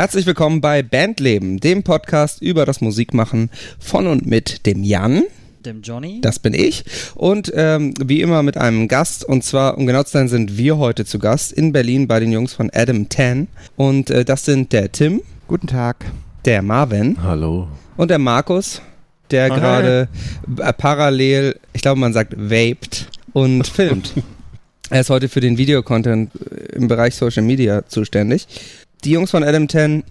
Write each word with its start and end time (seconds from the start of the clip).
Herzlich 0.00 0.24
willkommen 0.24 0.62
bei 0.62 0.82
Bandleben, 0.82 1.60
dem 1.60 1.82
Podcast 1.82 2.40
über 2.40 2.64
das 2.64 2.80
Musikmachen 2.80 3.50
von 3.78 4.06
und 4.06 4.24
mit 4.24 4.64
dem 4.64 4.82
Jan. 4.82 5.24
Dem 5.66 5.82
Johnny. 5.82 6.22
Das 6.22 6.38
bin 6.38 6.54
ich. 6.54 6.84
Und 7.16 7.52
ähm, 7.54 7.92
wie 8.02 8.22
immer 8.22 8.42
mit 8.42 8.56
einem 8.56 8.88
Gast. 8.88 9.26
Und 9.26 9.44
zwar, 9.44 9.76
um 9.76 9.86
genau 9.86 10.02
zu 10.02 10.12
sein, 10.12 10.28
sind 10.28 10.56
wir 10.56 10.78
heute 10.78 11.04
zu 11.04 11.18
Gast 11.18 11.52
in 11.52 11.72
Berlin 11.72 12.08
bei 12.08 12.18
den 12.18 12.32
Jungs 12.32 12.54
von 12.54 12.70
Adam 12.72 13.10
10. 13.10 13.48
Und 13.76 14.08
äh, 14.08 14.24
das 14.24 14.46
sind 14.46 14.72
der 14.72 14.90
Tim. 14.90 15.20
Guten 15.46 15.66
Tag. 15.66 16.06
Der 16.46 16.62
Marvin. 16.62 17.18
Hallo. 17.22 17.68
Und 17.98 18.10
der 18.10 18.18
Markus, 18.18 18.80
der 19.30 19.50
gerade 19.50 20.08
äh, 20.56 20.72
parallel, 20.72 21.60
ich 21.74 21.82
glaube, 21.82 22.00
man 22.00 22.14
sagt, 22.14 22.32
vaped 22.38 23.06
und 23.34 23.66
filmt. 23.68 24.14
er 24.88 25.02
ist 25.02 25.10
heute 25.10 25.28
für 25.28 25.40
den 25.40 25.58
Videocontent 25.58 26.30
äh, 26.36 26.76
im 26.76 26.88
Bereich 26.88 27.16
Social 27.16 27.42
Media 27.42 27.86
zuständig. 27.86 28.46
Die 29.04 29.10
Jungs 29.12 29.30
von 29.30 29.42
Adam 29.42 29.68
10 29.68 30.04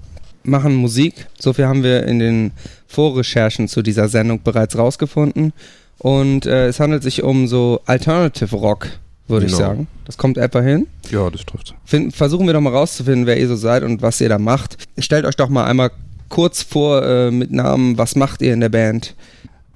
machen 0.44 0.76
Musik. 0.76 1.28
So 1.38 1.54
viel 1.54 1.66
haben 1.68 1.84
wir 1.84 2.04
in 2.06 2.20
den 2.20 2.52
Vorrecherchen 2.88 3.68
zu 3.68 3.82
dieser 3.82 4.08
Sendung 4.08 4.42
bereits 4.44 4.78
rausgefunden. 4.78 5.54
Und 6.00 6.46
äh, 6.46 6.68
es 6.68 6.80
handelt 6.80 7.04
sich 7.04 7.24
um 7.24 7.48
so 7.48 7.82
Alternative 7.86 8.56
Rock, 8.56 8.88
würde 9.28 9.46
ich 9.46 9.52
Genau. 9.52 9.64
sagen. 9.68 9.88
Das 10.06 10.18
kommt 10.18 10.38
etwa 10.38 10.62
hin. 10.62 10.88
Ja, 11.12 11.30
das 11.30 11.46
trifft. 11.46 11.76
Find, 11.86 12.16
versuchen 12.16 12.48
wir 12.48 12.54
doch 12.54 12.62
mal 12.62 12.74
rauszufinden, 12.74 13.26
wer 13.26 13.38
ihr 13.40 13.48
so 13.48 13.56
seid 13.56 13.84
und 13.84 14.02
was 14.02 14.22
ihr 14.22 14.30
da 14.30 14.40
macht. 14.40 14.78
Stellt 14.98 15.26
euch 15.26 15.36
doch 15.36 15.50
mal 15.50 15.66
einmal 15.66 15.92
kurz 16.30 16.64
vor 16.64 17.04
äh, 17.04 17.32
mit 17.32 17.52
Namen, 17.52 17.98
was 17.98 18.16
macht 18.16 18.42
ihr 18.42 18.54
in 18.54 18.62
der 18.62 18.70
Band? 18.70 19.16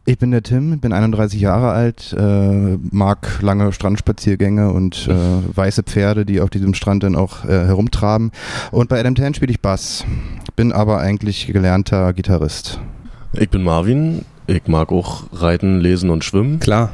Ich 0.05 0.17
bin 0.17 0.31
der 0.31 0.43
Tim, 0.43 0.77
bin 0.79 0.91
31 0.91 1.39
Jahre 1.39 1.71
alt, 1.71 2.13
äh, 2.19 2.77
mag 2.91 3.41
lange 3.41 3.71
Strandspaziergänge 3.71 4.73
und 4.73 5.07
äh, 5.07 5.13
weiße 5.55 5.83
Pferde, 5.83 6.25
die 6.25 6.41
auf 6.41 6.49
diesem 6.49 6.73
Strand 6.73 7.03
dann 7.03 7.15
auch 7.15 7.45
äh, 7.45 7.65
herumtraben. 7.65 8.31
Und 8.71 8.89
bei 8.89 8.99
Adam 8.99 9.15
Tan 9.15 9.33
spiele 9.33 9.51
ich 9.51 9.61
Bass, 9.61 10.03
bin 10.57 10.73
aber 10.73 10.99
eigentlich 10.99 11.47
gelernter 11.47 12.11
Gitarrist. 12.11 12.81
Ich 13.31 13.49
bin 13.49 13.63
Marvin. 13.63 14.25
Ich 14.45 14.67
mag 14.67 14.91
auch 14.91 15.23
Reiten, 15.31 15.79
Lesen 15.79 16.09
und 16.09 16.25
Schwimmen 16.25 16.59
Klar. 16.59 16.91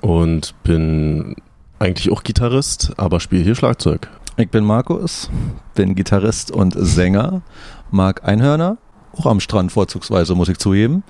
und 0.00 0.54
bin 0.62 1.34
eigentlich 1.80 2.12
auch 2.12 2.22
Gitarrist, 2.22 2.92
aber 2.96 3.18
spiele 3.18 3.42
hier 3.42 3.56
Schlagzeug. 3.56 4.08
Ich 4.36 4.50
bin 4.50 4.64
Markus, 4.64 5.30
bin 5.74 5.96
Gitarrist 5.96 6.52
und 6.52 6.74
Sänger, 6.76 7.42
mag 7.90 8.22
Einhörner, 8.22 8.78
auch 9.16 9.26
am 9.26 9.40
Strand 9.40 9.72
vorzugsweise, 9.72 10.36
muss 10.36 10.48
ich 10.48 10.58
zugeben. 10.58 11.02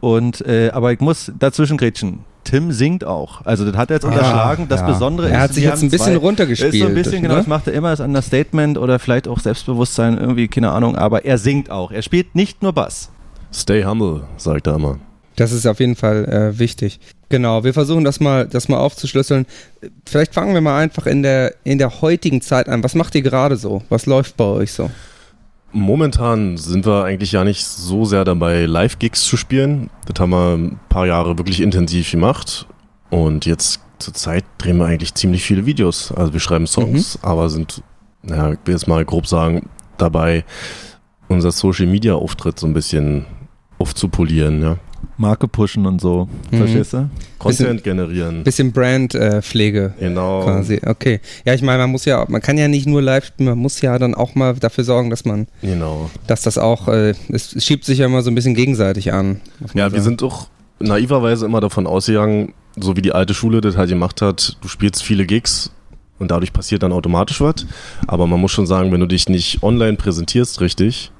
Und, 0.00 0.46
äh, 0.46 0.70
aber 0.72 0.92
ich 0.92 1.00
muss 1.00 1.32
dazwischen 1.38 1.76
grätschen. 1.76 2.20
Tim 2.44 2.70
singt 2.70 3.04
auch. 3.04 3.44
Also 3.44 3.64
das 3.64 3.76
hat 3.76 3.90
er 3.90 3.96
jetzt 3.96 4.04
unterschlagen. 4.04 4.66
Das 4.68 4.80
ja. 4.82 4.86
Besondere 4.86 5.28
Er 5.28 5.34
ist, 5.36 5.40
hat 5.42 5.54
sich 5.54 5.64
jetzt 5.64 5.82
ein 5.82 5.90
bisschen 5.90 6.12
zwei- 6.12 6.16
runtergespielt. 6.18 6.74
Ist 6.74 6.80
so 6.80 6.86
ein 6.86 6.94
bisschen, 6.94 7.22
genau, 7.22 7.34
ne? 7.34 7.40
das 7.40 7.48
macht 7.48 7.66
er 7.66 7.72
immer 7.72 7.88
als 7.88 7.98
Understatement 8.00 8.78
oder 8.78 8.98
vielleicht 9.00 9.26
auch 9.26 9.40
Selbstbewusstsein, 9.40 10.16
irgendwie, 10.18 10.46
keine 10.46 10.70
Ahnung, 10.70 10.96
aber 10.96 11.24
er 11.24 11.38
singt 11.38 11.70
auch. 11.70 11.90
Er 11.90 12.02
spielt 12.02 12.36
nicht 12.36 12.62
nur 12.62 12.72
Bass. 12.72 13.10
Stay 13.52 13.84
humble, 13.84 14.24
sagt 14.36 14.68
er 14.68 14.76
immer. 14.76 14.98
Das 15.34 15.50
ist 15.52 15.66
auf 15.66 15.80
jeden 15.80 15.96
Fall 15.96 16.24
äh, 16.26 16.58
wichtig. 16.58 17.00
Genau, 17.28 17.64
wir 17.64 17.74
versuchen 17.74 18.04
das 18.04 18.20
mal, 18.20 18.46
das 18.46 18.68
mal 18.68 18.78
aufzuschlüsseln. 18.78 19.46
Vielleicht 20.06 20.32
fangen 20.32 20.54
wir 20.54 20.60
mal 20.60 20.78
einfach 20.78 21.06
in 21.06 21.22
der, 21.24 21.52
in 21.64 21.78
der 21.78 22.00
heutigen 22.00 22.40
Zeit 22.42 22.68
an. 22.68 22.84
Was 22.84 22.94
macht 22.94 23.14
ihr 23.16 23.22
gerade 23.22 23.56
so? 23.56 23.82
Was 23.88 24.06
läuft 24.06 24.36
bei 24.36 24.44
euch 24.44 24.72
so? 24.72 24.90
Momentan 25.76 26.56
sind 26.56 26.86
wir 26.86 27.04
eigentlich 27.04 27.32
ja 27.32 27.44
nicht 27.44 27.62
so 27.66 28.06
sehr 28.06 28.24
dabei, 28.24 28.64
Live-Gigs 28.64 29.24
zu 29.24 29.36
spielen. 29.36 29.90
Das 30.06 30.18
haben 30.18 30.30
wir 30.30 30.54
ein 30.54 30.80
paar 30.88 31.06
Jahre 31.06 31.36
wirklich 31.36 31.60
intensiv 31.60 32.10
gemacht. 32.10 32.66
Und 33.10 33.44
jetzt 33.44 33.82
zur 33.98 34.14
Zeit 34.14 34.46
drehen 34.56 34.78
wir 34.78 34.86
eigentlich 34.86 35.12
ziemlich 35.12 35.42
viele 35.42 35.66
Videos. 35.66 36.12
Also 36.12 36.32
wir 36.32 36.40
schreiben 36.40 36.66
Songs, 36.66 37.18
aber 37.20 37.50
sind, 37.50 37.82
naja, 38.22 38.52
ich 38.52 38.58
will 38.64 38.72
jetzt 38.72 38.88
mal 38.88 39.04
grob 39.04 39.26
sagen, 39.26 39.68
dabei 39.98 40.46
unser 41.28 41.52
Social-Media-Auftritt 41.52 42.58
so 42.58 42.66
ein 42.66 42.72
bisschen 42.72 43.26
aufzupolieren, 43.78 44.62
ja. 44.62 44.78
Marke 45.18 45.48
pushen 45.48 45.86
und 45.86 46.00
so. 46.00 46.28
Mhm. 46.50 46.56
Verstehst 46.58 46.92
du? 46.92 47.08
Content 47.38 47.82
generieren. 47.84 48.44
Bisschen 48.44 48.72
Brandpflege 48.72 49.94
Genau. 49.98 50.42
quasi. 50.44 50.80
Okay. 50.84 51.20
Ja, 51.44 51.54
ich 51.54 51.62
meine, 51.62 51.78
man 51.78 51.90
muss 51.90 52.04
ja, 52.04 52.24
man 52.28 52.40
kann 52.40 52.58
ja 52.58 52.68
nicht 52.68 52.86
nur 52.86 53.00
live 53.02 53.24
spielen, 53.26 53.48
man 53.48 53.58
muss 53.58 53.80
ja 53.80 53.98
dann 53.98 54.14
auch 54.14 54.34
mal 54.34 54.54
dafür 54.54 54.84
sorgen, 54.84 55.10
dass 55.10 55.24
man, 55.24 55.46
Genau. 55.62 56.10
dass 56.26 56.42
das 56.42 56.58
auch, 56.58 56.88
äh, 56.88 57.14
es, 57.28 57.64
schiebt 57.64 57.84
sich 57.84 57.98
ja 57.98 58.06
immer 58.06 58.22
so 58.22 58.30
ein 58.30 58.34
bisschen 58.34 58.54
gegenseitig 58.54 59.12
an. 59.12 59.40
Ja, 59.74 59.84
wir 59.86 59.90
sagen. 59.90 60.02
sind 60.02 60.22
doch 60.22 60.48
naiverweise 60.80 61.46
immer 61.46 61.60
davon 61.60 61.86
ausgegangen, 61.86 62.52
so 62.78 62.96
wie 62.96 63.02
die 63.02 63.12
alte 63.12 63.32
Schule 63.32 63.60
das 63.62 63.76
halt 63.76 63.88
gemacht 63.88 64.20
hat, 64.20 64.56
du 64.60 64.68
spielst 64.68 65.02
viele 65.02 65.24
Gigs 65.24 65.70
und 66.18 66.30
dadurch 66.30 66.52
passiert 66.52 66.82
dann 66.82 66.92
automatisch 66.92 67.40
was. 67.40 67.66
Aber 68.06 68.26
man 68.26 68.40
muss 68.40 68.52
schon 68.52 68.66
sagen, 68.66 68.92
wenn 68.92 69.00
du 69.00 69.06
dich 69.06 69.28
nicht 69.28 69.62
online 69.62 69.96
präsentierst 69.96 70.60
richtig, 70.60 71.10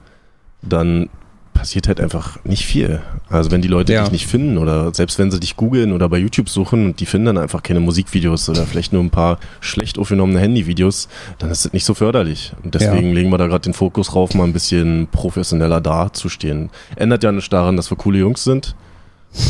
dann 0.63 1.09
passiert 1.57 1.89
halt 1.89 2.01
einfach 2.01 2.39
nicht 2.45 2.65
viel. 2.65 3.01
Also 3.29 3.51
wenn 3.51 3.63
die 3.63 3.69
Leute 3.69 3.93
Ja. 3.93 4.03
dich 4.03 4.13
nicht 4.13 4.27
finden 4.27 4.59
oder 4.59 4.95
selbst 4.95 5.19
wenn 5.19 5.31
sie 5.31 5.41
dich 5.41 5.57
googeln 5.57 5.93
oder 5.93 6.09
bei 6.09 6.19
YouTube 6.19 6.49
suchen 6.49 6.85
und 6.87 7.01
die 7.01 7.07
finden 7.07 7.27
dann 7.27 7.39
einfach 7.39 7.63
keine 7.63 7.81
Musikvideos 7.81 8.49
oder 8.49 8.67
vielleicht 8.67 8.93
nur 8.93 9.03
ein 9.03 9.11
paar 9.11 9.39
schlecht 9.61 9.99
aufgenommene 9.99 10.39
Handyvideos, 10.39 11.09
dann 11.39 11.51
ist 11.51 11.65
das 11.65 11.73
nicht 11.73 11.85
so 11.85 11.95
förderlich. 11.95 12.53
Und 12.63 12.75
deswegen 12.75 13.13
legen 13.13 13.31
wir 13.31 13.39
da 13.39 13.47
gerade 13.47 13.63
den 13.63 13.75
Fokus 13.75 14.09
drauf, 14.09 14.35
mal 14.35 14.45
ein 14.45 14.53
bisschen 14.53 15.09
professioneller 15.11 15.81
dazustehen. 15.81 16.71
Ändert 16.95 17.25
ja 17.25 17.33
nicht 17.33 17.53
daran, 17.53 17.77
dass 17.77 17.91
wir 17.91 17.97
coole 17.97 18.19
Jungs 18.19 18.45
sind. 18.45 18.75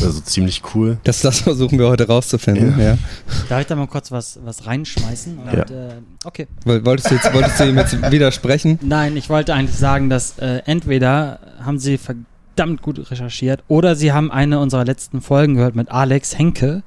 Also 0.02 0.20
ziemlich 0.20 0.62
cool. 0.74 0.98
Das, 1.04 1.20
das 1.22 1.40
versuchen 1.40 1.78
wir 1.78 1.88
heute 1.88 2.06
rauszufinden, 2.06 2.78
ja. 2.80 2.98
Darf 3.48 3.60
ich 3.60 3.66
da 3.66 3.76
mal 3.76 3.86
kurz 3.86 4.10
was, 4.10 4.38
was 4.44 4.66
reinschmeißen? 4.66 5.38
Und, 5.38 5.46
Ja. 5.52 5.60
äh, 5.62 5.92
okay. 6.24 6.46
Woll- 6.64 6.84
Wolltest 6.84 7.10
du, 7.10 7.14
jetzt, 7.14 7.32
wolltest 7.32 7.60
du 7.60 7.64
ihm 7.68 7.76
jetzt 7.78 8.00
widersprechen? 8.10 8.78
Nein, 8.82 9.16
ich 9.16 9.28
wollte 9.28 9.54
eigentlich 9.54 9.76
sagen, 9.76 10.10
dass 10.10 10.38
äh, 10.38 10.62
entweder 10.66 11.38
haben 11.64 11.78
sie 11.78 11.98
verdammt 11.98 12.82
gut 12.82 13.10
recherchiert 13.10 13.62
oder 13.68 13.94
sie 13.96 14.12
haben 14.12 14.30
eine 14.32 14.58
unserer 14.60 14.84
letzten 14.84 15.20
Folgen 15.20 15.54
gehört 15.54 15.76
mit 15.76 15.90
Alex 15.90 16.36
Henke, 16.38 16.82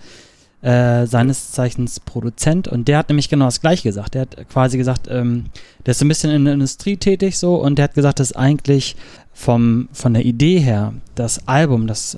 äh, 0.61 1.05
seines 1.05 1.51
Zeichens 1.53 2.01
Produzent. 2.01 2.67
Und 2.67 2.87
der 2.89 2.97
hat 2.97 3.07
nämlich 3.09 3.29
genau 3.29 3.45
das 3.45 3.61
gleiche 3.61 3.83
gesagt. 3.83 4.13
Der 4.15 4.23
hat 4.23 4.49
quasi 4.49 4.77
gesagt, 4.77 5.07
ähm, 5.09 5.45
der 5.85 5.91
ist 5.91 5.99
so 5.99 6.05
ein 6.05 6.09
bisschen 6.09 6.31
in 6.31 6.43
der 6.43 6.53
Industrie 6.55 6.97
tätig 6.97 7.37
so 7.37 7.55
und 7.55 7.77
der 7.77 7.83
hat 7.85 7.93
gesagt, 7.93 8.19
dass 8.19 8.33
eigentlich 8.33 8.97
vom, 9.33 9.87
von 9.93 10.13
der 10.13 10.25
Idee 10.25 10.59
her 10.59 10.93
das 11.15 11.47
Album, 11.47 11.87
das, 11.87 12.17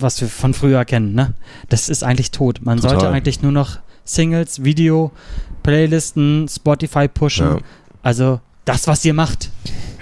was 0.00 0.20
wir 0.20 0.28
von 0.28 0.54
früher 0.54 0.84
kennen, 0.84 1.14
ne, 1.14 1.34
das 1.68 1.88
ist 1.88 2.02
eigentlich 2.02 2.30
tot. 2.30 2.60
Man 2.62 2.78
Total. 2.78 2.98
sollte 2.98 3.14
eigentlich 3.14 3.42
nur 3.42 3.52
noch 3.52 3.78
Singles, 4.04 4.64
Video, 4.64 5.12
Playlisten, 5.62 6.48
Spotify 6.48 7.08
pushen. 7.08 7.46
Ja. 7.46 7.58
Also 8.02 8.40
das, 8.64 8.86
was 8.86 9.04
ihr 9.04 9.14
macht. 9.14 9.50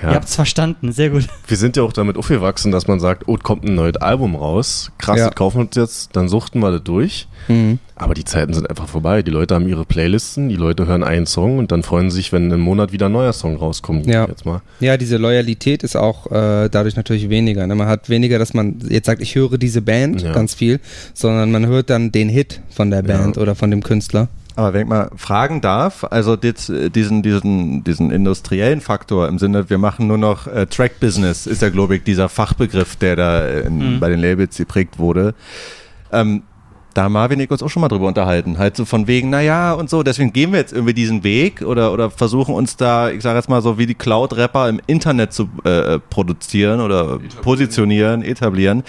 Ihr 0.03 0.09
Ja. 0.11 0.15
habt's 0.17 0.35
verstanden. 0.35 0.93
Sehr 0.93 1.11
gut. 1.11 1.27
Wir 1.47 1.57
sind 1.57 1.77
ja 1.77 1.83
auch 1.83 1.93
damit 1.93 2.17
aufgewachsen, 2.17 2.71
dass 2.71 2.87
man 2.87 3.01
sagt, 3.01 3.25
oh, 3.29 3.37
kommt 3.43 3.65
ein 3.65 3.75
neues 3.75 3.97
Album 3.97 4.35
raus. 4.37 4.91
Krass, 4.99 5.19
Ja. 5.19 5.27
das 5.27 5.35
kaufen 5.35 5.57
wir 5.59 5.67
uns 5.67 5.77
jetzt, 5.77 6.15
dann 6.15 6.29
suchten 6.29 6.61
wir 6.61 6.71
das 6.71 6.83
durch. 6.85 7.27
Mhm. 7.49 7.79
Aber 7.95 8.13
die 8.13 8.25
Zeiten 8.25 8.53
sind 8.53 8.69
einfach 8.69 8.89
vorbei. 8.89 9.23
Die 9.23 9.31
Leute 9.31 9.55
haben 9.55 9.67
ihre 9.69 9.87
Playlisten, 9.87 10.51
die 10.51 10.57
Leute 10.57 10.87
hören 10.87 11.03
einen 11.03 11.25
Song 11.25 11.57
und 11.59 11.73
dann 11.73 11.83
freuen 11.83 12.11
sie 12.11 12.17
sich, 12.17 12.31
wenn 12.33 12.51
im 12.51 12.61
Monat 12.61 12.93
wieder 12.93 13.07
ein 13.07 13.13
neuer 13.13 13.33
Song 13.33 13.57
rauskommt. 13.57 14.07
Ja. 14.07 14.27
Jetzt 14.29 14.45
mal. 14.45 14.61
Ja, 14.81 14.99
diese 14.99 15.17
Loyalität 15.17 15.83
ist 15.83 15.97
auch 15.97 16.27
äh, 16.31 16.69
dadurch 16.69 16.97
natürlich 16.97 17.31
weniger. 17.31 17.67
Ne? 17.67 17.75
Man 17.75 17.87
hat 17.89 18.11
weniger, 18.11 18.39
dass 18.39 18.53
man 18.53 18.81
jetzt 18.89 19.07
sagt, 19.07 19.23
ich 19.23 19.35
höre 19.35 19.57
diese 19.57 19.81
Band 19.81 20.21
Ja. 20.21 20.33
ganz 20.33 20.53
viel, 20.55 20.79
sondern 21.15 21.51
man 21.51 21.67
hört 21.67 21.89
dann 21.89 22.13
den 22.13 22.29
Hit 22.29 22.61
von 22.69 22.91
der 22.91 23.01
Ja. 23.03 23.17
Band 23.17 23.39
oder 23.39 23.55
von 23.55 23.71
dem 23.71 23.83
Künstler. 23.83 24.29
Aber 24.57 24.73
wenn 24.73 24.83
ich 24.83 24.89
mal 24.89 25.11
fragen 25.17 25.61
darf, 25.61 26.05
also 26.11 26.35
diesen, 26.35 26.91
diesen, 27.23 27.85
diesen 27.85 28.11
industriellen 28.11 28.81
Faktor 28.81 29.29
im 29.29 29.39
Sinne, 29.39 29.69
wir 29.69 29.77
machen 29.79 30.07
nur 30.07 30.19
noch 30.19 30.47
äh, 30.47 30.67
Track-Business, 30.67 31.47
ist 31.47 31.61
ja, 31.63 31.69
glaube 31.69 31.97
ich, 31.97 32.05
dieser 32.05 32.29
Fachbegriff, 32.31 32.97
der 32.97 33.17
da 33.17 33.47
in, 33.47 33.97
Mhm. 33.97 34.01
bei 34.01 34.09
den 34.09 34.19
Labels 34.19 34.57
geprägt 34.57 34.99
wurde. 34.99 35.35
Ähm, 36.11 36.43
da 36.95 37.03
haben 37.03 37.13
Marvin 37.13 37.39
und 37.39 37.45
ich 37.45 37.51
uns 37.51 37.63
auch 37.63 37.69
schon 37.69 37.83
mal 37.83 37.89
drüber 37.89 38.07
unterhalten. 38.09 38.57
Halt 38.57 38.75
so 38.75 38.87
von 38.87 39.07
wegen, 39.07 39.29
naja 39.29 39.75
und 39.75 39.91
so, 39.91 40.03
deswegen 40.03 40.33
gehen 40.33 40.53
wir 40.53 40.61
jetzt 40.61 40.73
irgendwie 40.73 40.95
diesen 40.95 41.23
Weg 41.23 41.61
oder, 41.61 41.93
oder 41.93 42.09
versuchen 42.11 42.55
uns 42.55 42.79
da, 42.79 43.11
ich 43.11 43.21
sage 43.23 43.37
jetzt 43.37 43.51
mal 43.51 43.61
so 43.61 43.77
wie 43.77 43.85
die 43.85 43.95
Cloud-Rapper 43.95 44.71
im 44.71 44.81
Internet 44.87 45.35
zu 45.35 45.51
äh, 45.65 45.99
produzieren 45.99 46.81
oder 46.81 47.19
positionieren, 47.43 48.23
etablieren. 48.23 48.83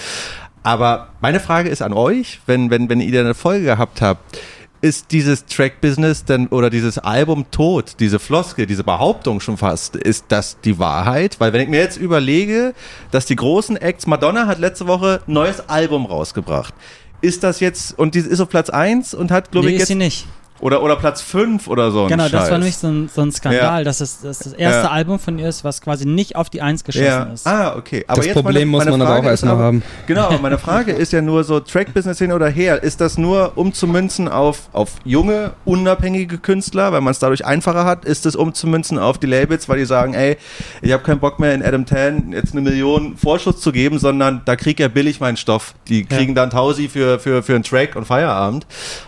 Aber 0.63 1.09
meine 1.19 1.41
Frage 1.41 1.67
ist 1.67 1.81
an 1.81 1.91
euch, 1.91 2.39
wenn, 2.45 2.69
wenn, 2.69 2.87
wenn 2.89 3.01
ihr 3.01 3.19
eine 3.19 3.33
Folge 3.33 3.65
gehabt 3.65 4.01
habt, 4.01 4.39
ist 4.81 5.11
dieses 5.11 5.45
Track-Business 5.45 6.25
denn 6.25 6.47
oder 6.47 6.69
dieses 6.69 6.97
Album 6.97 7.49
tot, 7.51 7.95
diese 7.99 8.19
Floskel, 8.19 8.65
diese 8.65 8.83
Behauptung 8.83 9.39
schon 9.39 9.57
fast, 9.57 9.95
ist 9.95 10.25
das 10.29 10.57
die 10.61 10.77
Wahrheit? 10.79 11.39
Weil 11.39 11.53
wenn 11.53 11.61
ich 11.61 11.69
mir 11.69 11.79
jetzt 11.79 11.97
überlege, 11.97 12.73
dass 13.11 13.25
die 13.25 13.35
großen 13.35 13.77
Acts, 13.77 14.07
Madonna 14.07 14.47
hat 14.47 14.59
letzte 14.59 14.87
Woche 14.87 15.21
ein 15.27 15.33
neues 15.33 15.67
Album 15.69 16.05
rausgebracht. 16.05 16.73
Ist 17.21 17.43
das 17.43 17.59
jetzt, 17.59 17.97
und 17.97 18.13
die 18.13 18.19
ist 18.19 18.39
auf 18.39 18.49
Platz 18.49 18.69
1 18.69 19.15
und 19.15 19.31
hat, 19.31 19.51
glaube 19.51 19.67
nee, 19.67 19.75
ich, 19.75 19.81
ist 19.81 19.81
jetzt 19.81 19.87
sie 19.89 19.95
nicht. 19.95 20.27
Oder, 20.59 20.81
oder 20.81 20.95
Platz 20.95 21.21
5 21.21 21.67
oder 21.67 21.91
so. 21.91 22.03
ein 22.03 22.07
Genau, 22.09 22.23
das 22.23 22.31
Scheiß. 22.31 22.51
war 22.51 22.57
nämlich 22.57 22.77
so 22.77 22.87
ein, 22.87 23.09
so 23.13 23.21
ein 23.21 23.31
Skandal, 23.31 23.79
Ja. 23.79 23.83
dass 23.83 24.01
es 24.01 24.21
dass 24.21 24.39
das 24.39 24.53
erste 24.53 24.83
Ja. 24.85 24.91
Album 24.91 25.19
von 25.19 25.37
ihr 25.39 25.47
ist, 25.49 25.63
was 25.63 25.81
quasi 25.81 26.05
nicht 26.07 26.35
auf 26.35 26.49
die 26.49 26.61
Eins 26.61 26.83
geschossen 26.83 27.05
ja. 27.05 27.23
ist. 27.33 27.45
Ah, 27.45 27.75
okay. 27.77 28.03
Aber 28.07 28.17
das 28.17 28.25
jetzt 28.27 28.33
Problem 28.35 28.53
meine, 28.53 28.65
muss 28.71 28.79
meine 28.85 28.91
man 28.97 29.01
aber 29.01 29.09
Frage 29.15 29.27
auch 29.27 29.31
ist 29.33 29.43
erstmal 29.43 29.53
aber- 29.55 29.63
haben. 29.63 29.83
Genau, 30.07 30.21
aber 30.23 30.39
meine 30.39 30.57
Frage 30.67 30.91
ist 30.93 31.11
ja 31.13 31.21
nur 31.21 31.43
so, 31.43 31.59
Track-Business 31.59 32.17
hin 32.17 32.31
oder 32.31 32.47
her, 32.49 32.81
ist 32.81 33.01
das 33.01 33.17
nur 33.17 33.51
umzumünzen 33.55 34.27
auf, 34.27 34.69
auf 34.73 34.93
junge, 35.05 35.51
unabhängige 35.65 36.37
Künstler, 36.39 36.91
weil 36.91 37.01
man 37.01 37.11
es 37.11 37.19
dadurch 37.19 37.45
einfacher 37.45 37.85
hat? 37.85 38.05
Ist 38.05 38.25
es 38.25 38.35
umzumünzen 38.35 38.97
auf 38.99 39.17
die 39.17 39.27
Labels, 39.27 39.69
weil 39.69 39.77
die 39.77 39.85
sagen, 39.85 40.13
ey, 40.13 40.37
ich 40.81 40.91
habe 40.91 41.03
keinen 41.03 41.19
Bock 41.19 41.39
mehr 41.39 41.53
in 41.53 41.63
Adam 41.63 41.85
Tan 41.85 42.31
jetzt 42.33 42.53
eine 42.53 42.61
Million 42.61 43.15
Vorschuss 43.17 43.61
zu 43.61 43.71
geben, 43.71 43.99
sondern 43.99 44.41
da 44.45 44.55
krieg 44.55 44.79
ja 44.79 44.87
billig 44.87 45.19
meinen 45.19 45.37
Stoff. 45.37 45.75
Die 45.87 46.03
kriegen 46.05 46.33
dann 46.35 46.49
Tausi 46.49 46.89
für, 46.89 47.19
für, 47.19 47.43
für 47.43 47.53
einen 47.55 47.63
Track 47.63 47.95
und 47.95 48.05
Feierabend. 48.05 48.65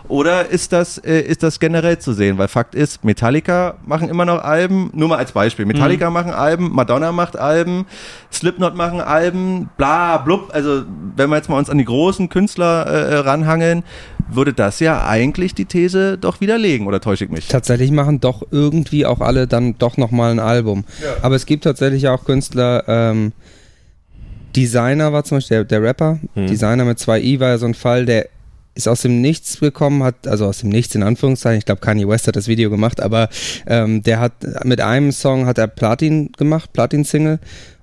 Oder 0.08 0.48
ist 0.50 0.72
das, 0.74 0.98
äh, 1.00 1.20
ist 1.22 1.39
das 1.44 1.60
generell 1.60 1.98
zu 1.98 2.14
sehen? 2.14 2.38
Weil 2.38 2.48
Fakt 2.48 2.76
ist, 2.76 3.04
Metallica 3.04 3.76
machen 3.86 4.10
immer 4.10 4.26
noch 4.26 4.44
Alben, 4.44 4.90
nur 4.94 5.10
mal 5.10 5.18
als 5.18 5.32
Beispiel. 5.32 5.66
Metallica 5.66 6.10
machen 6.10 6.32
Alben, 6.32 6.72
Madonna 6.72 7.12
macht 7.12 7.38
Alben, 7.38 7.86
Slipknot 8.32 8.76
machen 8.76 9.02
Alben, 9.02 9.70
bla, 9.78 10.18
blub. 10.18 10.50
Also, 10.54 10.84
wenn 11.16 11.30
wir 11.30 11.38
jetzt 11.38 11.50
mal 11.50 11.58
uns 11.58 11.70
an 11.70 11.78
die 11.78 11.86
großen 11.86 12.30
Künstler 12.30 12.86
äh, 12.86 13.16
ranhangeln, 13.20 13.84
würde 14.32 14.54
das 14.54 14.80
ja 14.80 15.06
eigentlich 15.08 15.56
die 15.56 15.66
These 15.66 16.18
doch 16.18 16.40
widerlegen, 16.42 16.86
oder 16.88 17.02
täusche 17.02 17.26
ich 17.26 17.32
mich? 17.32 17.48
Tatsächlich 17.48 17.92
machen 17.92 18.20
doch 18.20 18.44
irgendwie 18.52 19.06
auch 19.06 19.22
alle 19.22 19.48
dann 19.48 19.78
doch 19.78 19.98
nochmal 19.98 20.32
ein 20.32 20.40
Album. 20.40 20.84
Aber 21.22 21.36
es 21.36 21.46
gibt 21.46 21.64
tatsächlich 21.64 22.08
auch 22.08 22.26
Künstler, 22.26 22.84
ähm, 22.88 23.32
Designer 24.56 25.14
war 25.14 25.24
zum 25.24 25.38
Beispiel 25.38 25.58
der, 25.58 25.66
der 25.66 25.84
Rapper, 25.84 26.20
Hm. 26.34 26.48
Designer 26.48 26.86
mit 26.86 27.00
zwei 27.00 27.22
i 27.22 27.40
war 27.40 27.50
ja 27.50 27.58
so 27.58 27.66
ein 27.66 27.74
Fall, 27.74 28.06
der 28.06 28.28
ist 28.80 28.88
aus 28.88 29.02
dem 29.04 29.22
Nichts 29.22 29.60
gekommen, 29.60 30.04
hat, 30.04 30.28
also 30.28 30.46
aus 30.46 30.60
dem 30.60 30.70
Nichts 30.70 30.96
in 30.96 31.04
Anführungszeichen, 31.04 31.60
ich 31.60 31.66
glaube 31.66 31.82
Kanye 31.82 32.08
West 32.08 32.28
hat 32.28 32.36
das 32.36 32.48
Video 32.48 32.70
gemacht, 32.70 33.02
aber 33.02 33.30
ähm, 33.68 34.02
der 34.04 34.20
hat 34.20 34.34
mit 34.64 34.82
einem 34.82 35.12
Song 35.12 35.46
hat 35.46 35.58
er 35.58 35.68
Platin 35.68 36.32
gemacht, 36.38 36.74
Platin-Single 36.74 37.40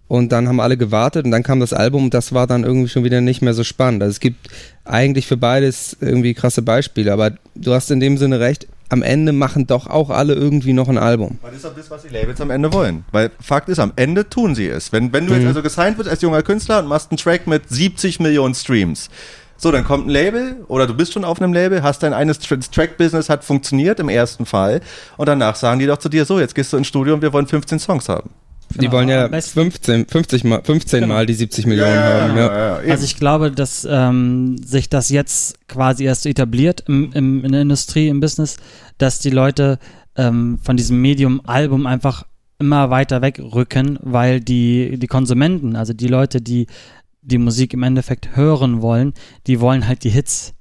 und 0.08 0.32
dann 0.32 0.48
haben 0.48 0.60
alle 0.60 0.76
gewartet 0.76 1.24
und 1.24 1.30
dann 1.30 1.42
kam 1.42 1.60
das 1.60 1.72
Album 1.72 2.04
und 2.04 2.14
das 2.14 2.32
war 2.32 2.46
dann 2.46 2.64
irgendwie 2.64 2.88
schon 2.88 3.04
wieder 3.04 3.20
nicht 3.20 3.42
mehr 3.42 3.54
so 3.54 3.64
spannend. 3.64 4.02
Also 4.02 4.10
es 4.12 4.20
gibt 4.20 4.48
eigentlich 4.84 5.26
für 5.26 5.36
beides 5.36 5.96
irgendwie 6.00 6.32
krasse 6.34 6.62
Beispiele, 6.62 7.12
aber 7.12 7.32
du 7.54 7.72
hast 7.74 7.90
in 7.90 8.00
dem 8.00 8.16
Sinne 8.18 8.40
recht, 8.40 8.66
am 8.88 9.02
Ende 9.02 9.32
machen 9.32 9.66
doch 9.66 9.88
auch 9.88 10.10
alle 10.10 10.34
irgendwie 10.34 10.72
noch 10.72 10.88
ein 10.88 10.96
Album. 10.96 11.38
Das 11.42 11.56
ist 11.56 11.64
doch 11.64 11.74
das, 11.74 11.90
was 11.90 12.02
die 12.02 12.08
Labels 12.08 12.40
am 12.40 12.50
Ende 12.52 12.72
wollen. 12.72 13.04
Weil 13.10 13.32
Fakt 13.40 13.68
ist, 13.68 13.80
am 13.80 13.92
Ende 13.96 14.28
tun 14.30 14.54
sie 14.54 14.68
es. 14.68 14.92
Wenn, 14.92 15.12
wenn 15.12 15.26
du 15.26 15.32
jetzt 15.32 15.42
Mhm. 15.42 15.48
also 15.48 15.62
gesigned 15.62 15.98
wirst 15.98 16.08
als 16.08 16.22
junger 16.22 16.42
Künstler 16.44 16.78
und 16.78 16.86
machst 16.86 17.10
einen 17.10 17.18
Track 17.18 17.48
mit 17.48 17.68
70 17.68 18.20
Millionen 18.20 18.54
Streams, 18.54 19.10
so, 19.56 19.70
dann 19.72 19.84
kommt 19.84 20.06
ein 20.06 20.10
Label 20.10 20.56
oder 20.68 20.86
du 20.86 20.94
bist 20.94 21.12
schon 21.12 21.24
auf 21.24 21.40
einem 21.40 21.52
Label, 21.52 21.82
hast 21.82 22.02
dein 22.02 22.12
eines 22.12 22.38
Track-Business 22.38 23.28
hat 23.28 23.44
funktioniert 23.44 24.00
im 24.00 24.08
ersten 24.08 24.46
Fall 24.46 24.80
und 25.16 25.26
danach 25.28 25.56
sagen 25.56 25.78
die 25.80 25.86
doch 25.86 25.98
zu 25.98 26.08
dir, 26.08 26.24
so, 26.24 26.38
jetzt 26.40 26.54
gehst 26.54 26.72
du 26.72 26.76
ins 26.76 26.86
Studio 26.86 27.14
und 27.14 27.22
wir 27.22 27.32
wollen 27.32 27.46
15 27.46 27.78
Songs 27.78 28.08
haben. 28.08 28.30
Die 28.74 28.78
Genau, 28.78 28.92
wollen 28.92 29.08
ja 29.08 29.26
am 29.26 29.30
besten- 29.30 29.60
15, 29.60 30.06
50 30.08 30.42
mal, 30.44 30.60
15 30.62 31.00
Genau. 31.02 31.14
mal 31.14 31.24
die 31.24 31.34
70 31.34 31.66
Millionen 31.66 31.96
haben. 32.02 32.36
Ja. 32.36 32.80
eben. 32.82 32.90
Also 32.90 33.04
ich 33.04 33.16
glaube, 33.16 33.52
dass 33.52 33.86
ähm, 33.88 34.58
sich 34.58 34.88
das 34.90 35.08
jetzt 35.08 35.56
quasi 35.68 36.04
erst 36.04 36.26
etabliert 36.26 36.82
im, 36.88 37.12
im, 37.12 37.44
in 37.44 37.52
der 37.52 37.62
Industrie, 37.62 38.08
im 38.08 38.18
Business, 38.18 38.56
dass 38.98 39.20
die 39.20 39.30
Leute 39.30 39.78
ähm, 40.16 40.58
von 40.62 40.76
diesem 40.76 41.00
Medium-Album 41.00 41.86
einfach 41.86 42.24
immer 42.58 42.90
weiter 42.90 43.22
wegrücken, 43.22 43.98
weil 44.02 44.40
die, 44.40 44.98
die 44.98 45.06
Konsumenten, 45.06 45.76
also 45.76 45.92
die 45.92 46.08
Leute, 46.08 46.40
die 46.40 46.66
die 47.26 47.38
Musik 47.38 47.74
im 47.74 47.82
Endeffekt 47.82 48.36
hören 48.36 48.82
wollen, 48.82 49.12
die 49.46 49.60
wollen 49.60 49.86
halt 49.86 50.04
die 50.04 50.10
Hits, 50.10 50.54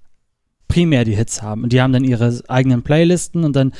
primär 0.67 1.05
die 1.05 1.15
Hits 1.15 1.41
haben. 1.41 1.63
Und 1.63 1.73
die 1.73 1.81
haben 1.81 1.93
dann 1.93 2.03
ihre 2.03 2.41
eigenen 2.47 2.81
Playlisten 2.83 3.43
und 3.43 3.55
dann 3.55 3.71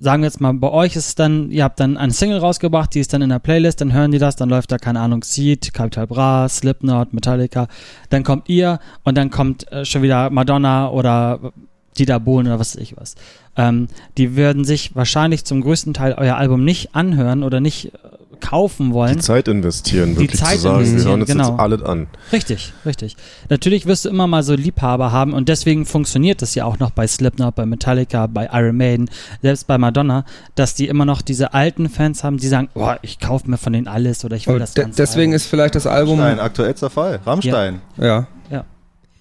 sagen 0.00 0.22
wir 0.22 0.28
jetzt 0.28 0.40
mal, 0.40 0.54
bei 0.54 0.70
euch 0.70 0.94
ist 0.94 1.08
es 1.08 1.14
dann, 1.16 1.50
ihr 1.50 1.64
habt 1.64 1.80
dann 1.80 1.96
eine 1.96 2.12
Single 2.12 2.38
rausgebracht, 2.38 2.94
die 2.94 3.00
ist 3.00 3.12
dann 3.12 3.20
in 3.20 3.30
der 3.30 3.40
Playlist, 3.40 3.80
dann 3.80 3.92
hören 3.92 4.12
die 4.12 4.18
das, 4.18 4.36
dann 4.36 4.48
läuft 4.48 4.70
da, 4.70 4.78
keine 4.78 5.00
Ahnung, 5.00 5.24
Seed, 5.24 5.74
Capital 5.74 6.06
Bra, 6.06 6.48
Slipknot, 6.48 7.12
Metallica, 7.12 7.66
dann 8.08 8.22
kommt 8.22 8.48
ihr 8.48 8.78
und 9.02 9.18
dann 9.18 9.30
kommt 9.30 9.70
äh, 9.72 9.84
schon 9.84 10.02
wieder 10.02 10.30
Madonna 10.30 10.90
oder 10.90 11.52
Dieter 11.98 12.20
Bohlen 12.20 12.46
oder 12.46 12.60
was 12.60 12.76
weiß 12.76 12.82
ich 12.82 12.96
was. 12.96 13.16
Ähm, 13.56 13.88
die 14.16 14.36
würden 14.36 14.64
sich 14.64 14.94
wahrscheinlich 14.94 15.44
zum 15.44 15.62
größten 15.62 15.94
Teil 15.94 16.14
euer 16.16 16.36
Album 16.36 16.64
nicht 16.64 16.94
anhören 16.94 17.42
oder 17.42 17.60
nicht 17.60 17.86
äh, 17.86 17.98
kaufen 18.40 18.92
wollen. 18.92 19.14
Die 19.16 19.22
Zeit 19.22 19.48
investieren, 19.48 20.14
Die 20.14 20.20
wirklich 20.20 20.40
Zeit 20.40 20.56
zu 20.56 20.62
sagen, 20.62 20.78
wir 20.78 20.86
investieren, 20.86 21.08
hören 21.10 21.20
uns 21.20 21.30
genau. 21.30 21.50
jetzt 21.50 21.60
alles 21.60 21.82
an. 21.82 22.06
Richtig, 22.32 22.72
richtig. 22.86 23.16
Natürlich 23.48 23.86
wirst 23.86 24.04
du 24.04 24.08
immer 24.08 24.26
mal 24.26 24.42
so 24.42 24.54
Liebhaber 24.54 25.12
haben 25.12 25.32
und 25.34 25.48
deswegen 25.48 25.86
funktioniert 25.86 26.42
das 26.42 26.54
ja 26.54 26.64
auch 26.64 26.78
noch 26.78 26.90
bei 26.90 27.06
Slipknot, 27.06 27.54
bei 27.54 27.66
Metallica, 27.66 28.26
bei 28.26 28.48
Iron 28.52 28.76
Maiden, 28.76 29.10
selbst 29.42 29.66
bei 29.66 29.78
Madonna, 29.78 30.24
dass 30.54 30.74
die 30.74 30.88
immer 30.88 31.04
noch 31.04 31.22
diese 31.22 31.54
alten 31.54 31.88
Fans 31.88 32.24
haben, 32.24 32.38
die 32.38 32.48
sagen, 32.48 32.68
boah, 32.74 32.98
ich 33.02 33.18
kaufe 33.18 33.50
mir 33.50 33.58
von 33.58 33.72
denen 33.72 33.88
alles 33.88 34.24
oder 34.24 34.36
ich 34.36 34.46
will 34.46 34.54
Und 34.54 34.60
das 34.60 34.74
de 34.74 34.84
ganze 34.84 34.96
deswegen 35.02 35.32
Album. 35.32 35.36
ist 35.36 35.46
vielleicht 35.46 35.74
das 35.74 35.86
Album. 35.86 36.20
Rammstein, 36.20 36.40
aktuellster 36.40 36.90
Fall. 36.90 37.20
Rammstein. 37.26 37.80
Ja. 37.96 38.04
Ja. 38.06 38.26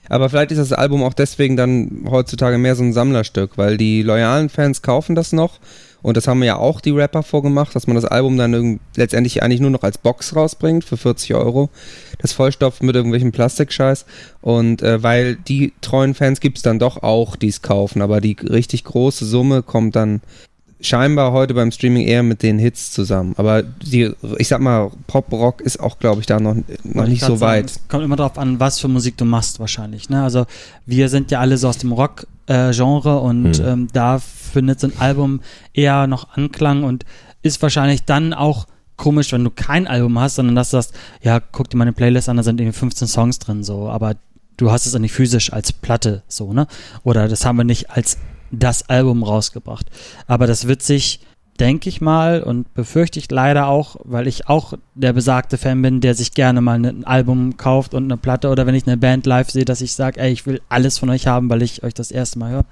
Aber 0.09 0.29
vielleicht 0.29 0.51
ist 0.51 0.59
das 0.59 0.73
Album 0.73 1.03
auch 1.03 1.13
deswegen 1.13 1.57
dann 1.57 2.05
heutzutage 2.09 2.57
mehr 2.57 2.75
so 2.75 2.83
ein 2.83 2.93
Sammlerstück, 2.93 3.57
weil 3.57 3.77
die 3.77 4.01
loyalen 4.01 4.49
Fans 4.49 4.81
kaufen 4.81 5.15
das 5.15 5.33
noch. 5.33 5.59
Und 6.01 6.15
das 6.15 6.27
haben 6.27 6.43
ja 6.43 6.57
auch 6.57 6.79
die 6.79 6.91
Rapper 6.91 7.23
vorgemacht, 7.23 7.75
dass 7.75 7.87
man 7.87 7.95
das 7.95 8.05
Album 8.05 8.37
dann 8.37 8.79
letztendlich 8.95 9.43
eigentlich 9.43 9.59
nur 9.59 9.71
noch 9.71 9.83
als 9.83 9.97
Box 9.97 10.35
rausbringt 10.35 10.83
für 10.83 10.95
40 10.95 11.33
Euro. 11.33 11.69
Das 12.19 12.33
vollstopft 12.33 12.83
mit 12.83 12.95
irgendwelchem 12.95 13.31
Plastikscheiß. 13.31 14.05
Und 14.41 14.81
äh, 14.83 15.01
weil 15.01 15.35
die 15.35 15.73
treuen 15.81 16.13
Fans 16.13 16.39
gibt 16.39 16.57
es 16.57 16.63
dann 16.63 16.79
doch 16.79 17.03
auch, 17.03 17.35
die 17.35 17.49
es 17.49 17.61
kaufen. 17.61 18.01
Aber 18.01 18.21
die 18.21 18.37
richtig 18.41 18.83
große 18.83 19.25
Summe 19.25 19.63
kommt 19.63 19.95
dann 19.95 20.21
scheinbar 20.79 21.31
heute 21.31 21.53
beim 21.53 21.71
Streaming 21.71 22.05
eher 22.07 22.23
mit 22.23 22.43
den 22.43 22.59
Hits 22.59 22.91
zusammen. 22.91 23.33
Aber 23.37 23.63
die, 23.63 24.11
ich 24.37 24.47
sag 24.47 24.61
mal, 24.61 24.91
Pop-Rock 25.07 25.61
ist 25.61 25.79
auch, 25.79 25.99
glaube 25.99 26.21
ich, 26.21 26.27
da 26.27 26.39
noch, 26.39 26.55
noch 26.83 27.05
nicht 27.05 27.13
ich 27.13 27.19
so 27.21 27.35
sagen, 27.35 27.41
weit. 27.41 27.71
Es 27.71 27.79
kommt 27.87 28.03
immer 28.03 28.15
darauf 28.15 28.37
an, 28.37 28.59
was 28.59 28.79
für 28.79 28.87
Musik 28.87 29.17
du 29.17 29.25
machst 29.25 29.59
wahrscheinlich. 29.59 30.09
Ne? 30.09 30.21
Also 30.23 30.45
wir 30.85 31.09
sind 31.09 31.31
ja 31.31 31.39
alle 31.39 31.57
so 31.57 31.67
aus 31.67 31.77
dem 31.79 31.91
Rock-Genre 31.91 33.19
und 33.19 33.57
Hm. 33.57 33.65
ähm, 33.67 33.87
da 33.93 34.19
findet 34.19 34.79
so 34.79 34.87
ein 34.87 34.93
Album 34.99 35.41
eher 35.73 36.07
noch 36.07 36.35
Anklang 36.37 36.83
und 36.83 37.05
ist 37.41 37.61
wahrscheinlich 37.61 38.03
dann 38.05 38.33
auch 38.33 38.67
komisch, 38.97 39.31
wenn 39.31 39.43
du 39.43 39.51
kein 39.51 39.87
Album 39.87 40.19
hast, 40.19 40.35
sondern 40.35 40.55
dass 40.55 40.71
du 40.71 40.77
sagst, 40.77 40.93
ja, 41.21 41.39
guck 41.39 41.69
dir 41.69 41.77
meine 41.77 41.93
Playlist 41.93 42.29
an, 42.29 42.37
da 42.37 42.43
sind 42.43 42.59
irgendwie 42.59 42.77
15 42.77 43.07
Songs 43.07 43.39
drin, 43.39 43.63
so, 43.63 43.89
aber 43.89 44.15
du 44.57 44.71
hast 44.71 44.87
es 44.87 44.95
auch 44.95 44.99
nicht 44.99 45.11
physisch 45.13 45.53
als 45.53 45.71
Platte, 45.71 46.23
so, 46.27 46.51
ne? 46.51 46.65
Oder 47.03 47.27
das 47.27 47.45
haben 47.45 47.57
wir 47.57 47.63
nicht 47.63 47.91
als 47.91 48.17
das 48.51 48.89
Album 48.89 49.23
rausgebracht. 49.23 49.87
Aber 50.27 50.47
das 50.47 50.67
wird 50.67 50.81
sich, 50.81 51.19
denke 51.59 51.89
ich 51.89 52.01
mal, 52.01 52.43
und 52.43 52.73
befürchte 52.73 53.19
ich 53.19 53.29
leider 53.31 53.67
auch, 53.67 53.95
weil 54.03 54.27
ich 54.27 54.47
auch 54.47 54.73
der 54.95 55.13
besagte 55.13 55.57
Fan 55.57 55.81
bin, 55.81 56.01
der 56.01 56.13
sich 56.15 56.33
gerne 56.33 56.61
mal 56.61 56.75
ein 56.85 57.03
Album 57.05 57.57
kauft 57.57 57.93
und 57.93 58.03
eine 58.05 58.17
Platte 58.17 58.49
oder 58.49 58.65
wenn 58.67 58.75
ich 58.75 58.85
eine 58.87 58.97
Band 58.97 59.25
live 59.25 59.49
sehe, 59.49 59.65
dass 59.65 59.81
ich 59.81 59.93
sage, 59.93 60.19
ey, 60.19 60.31
ich 60.31 60.45
will 60.45 60.61
alles 60.69 60.97
von 60.99 61.09
euch 61.09 61.27
haben, 61.27 61.49
weil 61.49 61.61
ich 61.61 61.83
euch 61.83 61.93
das 61.93 62.11
erste 62.11 62.39
Mal 62.39 62.51
höre. 62.51 62.65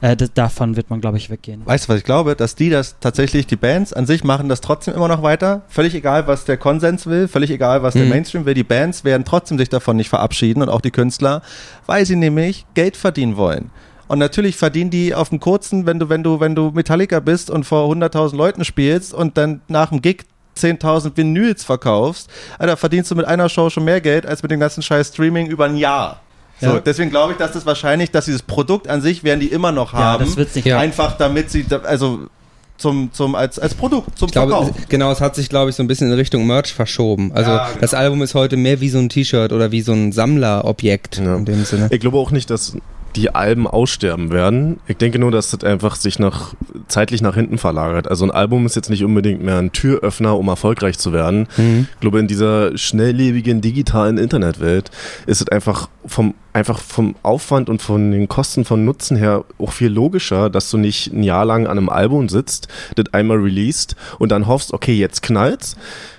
Äh, 0.00 0.16
davon 0.34 0.76
wird 0.76 0.90
man, 0.90 1.00
glaube 1.00 1.16
ich, 1.16 1.30
weggehen. 1.30 1.62
Weißt 1.64 1.84
du, 1.84 1.88
was 1.90 1.98
ich 1.98 2.04
glaube? 2.04 2.34
Dass 2.36 2.56
die 2.56 2.68
das 2.68 2.96
tatsächlich, 3.00 3.46
die 3.46 3.56
Bands 3.56 3.92
an 3.94 4.04
sich 4.04 4.22
machen 4.22 4.50
das 4.50 4.60
trotzdem 4.60 4.92
immer 4.92 5.08
noch 5.08 5.22
weiter. 5.22 5.62
Völlig 5.68 5.94
egal, 5.94 6.26
was 6.26 6.44
der 6.44 6.58
Konsens 6.58 7.06
will, 7.06 7.26
völlig 7.26 7.50
egal, 7.50 7.82
was 7.82 7.94
der 7.94 8.02
Mhm. 8.02 8.10
Mainstream 8.10 8.44
will. 8.44 8.52
Die 8.52 8.64
Bands 8.64 9.04
werden 9.04 9.24
trotzdem 9.24 9.56
sich 9.56 9.70
davon 9.70 9.96
nicht 9.96 10.10
verabschieden 10.10 10.60
und 10.60 10.68
auch 10.68 10.82
die 10.82 10.90
Künstler, 10.90 11.40
weil 11.86 12.04
sie 12.04 12.16
nämlich 12.16 12.66
Geld 12.74 12.98
verdienen 12.98 13.36
wollen. 13.38 13.70
Und 14.08 14.18
natürlich 14.18 14.56
verdienen 14.56 14.90
die 14.90 15.14
auf 15.14 15.30
dem 15.30 15.40
kurzen, 15.40 15.86
wenn 15.86 15.98
du, 15.98 16.08
wenn 16.08 16.22
du, 16.22 16.40
wenn 16.40 16.54
du 16.54 16.70
Metallica 16.74 17.20
bist 17.20 17.50
und 17.50 17.64
vor 17.64 17.90
100.000 17.92 18.36
Leuten 18.36 18.64
spielst 18.64 19.14
und 19.14 19.36
dann 19.38 19.60
nach 19.68 19.88
dem 19.90 20.02
Gig 20.02 20.24
10.000 20.58 21.16
Vinyls 21.16 21.64
verkaufst, 21.64 22.28
Alter, 22.58 22.76
verdienst 22.76 23.10
du 23.10 23.14
mit 23.16 23.26
einer 23.26 23.48
Show 23.48 23.70
schon 23.70 23.84
mehr 23.84 24.00
Geld 24.00 24.26
als 24.26 24.42
mit 24.42 24.50
dem 24.52 24.60
ganzen 24.60 24.82
scheiß 24.82 25.08
Streaming 25.08 25.46
über 25.46 25.64
ein 25.64 25.76
Jahr. 25.76 26.20
So, 26.60 26.66
Ja. 26.66 26.80
deswegen 26.80 27.10
glaube 27.10 27.32
ich, 27.32 27.38
dass 27.38 27.52
das 27.52 27.66
wahrscheinlich, 27.66 28.10
dass 28.12 28.26
dieses 28.26 28.42
Produkt 28.42 28.86
an 28.88 29.00
sich 29.02 29.24
werden 29.24 29.40
die 29.40 29.48
immer 29.48 29.72
noch 29.72 29.92
Ja, 29.92 29.98
haben. 29.98 30.24
das 30.24 30.36
wird 30.36 30.54
nicht. 30.54 30.66
Ja. 30.66 30.78
Einfach 30.78 31.16
damit 31.16 31.50
sie, 31.50 31.64
also 31.82 32.28
zum, 32.76 33.10
zum, 33.12 33.34
als, 33.34 33.58
als 33.58 33.74
Produkt, 33.74 34.16
zum 34.18 34.26
Ich 34.26 34.32
glaube, 34.32 34.52
Verkauf. 34.52 34.70
genau, 34.88 35.10
es 35.10 35.20
hat 35.20 35.34
sich, 35.34 35.48
glaube 35.48 35.70
ich, 35.70 35.76
so 35.76 35.82
ein 35.82 35.86
bisschen 35.88 36.08
in 36.08 36.14
Richtung 36.14 36.46
Merch 36.46 36.72
verschoben. 36.72 37.32
Also 37.34 37.50
Ja, 37.50 37.66
genau. 37.68 37.80
das 37.80 37.94
Album 37.94 38.22
ist 38.22 38.34
heute 38.34 38.56
mehr 38.56 38.80
wie 38.80 38.88
so 38.90 38.98
ein 38.98 39.08
T-Shirt 39.08 39.52
oder 39.52 39.72
wie 39.72 39.80
so 39.80 39.92
ein 39.92 40.12
Sammlerobjekt 40.12 41.18
Ja. 41.18 41.36
in 41.36 41.44
dem 41.44 41.64
Sinne. 41.64 41.88
Ich 41.90 42.00
glaube 42.00 42.18
auch 42.18 42.30
nicht, 42.30 42.50
dass 42.50 42.76
die 43.16 43.34
Alben 43.34 43.66
aussterben 43.66 44.32
werden. 44.32 44.80
Ich 44.86 44.96
denke 44.96 45.18
nur, 45.18 45.30
dass 45.30 45.50
das 45.50 45.64
einfach 45.64 45.96
sich 45.96 46.18
nach, 46.18 46.54
zeitlich 46.88 47.22
nach 47.22 47.34
hinten 47.34 47.58
verlagert. 47.58 48.08
Also 48.08 48.24
ein 48.24 48.30
Album 48.30 48.66
ist 48.66 48.76
jetzt 48.76 48.90
nicht 48.90 49.04
unbedingt 49.04 49.42
mehr 49.42 49.58
ein 49.58 49.72
Türöffner, 49.72 50.36
um 50.36 50.48
erfolgreich 50.48 50.98
zu 50.98 51.12
werden. 51.12 51.48
Mhm. 51.56 51.86
Ich 51.94 52.00
glaube, 52.00 52.18
in 52.18 52.26
dieser 52.26 52.76
schnelllebigen 52.76 53.60
digitalen 53.60 54.18
Internetwelt 54.18 54.90
ist 55.26 55.40
es 55.40 55.48
einfach 55.48 55.88
vom, 56.06 56.34
einfach 56.52 56.80
vom 56.80 57.14
Aufwand 57.22 57.70
und 57.70 57.80
von 57.80 58.10
den 58.10 58.28
Kosten 58.28 58.64
von 58.64 58.84
Nutzen 58.84 59.16
her 59.16 59.44
auch 59.58 59.72
viel 59.72 59.92
logischer, 59.92 60.50
dass 60.50 60.70
du 60.70 60.78
nicht 60.78 61.12
ein 61.12 61.22
Jahr 61.22 61.44
lang 61.44 61.66
an 61.66 61.78
einem 61.78 61.88
Album 61.88 62.28
sitzt, 62.28 62.68
das 62.96 63.12
einmal 63.12 63.38
released 63.38 63.96
und 64.18 64.30
dann 64.32 64.46
hoffst, 64.46 64.72
okay, 64.72 64.94
jetzt 64.94 65.22
knallt's. 65.22 65.76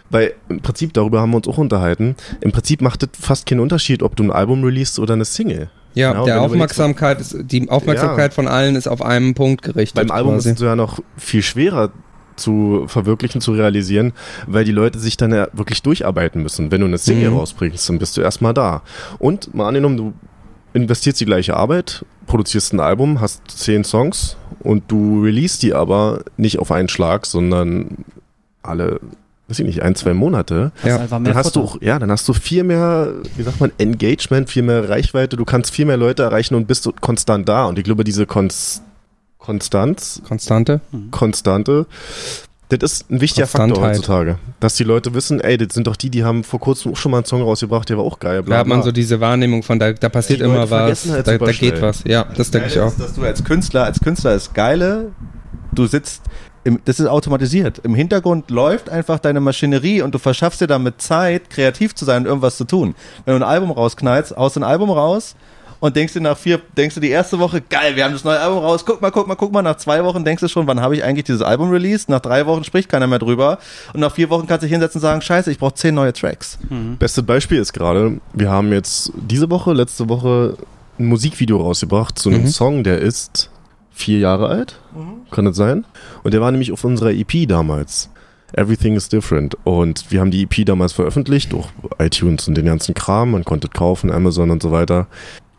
Weil 0.09 0.33
im 0.49 0.61
Prinzip, 0.61 0.93
darüber 0.93 1.19
haben 1.19 1.31
wir 1.31 1.37
uns 1.37 1.47
auch 1.47 1.57
unterhalten, 1.57 2.15
im 2.41 2.51
Prinzip 2.51 2.81
macht 2.81 3.03
es 3.03 3.09
fast 3.19 3.47
keinen 3.47 3.59
Unterschied, 3.59 4.03
ob 4.03 4.15
du 4.15 4.23
ein 4.23 4.31
Album 4.31 4.63
releast 4.63 4.99
oder 4.99 5.13
eine 5.13 5.25
Single. 5.25 5.69
Ja, 5.95 6.11
Genau, 6.11 6.25
der 6.25 6.41
Aufmerksamkeit 6.41 7.19
ist, 7.21 7.35
die 7.41 7.69
Aufmerksamkeit 7.69 8.33
von 8.33 8.47
allen 8.47 8.75
ist 8.75 8.87
auf 8.87 9.01
einen 9.01 9.33
Punkt 9.33 9.61
gerichtet. 9.63 9.95
Beim 9.95 10.11
Album 10.11 10.33
quasi. 10.35 10.49
ist 10.49 10.55
es 10.59 10.61
ja 10.61 10.75
noch 10.75 10.99
viel 11.17 11.41
schwerer 11.41 11.89
zu 12.35 12.83
verwirklichen, 12.87 13.39
zu 13.39 13.53
realisieren, 13.53 14.11
weil 14.45 14.65
die 14.65 14.73
Leute 14.73 14.99
sich 14.99 15.15
dann 15.15 15.33
ja 15.33 15.47
wirklich 15.53 15.81
durcharbeiten 15.81 16.43
müssen. 16.43 16.69
Wenn 16.69 16.81
du 16.81 16.87
eine 16.87 16.97
Single 16.97 17.31
Mhm. 17.31 17.37
rausbringst, 17.37 17.87
dann 17.89 17.97
bist 17.97 18.17
du 18.17 18.21
erstmal 18.21 18.53
da. 18.53 18.81
Und 19.19 19.53
mal 19.55 19.69
angenommen, 19.69 19.95
du 19.95 20.13
investierst 20.73 21.21
die 21.21 21.25
gleiche 21.25 21.55
Arbeit, 21.55 22.05
produzierst 22.27 22.73
ein 22.73 22.81
Album, 22.81 23.21
hast 23.21 23.41
zehn 23.49 23.85
Songs 23.85 24.35
und 24.59 24.83
du 24.91 25.23
release 25.23 25.59
die 25.61 25.73
aber 25.73 26.23
nicht 26.35 26.59
auf 26.59 26.71
einen 26.73 26.89
Schlag, 26.89 27.25
sondern 27.25 28.03
alle, 28.63 28.99
weiß 29.47 29.59
ich 29.59 29.65
nicht, 29.65 29.81
ein, 29.81 29.95
zwei 29.95 30.13
Monate. 30.13 30.71
Das 30.83 30.89
Ja, 30.89 31.07
Dann 31.07 31.35
hast 31.35 31.55
du 31.55 31.61
Futter. 31.61 31.75
auch, 31.75 31.81
ja, 31.81 31.99
dann 31.99 32.11
hast 32.11 32.27
du 32.27 32.33
viel 32.33 32.63
mehr, 32.63 33.13
wie 33.35 33.43
sagt 33.43 33.59
man, 33.59 33.71
Engagement, 33.77 34.49
viel 34.49 34.63
mehr 34.63 34.89
Reichweite, 34.89 35.35
du 35.37 35.45
kannst 35.45 35.71
viel 35.71 35.85
mehr 35.85 35.97
Leute 35.97 36.23
erreichen 36.23 36.55
und 36.55 36.67
bist 36.67 36.89
konstant 37.01 37.47
da. 37.47 37.65
Und 37.65 37.77
ich 37.77 37.83
glaube, 37.83 38.03
diese 38.03 38.25
Konst 38.25 38.81
Konstanz, 39.37 40.21
Konstante. 40.27 40.81
Konstante, 41.11 41.85
das 42.69 42.93
ist 42.93 43.11
ein 43.11 43.21
wichtiger 43.21 43.45
Faktor 43.45 43.79
heutzutage. 43.83 44.39
Dass 44.59 44.73
die 44.73 44.83
Leute 44.83 45.13
wissen, 45.13 45.39
ey, 45.39 45.55
das 45.57 45.75
sind 45.75 45.85
doch 45.85 45.95
die, 45.95 46.09
die 46.09 46.23
haben 46.23 46.43
vor 46.43 46.59
kurzem 46.59 46.93
auch 46.93 46.97
schon 46.97 47.11
mal 47.11 47.19
einen 47.19 47.25
Song 47.25 47.43
rausgebracht, 47.43 47.87
der 47.89 47.97
war 47.97 48.03
auch 48.05 48.17
geil. 48.17 48.37
Da 48.37 48.41
Bla, 48.41 48.57
hat 48.57 48.67
man 48.67 48.79
bla. 48.79 48.85
so 48.85 48.91
diese 48.91 49.19
Wahrnehmung 49.21 49.61
von, 49.61 49.77
da, 49.77 49.93
da 49.93 50.09
passiert 50.09 50.39
Die 50.39 50.45
immer 50.45 50.61
Leute 50.65 50.71
was, 50.71 51.07
halt 51.09 51.27
da, 51.27 51.37
da 51.37 51.51
geht 51.51 51.79
was. 51.79 52.03
Ja, 52.05 52.25
das 52.35 52.49
denke 52.49 52.69
ich 52.69 52.79
auch. 52.79 52.87
Ist, 52.87 52.99
dass 52.99 53.13
du 53.13 53.21
als 53.21 53.43
Künstler, 53.43 53.83
als 53.83 53.99
Künstler 53.99 54.33
ist 54.33 54.55
geile, 54.55 55.11
du 55.73 55.85
sitzt, 55.85 56.23
im, 56.65 56.79
das 56.83 56.99
ist 56.99 57.07
automatisiert. 57.07 57.79
Im 57.83 57.95
Hintergrund 57.95 58.49
läuft 58.51 58.89
einfach 58.89 59.19
deine 59.19 59.39
Maschinerie 59.39 60.01
und 60.01 60.13
du 60.13 60.19
verschaffst 60.19 60.59
dir 60.59 60.67
damit 60.67 61.01
Zeit, 61.01 61.49
kreativ 61.49 61.95
zu 61.95 62.03
sein 62.03 62.23
und 62.23 62.27
irgendwas 62.27 62.57
zu 62.57 62.65
tun. 62.65 62.95
Wenn 63.23 63.39
du 63.39 63.45
ein 63.45 63.49
Album 63.49 63.71
rausknallst, 63.71 64.35
haust 64.35 64.57
ein 64.57 64.63
Album 64.63 64.89
raus 64.89 65.35
und 65.79 65.95
denkst 65.95 66.13
dir 66.13 66.21
nach 66.21 66.37
vier, 66.37 66.59
denkst 66.75 66.95
du 66.95 67.01
die 67.01 67.09
erste 67.11 67.37
Woche, 67.39 67.61
geil, 67.61 67.95
wir 67.95 68.03
haben 68.03 68.13
das 68.13 68.23
neue 68.23 68.39
Album 68.39 68.59
raus, 68.59 68.83
guck 68.85 69.01
mal, 69.01 69.11
guck 69.11 69.27
mal, 69.27 69.35
guck 69.35 69.51
mal, 69.53 69.61
nach 69.61 69.77
zwei 69.77 70.03
Wochen 70.03 70.25
denkst 70.25 70.41
du 70.41 70.47
schon, 70.47 70.65
wann 70.67 70.81
habe 70.81 70.95
ich 70.95 71.03
eigentlich 71.03 71.25
dieses 71.25 71.41
Album 71.43 71.69
released? 71.69 72.09
Nach 72.09 72.19
drei 72.19 72.45
Wochen 72.47 72.63
spricht 72.63 72.89
keiner 72.89 73.07
mehr 73.07 73.19
drüber 73.19 73.59
und 73.93 73.99
nach 73.99 74.11
vier 74.11 74.29
Wochen 74.29 74.47
kannst 74.47 74.63
du 74.63 74.65
dich 74.65 74.71
hinsetzen 74.73 74.99
und 74.99 75.03
sagen, 75.03 75.21
scheiße, 75.21 75.51
ich 75.51 75.59
brauche 75.59 75.75
zehn 75.75 75.93
neue 75.93 76.13
Tracks. 76.13 76.57
Bestes 76.97 77.23
Beispiel 77.25 77.59
ist 77.59 77.73
gerade, 77.73 78.19
wir 78.33 78.49
haben 78.49 78.71
jetzt 78.73 79.11
diese 79.15 79.49
Woche, 79.51 79.73
letzte 79.73 80.09
Woche 80.09 80.57
ein 80.97 81.05
Musikvideo 81.07 81.57
rausgebracht 81.57 82.17
zu 82.17 82.29
einem 82.29 82.43
Mhm. 82.43 82.47
Song, 82.47 82.83
der 82.83 82.99
ist 82.99 83.49
vier 83.95 84.19
Jahre 84.19 84.47
alt. 84.49 84.79
Kann 85.31 85.45
das 85.45 85.55
sein? 85.55 85.85
Und 86.23 86.33
der 86.33 86.41
war 86.41 86.51
nämlich 86.51 86.71
auf 86.71 86.83
unserer 86.83 87.11
EP 87.11 87.47
damals. 87.47 88.09
Everything 88.53 88.95
is 88.95 89.09
different. 89.09 89.57
Und 89.63 90.11
wir 90.11 90.19
haben 90.19 90.31
die 90.31 90.43
EP 90.43 90.65
damals 90.65 90.93
veröffentlicht, 90.93 91.51
durch 91.51 91.67
iTunes 91.99 92.47
und 92.47 92.55
den 92.55 92.65
ganzen 92.65 92.93
Kram. 92.93 93.31
Man 93.31 93.43
konnte 93.43 93.67
es 93.67 93.73
kaufen, 93.73 94.11
Amazon 94.11 94.51
und 94.51 94.61
so 94.61 94.71
weiter. 94.71 95.07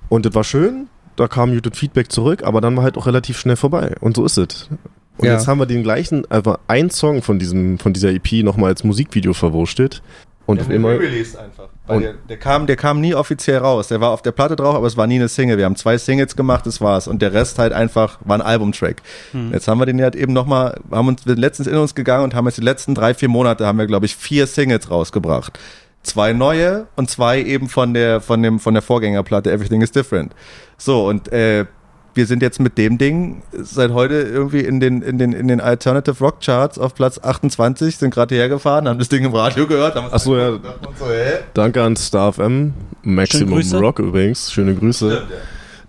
Und 0.09 0.25
das 0.25 0.35
war 0.35 0.45
schön. 0.45 0.88
Da 1.16 1.28
kam 1.28 1.52
gutes 1.52 1.78
Feedback 1.78 2.12
zurück, 2.12 2.43
aber 2.45 2.61
dann 2.61 2.76
war 2.76 2.85
halt 2.85 2.97
auch 2.97 3.07
relativ 3.07 3.38
schnell 3.38 3.57
vorbei. 3.57 3.95
Und 4.00 4.16
so 4.16 4.25
ist 4.25 4.37
es. 4.38 4.69
Und 5.19 5.26
Ja. 5.26 5.33
jetzt 5.33 5.49
haben 5.49 5.59
wir 5.59 5.66
den 5.66 5.83
gleichen, 5.83 6.31
einfach 6.31 6.59
ein 6.69 6.90
Song 6.90 7.23
von 7.23 7.38
diesem, 7.38 7.78
von 7.78 7.93
dieser 7.95 8.11
EP 8.11 8.43
nochmal 8.43 8.71
als 8.71 8.85
Musikvideo 8.85 9.33
verwurstet. 9.33 10.02
Und 10.45 10.61
auf 10.61 10.69
einmal. 10.71 10.97
released 10.97 11.37
einfach. 11.37 11.69
Weil 11.87 12.00
der, 12.00 12.14
der, 12.14 12.37
kam, 12.37 12.66
der 12.66 12.76
kam 12.76 13.00
nie 13.00 13.14
offiziell 13.14 13.59
raus. 13.59 13.88
Der 13.88 14.00
war 14.00 14.11
auf 14.11 14.23
der 14.23 14.33
Platte 14.33 14.57
drauf, 14.57 14.75
aber 14.75 14.87
es 14.87 14.97
war 14.97 15.07
nie 15.07 15.16
eine 15.16 15.28
Single. 15.28 15.57
Wir 15.57 15.64
haben 15.64 15.76
zwei 15.76 15.97
Singles 15.99 16.35
gemacht, 16.35 16.66
das 16.66 16.81
war's. 16.81 17.07
Und 17.07 17.23
der 17.23 17.33
Rest 17.33 17.59
halt 17.59 17.73
einfach 17.73 18.19
war 18.25 18.37
ein 18.37 18.43
Albumtrack. 18.43 19.02
Jetzt 19.52 19.69
haben 19.69 19.78
wir 19.78 19.87
den 19.87 20.02
halt 20.02 20.16
eben 20.16 20.33
nochmal, 20.33 20.81
haben 20.90 21.09
uns 21.09 21.25
letztens 21.25 21.69
in 21.69 21.76
uns 21.76 21.95
gegangen 21.95 22.25
und 22.25 22.35
haben 22.35 22.47
jetzt 22.47 22.59
die 22.59 22.62
letzten 22.62 22.95
drei, 22.95 23.14
vier 23.14 23.28
Monate 23.28 23.66
haben 23.66 23.78
wir, 23.78 23.87
glaube 23.87 24.07
ich, 24.07 24.16
vier 24.16 24.47
Singles 24.47 24.90
rausgebracht. 24.90 25.59
Zwei 26.02 26.33
neue 26.33 26.87
und 26.95 27.11
zwei 27.11 27.43
eben 27.43 27.69
von 27.69 27.95
der, 27.95 28.21
von 28.21 28.43
dem, 28.43 28.61
von 28.61 28.75
der 28.75 28.83
Vorgängerplatte 28.83 29.50
Everything 29.50 29.83
is 29.83 29.93
Different. 29.93 30.33
So, 30.78 31.09
und 31.09 31.33
äh, 31.33 31.66
wir 32.16 32.26
sind 32.26 32.42
jetzt 32.42 32.61
mit 32.61 32.78
dem 32.78 32.99
Ding 32.99 33.42
seit 33.52 33.92
heute 33.92 34.14
irgendwie 34.14 34.61
in 34.61 34.80
den, 34.80 35.02
in 35.02 35.18
den, 35.18 35.32
in 35.32 35.49
den 35.49 35.61
Alternative 35.61 36.18
Rock 36.20 36.40
Charts 36.40 36.78
auf 36.78 36.94
Platz 36.94 37.20
28, 37.23 37.96
sind 37.96 38.12
gerade 38.12 38.35
hierher 38.35 38.49
gefahren, 38.49 38.88
haben 38.88 38.99
das 38.99 39.08
Ding 39.08 39.25
im 39.25 39.35
Radio 39.35 39.66
gehört, 39.66 39.94
haben 39.94 40.06
uns 40.06 40.14
Ach 40.14 40.20
so, 40.20 40.37
ja. 40.37 40.52
so, 40.99 41.06
hä? 41.06 41.38
Danke 41.54 41.82
an 41.82 41.96
Star 41.96 42.32
FM, 42.32 42.73
Maximum. 43.02 43.62
Rock 43.75 43.99
übrigens, 43.99 44.50
schöne 44.52 44.75
Grüße, 44.75 45.23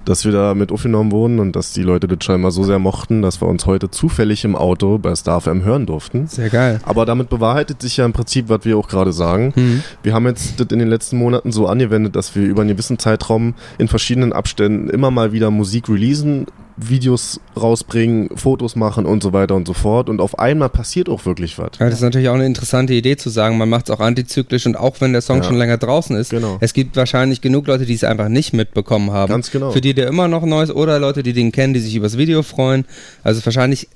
dass 0.07 0.23
wir 0.23 0.31
da 0.31 0.53
mit 0.53 0.71
aufgenommen 0.71 1.11
wurden 1.11 1.39
und 1.39 1.55
dass 1.55 1.73
die 1.73 1.83
Leute 1.83 2.07
das 2.07 2.23
scheinbar 2.23 2.51
so 2.51 2.63
sehr 2.63 2.79
mochten, 2.79 3.21
dass 3.21 3.41
wir 3.41 3.47
uns 3.47 3.65
heute 3.65 3.91
zufällig 3.91 4.45
im 4.45 4.55
Auto 4.55 4.97
bei 4.97 5.13
Star 5.15 5.41
FM 5.41 5.63
hören 5.63 5.85
durften. 5.85 6.27
Sehr 6.27 6.49
geil. 6.49 6.79
Aber 6.83 7.05
damit 7.05 7.29
bewahrheitet 7.29 7.81
sich 7.81 7.97
ja 7.97 8.05
im 8.05 8.13
Prinzip, 8.13 8.47
was 8.47 8.63
wir 8.63 8.77
auch 8.77 8.87
gerade 8.87 9.11
sagen. 9.11 9.51
Mhm. 9.55 9.83
Wir 10.03 10.13
haben 10.13 10.25
jetzt 10.25 10.59
das 10.59 10.67
in 10.71 10.79
den 10.79 10.87
letzten 10.87 11.17
Monaten 11.17 11.51
so 11.51 11.67
angewendet, 11.67 12.15
dass 12.15 12.35
wir 12.35 12.43
über 12.43 12.61
einen 12.61 12.69
gewissen 12.69 12.99
Zeitraum 12.99 13.53
in 13.77 13.89
verschiedenen 13.89 14.31
Abständen 14.31 14.89
immer 14.89 15.11
mal 15.11 15.33
wieder 15.33 15.51
Musik 15.51 15.89
releasen, 15.89 16.47
Videos 16.77 17.39
rausbringen, 17.59 18.29
Fotos 18.37 18.75
machen 18.75 19.05
und 19.05 19.23
so 19.23 19.33
weiter 19.33 19.55
und 19.55 19.67
so 19.67 19.73
fort. 19.73 20.09
Und 20.09 20.21
auf 20.21 20.37
einmal 20.37 20.69
passiert 20.69 21.09
auch 21.09 21.25
wirklich 21.25 21.57
was. 21.57 21.71
Ja, 21.79 21.87
das 21.87 21.95
ist 21.95 22.01
natürlich 22.01 22.29
auch 22.29 22.35
eine 22.35 22.45
interessante 22.45 22.93
Idee 22.93 23.17
zu 23.17 23.29
sagen, 23.29 23.57
man 23.57 23.67
macht 23.67 23.89
es 23.89 23.95
auch 23.95 23.99
antizyklisch 23.99 24.65
und 24.67 24.75
auch 24.77 25.01
wenn 25.01 25.11
der 25.11 25.21
Song 25.21 25.37
Ja. 25.37 25.43
schon 25.43 25.55
länger 25.57 25.77
draußen 25.77 26.15
ist, 26.15 26.29
Genau. 26.29 26.57
es 26.61 26.73
gibt 26.73 26.95
wahrscheinlich 26.95 27.41
genug 27.41 27.65
Leute, 27.67 27.85
die 27.85 27.93
es 27.95 28.03
einfach 28.03 28.29
nicht 28.29 28.53
mitbekommen 28.53 29.11
haben. 29.11 29.29
Ganz 29.29 29.49
genau. 29.51 29.71
Für 29.71 29.81
die 29.81 29.93
der 29.95 30.07
immer 30.07 30.27
noch 30.27 30.45
neu 30.45 30.61
ist 30.63 30.71
oder 30.71 30.99
Leute, 30.99 31.23
die 31.23 31.33
den 31.33 31.51
kennen, 31.51 31.73
die 31.73 31.79
sich 31.79 31.95
übers 31.95 32.17
Video 32.17 32.43
freuen. 32.43 32.85
Also 33.23 33.43
wahrscheinlich 33.43 33.87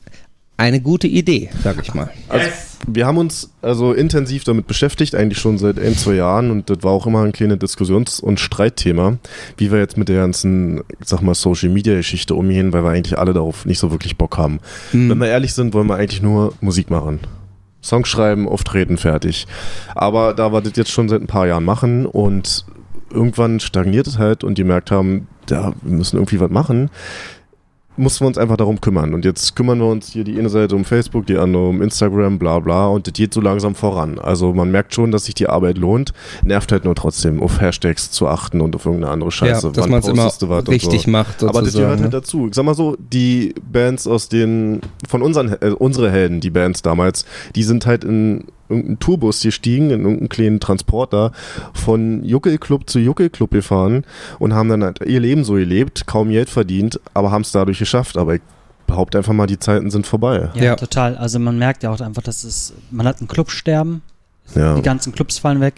eine 0.61 0.79
gute 0.79 1.07
Idee, 1.07 1.49
sag 1.63 1.81
ich 1.81 1.93
mal. 1.95 2.11
Also, 2.29 2.47
wir 2.87 3.07
haben 3.07 3.17
uns 3.17 3.49
also 3.63 3.93
intensiv 3.93 4.43
damit 4.43 4.67
beschäftigt, 4.67 5.15
eigentlich 5.15 5.39
schon 5.39 5.57
seit 5.57 5.79
ein, 5.79 5.95
zwei 5.95 6.13
Jahren 6.13 6.51
und 6.51 6.69
das 6.69 6.83
war 6.83 6.91
auch 6.91 7.07
immer 7.07 7.23
ein 7.23 7.31
kleines 7.31 7.57
Diskussions- 7.57 8.19
und 8.19 8.39
Streitthema, 8.39 9.17
wie 9.57 9.71
wir 9.71 9.79
jetzt 9.79 9.97
mit 9.97 10.07
der 10.07 10.17
ganzen, 10.17 10.81
ich 10.99 11.07
sag 11.07 11.21
mal, 11.23 11.33
Social-Media-Geschichte 11.33 12.35
umgehen, 12.35 12.73
weil 12.73 12.83
wir 12.83 12.91
eigentlich 12.91 13.17
alle 13.17 13.33
darauf 13.33 13.65
nicht 13.65 13.79
so 13.79 13.89
wirklich 13.89 14.17
Bock 14.17 14.37
haben. 14.37 14.59
Hm. 14.91 15.09
Wenn 15.09 15.17
wir 15.17 15.27
ehrlich 15.27 15.53
sind, 15.53 15.73
wollen 15.73 15.87
wir 15.87 15.95
eigentlich 15.95 16.21
nur 16.21 16.53
Musik 16.61 16.91
machen. 16.91 17.19
Song 17.81 18.05
schreiben, 18.05 18.47
auftreten, 18.47 18.97
fertig. 18.97 19.47
Aber 19.95 20.35
da 20.35 20.53
wir 20.53 20.61
das 20.61 20.73
jetzt 20.75 20.91
schon 20.91 21.09
seit 21.09 21.21
ein 21.21 21.27
paar 21.27 21.47
Jahren 21.47 21.65
machen 21.65 22.05
und 22.05 22.65
irgendwann 23.09 23.59
stagniert 23.59 24.05
es 24.05 24.19
halt 24.19 24.43
und 24.43 24.59
die 24.59 24.61
gemerkt 24.61 24.91
haben, 24.91 25.27
ja, 25.49 25.73
wir 25.81 25.97
müssen 25.97 26.17
irgendwie 26.17 26.39
was 26.39 26.51
machen, 26.51 26.91
mussten 27.97 28.21
wir 28.23 28.27
uns 28.27 28.37
einfach 28.37 28.57
darum 28.57 28.79
kümmern. 28.79 29.13
Und 29.13 29.25
jetzt 29.25 29.55
kümmern 29.55 29.79
wir 29.79 29.87
uns 29.87 30.09
hier 30.09 30.23
die 30.23 30.37
eine 30.39 30.49
Seite 30.49 30.75
um 30.75 30.85
Facebook, 30.85 31.25
die 31.27 31.37
andere 31.37 31.67
um 31.67 31.81
Instagram, 31.81 32.39
bla 32.39 32.59
bla. 32.59 32.87
Und 32.87 33.07
das 33.07 33.13
geht 33.13 33.33
so 33.33 33.41
langsam 33.41 33.75
voran. 33.75 34.17
Also 34.17 34.53
man 34.53 34.71
merkt 34.71 34.93
schon, 34.93 35.11
dass 35.11 35.25
sich 35.25 35.35
die 35.35 35.47
Arbeit 35.47 35.77
lohnt. 35.77 36.13
Nervt 36.43 36.71
halt 36.71 36.85
nur 36.85 36.95
trotzdem, 36.95 37.41
auf 37.41 37.59
Hashtags 37.59 38.11
zu 38.11 38.27
achten 38.27 38.61
und 38.61 38.75
auf 38.75 38.85
irgendeine 38.85 39.11
andere 39.11 39.31
Scheiße. 39.31 39.67
ja, 39.67 39.73
dass 39.73 39.87
man 39.87 39.99
es 39.99 40.07
immer 40.07 40.31
richtig 40.69 41.03
so. 41.03 41.11
macht 41.11 41.43
Aber 41.43 41.61
das 41.61 41.73
gehört 41.73 41.91
halt 41.91 42.01
ne? 42.01 42.09
dazu. 42.09 42.47
Ich 42.47 42.55
sag 42.55 42.63
mal 42.63 42.75
so, 42.75 42.95
die 42.97 43.53
Bands 43.71 44.07
aus 44.07 44.29
den, 44.29 44.81
von 45.07 45.21
unseren, 45.21 45.49
äh, 45.61 45.71
unsere 45.77 46.09
Helden, 46.09 46.39
die 46.39 46.49
Bands 46.49 46.81
damals, 46.81 47.25
die 47.55 47.63
sind 47.63 47.85
halt 47.85 48.03
in 48.03 48.45
irgendeinen 48.71 48.99
Tourbus 48.99 49.41
gestiegen, 49.43 49.91
in 49.91 50.01
irgendeinen 50.01 50.29
kleinen 50.29 50.59
Transporter, 50.59 51.31
von 51.73 52.23
Juckelclub 52.23 52.89
zu 52.89 52.99
Juckelclub 52.99 53.51
gefahren 53.51 54.03
und 54.39 54.53
haben 54.53 54.69
dann 54.69 54.83
halt 54.83 54.99
ihr 55.05 55.19
Leben 55.19 55.43
so 55.43 55.53
gelebt, 55.53 56.07
kaum 56.07 56.29
Geld 56.29 56.49
verdient, 56.49 56.99
aber 57.13 57.31
haben 57.31 57.41
es 57.43 57.51
dadurch 57.51 57.79
geschafft. 57.79 58.17
Aber 58.17 58.35
ich 58.35 58.41
behaupte 58.87 59.17
einfach 59.17 59.33
mal, 59.33 59.47
die 59.47 59.59
Zeiten 59.59 59.89
sind 59.91 60.07
vorbei. 60.07 60.49
Ja, 60.55 60.63
Ja. 60.63 60.75
total. 60.75 61.15
Also 61.17 61.39
man 61.39 61.57
merkt 61.57 61.83
ja 61.83 61.91
auch 61.91 62.01
einfach, 62.01 62.21
dass 62.23 62.43
es, 62.43 62.73
man 62.89 63.05
hat 63.07 63.21
ein 63.21 63.27
Clubsterben, 63.27 64.01
Ja. 64.55 64.75
die 64.75 64.81
ganzen 64.81 65.13
Clubs 65.13 65.37
fallen 65.37 65.61
weg, 65.61 65.75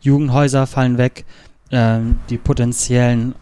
Jugendhäuser 0.00 0.66
fallen 0.66 0.98
weg, 0.98 1.24
ähm, 1.70 2.18
die 2.30 2.38
potenziellen, 2.38 3.34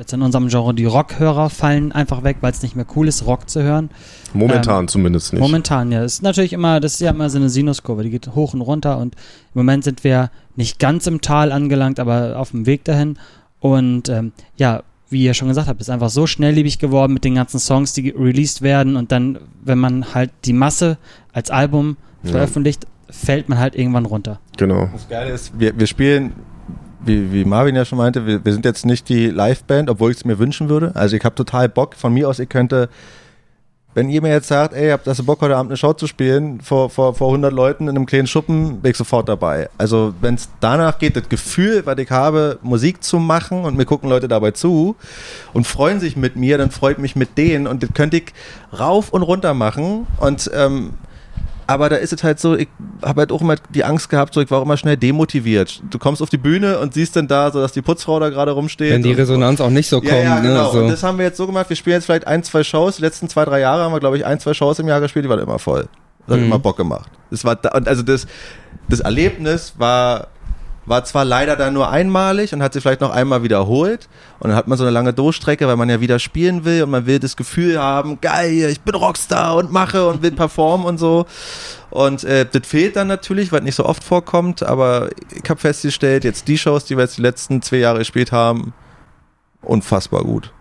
jetzt 0.00 0.12
in 0.12 0.22
unserem 0.22 0.48
Genre, 0.48 0.74
die 0.74 0.86
Rockhörer 0.86 1.50
fallen 1.50 1.92
einfach 1.92 2.24
weg, 2.24 2.38
weil 2.40 2.52
es 2.52 2.62
nicht 2.62 2.74
mehr 2.74 2.86
cool 2.96 3.06
ist, 3.06 3.26
Rock 3.26 3.48
zu 3.50 3.62
hören. 3.62 3.90
Momentan 4.32 4.88
zumindest 4.88 5.32
nicht. 5.32 5.40
Momentan, 5.42 5.92
ja. 5.92 6.00
Das 6.02 6.14
ist 6.14 6.22
natürlich 6.22 6.52
immer, 6.52 6.80
das 6.80 6.94
ist 6.94 7.00
ja 7.00 7.10
immer 7.10 7.28
so 7.30 7.38
eine 7.38 7.50
Sinuskurve, 7.50 8.02
die 8.02 8.10
geht 8.10 8.34
hoch 8.34 8.54
und 8.54 8.62
runter 8.62 8.98
und 8.98 9.14
im 9.14 9.58
Moment 9.60 9.84
sind 9.84 10.02
wir 10.02 10.30
nicht 10.56 10.78
ganz 10.78 11.06
im 11.06 11.20
Tal 11.20 11.52
angelangt, 11.52 12.00
aber 12.00 12.38
auf 12.38 12.50
dem 12.52 12.66
Weg 12.66 12.84
dahin. 12.84 13.18
Und 13.60 14.08
ähm, 14.08 14.32
ja, 14.56 14.82
wie 15.10 15.22
ihr 15.24 15.34
schon 15.34 15.48
gesagt 15.48 15.68
habt, 15.68 15.80
ist 15.80 15.90
einfach 15.90 16.08
so 16.10 16.26
schnelllebig 16.26 16.78
geworden 16.78 17.12
mit 17.12 17.24
den 17.24 17.34
ganzen 17.34 17.58
Songs, 17.60 17.92
die 17.92 18.10
released 18.10 18.62
werden 18.62 18.96
und 18.96 19.12
dann, 19.12 19.38
wenn 19.62 19.78
man 19.78 20.14
halt 20.14 20.30
die 20.44 20.52
Masse 20.54 20.96
als 21.32 21.50
Album 21.50 21.96
Ja. 22.22 22.30
veröffentlicht, 22.32 22.86
fällt 23.10 23.48
man 23.48 23.58
halt 23.58 23.74
irgendwann 23.74 24.06
runter. 24.06 24.38
Genau. 24.56 24.88
Das 24.92 25.08
Geile 25.08 25.32
ist, 25.32 25.52
wir, 25.58 25.78
wir 25.78 25.86
spielen, 25.86 26.32
wie, 27.04 27.32
wie 27.32 27.44
Marvin 27.44 27.76
ja 27.76 27.84
schon 27.84 27.98
meinte, 27.98 28.26
wir, 28.26 28.44
wir 28.44 28.52
sind 28.52 28.64
jetzt 28.64 28.84
nicht 28.84 29.08
die 29.08 29.26
Liveband, 29.28 29.90
obwohl 29.90 30.10
ich 30.10 30.18
es 30.18 30.24
mir 30.24 30.38
wünschen 30.38 30.68
würde. 30.68 30.92
Also 30.94 31.16
ich 31.16 31.24
habe 31.24 31.34
total 31.34 31.68
Bock. 31.68 31.94
Von 31.94 32.12
mir 32.12 32.28
aus, 32.28 32.38
ich 32.38 32.48
könnte, 32.48 32.88
wenn 33.94 34.08
ihr 34.08 34.22
mir 34.22 34.30
jetzt 34.30 34.48
sagt, 34.48 34.74
ey, 34.74 34.90
habt 34.90 35.06
du 35.06 35.24
Bock 35.24 35.40
heute 35.40 35.56
Abend 35.56 35.70
eine 35.70 35.76
Show 35.76 35.92
zu 35.92 36.06
spielen 36.06 36.60
vor, 36.60 36.90
vor, 36.90 37.14
vor 37.14 37.28
100 37.28 37.52
Leuten 37.52 37.84
in 37.84 37.96
einem 37.96 38.06
kleinen 38.06 38.26
Schuppen, 38.26 38.80
bin 38.80 38.90
ich 38.90 38.96
sofort 38.96 39.28
dabei. 39.28 39.68
Also 39.78 40.14
wenn 40.20 40.34
es 40.34 40.48
danach 40.60 40.98
geht, 40.98 41.16
das 41.16 41.28
Gefühl, 41.28 41.82
was 41.86 41.98
ich 41.98 42.10
habe, 42.10 42.58
Musik 42.62 43.02
zu 43.02 43.18
machen 43.18 43.64
und 43.64 43.76
mir 43.76 43.86
gucken 43.86 44.08
Leute 44.08 44.28
dabei 44.28 44.50
zu 44.50 44.96
und 45.52 45.66
freuen 45.66 46.00
sich 46.00 46.16
mit 46.16 46.36
mir, 46.36 46.58
dann 46.58 46.70
freut 46.70 46.98
mich 46.98 47.16
mit 47.16 47.38
denen 47.38 47.66
und 47.66 47.82
das 47.82 47.90
könnte 47.94 48.18
ich 48.18 48.34
rauf 48.78 49.10
und 49.10 49.22
runter 49.22 49.54
machen 49.54 50.06
und 50.18 50.50
ähm, 50.54 50.90
Aber 51.70 51.88
da 51.88 51.96
ist 51.96 52.12
es 52.12 52.22
halt 52.24 52.40
so, 52.40 52.56
ich 52.56 52.68
habe 53.02 53.20
halt 53.20 53.30
auch 53.32 53.40
immer 53.40 53.54
die 53.72 53.84
Angst 53.84 54.10
gehabt, 54.10 54.34
so 54.34 54.40
ich 54.40 54.50
war 54.50 54.58
auch 54.58 54.64
immer 54.64 54.76
schnell 54.76 54.96
demotiviert. 54.96 55.82
Du 55.88 55.98
kommst 55.98 56.20
auf 56.20 56.28
die 56.30 56.36
Bühne 56.38 56.78
und 56.80 56.94
siehst 56.94 57.14
dann 57.14 57.28
da, 57.28 57.50
so 57.52 57.60
dass 57.60 57.72
die 57.72 57.80
Putzfrau 57.82 58.18
da 58.18 58.28
gerade 58.28 58.50
rumsteht. 58.50 58.92
Wenn 58.92 59.02
die 59.02 59.12
Resonanz 59.12 59.60
auch 59.60 59.70
nicht 59.70 59.88
so 59.88 60.00
kommt. 60.00 60.10
ja, 60.12 60.18
ja, 60.18 60.40
genau. 60.40 60.66
Ne, 60.66 60.72
so. 60.72 60.78
Und 60.80 60.88
das 60.88 61.02
haben 61.02 61.18
wir 61.18 61.26
jetzt 61.26 61.36
so 61.36 61.46
gemacht. 61.46 61.68
Wir 61.68 61.76
spielen 61.76 61.94
jetzt 61.94 62.06
vielleicht 62.06 62.26
ein, 62.26 62.42
zwei 62.42 62.64
Shows. 62.64 62.96
Die 62.96 63.02
letzten 63.02 63.28
zwei, 63.28 63.44
drei 63.44 63.60
Jahre 63.60 63.82
haben 63.84 63.92
wir, 63.92 64.00
glaube 64.00 64.16
ich, 64.16 64.26
ein, 64.26 64.40
zwei 64.40 64.52
Shows 64.54 64.78
im 64.80 64.88
Jahr 64.88 65.00
gespielt. 65.00 65.24
Die 65.24 65.28
waren 65.28 65.38
immer 65.38 65.58
voll. 65.60 65.86
Das 66.26 66.34
hat 66.34 66.40
Mhm. 66.40 66.46
immer 66.46 66.58
Bock 66.58 66.76
gemacht. 66.76 67.10
Das 67.30 67.44
war 67.44 67.54
da, 67.56 67.70
und 67.70 67.86
also 67.88 68.02
das, 68.02 68.26
das 68.88 69.00
Erlebnis 69.00 69.74
war, 69.78 70.26
war 70.86 71.04
zwar 71.04 71.24
leider 71.24 71.56
dann 71.56 71.74
nur 71.74 71.90
einmalig 71.90 72.52
und 72.52 72.62
hat 72.62 72.72
sich 72.72 72.82
vielleicht 72.82 73.00
noch 73.00 73.10
einmal 73.10 73.42
wiederholt. 73.42 74.08
Und 74.40 74.48
dann 74.50 74.56
hat 74.56 74.66
man 74.66 74.78
so 74.78 74.84
eine 74.84 74.90
lange 74.90 75.12
Durchstrecke, 75.12 75.68
weil 75.68 75.76
man 75.76 75.88
ja 75.88 76.00
wieder 76.00 76.18
spielen 76.18 76.64
will 76.64 76.82
und 76.82 76.90
man 76.90 77.06
will 77.06 77.18
das 77.18 77.36
Gefühl 77.36 77.80
haben, 77.80 78.20
geil, 78.20 78.68
ich 78.70 78.80
bin 78.80 78.94
Rockstar 78.94 79.56
und 79.56 79.70
mache 79.70 80.08
und 80.08 80.22
will 80.22 80.32
performen 80.32 80.86
und 80.86 80.98
so. 80.98 81.26
Und 81.90 82.24
äh, 82.24 82.46
das 82.50 82.66
fehlt 82.66 82.96
dann 82.96 83.08
natürlich, 83.08 83.52
weil 83.52 83.60
es 83.60 83.64
nicht 83.64 83.74
so 83.74 83.84
oft 83.84 84.02
vorkommt. 84.02 84.62
Aber 84.62 85.10
ich 85.30 85.48
habe 85.48 85.60
festgestellt, 85.60 86.24
jetzt 86.24 86.48
die 86.48 86.58
Shows, 86.58 86.84
die 86.84 86.96
wir 86.96 87.04
jetzt 87.04 87.18
die 87.18 87.22
letzten 87.22 87.62
zwei 87.62 87.76
Jahre 87.76 87.98
gespielt 87.98 88.32
haben, 88.32 88.72
unfassbar 89.62 90.22
gut. 90.22 90.52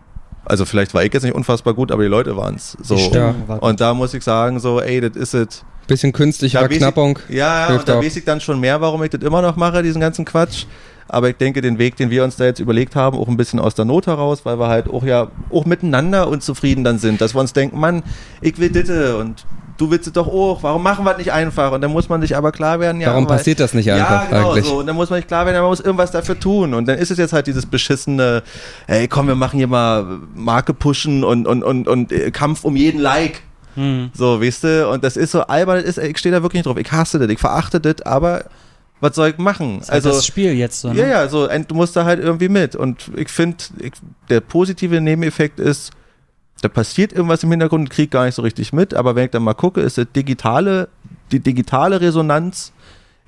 Also 0.45 0.65
vielleicht 0.65 0.93
war 0.93 1.03
ich 1.03 1.13
jetzt 1.13 1.23
nicht 1.23 1.35
unfassbar 1.35 1.73
gut, 1.75 1.91
aber 1.91 2.01
die 2.01 2.09
Leute 2.09 2.35
waren 2.35 2.55
es. 2.55 2.75
So. 2.81 2.95
Ja. 2.95 3.35
Und 3.59 3.81
da 3.81 3.93
muss 3.93 4.13
ich 4.13 4.23
sagen, 4.23 4.59
so, 4.59 4.81
ey, 4.81 4.99
das 4.99 5.15
ist 5.15 5.33
es. 5.33 5.63
Bisschen 5.89 6.13
künstliche 6.13 6.58
Da 6.58 6.63
weiß 6.63 6.72
ich- 6.72 6.77
Verknappung. 6.77 7.19
Ja, 7.27 7.69
ja, 7.69 7.75
und 7.75 7.89
da 7.89 7.98
auch. 7.98 8.03
weiß 8.03 8.15
ich 8.15 8.24
dann 8.24 8.39
schon 8.39 8.60
mehr, 8.60 8.79
warum 8.79 9.03
ich 9.03 9.10
das 9.10 9.22
immer 9.22 9.41
noch 9.41 9.58
mache, 9.58 9.84
diesen 9.84 10.00
ganzen 10.00 10.24
Quatsch. 10.24 10.65
Aber 11.12 11.27
ich 11.29 11.38
denke, 11.38 11.62
den 11.62 11.79
Weg, 11.79 11.96
den 11.98 12.12
wir 12.12 12.24
uns 12.24 12.36
da 12.36 12.46
jetzt 12.46 12.60
überlegt 12.60 12.96
haben, 12.96 13.17
auch 13.17 13.27
ein 13.27 13.36
bisschen 13.36 13.60
aus 13.60 13.74
der 13.74 13.84
Not 13.86 14.05
heraus, 14.05 14.46
weil 14.46 14.60
wir 14.60 14.67
halt 14.67 14.88
auch 14.88 15.03
ja 15.03 15.29
auch 15.50 15.65
miteinander 15.65 16.27
unzufrieden 16.27 16.84
dann 16.84 17.00
sind, 17.00 17.19
dass 17.19 17.34
wir 17.34 17.41
uns 17.41 17.51
denken, 17.51 17.79
Mann, 17.79 18.03
ich 18.41 18.60
will 18.60 18.69
ditte 18.69 19.17
und 19.17 19.43
du 19.77 19.89
willst 19.89 20.05
es 20.05 20.13
doch 20.13 20.27
auch, 20.27 20.62
warum 20.62 20.84
machen 20.84 21.05
wir 21.05 21.12
es 21.13 21.17
nicht 21.17 21.31
einfach? 21.31 21.72
Und 21.72 21.81
dann 21.81 21.91
muss 21.91 22.10
man 22.10 22.22
sich 22.22 22.38
aber 22.38 22.51
klar 22.51 22.79
werden, 22.79 23.01
ja, 23.01 23.08
Warum 23.10 23.27
weil- 23.27 23.38
passiert 23.38 23.60
das 23.60 23.74
nicht 23.74 23.88
ja, 23.88 23.96
einfach 23.96 24.29
genau 24.29 24.51
eigentlich? 24.51 24.65
so. 24.65 24.77
Und 24.81 24.86
dann 24.86 24.96
muss 24.96 25.10
man 25.10 25.17
sich 25.17 25.25
klar 25.25 25.48
werden, 25.48 25.60
man 25.60 25.69
muss 25.72 25.79
irgendwas 25.79 26.12
dafür 26.12 26.39
tun. 26.39 26.75
Und 26.75 26.88
dann 26.88 27.00
ist 27.00 27.10
es 27.10 27.17
jetzt 27.17 27.34
halt 27.34 27.48
dieses 27.48 27.65
beschissene, 27.65 28.43
ey, 28.86 29.08
komm, 29.08 29.27
wir 29.27 29.36
machen 29.36 29.58
hier 29.58 29.67
mal 29.67 30.05
Marke 30.36 30.75
pushen 30.75 31.24
und, 31.24 31.48
und, 31.48 31.63
und, 31.63 31.88
und 31.88 32.12
äh, 32.12 32.29
Kampf 32.29 32.63
um 32.65 32.75
jeden 32.75 33.01
Like. 33.01 33.41
Hm. 33.75 34.11
So, 34.13 34.41
weißt 34.41 34.63
du, 34.63 34.89
und 34.89 35.03
das 35.03 35.17
ist 35.17 35.31
so 35.31 35.41
albern, 35.41 35.77
das 35.77 35.97
ist, 35.97 35.97
ich 35.97 36.17
stehe 36.17 36.33
da 36.33 36.41
wirklich 36.41 36.59
nicht 36.59 36.65
drauf. 36.65 36.77
Ich 36.77 36.91
hasse 36.91 37.19
das, 37.19 37.29
ich 37.29 37.39
verachte 37.39 37.79
das, 37.79 38.01
aber 38.01 38.45
was 38.99 39.15
soll 39.15 39.29
ich 39.29 39.38
machen? 39.38 39.79
Das 39.79 39.88
ist 39.88 39.91
halt 39.91 40.05
Also, 40.05 40.17
das 40.17 40.25
Spiel 40.25 40.53
jetzt 40.53 40.81
so. 40.81 40.89
Ne? 40.91 40.99
ja, 40.99 41.07
ja, 41.07 41.27
so, 41.27 41.47
ein, 41.47 41.67
du 41.67 41.75
musst 41.75 41.95
da 41.95 42.05
halt 42.05 42.19
irgendwie 42.19 42.49
mit. 42.49 42.75
Und 42.75 43.11
ich 43.15 43.29
finde, 43.29 43.63
der 44.29 44.41
positive 44.41 44.99
Nebeneffekt 44.99 45.59
ist, 45.59 45.91
da 46.61 46.67
passiert 46.67 47.13
irgendwas 47.13 47.43
im 47.43 47.51
Hintergrund, 47.51 47.89
krieg 47.89 48.11
gar 48.11 48.25
nicht 48.25 48.35
so 48.35 48.41
richtig 48.41 48.73
mit, 48.73 48.93
aber 48.93 49.15
wenn 49.15 49.25
ich 49.25 49.31
dann 49.31 49.43
mal 49.43 49.53
gucke, 49.53 49.79
ist 49.81 49.97
das 49.97 50.07
digitale, 50.13 50.89
die 51.31 51.39
digitale 51.39 52.01
Resonanz 52.01 52.73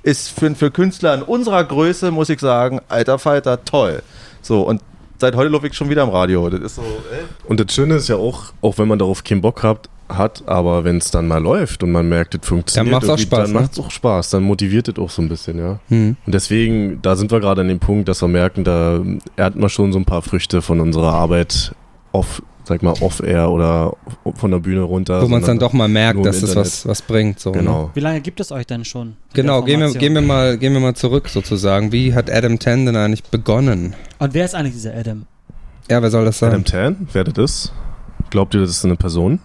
ist 0.03 0.29
für, 0.38 0.53
für 0.55 0.71
Künstler 0.71 1.13
in 1.13 1.21
unserer 1.21 1.63
Größe, 1.63 2.12
muss 2.12 2.29
ich 2.29 2.39
sagen, 2.39 2.81
alter 2.89 3.19
Falter, 3.19 3.63
toll. 3.63 4.01
So, 4.41 4.63
und 4.63 4.81
seit 5.22 5.36
heute 5.36 5.50
laufe 5.50 5.68
ich 5.68 5.74
schon 5.74 5.90
wieder 5.90 6.04
am 6.04 6.10
Radio. 6.10 6.50
Das 6.50 6.60
ist 6.60 6.75
so, 6.75 6.82
äh, 6.82 7.48
Und 7.48 7.60
das 7.60 7.74
Schöne 7.74 7.96
ist 7.96 8.10
ja 8.10 8.18
auch, 8.18 8.51
auch 8.62 8.78
wenn 8.78 8.88
man 8.88 9.00
darauf 9.00 9.24
keinen 9.24 9.40
Bock 9.40 9.63
hat, 9.63 9.88
hat 10.10 10.44
aber 10.46 10.84
wenn 10.84 10.98
es 10.98 11.10
dann 11.10 11.28
mal 11.28 11.42
läuft 11.42 11.84
und 11.84 11.92
man 11.94 12.10
merkt, 12.10 12.36
es 12.36 12.46
funktioniert, 12.46 12.92
macht's 12.92 13.08
auch 13.08 13.13
irgendwie, 13.13 13.24
Spaß, 13.28 13.40
dann 13.44 13.54
ne? 13.54 13.62
macht 13.62 13.72
es 13.72 13.80
auch 13.80 13.92
Spaß, 13.92 14.30
dann 14.32 14.44
motiviert 14.44 14.90
es 14.90 14.98
auch 14.98 15.10
so 15.10 15.22
ein 15.22 15.30
bisschen, 15.30 15.58
ja. 15.58 15.80
Hm. 15.88 16.18
Und 16.25 16.36
deswegen, 16.36 17.01
da 17.01 17.16
sind 17.16 17.32
wir 17.32 17.40
gerade 17.40 17.62
an 17.62 17.70
dem 17.70 17.80
Punkt, 17.80 18.10
dass 18.10 18.22
wir 18.22 18.28
merken, 18.28 18.66
da 18.66 19.01
ernten 19.38 19.62
wir 19.62 19.70
schon 19.70 19.94
so 19.94 20.00
ein 20.00 20.06
paar 20.06 20.22
Früchte 20.22 20.62
von 20.62 20.82
unserer 20.82 21.13
Arbeit 21.13 21.74
off, 22.12 22.42
sag 22.63 22.84
mal, 22.84 22.94
off-air 23.00 23.50
oder 23.50 23.96
von 24.36 24.51
der 24.51 24.60
Bühne 24.60 24.82
runter. 24.82 25.22
Wo 25.22 25.27
man 25.27 25.41
es 25.41 25.48
dann 25.48 25.60
doch 25.60 25.74
mal 25.74 25.88
merkt, 25.88 26.25
dass 26.25 26.41
es 26.41 26.56
was, 26.56 26.88
was 26.88 27.01
bringt. 27.01 27.39
So, 27.39 27.51
Ne? 27.51 27.58
Genau. 27.60 27.91
Wie 27.94 28.00
lange 28.00 28.22
gibt 28.22 28.39
es 28.39 28.51
euch 28.51 28.65
denn 28.65 28.86
schon? 28.86 29.15
Genau, 29.34 29.62
gehen 29.62 29.80
wir, 29.80 29.94
gehen, 29.94 30.13
wir 30.13 30.22
mal, 30.22 30.58
gehen 30.58 30.74
wir 30.74 30.80
mal 30.80 30.96
zurück 30.96 31.27
sozusagen. 31.30 31.91
Wie 31.91 32.13
hat 32.13 32.32
Adam 32.32 32.60
Ten 32.60 32.86
denn 32.86 32.96
eigentlich 32.96 33.24
begonnen? 33.24 33.96
Und 34.20 34.34
wer 34.34 34.46
ist 34.46 34.56
eigentlich 34.56 34.74
dieser 34.74 34.96
Adam? 34.96 35.25
Ja, 35.89 36.01
wer 36.01 36.10
soll 36.10 36.25
das 36.25 36.41
Adam 36.41 36.65
sein? 36.65 36.96
Tan, 36.96 37.08
wer 37.12 37.24
das 37.24 37.38
ist? 37.38 37.74
Glaubt 38.30 38.53
ihr, 38.53 38.62
das 38.62 38.70
ist 38.70 38.86
eine 38.86 38.96
Person? 38.96 39.39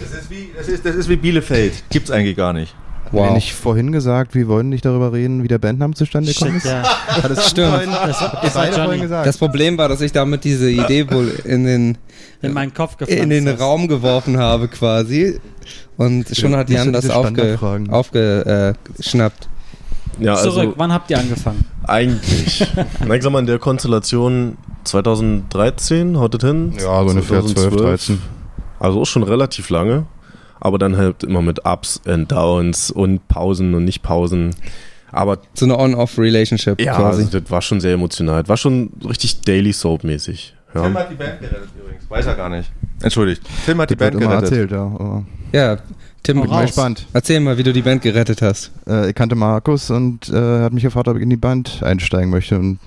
das, 0.00 0.12
ist 0.12 0.30
wie, 0.30 0.50
das, 0.56 0.68
ist, 0.68 0.84
das 0.86 0.94
ist 0.94 1.08
wie 1.08 1.16
Bielefeld. 1.16 1.84
Gibt's 1.90 2.10
eigentlich 2.10 2.36
gar 2.36 2.52
nicht. 2.52 2.74
Wow. 3.12 3.28
Wow. 3.28 3.34
nicht 3.34 3.52
vorhin 3.54 3.92
gesagt, 3.92 4.34
wir 4.34 4.48
wollen 4.48 4.70
nicht 4.70 4.84
darüber 4.84 5.12
reden, 5.12 5.42
wie 5.42 5.48
der 5.48 5.58
Bandname 5.58 5.94
zustande 5.94 6.32
gekommen 6.32 6.56
ist? 6.56 6.66
ja. 6.66 6.82
Hat 7.06 7.30
es 7.30 7.50
Stimmt. 7.50 7.68
vorhin- 7.70 7.90
Das, 7.90 8.18
das 8.42 8.54
beide 8.54 8.74
vorhin 8.82 9.00
gesagt. 9.02 9.26
Das 9.26 9.38
Problem 9.38 9.78
war, 9.78 9.88
dass 9.88 10.00
ich 10.00 10.10
damit 10.12 10.42
diese 10.44 10.70
Idee 10.70 11.08
wohl 11.10 11.28
in 11.44 11.64
den, 11.64 11.98
in 12.42 12.52
meinen 12.52 12.74
Kopf 12.74 12.96
in 13.06 13.30
den. 13.30 13.46
Raum 13.48 13.86
geworfen 13.88 14.38
habe 14.38 14.68
quasi. 14.68 15.38
Und 15.96 16.34
schon 16.36 16.56
hat 16.56 16.68
das 16.68 16.74
Jan 16.76 16.92
das 16.92 17.02
diese 17.02 17.14
aufge, 17.16 17.58
aufgeschnappt. 17.90 19.48
Ja, 20.18 20.36
Zurück, 20.36 20.58
also 20.58 20.74
wann 20.76 20.92
habt 20.92 21.10
ihr 21.10 21.18
angefangen? 21.18 21.64
eigentlich. 21.86 22.66
Sag 23.20 23.30
mal, 23.32 23.38
in 23.40 23.46
der 23.46 23.58
Konstellation 23.58 24.56
2013, 24.84 26.18
haut 26.18 26.34
das 26.34 26.42
hin? 26.48 26.72
ja, 26.78 26.82
so 27.02 27.10
ungefähr 27.10 27.40
12, 27.40 27.54
2012. 27.54 27.82
13. 27.82 28.22
Also 28.80 29.00
auch 29.00 29.06
schon 29.06 29.22
relativ 29.22 29.70
lange. 29.70 30.06
Aber 30.60 30.78
dann 30.78 30.96
halt 30.96 31.24
immer 31.24 31.42
mit 31.42 31.64
Ups 31.66 32.00
and 32.06 32.30
Downs 32.32 32.90
und 32.90 33.26
Pausen 33.28 33.74
und 33.74 33.84
nicht 33.84 34.02
Pausen. 34.02 34.54
Aber 35.12 35.38
So 35.54 35.66
eine 35.66 35.78
On-Off-Relationship 35.78 36.80
ja, 36.80 36.94
quasi. 36.96 37.22
also 37.22 37.38
das 37.40 37.50
war 37.50 37.62
schon 37.62 37.80
sehr 37.80 37.92
emotional. 37.94 38.42
Das 38.42 38.48
war 38.48 38.56
schon 38.56 38.90
richtig 39.08 39.40
Daily 39.42 39.72
Soap-mäßig. 39.72 40.54
Tim 40.72 40.82
Ja. 40.82 40.94
hat 40.94 41.10
die 41.10 41.14
Band 41.14 41.40
gerettet 41.40 41.68
übrigens. 41.78 42.10
Weiß 42.10 42.26
er 42.26 42.34
gar 42.34 42.48
nicht. 42.48 42.70
Entschuldigt. 43.02 43.42
Tim 43.64 43.80
hat 43.80 43.90
die 43.90 43.94
Das 43.96 44.00
wird 44.06 44.12
Band 44.14 44.22
immer 44.24 44.40
gerettet. 44.40 44.70
erzählt, 44.70 44.70
ja. 44.72 45.22
Ja, 45.52 45.76
Tim, 46.24 46.40
bin 46.40 46.50
mal 46.50 46.62
gespannt. 46.66 47.06
erzähl 47.12 47.38
mal, 47.38 47.56
wie 47.58 47.62
du 47.62 47.72
die 47.72 47.82
Band 47.82 48.02
gerettet 48.02 48.42
hast. 48.42 48.72
Äh, 48.88 49.10
ich 49.10 49.14
kannte 49.14 49.36
Markus 49.36 49.90
und 49.90 50.28
äh, 50.30 50.62
hat 50.62 50.72
mich 50.72 50.82
gefragt, 50.82 51.06
ob 51.06 51.16
ich 51.16 51.22
in 51.22 51.30
die 51.30 51.36
Band 51.36 51.82
einsteigen 51.84 52.30
möchte. 52.30 52.58
Und 52.58 52.78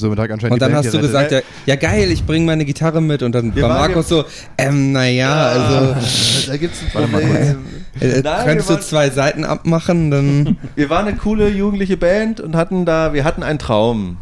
somit 0.00 0.18
hat 0.18 0.30
anscheinend 0.30 0.54
Und 0.54 0.62
dann 0.62 0.70
die 0.70 0.74
Band 0.74 0.86
hast 0.86 0.94
du 0.94 1.00
gesagt, 1.00 1.32
ja, 1.32 1.40
ja 1.66 1.76
geil, 1.76 2.10
ich 2.10 2.24
bringe 2.24 2.46
meine 2.46 2.64
Gitarre 2.64 3.00
mit. 3.00 3.22
Und 3.22 3.32
dann 3.34 3.54
Wir 3.54 3.62
war 3.62 3.70
Markus 3.88 4.08
so, 4.08 4.24
ähm, 4.58 4.92
naja, 4.92 5.32
also 5.34 5.96
da 6.46 6.56
gibt's 6.56 6.80
ein 6.82 6.90
Warte 6.94 7.08
mal 7.08 7.20
Problem. 7.20 7.56
äh, 8.00 8.20
Nein, 8.22 8.44
könntest 8.46 8.70
du 8.70 8.80
zwei 8.80 9.10
Seiten 9.10 9.44
abmachen, 9.44 10.10
dann 10.10 10.56
Wir 10.74 10.90
waren 10.90 11.06
eine 11.06 11.16
coole 11.16 11.48
jugendliche 11.48 11.96
Band 11.96 12.40
und 12.40 12.56
hatten 12.56 12.84
da, 12.84 13.12
wir 13.12 13.24
hatten 13.24 13.42
einen 13.42 13.58
Traum. 13.58 14.18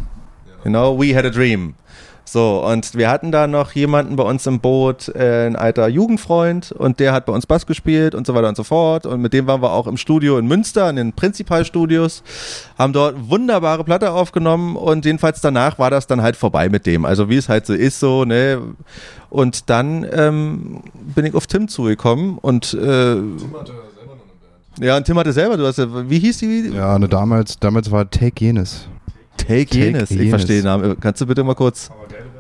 You 0.65 0.71
know, 0.71 0.99
we 0.99 1.15
had 1.15 1.25
a 1.27 1.31
dream. 1.31 1.75
So, 2.27 2.65
und 2.67 2.95
wir 2.95 3.11
hatten 3.11 3.33
da 3.33 3.47
noch 3.47 3.73
jemanden 3.73 4.17
bei 4.17 4.25
uns 4.25 4.47
im 4.47 4.59
Boot, 4.61 5.09
äh, 5.15 5.47
ein 5.47 5.57
alter 5.57 5.89
Jugendfreund, 5.89 6.73
und 6.73 6.99
der 6.99 7.13
hat 7.13 7.27
bei 7.27 7.33
uns 7.33 7.47
Bass 7.47 7.67
gespielt 7.67 8.15
und 8.15 8.27
so 8.27 8.35
weiter 8.35 8.49
und 8.49 8.57
so 8.57 8.65
fort. 8.65 9.05
Und 9.05 9.21
mit 9.21 9.35
dem 9.35 9.47
waren 9.47 9.61
wir 9.61 9.73
auch 9.73 9.87
im 9.87 9.99
Studio 9.99 10.39
in 10.39 10.47
Münster, 10.47 10.89
in 10.89 10.97
den 10.97 11.13
Prinzipalstudios, 11.13 12.23
haben 12.79 12.93
dort 12.95 13.29
wunderbare 13.29 13.85
Platte 13.85 14.13
aufgenommen 14.13 14.77
und 14.77 15.05
jedenfalls 15.05 15.43
danach 15.43 15.79
war 15.79 15.91
das 15.91 16.07
dann 16.07 16.23
halt 16.23 16.37
vorbei 16.37 16.69
mit 16.69 16.87
dem. 16.87 17.05
Also 17.05 17.29
wie 17.29 17.37
es 17.37 17.49
halt 17.49 17.67
so 17.67 17.75
ist, 17.75 18.01
so, 18.01 18.25
ne. 18.25 18.61
Und 19.29 19.69
dann 19.69 20.07
ähm, 20.11 20.83
bin 21.15 21.27
ich 21.27 21.35
auf 21.35 21.47
Tim 21.47 21.69
zugekommen 21.69 22.39
und 22.39 22.73
äh, 22.75 23.17
ja, 24.81 24.97
und 24.97 25.05
Tim 25.05 25.19
hatte 25.19 25.33
selber, 25.33 25.57
du 25.57 25.67
hast 25.67 25.79
ja, 25.79 25.87
wie 26.09 26.19
hieß 26.19 26.39
die? 26.39 26.73
Ja, 26.75 26.99
ne, 26.99 27.09
damals, 27.09 27.59
damals 27.59 27.91
war 27.91 28.11
Take 28.11 28.45
Jenes. 28.45 28.89
Take, 29.47 29.67
Take 29.67 29.79
jenes. 29.79 30.11
Ich 30.11 30.31
verstehe 30.31 30.57
den 30.57 30.65
Namen. 30.65 30.97
Kannst 31.01 31.21
du 31.21 31.27
bitte 31.27 31.45
mal 31.45 31.55
kurz? 31.55 31.91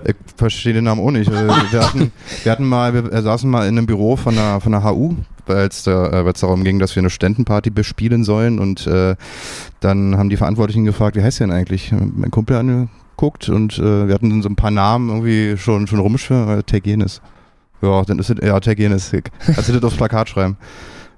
Ich 0.06 0.14
verstehe 0.36 0.72
den 0.74 0.84
Namen 0.84 1.00
auch 1.00 1.10
nicht. 1.10 1.30
Äh, 1.30 1.48
Wir, 1.72 1.80
hatten, 1.86 2.12
wir 2.42 2.52
hatten 2.52 2.64
mal, 2.64 2.92
wir 2.92 3.12
äh, 3.12 3.22
saßen 3.22 3.48
mal 3.48 3.66
in 3.66 3.78
einem 3.78 3.86
Büro 3.86 4.16
von 4.16 4.34
der, 4.34 4.60
von 4.60 4.72
der 4.72 4.84
HU, 4.84 5.14
weil 5.46 5.68
es 5.68 5.82
da, 5.84 6.08
äh, 6.08 6.24
weil 6.24 6.32
es 6.32 6.40
darum 6.40 6.64
ging, 6.64 6.78
dass 6.78 6.94
wir 6.94 7.00
eine 7.00 7.10
Studentenparty 7.10 7.70
bespielen 7.70 8.24
sollen 8.24 8.58
und 8.58 8.86
äh, 8.86 9.16
dann 9.80 10.16
haben 10.18 10.28
die 10.28 10.36
Verantwortlichen 10.36 10.84
gefragt, 10.84 11.16
wie 11.16 11.22
heißt 11.22 11.40
der 11.40 11.46
denn 11.46 11.56
eigentlich? 11.56 11.92
Mein 11.92 12.30
Kumpel 12.30 12.56
angeguckt 12.56 13.48
und 13.48 13.78
äh, 13.78 14.06
wir 14.08 14.14
hatten 14.14 14.30
dann 14.30 14.42
so 14.42 14.48
ein 14.48 14.56
paar 14.56 14.70
Namen 14.70 15.08
irgendwie 15.08 15.56
schon, 15.56 15.86
schon 15.86 16.00
rumschwirren, 16.00 16.58
äh, 16.58 16.62
Take 16.62 16.88
Jenes. 16.88 17.22
Ja, 17.80 18.02
dann 18.02 18.18
ist 18.18 18.30
es, 18.30 18.36
ja, 18.42 18.58
Take 18.60 18.82
Jenes. 18.82 19.10
Kannst 19.46 19.68
du 19.68 19.72
das 19.72 19.84
aufs 19.84 19.96
Plakat 19.96 20.28
schreiben? 20.28 20.56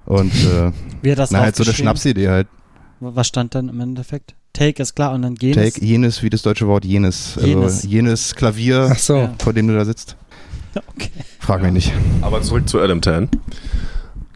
Und 0.05 0.33
äh, 0.33 0.71
Wie 1.01 1.11
hat 1.11 1.19
das 1.19 1.31
na, 1.31 1.39
halt 1.39 1.55
so 1.55 1.63
eine? 1.63 1.73
Schnapsidee 1.73 2.29
halt. 2.29 2.47
Was 2.99 3.27
stand 3.27 3.53
dann 3.55 3.69
im 3.69 3.79
Endeffekt? 3.79 4.35
Take 4.57 4.81
ist 4.81 4.95
klar 4.95 5.13
und 5.13 5.21
dann 5.21 5.35
gehen. 5.35 5.53
Take 5.53 5.83
jenes, 5.85 6.23
wie 6.23 6.29
das 6.29 6.41
deutsche 6.41 6.67
Wort 6.67 6.83
jenes. 6.83 7.37
Jenes. 7.41 7.63
Also 7.75 7.87
jenes 7.87 8.35
Klavier, 8.35 8.89
ach 8.91 8.97
so. 8.97 9.29
Vor 9.39 9.53
dem 9.53 9.67
du 9.67 9.75
da 9.75 9.85
sitzt. 9.85 10.15
Okay. 10.95 11.09
Frag 11.39 11.63
mich 11.63 11.71
nicht. 11.71 11.93
Aber 12.21 12.39
zurück 12.43 12.69
zu 12.69 12.79
Adam 12.79 13.01
Tan. 13.01 13.29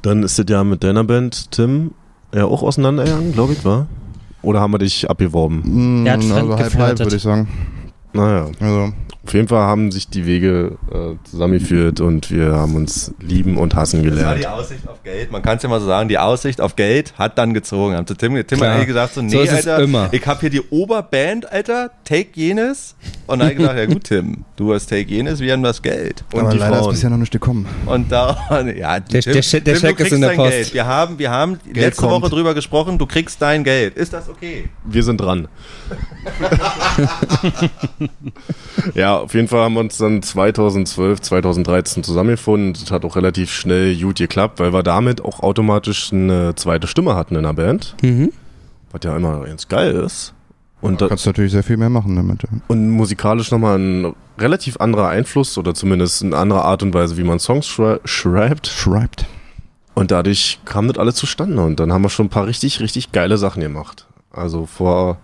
Dann 0.01 0.23
ist 0.23 0.39
das 0.39 0.45
ja 0.49 0.63
mit 0.63 0.83
deiner 0.83 1.03
Band, 1.03 1.51
Tim, 1.51 1.91
ja 2.33 2.45
auch 2.45 2.63
auseinandergegangen, 2.63 3.31
glaube 3.33 3.53
ich, 3.53 3.63
war? 3.63 3.85
Oder 4.41 4.59
haben 4.59 4.71
wir 4.73 4.79
dich 4.79 5.07
abgeworben? 5.07 6.01
Mm, 6.01 6.05
Er 6.07 6.13
hat 6.13 6.21
also 6.21 6.57
halb, 6.57 6.75
halb, 6.75 6.99
würde 6.99 7.15
ich 7.15 7.21
sagen. 7.21 7.47
Naja. 8.13 8.47
Also, 8.59 8.91
Auf 9.23 9.35
jeden 9.35 9.47
Fall 9.47 9.61
haben 9.61 9.91
sich 9.91 10.07
die 10.09 10.25
Wege 10.25 10.79
äh, 10.91 11.15
zusammengeführt 11.29 12.01
und 12.01 12.31
wir 12.31 12.53
haben 12.53 12.75
uns 12.75 13.13
lieben 13.19 13.55
und 13.57 13.75
hassen 13.75 14.01
Das 14.03 14.11
war 14.13 14.17
gelernt. 14.17 14.41
die 14.41 14.47
Aussicht 14.47 14.87
auf 14.89 15.03
Geld. 15.03 15.31
Man 15.31 15.43
kann 15.43 15.57
es 15.57 15.63
ja 15.63 15.69
mal 15.69 15.79
so 15.79 15.85
sagen, 15.85 16.09
die 16.09 16.17
Aussicht 16.17 16.59
auf 16.59 16.75
Geld 16.75 17.13
hat 17.19 17.37
dann 17.37 17.53
gezogen. 17.53 17.95
Haben 17.95 18.07
zu 18.07 18.15
Tim, 18.15 18.33
Tim 18.33 18.45
Klar. 18.57 18.69
hat 18.71 18.75
eigentlich 18.77 18.87
gesagt 18.87 19.13
so, 19.13 19.21
nee, 19.21 19.29
So 19.29 19.41
ist 19.41 19.53
Alter, 19.53 19.79
immer. 19.83 20.09
ich 20.11 20.25
habe 20.25 20.39
hier 20.39 20.49
die 20.49 20.61
Oberband, 20.61 21.51
Alter, 21.51 21.91
take 22.03 22.29
jenes. 22.33 22.95
Und 23.27 23.39
dann 23.39 23.49
habe 23.49 23.53
ich 23.53 23.57
gedacht, 23.59 23.77
ja 23.77 23.85
gut, 23.85 24.05
Tim, 24.05 24.43
du 24.55 24.73
hast 24.73 24.87
take 24.87 25.07
jenes, 25.09 25.39
wir 25.39 25.53
haben 25.53 25.63
das 25.63 25.83
Geld. 25.83 26.23
Und 26.33 26.39
Aber 26.41 26.49
die 26.51 26.57
leider 26.57 26.77
ist 26.77 26.81
Frauen. 26.81 26.91
bisher 26.91 27.09
noch 27.11 27.17
nicht 27.17 27.31
gekommen. 27.31 27.67
Und 27.85 28.11
da, 28.11 28.37
ja, 28.75 28.99
Der- 28.99 29.21
Tim, 29.21 29.33
der 29.33 29.43
Scheck- 29.43 29.63
der 29.65 29.75
Tim, 29.75 29.81
du 29.81 29.87
ist 29.87 29.91
in 29.91 29.95
kriegst 29.97 30.11
der 30.13 30.19
dein 30.29 30.37
Post. 30.37 30.49
Geld. 30.51 30.73
Wir 30.73 30.85
haben, 30.87 31.19
wir 31.19 31.29
haben 31.29 31.59
Geld 31.65 31.77
letzte 31.77 32.01
kommt. 32.07 32.23
Woche 32.23 32.29
drüber 32.31 32.55
gesprochen, 32.55 32.97
du 32.97 33.05
kriegst 33.05 33.39
dein 33.39 33.63
Geld. 33.63 33.95
Ist 33.97 34.13
das 34.13 34.27
okay? 34.27 34.67
Wir 34.83 35.03
sind 35.03 35.21
dran. 35.21 35.47
ja, 38.95 39.10
auf 39.17 39.33
jeden 39.33 39.47
Fall 39.47 39.61
haben 39.61 39.73
wir 39.73 39.79
uns 39.79 39.97
dann 39.97 40.21
2012, 40.21 41.21
2013 41.21 42.03
zusammengefunden. 42.03 42.73
Das 42.73 42.91
hat 42.91 43.05
auch 43.05 43.15
relativ 43.15 43.51
schnell 43.51 43.95
gut 43.95 44.17
geklappt, 44.17 44.59
weil 44.59 44.73
wir 44.73 44.83
damit 44.83 45.23
auch 45.23 45.41
automatisch 45.41 46.11
eine 46.11 46.55
zweite 46.55 46.87
Stimme 46.87 47.15
hatten 47.15 47.35
in 47.35 47.43
der 47.43 47.53
Band. 47.53 47.95
Mhm. 48.01 48.31
Was 48.91 49.01
ja 49.03 49.15
immer 49.15 49.41
ganz 49.45 49.67
geil 49.67 49.93
ist. 49.93 50.33
Und, 50.81 50.99
Da 50.99 51.07
kannst 51.07 51.25
du 51.25 51.29
natürlich 51.29 51.51
sehr 51.51 51.63
viel 51.63 51.77
mehr 51.77 51.89
machen 51.91 52.15
damit. 52.15 52.41
und 52.67 52.89
musikalisch 52.89 53.51
nochmal 53.51 53.77
ein 53.77 54.15
relativ 54.39 54.77
anderer 54.77 55.09
Einfluss 55.09 55.57
oder 55.57 55.75
zumindest 55.75 56.23
eine 56.23 56.35
andere 56.35 56.63
Art 56.63 56.81
und 56.81 56.93
Weise, 56.93 57.17
wie 57.17 57.23
man 57.23 57.39
Songs 57.39 57.67
schrei 57.67 57.99
schreibt. 58.03 58.67
Schreibt. 58.67 59.25
Und 59.93 60.09
dadurch 60.09 60.59
kam 60.65 60.87
das 60.87 60.97
alles 60.97 61.15
zustande. 61.15 61.61
Und 61.61 61.79
dann 61.79 61.93
haben 61.93 62.01
wir 62.01 62.09
schon 62.09 62.25
ein 62.27 62.29
paar 62.29 62.47
richtig, 62.47 62.79
richtig 62.79 63.11
geile 63.11 63.37
Sachen 63.37 63.61
gemacht. 63.61 64.07
Also 64.31 64.65
vor 64.65 65.17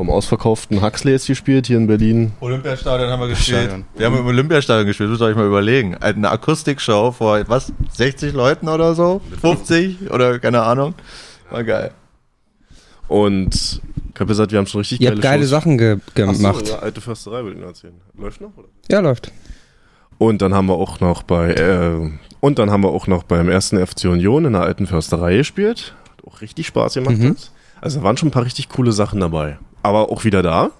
vom 0.00 0.08
ausverkauften 0.08 0.80
Huxley 0.80 1.12
jetzt 1.12 1.26
gespielt 1.26 1.66
hier 1.66 1.76
in 1.76 1.86
Berlin. 1.86 2.32
Olympiastadion 2.40 3.10
haben 3.10 3.20
wir 3.20 3.28
gespielt. 3.28 3.64
Stadion. 3.64 3.84
Wir 3.94 4.06
haben 4.06 4.16
im 4.16 4.24
Olympiastadion 4.24 4.86
gespielt, 4.86 5.10
muss 5.10 5.20
ich 5.20 5.36
mal 5.36 5.46
überlegen. 5.46 5.94
Eine 5.96 6.30
Akustikshow 6.30 7.12
vor, 7.12 7.46
was, 7.48 7.70
60 7.98 8.32
Leuten 8.32 8.70
oder 8.70 8.94
so? 8.94 9.20
50 9.42 10.10
oder 10.10 10.38
keine 10.38 10.62
Ahnung. 10.62 10.94
War 11.50 11.64
geil. 11.64 11.90
Und 13.08 13.82
ich 14.14 14.14
habe 14.18 14.28
gesagt, 14.28 14.52
wir 14.52 14.58
haben 14.58 14.66
schon 14.66 14.78
richtig 14.78 15.02
Ihr 15.02 15.10
habt 15.10 15.20
geile 15.20 15.42
Shows. 15.42 15.50
Sachen 15.50 15.76
ge 15.76 15.98
Ach 15.98 16.16
so, 16.16 16.32
gemacht. 16.32 16.68
ja, 16.68 16.78
alte 16.78 17.02
Försterei 17.02 17.44
will 17.44 17.52
ich 17.52 17.58
nur 17.58 17.68
erzählen. 17.68 18.00
Läuft 18.16 18.40
noch, 18.40 18.56
oder? 18.56 18.68
Ja, 18.90 19.00
läuft. 19.00 19.30
Und 20.16 20.40
dann 20.40 20.54
haben 20.54 20.64
wir 20.64 20.76
auch 20.76 21.00
noch 21.00 21.24
bei 21.24 21.52
äh, 21.52 22.10
und 22.40 22.58
dann 22.58 22.70
haben 22.70 22.84
wir 22.84 22.88
auch 22.88 23.06
noch 23.06 23.24
beim 23.24 23.50
ersten 23.50 23.86
FC 23.86 24.04
Union 24.04 24.46
in 24.46 24.54
der 24.54 24.62
alten 24.62 24.86
Försterei 24.86 25.36
gespielt. 25.36 25.94
Hat 26.10 26.26
auch 26.26 26.40
richtig 26.40 26.68
Spaß 26.68 26.94
gemacht. 26.94 27.18
Mhm. 27.18 27.36
Also 27.82 27.98
da 27.98 28.04
waren 28.04 28.16
schon 28.16 28.28
ein 28.30 28.32
paar 28.32 28.46
richtig 28.46 28.70
coole 28.70 28.92
Sachen 28.92 29.20
dabei. 29.20 29.58
Aber 29.82 30.10
auch 30.10 30.24
wieder 30.24 30.42
da. 30.42 30.70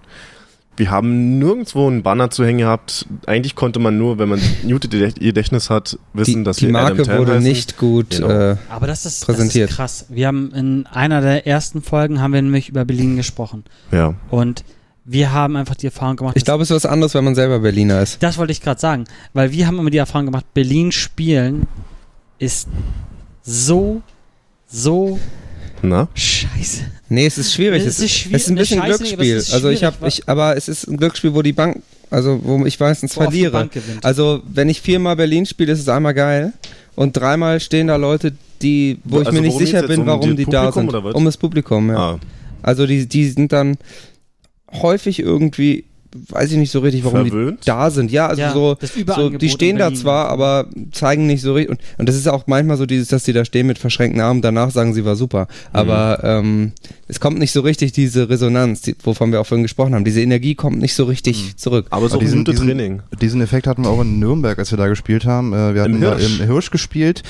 Wir 0.76 0.90
haben 0.90 1.38
nirgendwo 1.38 1.88
einen 1.88 2.02
Banner 2.02 2.30
zu 2.30 2.44
hängen 2.44 2.60
gehabt. 2.60 3.04
Eigentlich 3.26 3.54
konnte 3.54 3.78
man 3.80 3.98
nur, 3.98 4.18
wenn 4.18 4.30
man 4.30 4.40
gutes 4.68 4.88
Gedächtnis 5.14 5.68
hat, 5.68 5.98
wissen, 6.14 6.38
Die, 6.38 6.44
dass 6.44 6.56
die 6.56 6.66
wir 6.66 6.72
Marke 6.72 7.02
Adam 7.02 7.18
wurde 7.18 7.32
heißen. 7.32 7.42
nicht 7.42 7.76
gut. 7.76 8.10
Genau. 8.10 8.28
Äh, 8.28 8.56
Aber 8.70 8.86
das 8.86 9.04
ist, 9.04 9.24
Präsentiert. 9.26 9.64
das 9.68 9.72
ist 9.72 9.76
krass. 9.76 10.06
Wir 10.08 10.26
haben 10.26 10.52
in 10.54 10.86
einer 10.86 11.20
der 11.20 11.46
ersten 11.46 11.82
Folgen 11.82 12.22
haben 12.22 12.32
wir 12.32 12.40
nämlich 12.40 12.68
über 12.70 12.84
Berlin 12.86 13.16
gesprochen. 13.16 13.64
Ja. 13.92 14.14
Und 14.30 14.64
wir 15.04 15.32
haben 15.32 15.56
einfach 15.56 15.74
die 15.74 15.86
Erfahrung 15.86 16.16
gemacht, 16.16 16.36
ich 16.36 16.44
glaube, 16.44 16.62
es 16.62 16.70
ist 16.70 16.76
was 16.76 16.86
anderes, 16.86 17.14
wenn 17.14 17.24
man 17.24 17.34
selber 17.34 17.58
Berliner 17.58 18.00
ist. 18.00 18.22
das 18.22 18.38
wollte 18.38 18.52
ich 18.52 18.60
gerade 18.62 18.80
sagen, 18.80 19.04
weil 19.32 19.50
wir 19.50 19.66
haben 19.66 19.78
immer 19.78 19.90
die 19.90 19.98
Erfahrung 19.98 20.26
gemacht, 20.26 20.44
Berlin 20.54 20.92
spielen 20.92 21.66
ist 22.38 22.68
so, 23.42 24.02
so 24.66 25.18
Na? 25.82 26.08
scheiße. 26.14 26.82
Nee, 27.08 27.26
es 27.26 27.38
ist 27.38 27.52
schwierig. 27.54 27.84
Es 27.84 27.98
ist 27.98 28.10
schwierig- 28.10 28.34
es 28.36 28.42
ist 28.42 28.48
ein 28.50 28.54
bisschen 28.56 28.80
scheiße, 28.80 28.92
es 28.92 28.98
Glücksspiel. 28.98 29.36
ist 29.36 29.52
Also 29.54 29.68
ich 29.70 29.82
habe, 29.84 30.08
ich, 30.08 30.28
aber 30.28 30.56
es 30.56 30.68
ist 30.68 30.86
ein 30.86 30.96
Glücksspiel, 30.96 31.34
wo 31.34 31.42
die 31.42 31.52
Bank, 31.52 31.82
also 32.10 32.38
wo 32.42 32.64
ich 32.66 32.78
meistens 32.78 33.12
die 33.12 33.20
verliere. 33.20 33.68
Also 34.02 34.42
wenn 34.46 34.68
ich 34.68 34.80
viermal 34.80 35.16
Berlin 35.16 35.46
spiele, 35.46 35.72
ist 35.72 35.80
es 35.80 35.88
einmal 35.88 36.14
geil 36.14 36.52
und 36.96 37.16
dreimal 37.16 37.60
stehen 37.60 37.86
da 37.88 37.96
Leute, 37.96 38.32
die, 38.62 38.98
wo 39.04 39.16
Wo- 39.16 39.20
ich 39.22 39.26
also 39.28 39.40
mir 39.40 39.46
nicht 39.48 39.58
sicher 39.58 39.82
bin, 39.86 40.00
Um 40.00 40.06
warum 40.06 40.36
die 40.36 40.44
die 40.44 40.50
da 40.50 40.70
Publikum 40.70 41.02
sind. 41.02 41.14
Um 41.14 41.24
das 41.24 41.36
Publikum, 41.36 41.88
ja. 41.90 41.96
Ah. 41.96 42.20
Also 42.62 42.86
die, 42.86 43.06
die 43.06 43.28
sind 43.30 43.52
dann 43.52 43.78
häufig 44.72 45.18
irgendwie, 45.18 45.84
weiß 46.12 46.50
ich 46.52 46.58
nicht 46.58 46.70
so 46.72 46.80
richtig, 46.80 47.04
warum 47.04 47.26
Verwöhnt? 47.28 47.60
die 47.62 47.66
da 47.66 47.90
sind. 47.90 48.10
Ja, 48.10 48.26
also 48.26 48.42
Ja, 48.42 48.52
so, 48.52 48.76
so, 49.06 49.30
die 49.30 49.48
stehen 49.48 49.76
da 49.78 49.92
zwar, 49.94 50.28
aber 50.28 50.66
zeigen 50.92 51.26
nicht 51.26 51.42
so 51.42 51.54
richtig. 51.54 51.70
Und, 51.70 51.80
und 51.98 52.08
das 52.08 52.16
ist 52.16 52.28
auch 52.28 52.44
manchmal 52.46 52.76
so 52.76 52.86
dieses, 52.86 53.08
dass 53.08 53.24
die 53.24 53.32
da 53.32 53.44
stehen 53.44 53.66
mit 53.66 53.78
verschränkten 53.78 54.20
Armen, 54.20 54.42
danach 54.42 54.70
sagen 54.70 54.92
sie 54.94 55.04
war 55.04 55.16
super. 55.16 55.46
Aber 55.72 56.20
ähm, 56.24 56.72
es 57.08 57.20
kommt 57.20 57.38
nicht 57.38 57.52
so 57.52 57.60
richtig 57.60 57.92
diese 57.92 58.28
Resonanz, 58.28 58.82
die, 58.82 58.94
wovon 59.04 59.30
wir 59.32 59.40
auch 59.40 59.46
vorhin 59.46 59.62
gesprochen 59.62 59.94
haben. 59.94 60.04
Diese 60.04 60.20
Energie 60.20 60.54
kommt 60.54 60.78
nicht 60.80 60.94
so 60.94 61.04
richtig 61.04 61.56
zurück. 61.56 61.86
Aber 61.90 62.08
so 62.08 62.18
diesen- 62.18 62.44
diesen- 62.44 62.66
Training. 62.66 63.02
Diesen 63.20 63.40
Effekt 63.40 63.66
hatten 63.66 63.82
wir 63.84 63.90
auch 63.90 64.00
in 64.02 64.18
Nürnberg, 64.18 64.58
als 64.58 64.70
wir 64.70 64.78
da 64.78 64.88
gespielt 64.88 65.24
haben. 65.26 65.52
Äh, 65.52 65.74
wir 65.74 65.82
hatten 65.82 65.94
Im 65.94 66.00
da 66.00 66.16
Hirsch. 66.16 66.40
im 66.40 66.46
Hirsch 66.46 66.70
gespielt, 66.70 67.22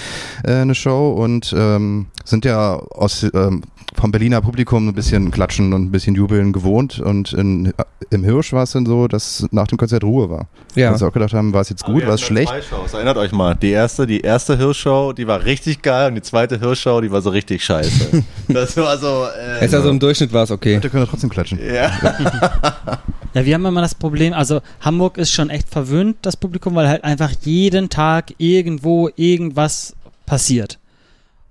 äh, 0.44 0.52
eine 0.52 0.74
Show 0.74 1.10
und 1.12 1.54
ähm, 1.56 2.06
sind 2.24 2.44
ja 2.44 2.76
aus 2.76 3.26
ähm, 3.34 3.62
vom 4.00 4.10
Berliner 4.10 4.40
Publikum 4.40 4.88
ein 4.88 4.94
bisschen 4.94 5.30
klatschen 5.30 5.74
und 5.74 5.84
ein 5.84 5.90
bisschen 5.90 6.14
jubeln 6.14 6.52
gewohnt. 6.52 7.00
Und 7.00 7.34
in, 7.34 7.72
im 8.08 8.24
Hirsch 8.24 8.52
war 8.52 8.62
es 8.62 8.72
dann 8.72 8.86
so, 8.86 9.08
dass 9.08 9.46
nach 9.50 9.66
dem 9.66 9.76
Konzert 9.76 10.04
Ruhe 10.04 10.30
war. 10.30 10.46
Ja. 10.74 10.90
Also 10.90 11.06
auch 11.06 11.12
gedacht 11.12 11.34
haben, 11.34 11.52
war 11.52 11.60
es 11.60 11.68
jetzt 11.68 11.84
gut, 11.84 12.06
war 12.06 12.14
es 12.14 12.22
schlecht? 12.22 12.48
Zwei 12.48 12.62
Shows. 12.62 12.94
Erinnert 12.94 13.18
euch 13.18 13.32
mal, 13.32 13.54
die 13.54 13.70
erste, 13.70 14.06
die 14.06 14.20
erste 14.20 14.56
Hirschshow, 14.56 15.12
die 15.12 15.26
war 15.26 15.44
richtig 15.44 15.82
geil 15.82 16.08
und 16.08 16.14
die 16.14 16.22
zweite 16.22 16.58
Hirschshow, 16.58 17.00
die 17.02 17.10
war 17.10 17.20
so 17.20 17.30
richtig 17.30 17.62
scheiße. 17.62 18.24
das 18.48 18.76
war 18.78 18.96
so. 18.96 19.26
Äh, 19.38 19.62
Jetzt 19.62 19.74
also 19.74 19.90
im 19.90 20.00
Durchschnitt 20.00 20.32
war 20.32 20.44
es 20.44 20.50
okay. 20.50 20.76
Leute 20.76 20.88
können 20.88 21.06
trotzdem 21.06 21.30
klatschen. 21.30 21.58
ja. 21.62 21.90
Ja, 23.32 23.44
wir 23.44 23.54
haben 23.54 23.64
immer 23.64 23.80
das 23.80 23.94
Problem, 23.94 24.32
also 24.32 24.60
Hamburg 24.80 25.16
ist 25.16 25.30
schon 25.30 25.50
echt 25.50 25.68
verwöhnt, 25.68 26.16
das 26.22 26.36
Publikum, 26.36 26.74
weil 26.74 26.88
halt 26.88 27.04
einfach 27.04 27.30
jeden 27.42 27.88
Tag 27.88 28.34
irgendwo 28.38 29.08
irgendwas 29.14 29.94
passiert. 30.26 30.80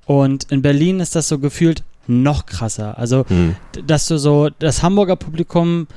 Und 0.06 0.52
in 0.52 0.62
Berlin 0.62 1.00
ist 1.00 1.16
das 1.16 1.30
so 1.30 1.40
gefühlt 1.40 1.84
noch 2.10 2.46
krasser. 2.46 2.98
Also, 2.98 3.26
Hm. 3.28 3.56
d- 3.76 3.84
dass 3.86 4.08
du 4.08 4.18
so 4.18 4.50
das 4.60 4.84
Hamburger 4.84 5.16
Publikum 5.16 5.88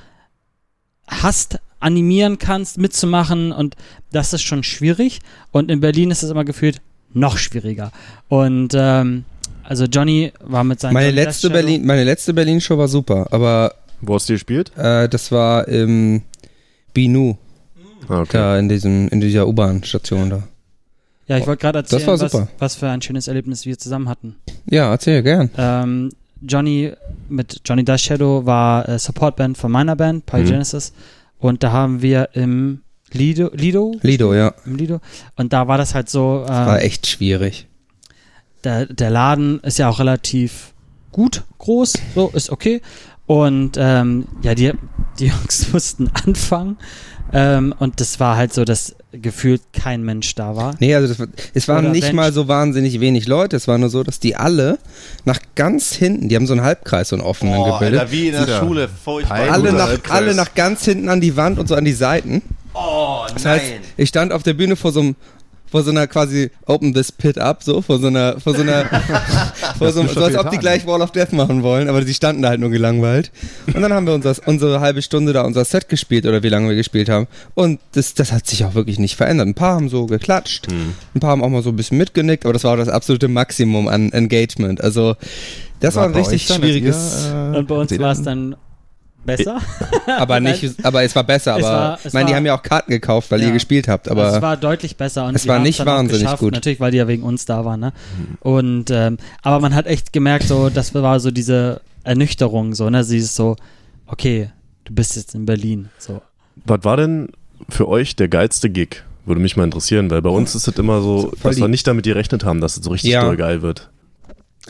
hast, 1.09 1.59
animieren 1.81 2.39
kannst, 2.39 2.79
mitzumachen 2.79 3.51
und 3.51 3.75
das 4.13 4.33
ist 4.33 4.43
schon 4.43 4.63
schwierig. 4.63 5.19
Und 5.51 5.71
in 5.71 5.81
Berlin 5.81 6.11
ist 6.13 6.23
es 6.23 6.31
immer 6.31 6.45
gefühlt 6.45 6.81
noch 7.13 7.39
schwieriger. 7.39 7.91
Und 8.29 8.73
ähm, 8.77 9.25
also 9.65 9.85
Johnny 9.87 10.33
war 10.41 10.63
mit 10.65 10.79
seinem 10.81 10.95
Meine 10.95 11.09
Johnny 11.09 11.21
letzte 11.23 11.51
Berlin, 11.51 11.85
meine 11.85 12.05
letzte 12.05 12.33
Berlin-Show 12.35 12.79
war 12.79 12.89
super, 12.89 13.27
aber 13.33 13.75
Wo 14.01 14.15
hast 14.15 14.29
du 14.29 14.35
gespielt? 14.35 14.71
äh, 14.77 15.09
das 15.09 15.33
war 15.33 15.67
im 15.67 16.23
Binu, 16.95 17.37
Ah, 18.09 18.21
okay. 18.21 18.29
da 18.33 18.59
in 18.59 18.69
diesem, 18.69 19.09
in 19.09 19.21
dieser 19.21 19.47
U-Bahn-Station 19.49 20.31
da. 20.31 20.43
Ja, 21.27 21.39
ich 21.39 21.47
wollte 21.47 21.61
gerade 21.61 21.79
erzählen, 21.79 22.07
war 22.07 22.21
was, 22.21 22.47
was 22.59 22.75
für 22.75 22.89
ein 22.89 23.01
schönes 23.01 23.29
Erlebnis 23.29 23.65
wir 23.65 23.79
zusammen 23.79 24.09
hatten. 24.09 24.37
Ja, 24.69 24.91
erzähl 24.91 25.23
gern. 25.23 25.51
Ähm, 25.57 26.11
Johnny 26.41 26.93
mit 27.29 27.61
Johnny 27.65 27.85
Dash 27.85 28.03
Shadow 28.03 28.45
war 28.45 28.89
äh, 28.89 28.99
Supportband 28.99 29.57
von 29.57 29.71
meiner 29.71 29.97
Band, 29.97 30.27
Pygenesis. 30.27 30.93
Und 31.39 31.63
da 31.63 31.73
haben 31.73 32.03
wir 32.03 32.31
im 32.35 32.83
Lido, 33.13 33.51
Lido? 33.55 33.95
Lido, 34.03 34.35
ja. 34.35 34.55
Im 34.65 34.77
Lido. 34.77 35.01
Und 35.37 35.53
da 35.53 35.69
war 35.69 35.79
das 35.79 35.95
halt 35.95 36.09
so, 36.09 36.45
War 36.47 36.81
äh, 36.81 36.85
echt 36.85 37.07
schwierig. 37.07 37.69
der, 38.65 38.87
der 38.87 39.11
Laden 39.11 39.61
ist 39.61 39.79
ja 39.79 39.89
auch 39.89 39.99
relativ 40.01 40.73
gut, 41.13 41.43
groß, 41.59 41.95
so, 42.15 42.31
ist 42.31 42.51
okay. 42.51 42.81
Und 43.27 43.77
ähm, 43.79 44.27
ja, 44.43 44.55
die, 44.55 44.73
die 45.19 45.27
Jungs 45.27 45.69
mussten 45.73 46.11
anfangen. 46.27 46.79
Ähm, 47.33 47.75
und 47.79 48.01
das 48.01 48.19
war 48.19 48.37
halt 48.37 48.53
so, 48.53 48.65
dass 48.65 48.97
gefühlt 49.13 49.61
kein 49.73 50.03
Mensch 50.03 50.35
da 50.35 50.57
war. 50.57 50.75
Nee, 50.79 50.95
also 50.95 51.07
das, 51.09 51.19
war- 51.19 51.27
es 51.53 51.69
waren 51.69 51.85
Oder 51.85 51.93
nicht 51.93 52.09
wenn- 52.09 52.17
mal 52.17 52.33
so 52.33 52.49
wahnsinnig 52.49 52.99
wenig 53.01 53.27
Leute. 53.27 53.57
Es 53.57 53.69
war 53.69 53.77
nur 53.79 53.91
so, 53.91 54.03
dass 54.03 54.21
die 54.21 54.37
alle 54.37 54.79
nach 55.25 55.39
ganz 55.55 55.93
hinten, 55.93 56.29
die 56.29 56.37
haben 56.37 56.47
so 56.47 56.55
einen 56.55 56.63
Halbkreis, 56.63 57.11
so 57.11 57.17
einen 57.17 57.25
offenen 57.25 57.55
Oh, 57.57 57.75
gebildet. 57.75 58.01
Alter, 58.01 58.13
wie 58.13 58.27
in 58.29 58.33
der 58.33 58.45
Dieser 58.47 58.59
Schule. 58.61 58.89
Furchtbar. 59.05 59.39
Alle, 59.51 59.73
nach, 59.73 59.89
Halbkreis. 59.89 60.17
alle 60.17 60.35
nach 60.35 60.55
ganz 60.55 60.85
hinten 60.85 61.09
an 61.09 61.21
die 61.21 61.37
Wand 61.37 61.59
und 61.59 61.69
so 61.69 61.75
an 61.75 61.85
die 61.85 61.93
Seiten. 61.93 62.43
Oh, 62.75 63.21
Das 63.35 63.45
heißt, 63.45 63.65
ich 63.99 64.09
stand 64.09 64.33
auf 64.33 64.43
der 64.43 64.55
Bühne 64.55 64.77
vor 64.77 64.93
so 64.93 65.01
einem 65.01 65.17
vor 65.73 65.83
so 65.83 65.91
einer 65.91 66.07
quasi 66.07 66.51
Open 66.67 66.95
this 66.95 67.11
Pit 67.11 67.39
up, 67.39 67.63
so, 67.65 67.83
vor 67.83 67.99
so 67.99 68.07
einer, 68.07 68.39
vor 68.39 68.55
so 68.55 68.61
einer, 68.63 68.85
vor 69.79 69.91
so, 69.91 70.01
einem- 70.01 70.09
so 70.11 70.23
als 70.23 70.37
ob 70.37 70.51
die 70.51 70.59
gleich 70.59 70.87
Wall 70.87 71.03
of 71.03 71.11
Death 71.11 71.33
machen 71.33 71.63
wollen, 71.65 71.89
aber 71.89 72.03
die 72.03 72.15
standen 72.15 72.43
da 72.43 72.51
halt 72.51 72.61
nur 72.61 72.71
gelangweilt. 72.71 73.33
Und 73.75 73.83
dann 73.83 73.93
haben 73.93 74.07
wir 74.07 74.15
unser, 74.15 74.37
unsere 74.47 74.79
halbe 74.81 75.03
Stunde 75.03 75.33
da 75.33 75.43
unser 75.43 75.65
Set 75.65 75.89
gespielt 75.89 76.27
oder 76.27 76.43
wie 76.45 76.49
lange 76.49 76.69
wir 76.69 76.77
gespielt 76.77 77.09
haben. 77.09 77.27
Und 77.55 77.81
das, 77.93 78.15
das 78.15 78.31
hat 78.31 78.47
sich 78.47 78.65
auch 78.65 78.75
wirklich 78.75 78.99
nicht 79.01 79.17
verändert. 79.17 79.49
Ein 79.49 79.55
paar 79.55 79.75
haben 79.75 79.89
so 79.89 80.07
geklatscht, 80.07 80.71
Hm. 80.71 80.93
ein 81.15 81.21
paar 81.21 81.31
haben 81.31 81.43
auch 81.43 81.49
mal 81.49 81.63
so 81.63 81.71
ein 81.71 81.77
bisschen 81.77 81.99
mitgenickt, 81.99 82.45
aber 82.45 82.53
das 82.53 82.63
war 82.65 82.75
auch 82.75 82.77
das 82.79 82.89
absolute 82.89 83.27
Maximum 83.29 83.89
an 83.89 84.13
Engagement. 84.13 84.81
Also, 84.83 85.17
das 85.81 85.97
war, 85.97 86.05
ein 86.05 86.13
bei 86.13 86.21
richtig 86.21 86.43
schwieriges, 86.47 87.29
ihr, 87.33 87.53
äh, 87.55 87.59
Und 87.59 87.67
bei 87.67 87.75
uns 87.75 87.99
war 87.99 88.13
es 88.13 88.23
dann 88.23 88.55
besser. 89.25 89.61
aber 90.19 90.41
nicht, 90.41 90.75
aber 90.85 91.03
es 91.03 91.15
war 91.15 91.25
besser, 91.25 91.57
Es 91.59 91.65
aber, 91.65 91.75
war- 91.77 91.95
es 91.99 92.07
ich 92.07 92.13
meine, 92.13 92.27
die 92.29 92.35
haben 92.35 92.47
ja 92.47 92.55
auch 92.57 92.63
Karten 92.63 92.91
gekauft, 92.91 93.31
weil 93.31 93.41
Ja. 93.41 93.47
ihr 93.49 93.53
gespielt 93.53 93.89
habt, 93.89 94.09
aber. 94.09 94.25
Also 94.25 94.37
es 94.37 94.43
war 94.43 94.57
deutlich 94.57 94.97
besser 94.97 95.27
und 95.27 95.35
es 95.35 95.45
wir 95.45 95.53
war 95.53 95.59
nicht 95.61 95.85
wahnsinnig 95.85 96.37
gut. 96.39 96.53
Natürlich, 96.53 96.81
weil 96.81 96.91
die 96.93 96.99
ja 96.99 97.09
wegen 97.09 97.23
uns 97.23 97.45
da 97.45 97.65
waren, 97.65 97.81
ne? 97.81 97.93
Und 98.41 98.91
ähm, 98.91 99.19
aber 99.43 99.61
man 99.61 99.75
hat 99.75 99.87
echt 99.87 100.13
gemerkt, 100.13 100.45
so 100.49 100.69
das 100.71 100.95
war 100.95 101.21
so 101.21 101.31
diese 101.31 101.81
Ernüchterung, 102.05 102.75
so 102.75 102.91
ne, 102.91 103.05
sie 103.05 103.19
ist 103.19 103.35
so, 103.37 103.57
okay, 104.07 104.51
du 104.85 104.95
bist 104.95 105.17
jetzt 105.17 105.35
in 105.35 105.47
Berlin, 105.47 105.89
so. 105.99 106.21
Was 106.65 106.81
war 106.85 106.97
denn 106.97 107.29
für 107.69 107.89
euch 107.89 108.17
der 108.17 108.29
geilste 108.29 108.71
Gig? 108.71 109.03
Würde 109.25 109.41
mich 109.41 109.57
mal 109.57 109.63
interessieren, 109.65 110.11
weil 110.11 110.21
bei 110.21 110.31
uns 110.31 110.55
ist 110.57 110.67
es 110.67 110.77
immer 110.79 111.01
so, 111.01 111.33
Voll 111.41 111.51
dass 111.53 111.57
wir 111.59 111.67
die- 111.67 111.71
nicht 111.71 111.87
damit 111.87 112.05
gerechnet 112.05 112.45
haben, 112.45 112.61
dass 112.61 112.77
es 112.77 112.85
so 112.85 112.91
richtig 112.91 113.13
Ja. 113.13 113.23
doll 113.23 113.37
geil 113.37 113.63
wird. 113.63 113.89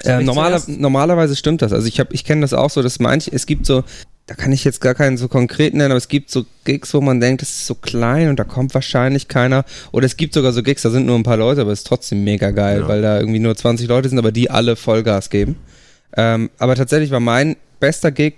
Äh, 0.05 0.23
normaler, 0.23 0.61
normalerweise 0.69 1.37
stimmt 1.37 1.61
das. 1.63 1.73
Also 1.73 1.87
ich 1.87 2.01
habe, 2.01 2.15
ich 2.15 2.25
kenne 2.25 2.41
das 2.43 2.55
auch 2.55 2.71
so, 2.71 2.83
dass 2.83 2.99
manche, 2.99 3.31
es 3.33 3.45
gibt 3.47 3.67
so, 3.67 3.83
da 4.27 4.35
kann 4.35 4.53
ich 4.53 4.65
jetzt 4.65 4.81
gar 4.81 4.95
keinen 4.95 5.17
so 5.17 5.29
konkret 5.29 5.75
nennen, 5.75 5.91
aber 5.91 5.99
es 5.99 6.09
gibt 6.09 6.31
so 6.31 6.47
Gigs, 6.65 6.95
wo 6.95 7.01
man 7.01 7.21
denkt, 7.21 7.43
das 7.43 7.51
ist 7.51 7.67
so 7.67 7.75
klein 7.75 8.29
und 8.29 8.39
da 8.39 8.45
kommt 8.45 8.73
wahrscheinlich 8.73 9.29
keiner. 9.29 9.65
Oder 9.91 10.07
es 10.07 10.17
gibt 10.17 10.33
sogar 10.35 10.53
so 10.53 10.63
Gigs, 10.63 10.83
da 10.83 10.91
sind 10.91 11.07
nur 11.07 11.17
ein 11.17 11.25
paar 11.25 11.37
Leute, 11.37 11.63
aber 11.63 11.73
es 11.73 11.81
ist 11.81 11.87
trotzdem 11.89 12.23
mega 12.25 12.51
geil, 12.53 12.81
Ja. 12.83 12.89
weil 12.89 13.03
da 13.03 13.19
irgendwie 13.19 13.41
nur 13.41 13.57
20 13.57 13.89
Leute 13.89 14.09
sind, 14.09 14.19
aber 14.19 14.33
die 14.33 14.51
alle 14.51 14.77
Vollgas 14.77 15.29
geben. 15.29 15.57
Ähm, 16.17 16.51
aber 16.59 16.77
tatsächlich 16.77 17.11
war 17.11 17.21
mein 17.21 17.57
bester 17.81 18.11
Gig, 18.13 18.35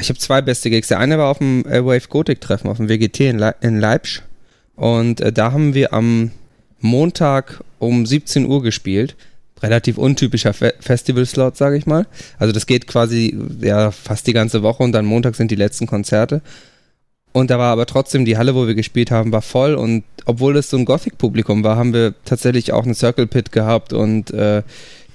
ich 0.00 0.08
habe 0.08 0.18
zwei 0.18 0.40
beste 0.40 0.70
Gigs. 0.70 0.88
Der 0.88 1.00
eine 1.00 1.18
war 1.18 1.28
auf 1.28 1.38
dem 1.38 1.66
äh, 1.66 1.84
Wave 1.84 2.08
Gothic 2.08 2.40
Treffen 2.40 2.68
auf 2.70 2.78
dem 2.78 2.88
WGT 2.88 3.20
in, 3.20 3.38
Le 3.38 3.54
in 3.60 3.78
Leipzig 3.80 4.22
und 4.76 5.20
äh, 5.20 5.32
da 5.32 5.52
haben 5.52 5.74
wir 5.74 5.92
am 5.92 6.30
Montag 6.80 7.62
um 7.78 8.06
17 8.06 8.46
Uhr 8.46 8.62
gespielt. 8.62 9.16
Relativ 9.62 9.98
untypischer 9.98 10.52
Fe 10.52 10.74
Festival-Slot, 10.80 11.56
sage 11.56 11.76
ich 11.76 11.86
mal. 11.86 12.06
Also 12.38 12.52
das 12.52 12.66
geht 12.66 12.86
quasi 12.86 13.36
ja 13.60 13.90
fast 13.90 14.26
die 14.26 14.32
ganze 14.32 14.62
Woche 14.62 14.82
und 14.82 14.92
dann 14.92 15.04
Montag 15.04 15.36
sind 15.36 15.50
die 15.50 15.56
letzten 15.56 15.86
Konzerte. 15.86 16.42
Und 17.32 17.50
da 17.50 17.58
war 17.58 17.72
aber 17.72 17.86
trotzdem 17.86 18.24
die 18.24 18.36
Halle, 18.36 18.54
wo 18.54 18.66
wir 18.66 18.74
gespielt 18.74 19.10
haben, 19.10 19.32
war 19.32 19.40
voll 19.40 19.74
und 19.74 20.04
obwohl 20.26 20.56
es 20.56 20.68
so 20.70 20.76
ein 20.76 20.84
Gothic-Publikum 20.84 21.64
war, 21.64 21.76
haben 21.76 21.94
wir 21.94 22.14
tatsächlich 22.24 22.72
auch 22.72 22.84
eine 22.84 22.94
Circle 22.94 23.26
Pit 23.26 23.52
gehabt 23.52 23.92
und 23.92 24.30
äh, 24.32 24.62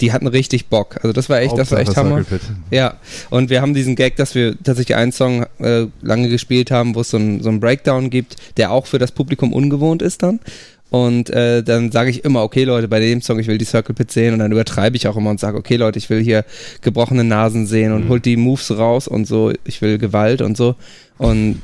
die 0.01 0.11
hatten 0.11 0.27
richtig 0.27 0.67
Bock. 0.67 0.97
Also 0.97 1.13
das 1.13 1.29
war 1.29 1.39
echt, 1.41 1.57
das 1.57 1.71
war 1.71 1.79
echt 1.79 1.95
Hauptsache 1.95 2.05
Hammer. 2.05 2.25
Ja, 2.71 2.95
und 3.29 3.49
wir 3.49 3.61
haben 3.61 3.73
diesen 3.73 3.95
Gag, 3.95 4.15
dass 4.15 4.35
wir 4.35 4.55
tatsächlich 4.63 4.95
einen 4.95 5.11
Song 5.11 5.45
äh, 5.59 5.87
lange 6.01 6.29
gespielt 6.29 6.71
haben, 6.71 6.95
wo 6.95 7.01
es 7.01 7.09
so 7.09 7.17
ein, 7.17 7.41
so 7.41 7.49
ein 7.49 7.59
Breakdown 7.59 8.09
gibt, 8.09 8.35
der 8.57 8.71
auch 8.71 8.85
für 8.85 8.99
das 8.99 9.11
Publikum 9.11 9.53
ungewohnt 9.53 10.01
ist 10.01 10.23
dann. 10.23 10.39
Und 10.89 11.29
äh, 11.29 11.63
dann 11.63 11.91
sage 11.91 12.09
ich 12.09 12.23
immer, 12.23 12.43
okay 12.43 12.63
Leute, 12.63 12.87
bei 12.87 12.99
dem 13.01 13.21
Song, 13.21 13.39
ich 13.39 13.47
will 13.47 13.57
die 13.57 13.65
Circle 13.65 13.93
Pit 13.93 14.09
sehen 14.11 14.33
und 14.33 14.39
dann 14.39 14.51
übertreibe 14.53 14.95
ich 14.95 15.07
auch 15.07 15.17
immer 15.17 15.29
und 15.29 15.39
sage, 15.39 15.57
okay 15.57 15.75
Leute, 15.75 15.99
ich 15.99 16.09
will 16.09 16.21
hier 16.23 16.45
gebrochene 16.81 17.23
Nasen 17.25 17.67
sehen 17.67 17.91
und 17.91 18.05
Mhm. 18.05 18.09
holt 18.09 18.25
die 18.25 18.37
Moves 18.37 18.71
raus 18.77 19.07
und 19.07 19.25
so, 19.27 19.51
ich 19.65 19.81
will 19.81 19.97
Gewalt 19.97 20.41
und 20.41 20.55
so. 20.55 20.75
Und 21.17 21.61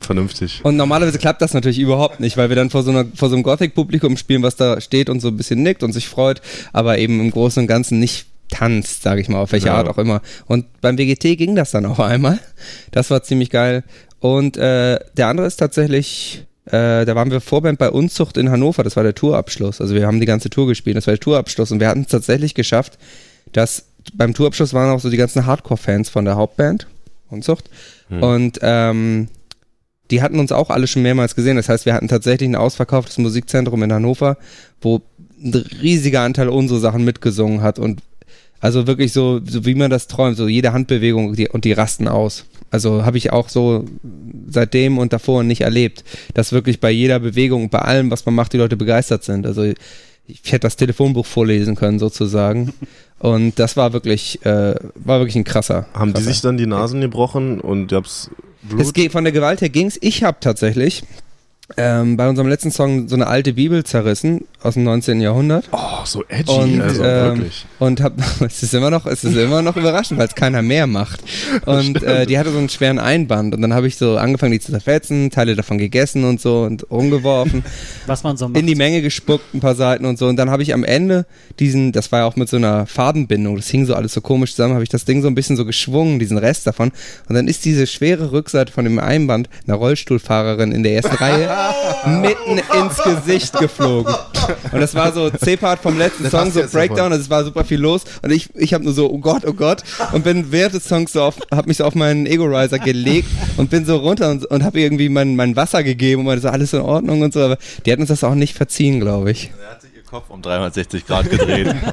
Vernünftig. 0.00 0.60
und 0.62 0.76
normalerweise 0.76 1.18
klappt 1.18 1.42
das 1.42 1.52
natürlich 1.54 1.78
überhaupt 1.78 2.20
nicht, 2.20 2.36
weil 2.36 2.48
wir 2.48 2.56
dann 2.56 2.70
vor 2.70 2.82
so, 2.82 2.90
einer, 2.90 3.04
vor 3.14 3.28
so 3.28 3.34
einem 3.34 3.42
Gothic-Publikum 3.42 4.16
spielen, 4.16 4.42
was 4.42 4.56
da 4.56 4.80
steht 4.80 5.10
und 5.10 5.20
so 5.20 5.28
ein 5.28 5.36
bisschen 5.36 5.62
nickt 5.62 5.82
und 5.82 5.92
sich 5.92 6.08
freut, 6.08 6.40
aber 6.72 6.98
eben 6.98 7.18
im 7.20 7.30
Großen 7.30 7.60
und 7.62 7.66
Ganzen 7.66 7.98
nicht 7.98 8.26
tanzt, 8.48 9.02
sage 9.02 9.20
ich 9.20 9.28
mal, 9.28 9.38
auf 9.40 9.52
welche 9.52 9.66
Ja. 9.68 9.74
Art 9.74 9.88
auch 9.88 9.98
immer. 9.98 10.22
Und 10.46 10.66
beim 10.80 10.96
WGT 10.96 11.36
ging 11.36 11.56
das 11.56 11.72
dann 11.72 11.84
auch 11.86 11.98
einmal. 11.98 12.38
Das 12.92 13.10
war 13.10 13.22
ziemlich 13.22 13.50
geil. 13.50 13.82
Und 14.20 14.56
äh, 14.56 14.98
der 15.16 15.26
andere 15.28 15.46
ist 15.46 15.56
tatsächlich, 15.56 16.44
äh, 16.66 17.04
da 17.04 17.14
waren 17.14 17.30
wir 17.30 17.40
Vorband 17.40 17.78
bei 17.78 17.90
Unzucht 17.90 18.36
in 18.36 18.50
Hannover, 18.50 18.82
das 18.82 18.96
war 18.96 19.02
der 19.02 19.14
Tourabschluss. 19.14 19.80
Also 19.80 19.94
wir 19.94 20.06
haben 20.06 20.20
die 20.20 20.26
ganze 20.26 20.50
Tour 20.50 20.66
gespielt, 20.66 20.96
das 20.96 21.06
war 21.06 21.14
der 21.14 21.20
Tourabschluss 21.20 21.70
und 21.70 21.80
wir 21.80 21.88
hatten 21.88 22.02
es 22.02 22.08
tatsächlich 22.08 22.54
geschafft, 22.54 22.98
dass 23.52 23.86
beim 24.14 24.34
Tourabschluss 24.34 24.74
waren 24.74 24.90
auch 24.90 25.00
so 25.00 25.10
die 25.10 25.16
ganzen 25.16 25.46
Hardcore-Fans 25.46 26.08
von 26.08 26.24
der 26.24 26.36
Hauptband, 26.36 26.86
Unzucht. 27.28 27.70
Hm. 28.08 28.22
Und 28.22 28.58
ähm, 28.62 29.28
die 30.10 30.22
hatten 30.22 30.38
uns 30.38 30.52
auch 30.52 30.70
alle 30.70 30.86
schon 30.86 31.02
mehrmals 31.02 31.34
gesehen. 31.34 31.56
Das 31.56 31.68
heißt, 31.68 31.86
wir 31.86 31.94
hatten 31.94 32.08
tatsächlich 32.08 32.48
ein 32.48 32.56
ausverkauftes 32.56 33.18
Musikzentrum 33.18 33.82
in 33.82 33.92
Hannover, 33.92 34.36
wo 34.80 35.02
ein 35.42 35.54
riesiger 35.82 36.20
Anteil 36.20 36.48
unserer 36.48 36.78
Sachen 36.78 37.04
mitgesungen 37.04 37.62
hat 37.62 37.78
und 37.78 38.00
also 38.60 38.86
wirklich 38.86 39.12
so, 39.12 39.40
so 39.44 39.64
wie 39.64 39.74
man 39.74 39.90
das 39.90 40.06
träumt, 40.08 40.36
so 40.36 40.48
jede 40.48 40.72
Handbewegung 40.72 41.34
die, 41.34 41.48
und 41.48 41.64
die 41.64 41.72
rasten 41.72 42.08
aus. 42.08 42.46
Also 42.70 43.04
habe 43.04 43.18
ich 43.18 43.32
auch 43.32 43.48
so 43.48 43.84
seitdem 44.48 44.98
und 44.98 45.12
davor 45.12 45.42
nicht 45.44 45.60
erlebt, 45.60 46.04
dass 46.34 46.52
wirklich 46.52 46.80
bei 46.80 46.90
jeder 46.90 47.20
Bewegung, 47.20 47.70
bei 47.70 47.80
allem, 47.80 48.10
was 48.10 48.26
man 48.26 48.34
macht, 48.34 48.52
die 48.52 48.58
Leute 48.58 48.76
begeistert 48.76 49.24
sind. 49.24 49.46
Also 49.46 49.62
ich 49.62 50.40
hätte 50.46 50.60
das 50.60 50.76
Telefonbuch 50.76 51.26
vorlesen 51.26 51.76
können 51.76 51.98
sozusagen. 51.98 52.72
Und 53.18 53.58
das 53.58 53.78
war 53.78 53.94
wirklich, 53.94 54.44
äh, 54.44 54.74
war 54.94 55.20
wirklich 55.20 55.36
ein 55.36 55.44
krasser. 55.44 55.86
Haben 55.94 56.08
die 56.08 56.14
krasser. 56.14 56.28
sich 56.28 56.40
dann 56.42 56.58
die 56.58 56.66
Nasen 56.66 57.00
gebrochen 57.00 57.62
und 57.62 57.90
ihr 57.90 57.96
habt's 57.96 58.30
Blut? 58.68 58.80
Es 58.82 58.92
geht 58.92 59.12
von 59.12 59.24
der 59.24 59.32
Gewalt 59.32 59.62
her 59.62 59.70
ging's. 59.70 59.96
Ich 60.02 60.22
habe 60.22 60.36
tatsächlich 60.40 61.02
ähm, 61.76 62.16
bei 62.16 62.28
unserem 62.28 62.48
letzten 62.48 62.70
Song 62.70 63.08
so 63.08 63.16
eine 63.16 63.26
alte 63.26 63.52
Bibel 63.54 63.82
zerrissen 63.82 64.44
aus 64.62 64.74
dem 64.74 64.84
19. 64.84 65.20
Jahrhundert 65.20 65.68
oh, 65.72 66.04
so 66.04 66.24
edgy. 66.28 66.52
Und, 66.52 66.80
also 66.80 67.02
ähm, 67.02 67.38
wirklich. 67.38 67.66
und 67.80 68.00
hab 68.00 68.12
es 68.40 68.62
ist 68.62 68.72
immer 68.72 68.90
noch 68.90 69.04
es 69.06 69.24
ist 69.24 69.36
immer 69.36 69.62
noch 69.62 69.76
überraschend, 69.76 70.18
weil 70.18 70.28
es 70.28 70.36
keiner 70.36 70.62
mehr 70.62 70.86
macht. 70.86 71.20
Und 71.66 72.02
äh, 72.02 72.26
die 72.26 72.38
hatte 72.38 72.50
so 72.50 72.58
einen 72.58 72.68
schweren 72.68 72.98
Einband 72.98 73.54
und 73.54 73.62
dann 73.62 73.74
habe 73.74 73.86
ich 73.86 73.96
so 73.96 74.16
angefangen, 74.16 74.52
die 74.52 74.60
zu 74.60 74.70
zerfetzen, 74.70 75.30
Teile 75.30 75.56
davon 75.56 75.78
gegessen 75.78 76.24
und 76.24 76.40
so 76.40 76.62
und 76.62 76.88
umgeworfen, 76.90 77.64
Was 78.06 78.22
man 78.22 78.36
so 78.36 78.48
macht. 78.48 78.58
in 78.58 78.66
die 78.66 78.74
Menge 78.74 79.02
gespuckt, 79.02 79.54
ein 79.54 79.60
paar 79.60 79.74
Seiten 79.74 80.04
und 80.04 80.18
so 80.18 80.26
und 80.28 80.36
dann 80.36 80.50
habe 80.50 80.62
ich 80.62 80.74
am 80.74 80.84
Ende 80.84 81.26
diesen, 81.58 81.92
das 81.92 82.12
war 82.12 82.20
ja 82.20 82.26
auch 82.26 82.36
mit 82.36 82.48
so 82.48 82.56
einer 82.56 82.86
Fadenbindung, 82.86 83.56
das 83.56 83.68
hing 83.68 83.86
so 83.86 83.94
alles 83.94 84.12
so 84.12 84.20
komisch 84.20 84.54
zusammen, 84.54 84.74
habe 84.74 84.84
ich 84.84 84.88
das 84.88 85.04
Ding 85.04 85.22
so 85.22 85.28
ein 85.28 85.34
bisschen 85.34 85.56
so 85.56 85.64
geschwungen, 85.64 86.18
diesen 86.18 86.38
Rest 86.38 86.66
davon 86.66 86.92
und 87.28 87.34
dann 87.34 87.48
ist 87.48 87.64
diese 87.64 87.86
schwere 87.86 88.32
Rückseite 88.32 88.72
von 88.72 88.84
dem 88.84 88.98
Einband 88.98 89.48
einer 89.66 89.76
Rollstuhlfahrerin 89.76 90.72
in 90.72 90.82
der 90.82 90.94
ersten 90.94 91.16
Reihe 91.16 91.55
mitten 92.06 92.58
ins 92.58 92.96
Gesicht 93.02 93.58
geflogen. 93.58 94.14
Und 94.72 94.80
das 94.80 94.94
war 94.94 95.12
so 95.12 95.30
C-Part 95.30 95.80
vom 95.80 95.98
letzten 95.98 96.24
Das 96.24 96.32
Song, 96.32 96.50
so 96.50 96.62
Breakdown, 96.70 97.12
und 97.12 97.20
es 97.20 97.30
war 97.30 97.44
super 97.44 97.64
viel 97.64 97.80
los. 97.80 98.02
Und 98.22 98.32
ich, 98.32 98.48
ich 98.54 98.74
habe 98.74 98.84
nur 98.84 98.92
so, 98.92 99.10
oh 99.10 99.18
Gott, 99.18 99.44
oh 99.46 99.52
Gott. 99.52 99.82
Und 100.12 100.24
bin 100.24 100.52
während 100.52 100.74
des 100.74 100.84
Songs 100.84 101.12
so 101.12 101.22
auf, 101.22 101.36
hab 101.50 101.66
mich 101.66 101.78
so 101.78 101.84
auf 101.84 101.94
meinen 101.94 102.26
Ego-Riser 102.26 102.78
gelegt 102.78 103.28
und 103.56 103.70
bin 103.70 103.84
so 103.84 103.96
runter 103.96 104.30
und, 104.30 104.44
und 104.46 104.64
habe 104.64 104.80
irgendwie 104.80 105.08
mein, 105.08 105.36
mein 105.36 105.56
Wasser 105.56 105.82
gegeben 105.82 106.20
und 106.20 106.26
meinte 106.26 106.42
so, 106.42 106.48
alles 106.48 106.72
in 106.72 106.80
Ordnung 106.80 107.22
und 107.22 107.32
so. 107.32 107.40
Aber 107.40 107.58
die 107.84 107.92
hat 107.92 107.98
uns 107.98 108.08
das 108.08 108.24
auch 108.24 108.34
nicht 108.34 108.54
verziehen, 108.54 109.00
glaube 109.00 109.30
ich. 109.30 109.50
Ihr 109.50 109.85
Kopf 110.16 110.30
um 110.30 110.40
360 110.40 111.06
Grad 111.06 111.28
gedreht. 111.30 111.74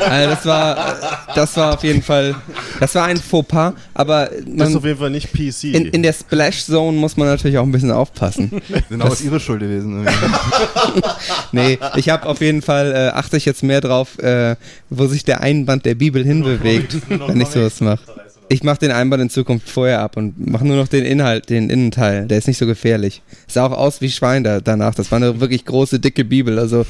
Also 0.00 0.30
das 0.30 0.46
war, 0.46 0.96
das 1.34 1.56
war 1.56 1.74
auf 1.74 1.84
jeden 1.84 2.02
Fall, 2.02 2.34
das 2.80 2.94
war 2.94 3.04
ein 3.04 3.18
Fauxpas, 3.18 3.74
aber 3.94 4.26
Das 4.26 4.38
ist 4.38 4.56
man, 4.56 4.76
auf 4.76 4.84
jeden 4.84 4.98
Fall 4.98 5.10
nicht 5.10 5.32
PC. 5.32 5.64
in, 5.74 5.86
in 5.86 6.02
der 6.02 6.12
Splash 6.12 6.64
Zone 6.64 6.96
muss 6.98 7.16
man 7.16 7.28
natürlich 7.28 7.58
auch 7.58 7.62
ein 7.62 7.70
bisschen 7.70 7.92
aufpassen. 7.92 8.60
Sind 8.88 9.02
auch 9.02 9.20
ihre 9.20 9.38
Schuld 9.38 9.60
gewesen. 9.60 10.08
Nee, 11.52 11.78
ich 11.96 12.08
habe 12.08 12.26
auf 12.26 12.40
jeden 12.40 12.62
Fall, 12.62 12.92
äh, 12.92 13.08
achte 13.16 13.36
ich 13.36 13.44
jetzt 13.44 13.62
mehr 13.62 13.80
drauf, 13.80 14.18
äh, 14.18 14.56
wo 14.88 15.06
sich 15.06 15.24
der 15.24 15.40
Einband 15.40 15.84
der 15.84 15.94
Bibel 15.94 16.24
hinbewegt, 16.24 16.96
wenn 17.08 17.40
ich 17.40 17.48
sowas 17.48 17.80
mache. 17.80 18.00
Ich 18.52 18.64
mache 18.64 18.80
den 18.80 18.90
Einband 18.90 19.22
in 19.22 19.30
Zukunft 19.30 19.70
vorher 19.70 20.00
ab 20.00 20.16
und 20.16 20.50
mache 20.50 20.66
nur 20.66 20.76
noch 20.76 20.88
den 20.88 21.04
Inhalt, 21.04 21.50
den 21.50 21.70
Innenteil. 21.70 22.26
Der 22.26 22.36
ist 22.36 22.48
nicht 22.48 22.58
so 22.58 22.66
gefährlich. 22.66 23.22
Sah 23.46 23.66
auch 23.66 23.70
aus 23.70 24.00
wie 24.00 24.10
Schwein 24.10 24.42
da, 24.42 24.60
danach. 24.60 24.92
Das 24.92 25.12
war 25.12 25.18
eine 25.18 25.38
wirklich 25.38 25.64
große, 25.64 26.00
dicke 26.00 26.24
Bibel. 26.24 26.58
Also 26.58 26.84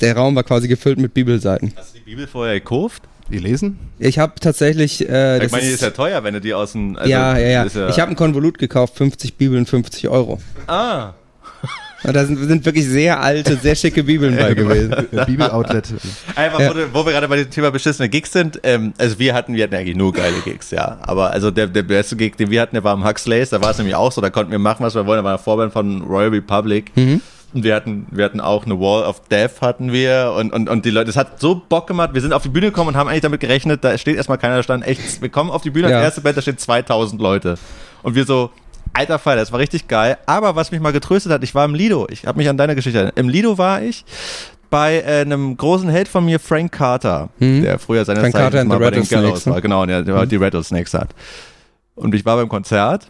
der 0.00 0.16
Raum 0.16 0.34
war 0.36 0.44
quasi 0.44 0.66
gefüllt 0.66 0.98
mit 1.00 1.12
Bibelseiten. 1.12 1.74
Hast 1.76 1.94
du 1.94 1.98
die 1.98 2.04
Bibel 2.04 2.26
vorher 2.26 2.54
gekauft? 2.54 3.02
Die 3.30 3.36
lesen? 3.36 3.78
Ich 3.98 4.18
habe 4.18 4.40
tatsächlich... 4.40 5.06
Äh, 5.06 5.36
ich 5.36 5.42
das 5.42 5.52
meine, 5.52 5.64
die 5.64 5.70
ist, 5.70 5.82
ja 5.82 5.90
teuer, 5.90 6.24
wenn 6.24 6.32
du 6.32 6.40
die 6.40 6.54
aus 6.54 6.72
dem. 6.72 6.96
also, 6.96 7.10
ja, 7.10 7.36
ja, 7.36 7.48
ja. 7.48 7.64
das 7.64 7.74
Ich 7.94 8.00
habe 8.00 8.10
ein 8.10 8.16
Konvolut 8.16 8.56
gekauft, 8.56 8.96
50 8.96 9.34
Bibeln, 9.34 9.66
50 9.66 10.08
Euro. 10.08 10.40
Ah. 10.66 11.12
Und 12.04 12.14
da 12.14 12.24
sind, 12.24 12.36
sind 12.38 12.64
wirklich 12.64 12.86
sehr 12.86 13.20
alte, 13.20 13.56
sehr 13.56 13.74
schicke 13.74 14.04
Bibeln 14.04 14.36
bei 14.36 14.54
gewesen. 14.54 14.94
Bibel-Outlet. 15.26 15.94
Einfach, 16.36 16.60
Ja. 16.60 16.72
wo, 16.92 17.00
wo 17.00 17.06
wir 17.06 17.12
gerade 17.12 17.26
bei 17.28 17.36
dem 17.36 17.50
Thema 17.50 17.70
beschissene 17.70 18.08
Gigs 18.08 18.32
sind. 18.32 18.60
Ähm, 18.62 18.92
also 18.98 19.18
wir 19.18 19.34
hatten, 19.34 19.54
wir 19.54 19.64
hatten 19.64 19.74
eigentlich 19.74 19.96
nur 19.96 20.12
geile 20.12 20.38
Gigs, 20.44 20.70
ja. 20.70 20.98
Aber 21.02 21.30
also 21.32 21.50
der, 21.50 21.66
der 21.66 21.82
beste 21.82 22.14
Gig, 22.16 22.36
den 22.36 22.50
wir 22.50 22.60
hatten, 22.60 22.76
der 22.76 22.84
war 22.84 22.94
im 22.94 23.04
Huxleys. 23.04 23.50
Da 23.50 23.60
war 23.60 23.70
es 23.70 23.78
nämlich 23.78 23.96
auch 23.96 24.12
so. 24.12 24.20
Da 24.20 24.30
konnten 24.30 24.52
wir 24.52 24.58
machen, 24.60 24.84
was 24.84 24.94
wir 24.94 25.06
wollen. 25.06 25.18
Da 25.18 25.24
war 25.24 25.32
eine 25.32 25.38
Vorband 25.38 25.72
von 25.72 26.02
Royal 26.02 26.30
Republic. 26.30 26.92
Mhm. 26.96 27.20
Und 27.54 27.64
wir 27.64 27.74
hatten, 27.74 28.06
wir 28.10 28.26
hatten 28.26 28.40
auch 28.40 28.66
eine 28.66 28.78
Wall 28.78 29.04
of 29.04 29.22
Death 29.30 29.62
hatten 29.62 29.90
wir 29.90 30.34
und, 30.36 30.52
und, 30.52 30.68
und 30.68 30.84
die 30.84 30.90
Leute, 30.90 31.06
das 31.06 31.16
hat 31.16 31.40
so 31.40 31.60
Bock 31.68 31.86
gemacht. 31.86 32.10
Wir 32.12 32.20
sind 32.20 32.34
auf 32.34 32.42
die 32.42 32.50
Bühne 32.50 32.66
gekommen 32.66 32.88
und 32.88 32.96
haben 32.96 33.08
eigentlich 33.08 33.22
damit 33.22 33.40
gerechnet, 33.40 33.82
da 33.82 33.96
steht 33.96 34.16
erstmal 34.16 34.36
keiner, 34.36 34.56
da 34.56 34.62
stand 34.62 34.86
echt, 34.86 35.22
wir 35.22 35.30
kommen 35.30 35.50
auf 35.50 35.62
die 35.62 35.70
Bühne, 35.70 35.90
Ja. 35.90 36.02
erste 36.02 36.20
Band, 36.20 36.36
da 36.36 36.42
stehen 36.42 36.58
2000 36.58 37.20
Leute. 37.22 37.54
Und 38.02 38.14
wir 38.14 38.26
so, 38.26 38.50
alter 38.98 39.18
Fall, 39.18 39.36
das 39.36 39.52
war 39.52 39.58
richtig 39.58 39.88
geil. 39.88 40.18
Aber 40.26 40.56
was 40.56 40.70
mich 40.70 40.80
mal 40.80 40.92
getröstet 40.92 41.32
hat, 41.32 41.42
ich 41.44 41.54
war 41.54 41.64
im 41.64 41.74
Lido. 41.74 42.06
Ich 42.10 42.26
habe 42.26 42.38
mich 42.38 42.48
an 42.48 42.56
deine 42.56 42.74
Geschichte 42.74 42.98
erinnert. 42.98 43.18
Im 43.18 43.28
Lido 43.28 43.56
war 43.58 43.80
ich 43.82 44.04
bei 44.70 45.00
äh, 45.00 45.20
einem 45.22 45.56
großen 45.56 45.88
Held 45.88 46.08
von 46.08 46.24
mir, 46.24 46.38
Frank 46.40 46.72
Carter, 46.72 47.30
Mhm. 47.38 47.62
der 47.62 47.78
früher 47.78 48.04
seines 48.04 48.20
Frank 48.20 48.34
Carter 48.34 48.50
Zeichens 48.50 48.60
and 48.60 48.68
mal 48.68 48.78
bei 48.78 48.90
den 48.90 49.08
Gallows 49.08 49.46
ne? 49.46 49.52
war. 49.54 49.60
Genau, 49.60 49.86
der, 49.86 50.02
der 50.02 50.26
die 50.26 50.36
Rattlesnakes 50.36 50.92
hat. 50.94 51.10
Und 51.94 52.14
ich 52.14 52.24
war 52.24 52.36
beim 52.36 52.48
Konzert 52.48 53.08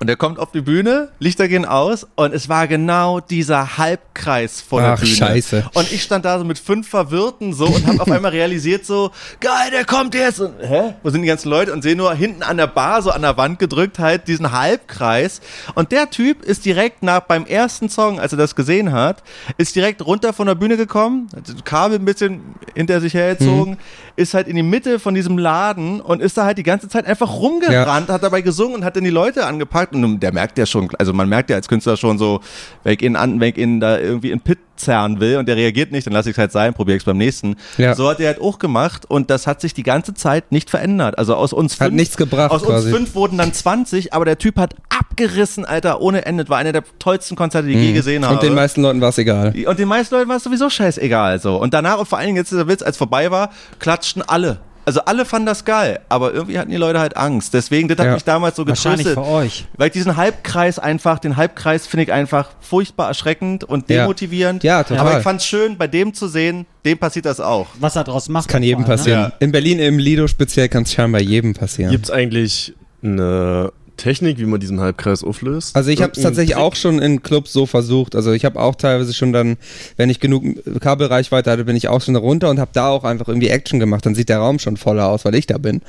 und 0.00 0.08
er 0.08 0.16
kommt 0.16 0.40
auf 0.40 0.50
die 0.50 0.62
Bühne, 0.62 1.10
Lichter 1.20 1.46
gehen 1.46 1.64
aus 1.64 2.08
und 2.16 2.34
es 2.34 2.48
war 2.48 2.66
genau 2.66 3.20
dieser 3.20 3.78
Halbkreis 3.78 4.60
vor 4.60 4.80
der 4.80 4.94
Ach, 4.94 5.00
Bühne. 5.00 5.14
scheiße. 5.14 5.70
Und 5.74 5.92
ich 5.92 6.02
stand 6.02 6.24
da 6.24 6.40
so 6.40 6.44
mit 6.44 6.58
fünf 6.58 6.88
Verwirrten 6.88 7.52
so 7.52 7.66
und 7.66 7.86
habe 7.86 8.00
auf 8.02 8.10
einmal 8.10 8.32
realisiert 8.32 8.84
so, 8.84 9.12
geil, 9.38 9.70
der 9.70 9.84
kommt 9.84 10.16
jetzt. 10.16 10.40
Und, 10.40 10.54
hä? 10.60 10.94
Wo 11.04 11.10
sind 11.10 11.22
die 11.22 11.28
ganzen 11.28 11.50
Leute? 11.50 11.72
Und 11.72 11.82
sehe 11.82 11.94
nur 11.94 12.12
hinten 12.14 12.42
an 12.42 12.56
der 12.56 12.66
Bar, 12.66 13.00
so 13.02 13.12
an 13.12 13.22
der 13.22 13.36
Wand 13.36 13.60
gedrückt 13.60 14.00
halt 14.00 14.26
diesen 14.26 14.50
Halbkreis. 14.50 15.40
Und 15.76 15.92
der 15.92 16.10
Typ 16.10 16.42
ist 16.42 16.64
direkt 16.64 17.04
nach, 17.04 17.20
beim 17.20 17.46
ersten 17.46 17.88
Song, 17.88 18.18
als 18.18 18.32
er 18.32 18.38
das 18.38 18.56
gesehen 18.56 18.90
hat, 18.90 19.22
ist 19.56 19.76
direkt 19.76 20.04
runter 20.04 20.32
von 20.32 20.48
der 20.48 20.56
Bühne 20.56 20.76
gekommen, 20.76 21.28
hat 21.36 21.48
das 21.48 21.62
Kabel 21.64 22.00
ein 22.00 22.04
bisschen 22.04 22.40
hinter 22.74 23.00
sich 23.00 23.14
hergezogen, 23.14 23.78
ist 24.16 24.34
halt 24.34 24.48
in 24.48 24.56
die 24.56 24.64
Mitte 24.64 24.98
von 24.98 25.14
diesem 25.14 25.38
Laden 25.38 26.00
und 26.00 26.20
ist 26.20 26.36
da 26.36 26.44
halt 26.44 26.58
die 26.58 26.64
ganze 26.64 26.88
Zeit 26.88 27.06
einfach 27.06 27.30
rumgerannt, 27.34 28.08
hat 28.08 28.24
dabei 28.24 28.40
gesungen 28.40 28.74
und 28.74 28.84
hat 28.84 28.96
dann 28.96 29.04
die 29.04 29.10
Leute 29.10 29.46
angepackt 29.46 29.81
ausgepackt 29.82 29.94
und 29.94 30.20
der 30.20 30.32
merkt 30.32 30.58
ja 30.58 30.66
schon, 30.66 30.88
also 30.98 31.12
man 31.12 31.28
merkt 31.28 31.50
ja 31.50 31.56
als 31.56 31.68
Künstler 31.68 31.96
schon 31.96 32.18
so, 32.18 32.40
wenn 32.84 32.94
ich 32.94 33.02
ihn 33.02 33.16
an, 33.16 33.40
wenn 33.40 33.50
ich 33.50 33.58
ihn 33.58 33.80
da 33.80 33.98
irgendwie 33.98 34.30
in 34.30 34.40
Pit 34.40 34.58
zerren 34.76 35.20
will 35.20 35.36
und 35.36 35.46
der 35.46 35.56
reagiert 35.56 35.92
nicht, 35.92 36.06
dann 36.06 36.14
lasse 36.14 36.30
ich 36.30 36.34
es 36.34 36.38
halt 36.38 36.50
sein, 36.50 36.74
probiere 36.74 36.96
ich 36.96 37.02
es 37.02 37.04
beim 37.04 37.18
nächsten. 37.18 37.56
Ja. 37.78 37.94
So 37.94 38.08
hat 38.08 38.20
er 38.20 38.28
halt 38.28 38.40
auch 38.40 38.58
gemacht 38.58 39.04
und 39.08 39.30
das 39.30 39.46
hat 39.46 39.60
sich 39.60 39.74
die 39.74 39.82
ganze 39.82 40.14
Zeit 40.14 40.50
nicht 40.50 40.70
verändert. 40.70 41.18
Also 41.18 41.34
aus 41.36 41.52
uns 41.52 41.74
Hat 41.74 41.88
fünf, 41.88 41.96
nichts 41.96 42.16
gebracht 42.16 42.50
aus 42.50 42.62
quasi. 42.62 42.88
uns 42.88 42.96
fünf 42.96 43.14
wurden 43.14 43.38
dann 43.38 43.52
20, 43.52 44.12
aber 44.12 44.24
der 44.24 44.38
Typ 44.38 44.56
hat 44.56 44.74
abgerissen, 44.88 45.64
Alter, 45.64 46.00
ohne 46.00 46.24
Ende. 46.24 46.48
War 46.48 46.58
einer 46.58 46.72
der 46.72 46.84
tollsten 46.98 47.36
Konzerte, 47.36 47.68
die 47.68 47.74
ich 47.74 47.80
je 47.80 47.92
gesehen 47.92 48.24
habe. 48.24 48.34
Mhm. 48.34 48.40
Und 48.40 48.46
den 48.46 48.54
meisten 48.54 48.82
Leuten 48.82 49.00
war 49.00 49.10
es 49.10 49.18
egal. 49.18 49.54
Und 49.66 49.78
den 49.78 49.88
meisten 49.88 50.14
Leuten 50.14 50.28
war 50.28 50.36
es 50.36 50.44
sowieso 50.44 50.68
scheißegal. 50.68 51.38
So. 51.40 51.56
Und 51.56 51.74
danach, 51.74 51.98
und 51.98 52.08
vor 52.08 52.18
allen 52.18 52.26
Dingen 52.26 52.38
jetzt 52.38 52.50
dieser 52.50 52.66
Witz, 52.66 52.82
als 52.82 52.96
vorbei 52.96 53.30
war, 53.30 53.50
klatschten 53.78 54.22
alle. 54.22 54.60
Also 54.84 55.00
alle 55.04 55.24
fanden 55.24 55.46
das 55.46 55.64
geil, 55.64 56.00
aber 56.08 56.32
irgendwie 56.34 56.58
hatten 56.58 56.70
die 56.70 56.76
Leute 56.76 56.98
halt 56.98 57.16
Angst. 57.16 57.54
Deswegen, 57.54 57.86
das 57.88 57.98
hat 57.98 58.06
Ja. 58.06 58.14
mich 58.14 58.24
damals 58.24 58.56
so 58.56 58.66
Wahrscheinlich 58.66 59.06
getröstet. 59.06 59.24
für 59.24 59.30
euch. 59.30 59.66
Weil 59.76 59.86
ich 59.88 59.92
diesen 59.92 60.16
Halbkreis 60.16 60.78
einfach, 60.80 61.20
den 61.20 61.36
Halbkreis 61.36 61.86
finde 61.86 62.04
ich 62.04 62.12
einfach 62.12 62.50
furchtbar 62.60 63.06
erschreckend 63.08 63.62
und 63.62 63.88
Ja. 63.88 64.02
demotivierend. 64.02 64.64
Ja, 64.64 64.82
total. 64.82 65.06
Aber 65.06 65.18
ich 65.18 65.22
fand 65.22 65.40
es 65.40 65.46
schön, 65.46 65.76
bei 65.78 65.86
dem 65.86 66.14
zu 66.14 66.26
sehen, 66.26 66.66
dem 66.84 66.98
passiert 66.98 67.26
das 67.26 67.38
auch. 67.38 67.68
Was 67.78 67.94
er 67.94 68.02
daraus 68.04 68.28
macht. 68.28 68.48
Kann 68.48 68.62
jedem 68.64 68.78
allem, 68.78 68.88
ne? 68.88 68.96
passieren. 68.96 69.20
Ja. 69.20 69.32
In 69.38 69.52
Berlin 69.52 69.78
im 69.78 69.98
Lido 69.98 70.26
speziell 70.26 70.68
kann 70.68 70.82
es 70.82 70.92
scheinbar 70.92 71.20
jedem 71.20 71.54
passieren. 71.54 71.92
Gibt 71.92 72.06
es 72.06 72.10
eigentlich 72.10 72.74
eine 73.04 73.72
Technik, 74.02 74.38
wie 74.38 74.46
man 74.46 74.58
diesen 74.58 74.80
Halbkreis 74.80 75.22
auflöst? 75.22 75.76
Also 75.76 75.90
ich 75.90 76.02
habe 76.02 76.12
es 76.16 76.22
tatsächlich 76.22 76.56
Trick? 76.56 76.64
auch 76.64 76.74
schon 76.74 76.98
in 76.98 77.22
Clubs 77.22 77.52
so 77.52 77.66
versucht. 77.66 78.16
Also 78.16 78.32
ich 78.32 78.44
habe 78.44 78.58
auch 78.58 78.74
teilweise 78.74 79.14
schon 79.14 79.32
dann, 79.32 79.56
wenn 79.96 80.10
ich 80.10 80.18
genug 80.18 80.44
Kabelreichweite 80.80 81.50
hatte, 81.50 81.64
bin 81.64 81.76
ich 81.76 81.86
auch 81.86 82.00
schon 82.00 82.16
runter 82.16 82.50
und 82.50 82.58
habe 82.58 82.72
da 82.74 82.88
auch 82.88 83.04
einfach 83.04 83.28
irgendwie 83.28 83.48
Action 83.48 83.78
gemacht. 83.78 84.04
Dann 84.04 84.16
sieht 84.16 84.28
der 84.28 84.38
Raum 84.38 84.58
schon 84.58 84.76
voller 84.76 85.06
aus, 85.06 85.24
weil 85.24 85.36
ich 85.36 85.46
da 85.46 85.58
bin. 85.58 85.82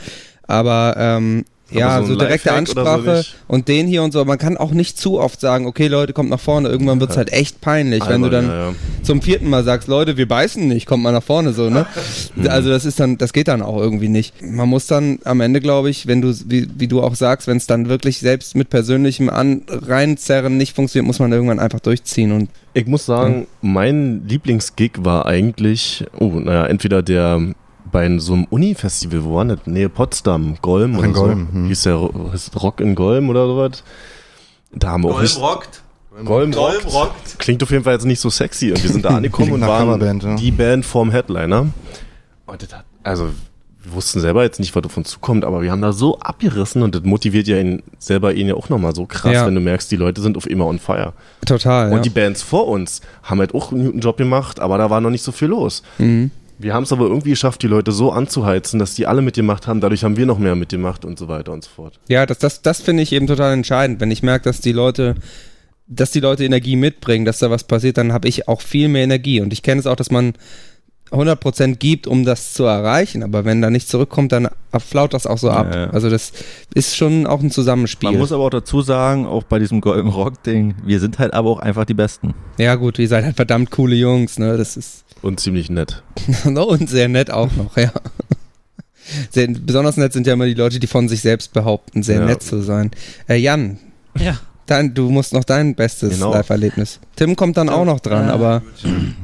Aber 0.43 0.95
ähm, 0.97 1.45
Aber 1.45 1.52
ja, 1.79 2.01
so 2.01 2.13
so, 2.13 2.15
direkte 2.15 2.49
so 2.49 2.55
Ansprache 2.55 3.17
nicht? 3.17 3.35
und 3.47 3.67
den 3.67 3.87
hier 3.87 4.03
und 4.03 4.11
so. 4.11 4.23
Man 4.25 4.37
kann 4.37 4.57
auch 4.57 4.71
nicht 4.71 4.97
zu 4.97 5.19
oft 5.19 5.39
sagen, 5.39 5.65
okay 5.65 5.87
Leute, 5.87 6.13
kommt 6.13 6.29
nach 6.29 6.39
vorne. 6.39 6.69
Irgendwann 6.69 6.99
wird's 6.99 7.17
halt 7.17 7.31
echt 7.31 7.61
peinlich, 7.61 8.07
wenn 8.07 8.21
du 8.21 8.29
dann 8.29 8.47
Ja, 8.47 8.69
ja. 8.69 8.75
zum 9.03 9.21
vierten 9.21 9.49
Mal 9.49 9.63
sagst, 9.63 9.87
Leute, 9.87 10.17
wir 10.17 10.27
beißen 10.27 10.67
nicht, 10.67 10.85
kommt 10.85 11.03
mal 11.03 11.11
nach 11.11 11.23
vorne 11.23 11.53
so, 11.53 11.69
ne? 11.69 11.85
Also 12.47 12.69
das 12.69 12.85
ist 12.85 12.99
dann, 12.99 13.17
das 13.17 13.33
geht 13.33 13.47
dann 13.47 13.61
auch 13.61 13.77
irgendwie 13.77 14.09
nicht. 14.09 14.41
Man 14.41 14.69
muss 14.69 14.87
dann 14.87 15.19
am 15.23 15.41
Ende, 15.41 15.59
glaube 15.61 15.89
ich, 15.89 16.07
wenn 16.07 16.21
du, 16.21 16.33
wie, 16.47 16.67
wie 16.77 16.87
du 16.87 17.01
auch 17.01 17.15
sagst, 17.15 17.47
wenn 17.47 17.57
es 17.57 17.67
dann 17.67 17.89
wirklich 17.89 18.19
selbst 18.19 18.55
mit 18.55 18.69
persönlichem 18.69 19.29
An 19.29 19.63
reinzerren 19.67 20.57
nicht 20.57 20.75
funktioniert, 20.75 21.07
muss 21.07 21.19
man 21.19 21.31
irgendwann 21.31 21.59
einfach 21.59 21.79
durchziehen 21.79 22.31
und 22.31 22.49
Ich 22.73 22.87
muss 22.87 23.05
sagen, 23.05 23.47
mein 23.61 24.23
Lieblingsgig 24.27 24.91
war 24.99 25.25
eigentlich, 25.25 26.05
oh, 26.19 26.31
naja, 26.39 26.65
entweder 26.65 27.01
der 27.01 27.53
bei 27.91 28.17
so 28.19 28.33
einem 28.33 28.45
Uni-Festival, 28.49 29.23
wo 29.23 29.35
war 29.35 29.45
das? 29.45 29.59
Nähe 29.65 29.89
Potsdam, 29.89 30.55
Golm 30.61 30.93
Ach, 30.95 30.99
oder 30.99 31.07
in 31.07 31.13
Golm, 31.13 31.47
so. 31.51 31.53
hm. 31.59 31.67
Hieß 31.67 31.83
der 31.83 32.09
hieß 32.31 32.51
Rock 32.61 32.79
in 32.81 32.95
Golm 32.95 33.29
oder 33.29 33.45
sowas? 33.47 33.83
Da 34.71 34.89
haben 34.89 35.03
wir 35.03 35.11
auch 35.11 35.21
nicht, 35.21 35.37
rockt. 35.39 35.81
Golm, 36.25 36.51
Golm 36.51 36.81
rockt. 36.83 36.93
rockt. 36.93 37.39
Klingt 37.39 37.61
auf 37.63 37.71
jeden 37.71 37.83
Fall 37.83 37.93
jetzt 37.93 38.05
nicht 38.05 38.19
so 38.19 38.29
sexy. 38.29 38.71
Und 38.71 38.83
wir 38.83 38.89
sind 38.91 39.03
da 39.05 39.09
angekommen 39.17 39.51
und 39.51 39.61
waren 39.61 39.85
Coverband, 39.85 40.23
ja. 40.23 40.35
die 40.35 40.51
Band 40.51 40.85
vorm 40.85 41.11
Headliner. 41.11 41.67
Und 42.45 42.61
das 42.61 42.73
hat, 42.73 42.85
also, 43.03 43.29
wir 43.83 43.93
wussten 43.93 44.19
selber 44.21 44.43
jetzt 44.43 44.59
nicht, 44.59 44.75
was 44.75 44.83
auf 44.85 44.95
uns 44.95 45.09
zukommt, 45.09 45.43
aber 45.43 45.61
wir 45.61 45.71
haben 45.71 45.81
da 45.81 45.91
so 45.91 46.17
abgerissen 46.19 46.83
und 46.83 46.95
das 46.95 47.03
motiviert 47.03 47.47
ja 47.47 47.57
ihn 47.59 47.83
selber 47.99 48.33
ihn 48.33 48.47
ja 48.47 48.53
auch 48.55 48.69
nochmal 48.69 48.95
so 48.95 49.05
krass, 49.05 49.33
Ja. 49.33 49.45
wenn 49.45 49.55
du 49.55 49.61
merkst, 49.61 49.91
die 49.91 49.95
Leute 49.97 50.21
sind 50.21 50.37
auf 50.37 50.47
immer 50.49 50.65
on 50.67 50.79
fire. 50.79 51.13
total. 51.45 51.87
Und 51.89 51.97
ja. 51.97 52.01
die 52.03 52.09
Bands 52.09 52.41
vor 52.43 52.67
uns 52.67 53.01
haben 53.23 53.39
halt 53.39 53.53
auch 53.53 53.71
einen 53.71 53.85
guten 53.85 53.99
Job 53.99 54.17
gemacht, 54.17 54.59
aber 54.59 54.77
da 54.77 54.89
war 54.89 55.01
noch 55.01 55.09
nicht 55.09 55.23
so 55.23 55.31
viel 55.31 55.49
los. 55.49 55.83
mhm. 55.97 56.31
Wir 56.57 56.73
haben 56.73 56.83
es 56.83 56.91
aber 56.91 57.05
irgendwie 57.05 57.31
geschafft, 57.31 57.61
die 57.63 57.67
Leute 57.67 57.91
so 57.91 58.11
anzuheizen, 58.11 58.79
dass 58.79 58.93
die 58.93 59.07
alle 59.07 59.21
mitgemacht 59.21 59.67
haben. 59.67 59.81
Dadurch 59.81 60.03
haben 60.03 60.17
wir 60.17 60.25
noch 60.25 60.39
mehr 60.39 60.55
mitgemacht 60.55 61.05
und 61.05 61.17
so 61.17 61.27
weiter 61.27 61.51
und 61.51 61.63
so 61.63 61.69
fort. 61.69 61.99
Ja, 62.07 62.25
das, 62.25 62.39
das, 62.39 62.61
das 62.61 62.81
finde 62.81 63.03
ich 63.03 63.11
eben 63.11 63.27
total 63.27 63.53
entscheidend. 63.53 63.99
Wenn 63.99 64.11
ich 64.11 64.23
merke, 64.23 64.45
dass 64.45 64.61
die 64.61 64.71
Leute, 64.71 65.15
dass 65.87 66.11
die 66.11 66.19
Leute 66.19 66.45
Energie 66.45 66.75
mitbringen, 66.75 67.25
dass 67.25 67.39
da 67.39 67.49
was 67.49 67.63
passiert, 67.63 67.97
dann 67.97 68.13
habe 68.13 68.27
ich 68.27 68.47
auch 68.47 68.61
viel 68.61 68.87
mehr 68.87 69.03
Energie. 69.03 69.41
Und 69.41 69.51
ich 69.51 69.63
kenne 69.63 69.79
es 69.79 69.87
auch, 69.87 69.95
dass 69.95 70.11
man 70.11 70.33
100% 71.13 71.75
gibt, 71.75 72.07
um 72.07 72.25
das 72.25 72.53
zu 72.53 72.63
erreichen. 72.63 73.23
Aber 73.23 73.45
wenn 73.45 73.61
da 73.61 73.69
nichts 73.69 73.89
zurückkommt, 73.89 74.31
dann 74.31 74.49
flaut 74.79 75.13
das 75.13 75.27
auch 75.27 75.37
so 75.37 75.49
ab. 75.51 75.73
Ja, 75.73 75.81
ja. 75.85 75.89
Also 75.91 76.09
das 76.09 76.31
ist 76.73 76.95
schon 76.97 77.27
auch 77.27 77.41
ein 77.41 77.51
Zusammenspiel. 77.51 78.09
Man 78.09 78.19
muss 78.19 78.31
aber 78.31 78.43
auch 78.43 78.49
dazu 78.49 78.81
sagen, 78.81 79.25
auch 79.25 79.43
bei 79.43 79.59
diesem 79.59 79.79
Golden 79.81 80.09
Rock-Ding, 80.09 80.75
wir 80.85 80.99
sind 80.99 81.19
halt 81.19 81.33
aber 81.33 81.49
auch 81.49 81.59
einfach 81.59 81.85
die 81.85 81.93
Besten. 81.93 82.33
ja 82.57 82.75
gut, 82.75 82.97
ihr 82.99 83.07
seid 83.07 83.23
halt 83.25 83.35
verdammt 83.35 83.69
coole 83.71 83.95
Jungs, 83.95 84.39
ne? 84.39 84.57
Das 84.57 84.75
ist 84.75 85.05
Und 85.21 85.39
ziemlich 85.39 85.69
nett. 85.69 86.01
und 86.45 86.89
sehr 86.89 87.07
nett 87.07 87.29
auch 87.31 87.51
noch, 87.55 87.77
ja. 87.77 87.91
Sehr, 89.29 89.47
besonders 89.49 89.97
nett 89.97 90.13
sind 90.13 90.25
ja 90.27 90.33
immer 90.33 90.45
die 90.45 90.53
Leute, 90.53 90.79
die 90.79 90.87
von 90.87 91.09
sich 91.09 91.21
selbst 91.21 91.51
behaupten, 91.53 92.03
sehr 92.03 92.21
Ja. 92.21 92.25
nett 92.25 92.41
zu 92.41 92.61
sein. 92.61 92.89
Äh, 93.27 93.35
Jan, 93.35 93.77
Ja. 94.17 94.39
Dein, 94.65 94.93
du 94.93 95.09
musst 95.09 95.33
noch 95.33 95.43
dein 95.43 95.75
bestes 95.75 96.13
Genau. 96.13 96.31
Live-Erlebnis. 96.33 96.99
Tim 97.15 97.35
kommt 97.35 97.57
dann 97.57 97.69
auch 97.69 97.85
noch 97.85 97.99
dran, 97.99 98.29
Äh, 98.29 98.31
aber, 98.31 98.61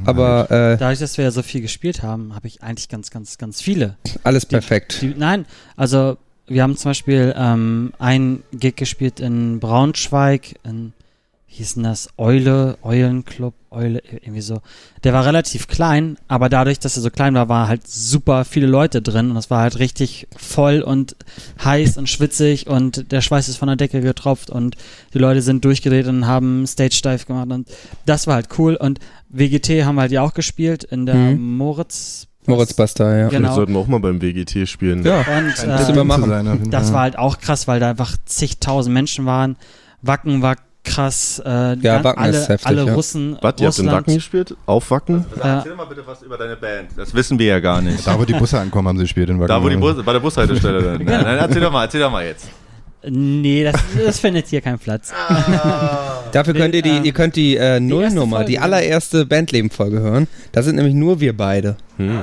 aber 0.04 0.50
äh, 0.50 0.76
Dadurch, 0.76 0.98
dass 0.98 1.16
wir 1.16 1.24
ja 1.24 1.30
so 1.30 1.42
viel 1.42 1.60
gespielt 1.62 2.02
haben, 2.02 2.34
habe 2.34 2.46
ich 2.46 2.62
eigentlich 2.62 2.88
ganz, 2.88 3.10
ganz, 3.10 3.38
ganz 3.38 3.60
viele. 3.62 3.96
alles 4.22 4.44
perfekt. 4.46 4.98
Die, 5.02 5.14
nein, 5.16 5.46
also 5.76 6.16
wir 6.46 6.62
haben 6.62 6.76
zum 6.76 6.90
Beispiel 6.90 7.34
ähm, 7.36 7.92
ein 7.98 8.42
Gig 8.52 8.76
gespielt 8.76 9.20
in 9.20 9.60
Braunschweig, 9.60 10.56
in, 10.64 10.92
wie 11.50 11.56
hieß 11.56 11.74
denn 11.74 11.82
das? 11.82 12.08
Eule, 12.16 12.78
Eulenclub, 12.84 13.54
Eule, 13.72 14.00
irgendwie 14.08 14.40
so. 14.40 14.60
Der 15.02 15.12
war 15.12 15.24
relativ 15.26 15.66
klein, 15.66 16.16
aber 16.28 16.48
dadurch, 16.48 16.78
dass 16.78 16.96
er 16.96 17.02
so 17.02 17.10
klein 17.10 17.34
war, 17.34 17.48
war 17.48 17.66
halt 17.66 17.88
super 17.88 18.44
viele 18.44 18.68
Leute 18.68 19.02
drin 19.02 19.32
und 19.32 19.36
es 19.36 19.50
war 19.50 19.60
halt 19.62 19.80
richtig 19.80 20.28
voll 20.36 20.80
und 20.80 21.16
heiß 21.64 21.96
und 21.98 22.08
schwitzig 22.08 22.68
und 22.68 23.10
der 23.10 23.20
Schweiß 23.20 23.48
ist 23.48 23.56
von 23.56 23.66
der 23.66 23.76
Decke 23.76 24.00
getropft 24.00 24.48
und 24.48 24.76
die 25.12 25.18
Leute 25.18 25.42
sind 25.42 25.64
durchgedreht 25.64 26.06
und 26.06 26.26
haben 26.28 26.66
Stage 26.68 27.00
Dive 27.04 27.26
gemacht 27.26 27.50
und 27.50 27.68
das 28.06 28.28
war 28.28 28.34
halt 28.36 28.48
cool 28.58 28.76
und 28.76 29.00
WGT 29.28 29.84
haben 29.84 29.96
wir 29.96 30.02
halt 30.02 30.12
ja 30.12 30.22
auch 30.22 30.34
gespielt 30.34 30.84
in 30.84 31.04
der 31.06 31.16
Mhm. 31.16 31.56
Moritz 31.56 32.28
Moritz 32.46 32.74
Basta, 32.74 33.04
ja. 33.16 33.28
Genau. 33.28 33.30
Vielleicht 33.40 33.54
sollten 33.54 33.72
wir 33.74 33.80
auch 33.80 33.86
mal 33.88 34.00
beim 34.00 34.22
WGT 34.22 34.66
spielen. 34.68 35.04
Ja, 35.04 35.18
und 35.18 35.48
äh, 35.48 36.70
das 36.70 36.86
Fall. 36.86 36.92
war 36.94 37.00
halt 37.02 37.18
auch 37.18 37.38
krass, 37.38 37.68
weil 37.68 37.80
da 37.80 37.90
einfach 37.90 38.16
zigtausend 38.24 38.94
Menschen 38.94 39.26
waren. 39.26 39.56
Wacken 40.00 40.40
war 40.40 40.56
krass. 40.84 41.40
Äh, 41.44 41.48
Ja, 41.48 41.74
gan- 41.74 42.04
Wacken 42.04 42.22
alle, 42.22 42.36
ist 42.38 42.48
heftig, 42.48 42.66
alle 42.66 42.84
ja. 42.86 42.94
Russen. 42.94 43.38
Was, 43.40 43.54
ihr 43.60 43.66
habt 43.66 43.78
in 43.78 43.86
Wacken 43.86 44.14
gespielt? 44.14 44.56
Auf 44.66 44.90
Wacken? 44.90 45.24
Ja. 45.38 45.58
Erzähl 45.58 45.74
mal 45.74 45.84
bitte 45.86 46.02
was 46.06 46.22
über 46.22 46.36
deine 46.38 46.56
Band. 46.56 46.90
Das 46.96 47.14
wissen 47.14 47.38
wir 47.38 47.46
ja 47.46 47.60
gar 47.60 47.80
nicht. 47.82 48.06
Da, 48.06 48.18
wo 48.18 48.24
die 48.24 48.32
Busse 48.34 48.58
ankommen, 48.58 48.88
haben 48.88 48.96
sie 48.98 49.04
gespielt 49.04 49.28
in 49.30 49.38
Da, 49.40 49.62
wo 49.62 49.68
die 49.68 49.74
Wackenburg. 49.76 49.96
Bus, 49.96 50.04
bei 50.04 50.12
der 50.12 50.20
Bushaltestelle 50.20 50.82
dann. 50.82 50.96
Nein, 51.04 51.22
nein, 51.24 51.38
erzähl 51.38 51.60
doch 51.60 51.72
mal, 51.72 51.84
erzähl 51.84 52.00
doch 52.00 52.10
mal 52.10 52.24
jetzt. 52.24 52.46
Nee, 53.02 53.64
das, 53.64 53.80
das 54.04 54.18
findet 54.20 54.46
hier 54.48 54.60
keinen 54.60 54.78
Platz. 54.78 55.10
Dafür 56.32 56.52
könnt 56.54 56.74
ihr 56.74 56.82
die, 56.82 56.90
äh, 56.90 57.00
ihr 57.02 57.12
könnt 57.12 57.34
die 57.36 57.56
äh, 57.56 57.80
Nullnummer, 57.80 58.44
die 58.44 58.54
ja. 58.54 58.60
allererste 58.60 59.24
Bandleben-Folge 59.26 60.00
hören. 60.00 60.28
Da 60.52 60.62
sind 60.62 60.76
nämlich 60.76 60.94
nur 60.94 61.18
wir 61.20 61.34
beide. 61.36 61.76
Hm. 61.96 62.20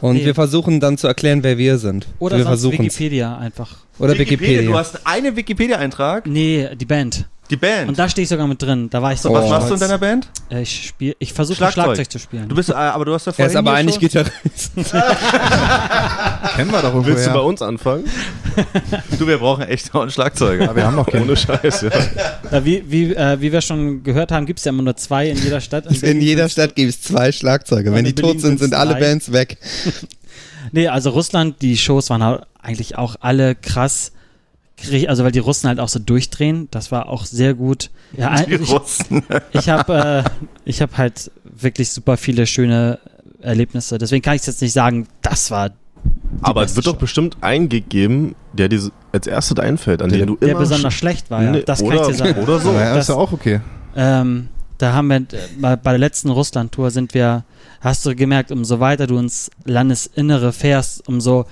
Und 0.00 0.16
Nee. 0.16 0.26
wir 0.26 0.34
versuchen 0.34 0.80
dann 0.80 0.96
zu 0.98 1.08
erklären, 1.08 1.42
wer 1.42 1.58
wir 1.58 1.78
sind. 1.78 2.06
Oder 2.18 2.36
wir. 2.38 2.46
Wikipedia 2.60 3.36
einfach. 3.38 3.76
Oder 3.98 4.12
Du 4.12 4.20
Wikipedia. 4.20 4.72
hast 4.76 5.06
einen 5.06 5.34
Wikipedia-Eintrag. 5.34 6.26
Nee, 6.26 6.68
die 6.76 6.84
Band. 6.84 7.24
Die 7.50 7.56
Band. 7.56 7.88
Und 7.88 7.98
da 7.98 8.08
stehe 8.08 8.24
ich 8.24 8.28
sogar 8.28 8.46
mit 8.46 8.60
drin. 8.60 8.90
Da 8.90 9.00
war 9.00 9.12
ich 9.12 9.20
so. 9.20 9.30
Oh. 9.30 9.34
was 9.34 9.48
machst 9.48 9.70
du 9.70 9.74
in 9.74 9.80
deiner 9.80 9.98
Band? 9.98 10.28
Äh, 10.50 10.62
Ich 10.62 10.88
spiel, 10.88 11.16
ich 11.18 11.32
versuche 11.32 11.56
Schlagzeug. 11.56 11.84
Schlagzeug. 11.84 12.10
zu 12.10 12.18
spielen. 12.18 12.48
Du 12.48 12.54
bist, 12.54 12.68
äh, 12.68 12.74
aber 12.74 13.04
du 13.06 13.14
hast 13.14 13.26
ja 13.26 13.30
Er 13.30 13.34
vorhin 13.34 13.50
ist 13.50 13.56
aber 13.56 13.72
eigentlich 13.72 13.94
schon, 13.94 14.00
Gitarrist. 14.02 14.72
Kennen 16.56 16.70
wir 16.70 16.82
doch 16.82 16.88
irgendwo 16.94 17.06
Willst 17.06 17.26
du 17.26 17.30
bei 17.32 17.40
uns 17.40 17.62
anfangen? 17.62 18.04
Du, 19.18 19.26
wir 19.26 19.38
brauchen 19.38 19.62
echt 19.64 19.94
noch 19.94 20.02
einen 20.02 20.10
Schlagzeuger. 20.10 20.64
Aber 20.64 20.76
wir 20.76 20.86
haben 20.86 20.96
noch 20.96 21.06
keinen. 21.06 21.22
Ohne 21.22 21.36
Scheiß, 21.36 21.82
ja. 21.82 21.90
Äh, 22.50 22.64
wie, 22.64 22.82
wie, 22.88 23.14
äh, 23.14 23.40
wie 23.40 23.52
wir 23.52 23.60
schon 23.60 24.02
gehört 24.02 24.32
haben, 24.32 24.46
gibt 24.46 24.58
es 24.58 24.64
ja 24.64 24.70
immer 24.70 24.82
nur 24.82 24.96
zwei 24.96 25.28
in 25.28 25.36
jeder 25.36 25.60
Stadt. 25.60 25.86
In 25.90 26.00
Berlin 26.00 26.20
jeder 26.22 26.48
Stadt 26.48 26.74
gibt 26.74 26.90
es 26.90 27.02
zwei 27.02 27.30
Schlagzeuge. 27.32 27.92
Wenn 27.92 28.04
die 28.04 28.10
in 28.10 28.16
Berlin 28.16 28.32
tot 28.34 28.40
sind, 28.40 28.58
sind 28.58 28.74
alle 28.74 28.92
drei. 28.92 29.00
Bands 29.00 29.32
weg. 29.32 29.58
Nee, 30.72 30.88
also 30.88 31.10
Russland, 31.10 31.60
die 31.62 31.76
Shows 31.76 32.08
waren 32.10 32.22
halt 32.22 32.42
eigentlich 32.62 32.96
auch 32.96 33.16
alle 33.20 33.54
krass. 33.54 34.12
Also 35.08 35.24
weil 35.24 35.32
die 35.32 35.38
Russen 35.40 35.68
halt 35.68 35.80
auch 35.80 35.88
so 35.88 35.98
durchdrehen, 35.98 36.68
das 36.70 36.92
war 36.92 37.08
auch 37.08 37.24
sehr 37.24 37.54
gut. 37.54 37.90
Ja, 38.16 38.42
Die 38.42 38.54
ich, 38.54 38.70
Russen. 38.72 39.22
ich 39.52 39.68
habe 39.68 40.24
äh, 40.24 40.30
ich 40.64 40.80
habe 40.80 40.96
halt 40.96 41.30
wirklich 41.44 41.90
super 41.90 42.16
viele 42.16 42.46
schöne 42.46 42.98
Erlebnisse. 43.40 43.98
Deswegen 43.98 44.22
kann 44.22 44.36
ich 44.36 44.46
jetzt 44.46 44.62
nicht 44.62 44.72
sagen, 44.72 45.06
das 45.22 45.50
war 45.50 45.70
Aber 46.42 46.62
es 46.62 46.76
wird 46.76 46.86
doch 46.86 46.92
Show. 46.94 46.98
bestimmt 47.00 47.36
ein 47.40 47.68
Gig 47.68 47.88
geben, 47.88 48.34
der 48.52 48.68
dir 48.68 48.90
als 49.12 49.26
erstes 49.26 49.58
einfällt, 49.58 50.00
an 50.02 50.10
Der- 50.10 50.18
den 50.20 50.26
du 50.28 50.36
der 50.36 50.50
immer 50.50 50.60
besonders 50.60 50.94
sch- 50.94 50.96
schlecht 50.98 51.30
war. 51.30 51.42
Ja. 51.42 51.60
Das 51.60 51.80
kann 51.80 51.88
oder, 51.88 52.00
ich 52.02 52.06
dir 52.08 52.14
sagen. 52.14 52.40
Oder 52.42 52.58
so. 52.60 52.72
Ja, 52.72 52.94
das- 52.94 53.04
ist 53.04 53.08
ja 53.08 53.14
auch 53.16 53.32
okay. 53.32 53.60
Ähm, 53.96 54.48
da 54.78 54.92
haben 54.92 55.08
wir 55.08 55.26
bei, 55.60 55.74
bei 55.74 55.90
der 55.90 55.98
letzten 55.98 56.30
Russland-Tour 56.30 56.92
sind 56.92 57.14
wir, 57.14 57.44
hast 57.80 58.06
du 58.06 58.14
gemerkt, 58.14 58.52
umso 58.52 58.78
weiter 58.78 59.08
du 59.08 59.18
ins 59.18 59.50
Landesinnere 59.64 60.52
fährst, 60.52 61.06
umso 61.08 61.46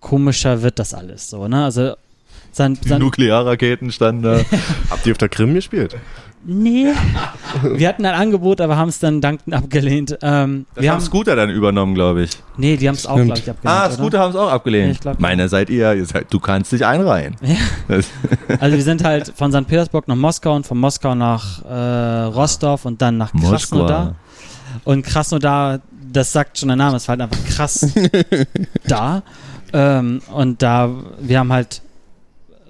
komischer 0.00 0.62
wird 0.62 0.78
das 0.78 0.94
alles 0.94 1.28
so, 1.30 1.46
ne? 1.48 1.64
Also 1.64 1.94
sein, 2.56 2.78
sein 2.86 3.00
Nuklearraketen 3.00 3.90
standen 3.92 4.22
da. 4.22 4.40
Habt 4.90 5.06
ihr 5.06 5.12
auf 5.12 5.18
der 5.18 5.28
Krim 5.28 5.54
gespielt? 5.54 5.96
Nee. 6.46 6.92
Wir 7.62 7.88
hatten 7.88 8.04
ein 8.04 8.14
Angebot, 8.14 8.60
aber 8.60 8.76
haben 8.76 8.90
es 8.90 8.98
dann 8.98 9.22
dankend 9.22 9.54
abgelehnt. 9.54 10.18
Ähm, 10.20 10.66
Das 10.74 10.82
wir 10.82 10.92
haben 10.92 11.00
Scooter 11.00 11.36
dann 11.36 11.48
übernommen, 11.48 11.94
glaube 11.94 12.24
ich. 12.24 12.32
Nee, 12.58 12.76
die 12.76 12.86
haben 12.86 12.96
es 12.96 13.06
auch, 13.06 13.16
glaube 13.16 13.38
ich, 13.38 13.48
abgelehnt. 13.48 13.80
Ah? 13.80 13.90
Scooter 13.90 14.18
haben 14.18 14.30
es 14.30 14.36
auch 14.36 14.50
abgelehnt. 14.52 14.86
Ja, 14.88 14.92
ich 14.92 15.00
glaub, 15.00 15.14
ja. 15.14 15.20
Meine 15.20 15.48
seid 15.48 15.70
ihr, 15.70 15.94
ihr 15.94 16.04
seid, 16.04 16.26
du 16.30 16.40
kannst 16.40 16.72
dich 16.72 16.84
einreihen. 16.84 17.36
Ja. 17.88 17.96
Also 18.60 18.76
wir 18.76 18.82
sind 18.84 19.04
halt 19.04 19.32
von 19.34 19.52
St. 19.52 19.66
Petersburg 19.66 20.06
nach 20.06 20.16
Moskau 20.16 20.54
und 20.54 20.66
von 20.66 20.78
Moskau 20.78 21.14
nach 21.14 21.64
äh, 21.64 22.24
Rostov 22.24 22.84
und 22.84 23.00
dann 23.00 23.16
nach 23.16 23.32
Krasnodar. 23.32 24.14
Und 24.84 25.02
Krasnodar, 25.04 25.80
das 26.12 26.32
sagt 26.32 26.58
schon 26.58 26.68
der 26.68 26.76
Name, 26.76 26.96
es 26.96 27.08
war 27.08 27.16
halt 27.16 27.22
einfach 27.22 27.44
krass 27.46 27.86
da. 28.86 29.22
Ähm, 29.72 30.20
und 30.32 30.60
da, 30.62 30.90
wir 31.20 31.38
haben 31.38 31.52
halt 31.52 31.80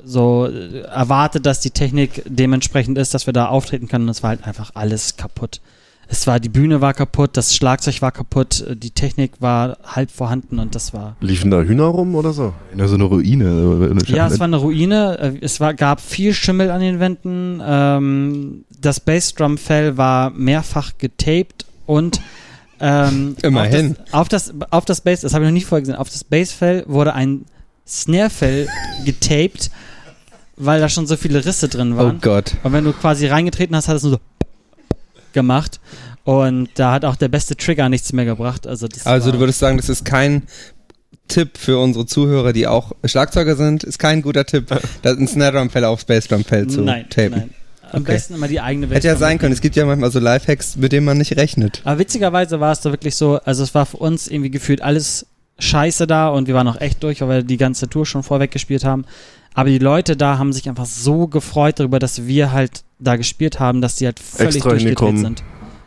so 0.05 0.47
äh, 0.47 0.81
erwartet, 0.81 1.47
dass 1.47 1.61
die 1.61 1.71
Technik 1.71 2.23
dementsprechend 2.27 2.99
ist, 2.99 3.15
dass 3.15 3.27
wir 3.27 3.33
da 3.33 3.47
auftreten 3.47 3.89
können. 3.89 4.05
Und 4.05 4.11
es 4.11 4.23
war 4.23 4.31
halt 4.31 4.47
einfach 4.47 4.71
alles 4.75 5.17
kaputt. 5.17 5.61
Es 6.07 6.27
war, 6.27 6.39
die 6.39 6.51
Bühne 6.51 6.83
war 6.83 6.93
kaputt, 6.93 7.31
das 7.35 7.57
Schlagzeug 7.57 8.03
war 8.03 8.13
kaputt, 8.13 8.61
äh, 8.61 8.77
die 8.77 8.91
Technik 8.91 9.33
war 9.41 9.79
halb 9.85 10.11
vorhanden 10.11 10.59
und 10.59 10.75
das 10.75 10.93
war. 10.93 11.17
Liefen 11.21 11.51
da 11.51 11.63
Hühner 11.63 11.85
rum 11.87 12.15
oder 12.15 12.33
so? 12.33 12.53
In 12.77 12.87
so 12.87 12.95
eine 12.95 13.05
Ruine. 13.05 13.89
Eine 13.91 14.03
Ja, 14.15 14.27
es 14.27 14.39
war 14.39 14.47
eine 14.47 14.59
Ruine. 14.59 15.19
äh, 15.19 15.39
Es 15.41 15.61
war, 15.61 15.73
gab 15.75 16.01
viel 16.01 16.35
Schimmel 16.35 16.71
an 16.71 16.81
den 16.81 17.01
Wänden. 17.01 17.63
Ähm, 17.65 18.65
das 18.81 19.01
Bassdrum-Fell 19.01 19.97
war 19.97 20.29
mehrfach 20.31 20.93
getaped 20.99 21.65
und 21.87 22.21
ähm, 22.81 23.37
Immerhin. 23.43 23.97
Auf 24.13 24.29
das, 24.29 24.51
auf 24.51 24.59
das, 24.59 24.73
auf 24.73 24.85
das 24.85 25.01
Bass, 25.01 25.21
das 25.23 25.33
habe 25.33 25.45
ich 25.45 25.49
noch 25.51 25.55
nie 25.55 25.63
vorher 25.63 25.81
gesehen, 25.81 25.97
auf 25.97 26.11
das 26.11 26.23
Bassfell 26.25 26.85
wurde 26.87 27.15
ein 27.15 27.47
Snare-Fell 27.87 28.69
getaped, 29.05 29.71
weil 30.57 30.81
da 30.81 30.89
schon 30.89 31.07
so 31.07 31.17
viele 31.17 31.45
Risse 31.45 31.69
drin 31.69 31.95
Oh 31.95 31.97
waren. 31.97 32.21
Gott. 32.21 32.53
Und 32.63 32.73
wenn 32.73 32.85
du 32.85 32.93
quasi 32.93 33.27
reingetreten 33.27 33.75
hast, 33.77 33.89
hat 33.89 33.97
es 33.97 34.03
nur 34.03 34.13
so 34.13 34.19
gemacht. 35.33 35.81
Und 36.25 36.69
da 36.77 36.93
hat 36.93 37.05
auch 37.05 37.17
der 37.17 37.29
beste 37.29 37.57
Trigger 37.57 37.89
nichts 37.89 38.13
mehr 38.13 38.25
gebracht. 38.25 38.67
Also, 38.67 38.89
Also 39.05 39.31
du 39.33 39.39
würdest 39.41 39.59
sagen, 39.59 39.77
das 39.77 39.89
ist 39.89 40.05
kein 40.05 40.45
Tipp 41.29 41.59
für 41.59 41.79
unsere 41.79 42.07
Zuhörer, 42.07 42.53
die 42.53 42.67
auch 42.67 42.93
Schlagzeuger 43.05 43.57
sind, 43.57 43.85
ist 43.85 43.99
kein 43.99 44.23
guter 44.23 44.45
Tipp, 44.45 44.67
das 45.03 45.17
ein 45.19 45.27
Snare 45.29 45.57
Drum 45.59 45.71
Fell 45.71 45.85
aufs 45.85 46.05
Bass 46.05 46.29
Drum 46.29 46.45
Fell 46.45 46.67
zu 46.67 46.83
nein, 46.83 47.07
tapen. 47.11 47.31
nein. 47.31 47.51
Am 47.93 48.03
Okay. 48.03 48.13
besten 48.13 48.35
immer 48.35 48.49
die 48.49 48.61
eigene 48.61 48.89
Hätte 48.89 49.07
ja 49.07 49.15
sein 49.17 49.39
können. 49.39 49.53
Es 49.53 49.61
gibt 49.61 49.77
ja 49.77 49.87
manchmal 49.87 50.11
so 50.11 50.19
Lifehacks, 50.19 50.77
mit 50.77 50.91
denen 50.93 51.05
man 51.07 51.17
nicht 51.19 51.37
rechnet. 51.37 51.81
Aber 51.85 51.99
witzigerweise 52.01 52.59
war 52.59 52.73
es 52.73 52.81
da 52.81 52.91
wirklich 52.91 53.15
so, 53.15 53.39
also 53.45 53.63
es 53.63 53.75
war 53.75 53.87
für 53.87 53.99
uns 53.99 54.27
irgendwie 54.27 54.51
gefühlt 54.51 54.83
alles 54.83 55.27
scheiße 55.61 56.07
da 56.09 56.29
und 56.29 56.49
wir 56.49 56.55
waren 56.55 56.67
auch 56.67 56.81
echt 56.81 57.03
durch, 57.05 57.21
weil 57.21 57.29
wir 57.29 57.43
die 57.45 57.57
ganze 57.57 57.89
Tour 57.89 58.05
schon 58.05 58.25
vorweg 58.25 58.51
gespielt 58.51 58.85
haben. 58.85 59.05
Aber 59.55 59.69
die 59.69 59.79
Leute 59.79 60.17
da 60.17 60.39
haben 60.39 60.53
sich 60.53 60.69
einfach 60.69 60.87
so 60.87 61.29
gefreut 61.29 61.79
darüber, 61.79 61.99
dass 61.99 62.27
wir 62.27 62.53
halt 62.53 62.85
da 62.99 63.17
gespielt 63.17 63.61
haben, 63.61 63.81
dass 63.81 63.97
die 63.97 64.07
halt 64.07 64.19
völlig 64.19 64.57
Extra 64.57 64.71
durchgedreht 64.71 65.19
sind. 65.19 65.45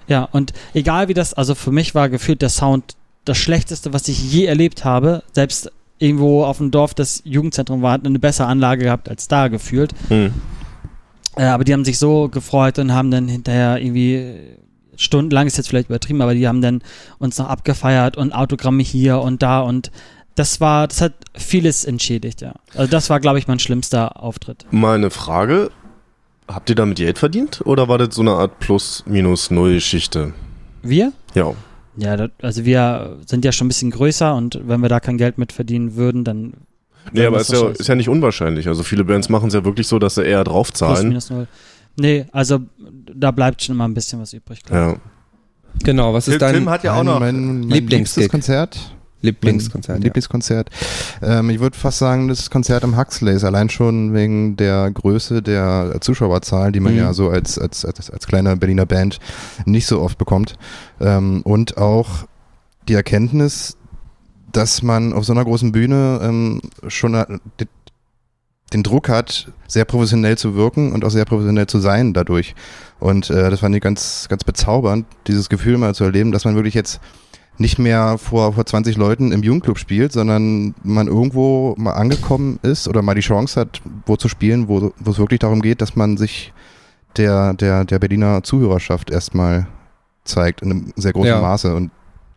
Ja, 0.08 0.24
und 0.32 0.54
egal 0.74 1.10
wie 1.10 1.14
das, 1.14 1.34
also 1.34 1.54
für 1.54 1.72
mich 1.72 1.94
war 1.94 2.10
gefühlt 2.10 2.42
der 2.42 2.50
Sound 2.50 2.96
das 3.26 3.38
Schlechteste, 3.38 3.92
was 3.92 4.08
ich 4.08 4.32
je 4.32 4.46
erlebt 4.46 4.86
habe. 4.86 5.22
Selbst 5.34 5.70
irgendwo 6.00 6.46
auf 6.46 6.58
dem 6.58 6.72
Dorf, 6.72 6.94
das 6.94 7.22
Jugendzentrum 7.26 7.82
war, 7.82 7.94
hat 7.94 8.06
eine 8.06 8.20
bessere 8.20 8.48
Anlage 8.48 8.86
gehabt 8.86 9.10
als 9.10 9.28
da 9.28 9.50
gefühlt. 9.50 9.94
Hm. 10.08 10.32
Äh, 11.36 11.44
aber 11.44 11.66
die 11.66 11.74
haben 11.74 11.84
sich 11.84 12.00
so 12.00 12.30
gefreut 12.30 12.80
und 12.80 12.94
haben 12.94 13.12
dann 13.12 13.28
hinterher 13.28 13.82
irgendwie 13.82 14.58
stundenlang 14.98 15.48
ist 15.48 15.58
jetzt 15.58 15.70
vielleicht 15.70 15.90
übertrieben, 15.90 16.22
aber 16.22 16.34
die 16.34 16.48
haben 16.48 16.62
dann 16.62 16.82
uns 17.20 17.38
noch 17.38 17.48
abgefeiert 17.48 18.18
und 18.18 18.34
Autogramme 18.34 18.84
hier 18.84 19.20
und 19.20 19.44
da 19.44 19.62
und 19.62 19.92
das 20.38 20.62
war, 20.62 20.88
das 20.88 21.02
hat 21.02 21.14
vieles 21.36 21.84
entschädigt, 21.84 22.42
ja. 22.42 22.54
Also 22.76 22.90
das 22.92 23.10
war, 23.10 23.20
glaube 23.20 23.40
ich, 23.40 23.48
mein 23.48 23.58
schlimmster 23.58 24.22
Auftritt. 24.22 24.66
Mal 24.70 24.96
eine 24.96 25.10
Frage. 25.10 25.72
Habt 26.48 26.70
ihr 26.70 26.76
damit 26.76 27.00
Geld 27.00 27.18
verdient 27.18 27.62
oder 27.66 27.88
war 27.90 27.98
das 27.98 28.16
so 28.16 28.22
eine 28.22 28.32
Art 28.32 28.60
Plus-Minus-Null-Geschichte? 28.60 30.34
Wir? 30.84 31.12
Ja. 31.34 31.54
Ja, 31.98 32.16
das, 32.16 32.30
also 32.42 32.66
wir 32.66 33.18
sind 33.26 33.44
ja 33.44 33.52
schon 33.52 33.66
ein 33.66 33.70
bisschen 33.70 33.90
größer 33.90 34.36
und 34.36 34.60
wenn 34.64 34.80
wir 34.82 34.90
da 34.90 35.00
kein 35.00 35.18
Geld 35.18 35.40
mit 35.40 35.52
verdienen 35.52 35.96
würden, 35.96 36.24
dann 36.24 36.54
Nee, 37.12 37.26
aber 37.26 37.40
ist 37.40 37.50
ist 37.52 37.60
ja, 37.60 37.70
ist 37.70 37.88
ja 37.88 37.96
nicht 37.96 38.10
unwahrscheinlich. 38.10 38.68
Also 38.68 38.84
viele 38.84 39.04
Bands 39.04 39.30
machen 39.30 39.48
es 39.48 39.54
ja 39.56 39.66
wirklich 39.66 39.88
so, 39.88 39.98
dass 39.98 40.16
sie 40.16 40.24
eher 40.24 40.44
plus 40.44 40.54
draufzahlen. 40.54 41.08
minus 41.08 41.30
null. 41.32 41.48
Nee, 41.96 42.28
also 42.32 42.60
da 43.16 43.32
bleibt 43.32 43.64
schon 43.64 43.76
immer 43.76 43.88
ein 43.88 43.94
bisschen 43.94 44.22
was 44.22 44.34
übrig. 44.34 44.62
ich. 44.64 44.76
Ja. 44.76 44.98
Genau, 45.84 46.14
was 46.14 46.28
ist 46.28 46.34
Tim, 46.34 46.40
dein 46.40 46.54
Tim 46.54 46.70
hat 46.70 46.84
ja 46.84 46.94
auch 46.94 47.04
noch. 47.04 47.20
mein, 47.20 47.60
mein 47.60 47.70
Lieblingsgig. 47.70 48.30
Lieblingskonzert? 49.22 49.96
Mein 49.96 50.02
Ja. 50.02 50.06
Lieblingskonzert. 50.06 50.70
Ähm, 51.22 51.50
ich 51.50 51.60
würde 51.60 51.78
fast 51.78 51.98
sagen, 51.98 52.28
das 52.28 52.50
Konzert 52.50 52.84
am 52.84 52.98
Huxleys, 52.98 53.44
allein 53.44 53.70
schon 53.70 54.14
wegen 54.14 54.56
der 54.58 54.92
Größe 54.92 55.42
der 55.42 55.98
Zuschauerzahl, 56.02 56.72
die 56.72 56.80
man 56.80 56.94
Mhm. 56.94 57.00
ja 57.00 57.14
so 57.14 57.30
als, 57.30 57.58
als, 57.58 57.84
als, 57.86 58.10
als 58.10 58.28
kleine 58.28 58.56
Berliner 58.58 58.86
Band 58.86 59.20
nicht 59.66 59.88
so 59.88 60.02
oft 60.02 60.18
bekommt. 60.18 60.58
Ähm, 61.02 61.42
und 61.44 61.78
auch 61.78 62.26
die 62.88 62.94
Erkenntnis, 62.94 63.76
dass 64.52 64.82
man 64.82 65.14
auf 65.14 65.26
so 65.26 65.34
einer 65.34 65.44
großen 65.44 65.72
Bühne 65.72 66.20
ähm, 66.24 66.62
schon 66.88 67.14
äh, 67.16 67.26
den 68.74 68.84
Druck 68.84 69.08
hat, 69.08 69.52
sehr 69.68 69.86
professionell 69.86 70.38
zu 70.38 70.56
wirken 70.56 70.92
und 70.92 71.06
auch 71.06 71.10
sehr 71.10 71.26
professionell 71.26 71.68
zu 71.68 71.80
sein 71.80 72.14
dadurch. 72.14 72.54
Und 73.00 73.30
äh, 73.30 73.50
das 73.50 73.62
fand 73.62 73.76
ich 73.76 73.82
ganz, 73.82 74.28
ganz 74.30 74.44
bezaubernd, 74.44 75.06
dieses 75.28 75.48
Gefühl 75.50 75.78
mal 75.78 75.96
zu 75.96 76.04
erleben, 76.04 76.32
dass 76.32 76.44
man 76.46 76.56
wirklich 76.56 76.74
jetzt 76.74 77.00
nicht 77.60 77.80
mehr 77.80 78.18
vor, 78.18 78.54
vor 78.54 78.66
20 78.66 78.98
Leuten 78.98 79.32
im 79.32 79.44
Jugendclub 79.44 79.80
spielt, 79.80 80.12
sondern 80.12 80.76
man 80.84 81.08
irgendwo 81.08 81.76
mal 81.78 81.94
angekommen 81.94 82.60
ist 82.62 82.88
oder 82.88 83.02
mal 83.02 83.16
die 83.16 83.22
Chance 83.22 83.60
hat, 83.60 83.82
wo 84.06 84.16
zu 84.16 84.30
spielen, 84.30 84.68
wo, 84.68 84.92
es 85.10 85.18
wirklich 85.18 85.40
darum 85.40 85.62
geht, 85.62 85.82
dass 85.82 85.96
man 85.96 86.18
sich 86.18 86.54
der, 87.18 87.54
der, 87.54 87.86
der 87.86 88.00
Berliner 88.00 88.44
Zuhörerschaft 88.44 89.10
erstmal 89.10 89.68
zeigt 90.24 90.62
in 90.62 90.72
einem 90.72 90.94
sehr 90.96 91.14
großen 91.14 91.30
Ja. 91.30 91.42
Maße. 91.42 91.74
Und 91.74 91.92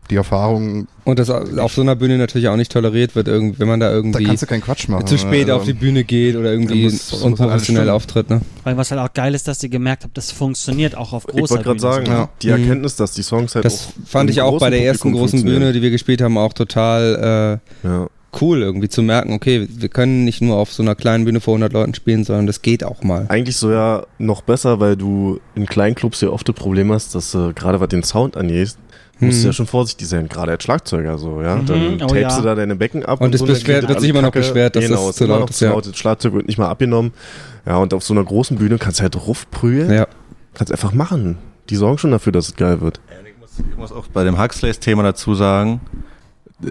die 0.09 0.15
Erfahrung, 0.17 0.87
Und 1.05 1.19
das 1.19 1.29
auf 1.29 1.73
so 1.73 1.81
einer 1.81 1.95
Bühne 1.95 2.17
natürlich 2.17 2.49
auch 2.49 2.57
nicht 2.57 2.71
toleriert 2.71 3.15
wird, 3.15 3.27
wenn 3.27 3.67
man 3.67 3.79
da 3.79 3.89
da 3.89 3.93
irgendwie 3.95 4.25
kannst 4.25 4.43
du 4.43 4.47
keinen 4.47 4.61
Quatsch 4.61 4.89
machen. 4.89 5.07
zu 5.07 5.17
spät 5.17 5.43
Also, 5.49 5.53
auf 5.55 5.63
die 5.65 5.73
Bühne 5.73 6.03
geht 6.03 6.35
oder 6.35 6.51
irgendwie 6.51 6.83
muss- 6.83 7.13
unprofessionell 7.13 7.89
auftritt. 7.89 8.29
Ne? 8.29 8.41
Weil 8.65 8.75
was 8.75 8.91
halt 8.91 8.99
auch 8.99 9.13
geil 9.13 9.33
ist, 9.35 9.47
dass 9.47 9.63
ihr 9.63 9.69
gemerkt 9.69 10.03
habt, 10.03 10.17
das 10.17 10.31
funktioniert 10.31 10.95
auch 10.97 11.13
auf 11.13 11.25
Ich 11.27 11.33
großer 11.35 11.51
wollte 11.55 11.63
gerade 11.63 11.79
Bühne. 11.79 11.93
sagen, 11.93 12.05
Ja. 12.07 12.29
die 12.41 12.47
Mhm. 12.47 12.53
Erkenntnis, 12.53 12.95
dass 12.97 13.13
die 13.13 13.23
Songs 13.23 13.55
halt 13.55 13.63
Das 13.63 13.87
auch 13.87 14.07
fand 14.09 14.29
ich 14.29 14.41
auch 14.41 14.59
bei 14.59 14.69
der 14.69 14.83
ersten 14.83 15.13
großen. 15.13 15.43
Bühne, 15.43 15.71
die 15.71 15.81
wir 15.81 15.91
gespielt 15.91 16.21
haben, 16.21 16.37
auch 16.37 16.51
total 16.53 17.59
äh, 17.83 17.87
Ja. 17.87 18.07
cool 18.41 18.61
irgendwie 18.61 18.89
zu 18.89 19.01
merken, 19.03 19.33
okay, 19.33 19.67
wir 19.69 19.89
können 19.89 20.23
nicht 20.25 20.41
nur 20.41 20.57
auf 20.57 20.71
so 20.73 20.83
einer 20.83 20.95
kleinen 20.95 21.23
Bühne 21.25 21.39
vor 21.39 21.53
100 21.53 21.71
Leuten 21.73 21.93
spielen, 21.93 22.23
sondern 22.25 22.47
das 22.47 22.61
geht 22.61 22.83
auch 22.83 23.01
mal. 23.03 23.25
Eigentlich 23.29 23.55
so 23.57 23.71
ja 23.71 24.03
noch 24.19 24.41
besser, 24.41 24.79
weil 24.81 24.95
du 24.97 25.39
in 25.55 25.65
kleinen 25.67 25.95
Clubs 25.95 26.19
ja 26.21 26.29
oft 26.29 26.47
das 26.47 26.55
Problem 26.55 26.91
hast, 26.91 27.15
dass 27.15 27.33
äh, 27.33 27.53
gerade 27.53 27.79
was 27.79 27.89
den 27.89 28.03
Sound 28.03 28.35
angeht, 28.37 28.75
musst 29.21 29.37
Hm. 29.37 29.41
du 29.43 29.47
ja 29.47 29.53
schon 29.53 29.67
vorsichtig 29.67 30.07
sein, 30.07 30.27
gerade 30.27 30.51
als 30.51 30.63
Schlagzeuger 30.63 31.17
so, 31.17 31.41
ja. 31.41 31.55
Mhm. 31.55 31.65
Dann 31.67 31.93
Oh 31.95 32.07
tapest 32.07 32.15
ja. 32.15 32.37
du 32.37 32.41
da 32.43 32.55
deine 32.55 32.75
Becken 32.75 33.05
ab. 33.05 33.21
Und 33.21 33.33
es 33.33 33.39
so, 33.39 33.45
beschwert- 33.45 33.83
dann 33.83 33.89
wird 33.89 34.01
sich 34.01 34.09
immer 34.09 34.21
noch 34.21 34.31
Kacke. 34.31 34.39
beschwert, 34.47 34.75
dass 34.75 34.83
genau, 34.85 34.97
das 35.01 35.09
es 35.11 35.15
zu 35.17 35.25
laut 35.25 35.39
noch 35.41 35.49
ist, 35.49 35.57
zu 35.57 35.65
ja. 35.65 35.71
laut, 35.71 35.87
das 35.87 35.97
Schlagzeug 35.97 36.33
wird 36.33 36.47
nicht 36.47 36.57
mal 36.57 36.67
abgenommen. 36.69 37.13
Ja, 37.65 37.77
und 37.77 37.93
auf 37.93 38.03
so 38.03 38.13
einer 38.13 38.23
großen 38.23 38.57
Bühne 38.57 38.77
kannst 38.77 38.99
du 38.99 39.03
halt 39.03 39.15
raufprügeln. 39.15 39.91
Ja. 39.91 40.07
Kannst 40.53 40.71
einfach 40.71 40.93
machen. 40.93 41.37
Die 41.69 41.75
sorgen 41.75 41.97
schon 41.97 42.11
dafür, 42.11 42.33
dass 42.33 42.49
es 42.49 42.55
geil 42.55 42.81
wird. 42.81 42.99
Ich 43.25 43.39
muss, 43.39 43.49
ich 43.71 43.77
muss 43.77 43.91
auch 43.91 44.07
bei 44.07 44.23
dem 44.23 44.37
Huxleys-Thema 44.41 45.03
dazu 45.03 45.35
sagen, 45.35 45.79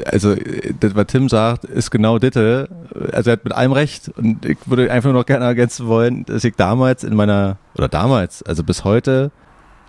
also 0.05 0.33
äh, 0.33 0.73
das, 0.79 0.95
was 0.95 1.07
Tim 1.07 1.29
sagt, 1.29 1.65
ist 1.65 1.91
genau 1.91 2.19
Ditte. 2.19 2.69
Also 3.13 3.31
er 3.31 3.33
hat 3.35 3.45
mit 3.45 3.53
allem 3.55 3.73
recht 3.73 4.11
und 4.17 4.45
ich 4.45 4.59
würde 4.67 4.91
einfach 4.91 5.11
nur 5.11 5.21
noch 5.21 5.27
gerne 5.27 5.45
ergänzen 5.45 5.87
wollen, 5.87 6.25
dass 6.27 6.45
ich 6.45 6.55
damals 6.57 7.05
in 7.05 7.15
meiner, 7.15 7.57
oder 7.77 7.89
damals, 7.89 8.43
also 8.43 8.63
bis 8.65 8.85
heute, 8.85 9.31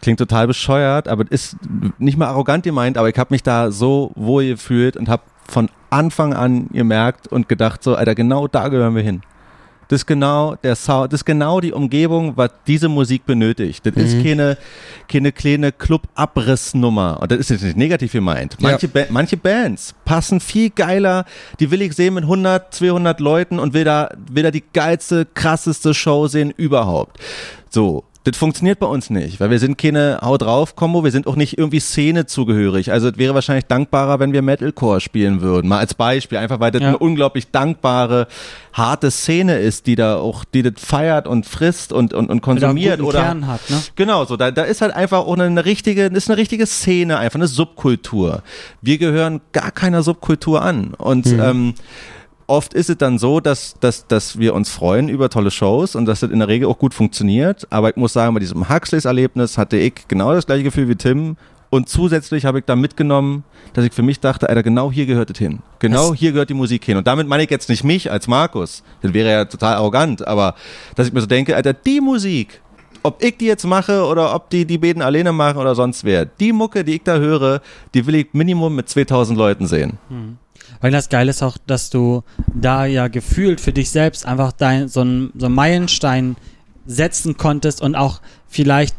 klingt 0.02 0.20
total 0.20 0.48
bescheuert, 0.48 1.08
aber 1.08 1.26
ist 1.30 1.56
nicht 2.00 2.18
mal 2.18 2.28
arrogant 2.28 2.64
gemeint, 2.64 2.98
aber 2.98 3.10
ich 3.10 3.18
habe 3.18 3.34
mich 3.34 3.44
da 3.44 3.72
so 3.72 4.12
wohl 4.16 4.46
gefühlt 4.48 4.98
und 4.98 5.08
habe 5.10 5.24
von 5.48 5.70
Anfang 5.90 6.34
an 6.34 6.68
gemerkt 6.72 7.28
und 7.28 7.48
gedacht 7.50 7.84
so, 7.84 7.96
Alter, 7.96 8.16
genau 8.16 8.48
da 8.48 8.68
gehören 8.70 8.96
wir 8.96 9.04
hin. 9.04 9.22
Das 9.90 10.02
ist 10.04 10.06
genau 10.06 10.56
der 10.64 10.78
Sound, 10.78 11.12
das 11.12 11.20
ist 11.20 11.26
genau 11.26 11.60
die 11.60 11.74
Umgebung, 11.74 12.38
was 12.38 12.52
diese 12.66 12.88
Musik 12.88 13.26
benötigt. 13.26 13.86
Das 13.86 13.94
ist 13.98 14.16
Mhm. 14.16 14.24
keine, 14.24 14.58
keine 15.10 15.34
kleine 15.34 15.74
Club-Abrissnummer. 15.74 17.20
Und 17.22 17.30
das 17.30 17.40
ist 17.40 17.50
jetzt 17.50 17.64
nicht 17.64 17.76
negativ 17.78 18.14
gemeint. 18.14 18.56
Manche, 18.62 18.88
ba 18.88 19.02
manche 19.10 19.36
Bands 19.36 19.94
passen 20.06 20.40
viel 20.40 20.70
geiler, 20.70 21.26
die 21.60 21.72
will 21.72 21.82
ich 21.82 21.94
sehen 21.94 22.14
mit 22.14 22.24
100, 22.24 22.74
200 22.74 23.20
Leuten 23.20 23.60
und 23.60 23.74
will 23.74 23.84
da, 23.84 24.10
will 24.32 24.44
da 24.44 24.52
die 24.52 24.64
geilste, 24.72 25.26
krasseste 25.34 25.94
Show 25.94 26.28
sehen 26.28 26.52
überhaupt. 26.56 27.20
So. 27.70 28.06
Das 28.24 28.38
funktioniert 28.38 28.78
bei 28.78 28.86
uns 28.86 29.10
nicht, 29.10 29.40
weil 29.40 29.50
wir 29.50 29.58
sind 29.58 29.80
keine 29.80 30.20
Hau 30.22 30.38
drauf 30.38 30.76
Kombo, 30.76 31.04
wir 31.04 31.10
sind 31.10 31.26
auch 31.26 31.36
nicht 31.36 31.58
irgendwie 31.58 31.80
Szene 31.80 32.28
zugehörig. 32.28 32.92
Also 32.92 33.10
es 33.10 33.18
wäre 33.18 33.34
wahrscheinlich 33.34 33.66
dankbarer, 33.66 34.20
wenn 34.20 34.32
wir 34.32 34.44
Metalcore 34.44 35.02
spielen 35.02 35.42
würden. 35.42 35.68
Mal 35.68 35.80
als 35.80 35.96
Beispiel, 35.96 36.38
einfach 36.38 36.60
weil 36.60 36.70
das 36.70 36.84
Ja. 36.84 36.90
eine 36.90 37.00
unglaublich 37.00 37.50
dankbare, 37.50 38.28
harte 38.74 39.10
Szene 39.10 39.58
ist, 39.58 39.88
die 39.88 39.96
da 39.96 40.18
auch, 40.18 40.46
die 40.46 40.62
das 40.62 40.74
feiert 40.78 41.28
und 41.28 41.48
frisst 41.48 41.92
und, 41.92 42.14
und, 42.14 42.26
und 42.26 42.28
er 42.28 42.32
einen 42.32 42.42
konsumiert 42.42 43.00
guten 43.00 43.10
oder 43.10 43.22
Kern 43.24 43.48
hat, 43.48 43.68
ne? 43.72 43.82
Genau, 43.96 44.24
so, 44.26 44.38
da, 44.38 44.52
da 44.52 44.64
ist 44.66 44.82
halt 44.82 44.94
einfach 44.96 45.20
auch 45.26 45.38
eine, 45.38 45.66
richtige, 45.66 46.06
ist 46.06 46.30
eine 46.30 46.38
richtige 46.38 46.68
Szene, 46.68 47.18
einfach 47.18 47.40
eine 47.40 47.48
Subkultur. 47.48 48.44
Wir 48.84 49.00
gehören 49.00 49.42
gar 49.52 49.72
keiner 49.72 50.04
Subkultur 50.04 50.62
an. 50.62 50.94
Und 50.94 51.26
ähm, 51.26 51.74
oft 52.52 52.74
ist 52.74 52.90
es 52.90 52.98
dann 52.98 53.18
so, 53.18 53.40
dass, 53.40 53.76
dass, 53.80 54.06
dass 54.08 54.38
wir 54.38 54.54
uns 54.54 54.70
freuen 54.70 55.08
über 55.10 55.30
tolle 55.30 55.52
Shows 55.52 55.96
und 55.96 56.06
dass 56.06 56.20
das 56.20 56.30
in 56.32 56.40
der 56.40 56.48
Regel 56.50 56.68
auch 56.68 56.78
gut 56.78 56.94
funktioniert. 56.94 57.66
Aber 57.70 57.90
ich 57.90 57.96
muss 57.96 58.14
sagen, 58.14 58.34
bei 58.34 58.40
diesem 58.42 58.68
Huxleys-Erlebnis 58.70 59.58
hatte 59.58 59.78
ich 59.78 59.94
genau 60.08 60.34
das 60.34 60.46
gleiche 60.46 60.64
Gefühl 60.64 60.88
wie 60.90 60.96
Tim. 60.96 61.38
Und 61.70 61.88
zusätzlich 61.88 62.44
habe 62.46 62.60
ich 62.60 62.66
da 62.66 62.76
mitgenommen, 62.76 63.46
dass 63.74 63.86
ich 63.86 63.94
für 63.94 64.02
mich 64.02 64.20
dachte, 64.20 64.50
Alter, 64.50 64.62
genau 64.62 64.92
hier 64.92 65.06
gehört 65.06 65.30
es 65.32 65.38
hin. 65.38 65.60
Genau 65.80 66.10
Das- 66.10 66.20
hier 66.20 66.34
gehört 66.34 66.50
die 66.50 66.54
Musik 66.54 66.84
hin. 66.84 66.98
Und 66.98 67.08
damit 67.08 67.28
meine 67.30 67.44
ich 67.44 67.50
jetzt 67.50 67.70
nicht 67.70 67.86
mich 67.86 68.12
als 68.12 68.28
Markus. 68.28 68.84
Das 69.02 69.14
wäre 69.14 69.32
ja 69.32 69.46
total 69.46 69.76
arrogant. 69.76 70.28
Aber 70.28 70.56
dass 70.96 71.08
ich 71.08 71.14
mir 71.14 71.22
so 71.22 71.28
denke, 71.28 71.56
Alter, 71.56 71.72
die 71.74 72.02
Musik, 72.02 72.60
ob 73.04 73.24
ich 73.24 73.38
die 73.38 73.46
jetzt 73.46 73.66
mache 73.66 74.04
oder 74.06 74.36
ob 74.36 74.50
die 74.50 74.66
die 74.66 74.78
beiden 74.78 75.02
alleine 75.02 75.32
machen 75.32 75.58
oder 75.58 75.74
sonst 75.74 76.04
wer, 76.04 76.26
die 76.26 76.52
Mucke, 76.52 76.84
die 76.84 76.96
ich 76.96 77.04
da 77.04 77.16
höre, 77.18 77.62
die 77.94 78.06
will 78.06 78.16
ich 78.16 78.28
Minimum 78.34 78.76
mit 78.76 78.90
2000 78.90 79.38
Leuten 79.38 79.66
sehen. 79.66 79.98
Weil 80.80 80.92
das 80.92 81.10
Geile 81.10 81.30
ist 81.30 81.44
auch, 81.44 81.58
dass 81.68 81.90
du 81.90 82.24
da 82.54 82.86
ja 82.86 83.08
gefühlt 83.08 83.60
für 83.62 83.74
dich 83.74 83.90
selbst 83.92 84.26
einfach 84.26 84.52
dein, 84.52 84.88
so 84.88 85.02
einen 85.02 85.32
so 85.38 85.48
einen 85.48 85.56
Meilenstein 85.56 86.36
setzen 86.86 87.38
konntest 87.38 87.82
und 87.82 87.96
auch 87.96 88.22
vielleicht 88.48 88.96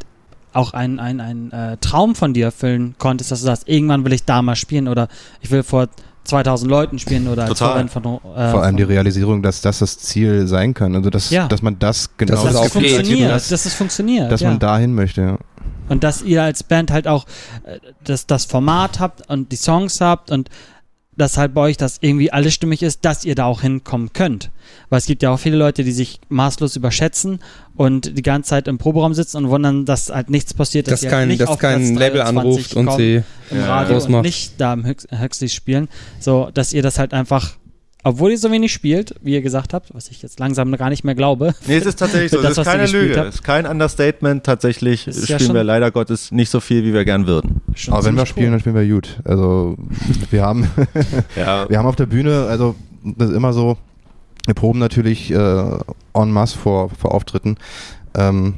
auch 0.52 0.74
einen 0.74 0.98
ein, 1.00 1.20
ein, 1.20 1.50
äh, 1.50 1.76
Traum 1.78 2.14
von 2.14 2.34
dir 2.34 2.46
erfüllen 2.46 2.94
konntest, 2.98 3.30
dass 3.32 3.40
du 3.40 3.46
sagst, 3.46 3.68
irgendwann 3.68 4.04
will 4.04 4.12
ich 4.12 4.24
da 4.24 4.42
mal 4.42 4.56
spielen 4.56 4.86
oder 4.86 5.08
ich 5.40 5.50
will 5.50 5.62
vor 5.62 5.88
2000 6.24 6.70
Leuten 6.70 6.98
spielen 6.98 7.26
oder 7.26 7.44
als 7.44 7.58
Total. 7.58 7.88
Von, 7.88 8.04
äh, 8.04 8.50
Vor 8.50 8.62
allem 8.62 8.76
die 8.76 8.84
Realisierung, 8.84 9.42
dass 9.42 9.60
das 9.60 9.80
das 9.80 9.98
Ziel 9.98 10.46
sein 10.46 10.72
kann. 10.72 10.94
Also, 10.94 11.10
dass, 11.10 11.30
Ja. 11.30 11.48
dass 11.48 11.62
man 11.62 11.78
das 11.78 12.16
genau 12.16 12.34
Das 12.34 12.44
dass 12.44 12.56
auch 12.56 12.62
geht. 12.64 12.72
funktioniert, 12.72 13.30
dass, 13.30 13.48
dass 13.48 13.66
es 13.66 13.74
funktioniert. 13.74 14.30
dass 14.30 14.40
ja. 14.40 14.50
man 14.50 14.58
dahin 14.58 14.94
möchte. 14.94 15.20
Ja. 15.22 15.38
Und 15.88 16.04
dass 16.04 16.22
ihr 16.22 16.42
als 16.42 16.62
Band 16.62 16.92
halt 16.92 17.08
auch 17.08 17.26
äh, 17.64 17.78
das, 18.04 18.26
das 18.26 18.44
Format 18.44 19.00
habt 19.00 19.28
und 19.28 19.50
die 19.50 19.56
Songs 19.56 20.00
habt 20.00 20.30
und 20.30 20.48
dass 21.16 21.36
halt 21.36 21.52
bei 21.52 21.60
euch 21.62 21.76
das 21.76 21.98
irgendwie 22.00 22.32
alles 22.32 22.54
stimmig 22.54 22.82
ist, 22.82 23.04
dass 23.04 23.24
ihr 23.24 23.34
da 23.34 23.44
auch 23.44 23.60
hinkommen 23.60 24.12
könnt. 24.14 24.50
Weil 24.88 24.98
es 24.98 25.06
gibt 25.06 25.22
ja 25.22 25.30
auch 25.30 25.38
viele 25.38 25.56
Leute, 25.56 25.84
die 25.84 25.92
sich 25.92 26.20
maßlos 26.30 26.76
überschätzen 26.76 27.40
und 27.76 28.16
die 28.16 28.22
ganze 28.22 28.50
Zeit 28.50 28.66
im 28.68 28.78
Proberaum 28.78 29.12
sitzen 29.12 29.36
und 29.38 29.50
wundern, 29.50 29.84
dass 29.84 30.08
halt 30.10 30.30
nichts 30.30 30.54
passiert, 30.54 30.90
Dass 30.90 31.02
halt 31.02 31.10
kein, 31.10 31.28
nicht 31.28 31.40
dass 31.42 31.50
auf 31.50 31.58
kein 31.58 31.80
Platz 31.80 31.98
Label 31.98 32.20
23 32.20 32.38
anruft 32.38 32.74
und 32.76 32.92
sie. 32.96 33.22
im 33.50 33.58
Ja, 33.58 33.66
Radio 33.66 33.98
und 34.02 34.22
nicht 34.22 34.54
da 34.58 34.72
im 34.72 34.86
Höchst- 34.86 35.08
Huxley 35.12 35.48
spielen. 35.50 35.88
So, 36.18 36.50
dass 36.54 36.72
ihr 36.72 36.82
das 36.82 36.98
halt 36.98 37.12
einfach, 37.12 37.56
obwohl 38.04 38.32
ihr 38.32 38.38
so 38.38 38.50
wenig 38.50 38.72
spielt, 38.72 39.14
wie 39.22 39.32
ihr 39.34 39.42
gesagt 39.42 39.72
habt, 39.74 39.94
was 39.94 40.08
ich 40.08 40.22
jetzt 40.22 40.40
langsam 40.40 40.72
gar 40.76 40.90
nicht 40.90 41.04
mehr 41.04 41.14
glaube. 41.14 41.54
Nee, 41.66 41.76
es 41.76 41.86
ist 41.86 41.98
tatsächlich 41.98 42.30
so. 42.32 42.42
Das, 42.42 42.52
Es 42.52 42.58
ist 42.58 42.64
keine 42.64 42.86
Lüge. 42.86 43.16
habt. 43.16 43.28
Es 43.28 43.34
ist 43.36 43.42
kein 43.44 43.66
Understatement. 43.66 44.44
Tatsächlich 44.44 45.06
ja 45.06 45.12
spielen 45.12 45.38
schon- 45.40 45.54
wir 45.54 45.64
leider 45.64 45.90
Gottes 45.90 46.32
nicht 46.32 46.50
so 46.50 46.60
viel, 46.60 46.84
wie 46.84 46.92
wir 46.92 47.04
gern 47.04 47.26
würden. 47.26 47.60
Schon 47.74 47.94
Aber 47.94 48.04
wenn 48.04 48.16
wir 48.16 48.26
spielen, 48.26 48.50
dann 48.50 48.60
spielen 48.60 48.74
wir 48.74 48.86
gut. 48.88 49.20
Also, 49.24 49.76
wir 50.30 50.42
haben, 50.42 50.68
Ja, 51.36 51.68
wir 51.68 51.78
haben 51.78 51.86
auf 51.86 51.96
der 51.96 52.06
Bühne, 52.06 52.46
also, 52.48 52.74
das 53.04 53.30
ist 53.30 53.36
immer 53.36 53.52
so, 53.52 53.76
wir 54.46 54.54
proben 54.54 54.78
natürlich 54.80 55.30
äh, 55.30 55.34
en 56.14 56.30
masse 56.32 56.58
vor, 56.58 56.90
vor 56.90 57.14
Auftritten. 57.14 57.56
Ähm, 58.14 58.54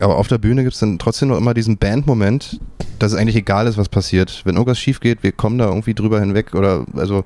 aber 0.00 0.16
auf 0.16 0.28
der 0.28 0.38
Bühne 0.38 0.62
gibt 0.62 0.74
es 0.74 0.80
dann 0.80 0.98
trotzdem 0.98 1.28
noch 1.28 1.38
immer 1.38 1.54
diesen 1.54 1.76
Band-Moment, 1.78 2.60
dass 2.98 3.12
es 3.12 3.18
eigentlich 3.18 3.36
egal 3.36 3.66
ist, 3.66 3.78
was 3.78 3.88
passiert. 3.88 4.42
Wenn 4.44 4.56
irgendwas 4.56 4.78
schief 4.78 5.00
geht, 5.00 5.22
wir 5.22 5.32
kommen 5.32 5.58
da 5.58 5.66
irgendwie 5.66 5.94
drüber 5.94 6.20
hinweg 6.20 6.54
oder, 6.54 6.84
also, 6.96 7.24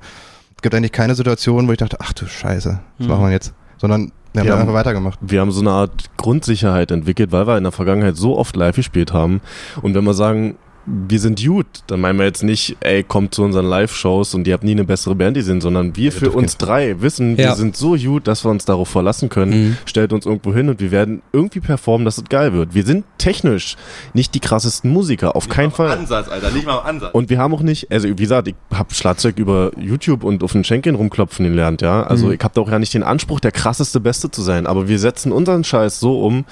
gibt 0.67 0.75
eigentlich 0.75 0.91
keine 0.91 1.15
Situation, 1.15 1.67
wo 1.67 1.71
ich 1.71 1.77
dachte, 1.77 1.97
ach 1.99 2.13
du 2.13 2.25
Scheiße, 2.27 2.79
was 2.97 3.07
Mhm. 3.07 3.11
machen 3.13 3.25
wir 3.25 3.31
jetzt? 3.31 3.53
Sondern 3.77 4.11
wir 4.33 4.41
haben 4.41 4.47
Ja. 4.47 4.57
einfach 4.57 4.73
weitergemacht. 4.73 5.17
wir 5.21 5.39
haben 5.41 5.51
so 5.51 5.61
eine 5.61 5.71
Art 5.71 6.05
Grundsicherheit 6.17 6.91
entwickelt, 6.91 7.31
weil 7.31 7.47
wir 7.47 7.57
in 7.57 7.63
der 7.63 7.71
Vergangenheit 7.71 8.17
so 8.17 8.37
oft 8.37 8.55
live 8.55 8.75
gespielt 8.75 9.13
haben. 9.13 9.41
Und 9.81 9.95
wenn 9.95 10.03
wir 10.03 10.13
sagen, 10.13 10.55
wir 10.89 11.19
sind 11.19 11.43
gut, 11.45 11.65
dann 11.87 11.99
meinen 11.99 12.17
wir 12.17 12.25
jetzt 12.25 12.43
nicht, 12.43 12.77
ey, 12.79 13.03
kommt 13.03 13.35
zu 13.35 13.43
unseren 13.43 13.65
Live-Shows 13.65 14.33
und 14.33 14.47
ihr 14.47 14.53
habt 14.53 14.63
nie 14.63 14.71
eine 14.71 14.85
bessere 14.85 15.15
Band 15.15 15.35
gesehen, 15.35 15.59
sondern 15.59 15.97
wir 15.97 16.13
für 16.13 16.31
uns 16.31 16.55
drei 16.55 17.01
wissen, 17.01 17.37
wir 17.37 17.43
Ja. 17.45 17.55
sind 17.55 17.75
so 17.75 17.95
gut, 17.97 18.25
dass 18.27 18.45
wir 18.45 18.51
uns 18.51 18.63
darauf 18.63 18.87
verlassen 18.87 19.27
können. 19.27 19.51
Mhm. 19.71 19.77
Stellt 19.85 20.13
uns 20.13 20.25
irgendwo 20.25 20.53
hin 20.53 20.69
und 20.69 20.79
wir 20.79 20.91
werden 20.91 21.21
irgendwie 21.33 21.59
performen, 21.59 22.05
dass 22.05 22.17
es 22.17 22.23
geil 22.29 22.53
wird. 22.53 22.73
Wir 22.73 22.85
sind 22.85 23.03
technisch 23.17 23.75
nicht 24.13 24.33
die 24.33 24.39
krassesten 24.39 24.89
Musiker, 24.91 25.35
auf 25.35 25.49
keinen 25.49 25.71
Fall. 25.71 25.91
Ansatz, 25.91 26.29
Alter. 26.29 26.51
Nicht 26.51 26.65
mal 26.65 26.79
im 26.79 26.85
Ansatz. 26.85 27.13
Und 27.13 27.29
wir 27.29 27.37
haben 27.37 27.53
auch 27.53 27.61
nicht, 27.61 27.91
also 27.91 28.07
wie 28.07 28.15
gesagt, 28.15 28.47
ich 28.47 28.55
habe 28.73 28.93
Schlagzeug 28.93 29.37
über 29.39 29.71
YouTube 29.77 30.23
und 30.23 30.41
auf 30.41 30.53
den 30.53 30.63
Schenkeln 30.63 30.95
rumklopfen 30.95 31.45
gelernt, 31.45 31.81
ja. 31.81 32.03
Also 32.03 32.27
Mhm. 32.27 32.31
ich 32.33 32.39
habe 32.43 32.53
da 32.55 32.61
auch 32.61 32.71
ja 32.71 32.79
nicht 32.79 32.93
den 32.93 33.03
Anspruch, 33.03 33.41
der 33.41 33.51
krasseste 33.51 33.99
Beste 33.99 34.31
zu 34.31 34.41
sein, 34.41 34.65
aber 34.65 34.87
wir 34.87 34.99
setzen 34.99 35.33
unseren 35.33 35.65
Scheiß 35.65 35.99
so 35.99 36.21
um, 36.21 36.45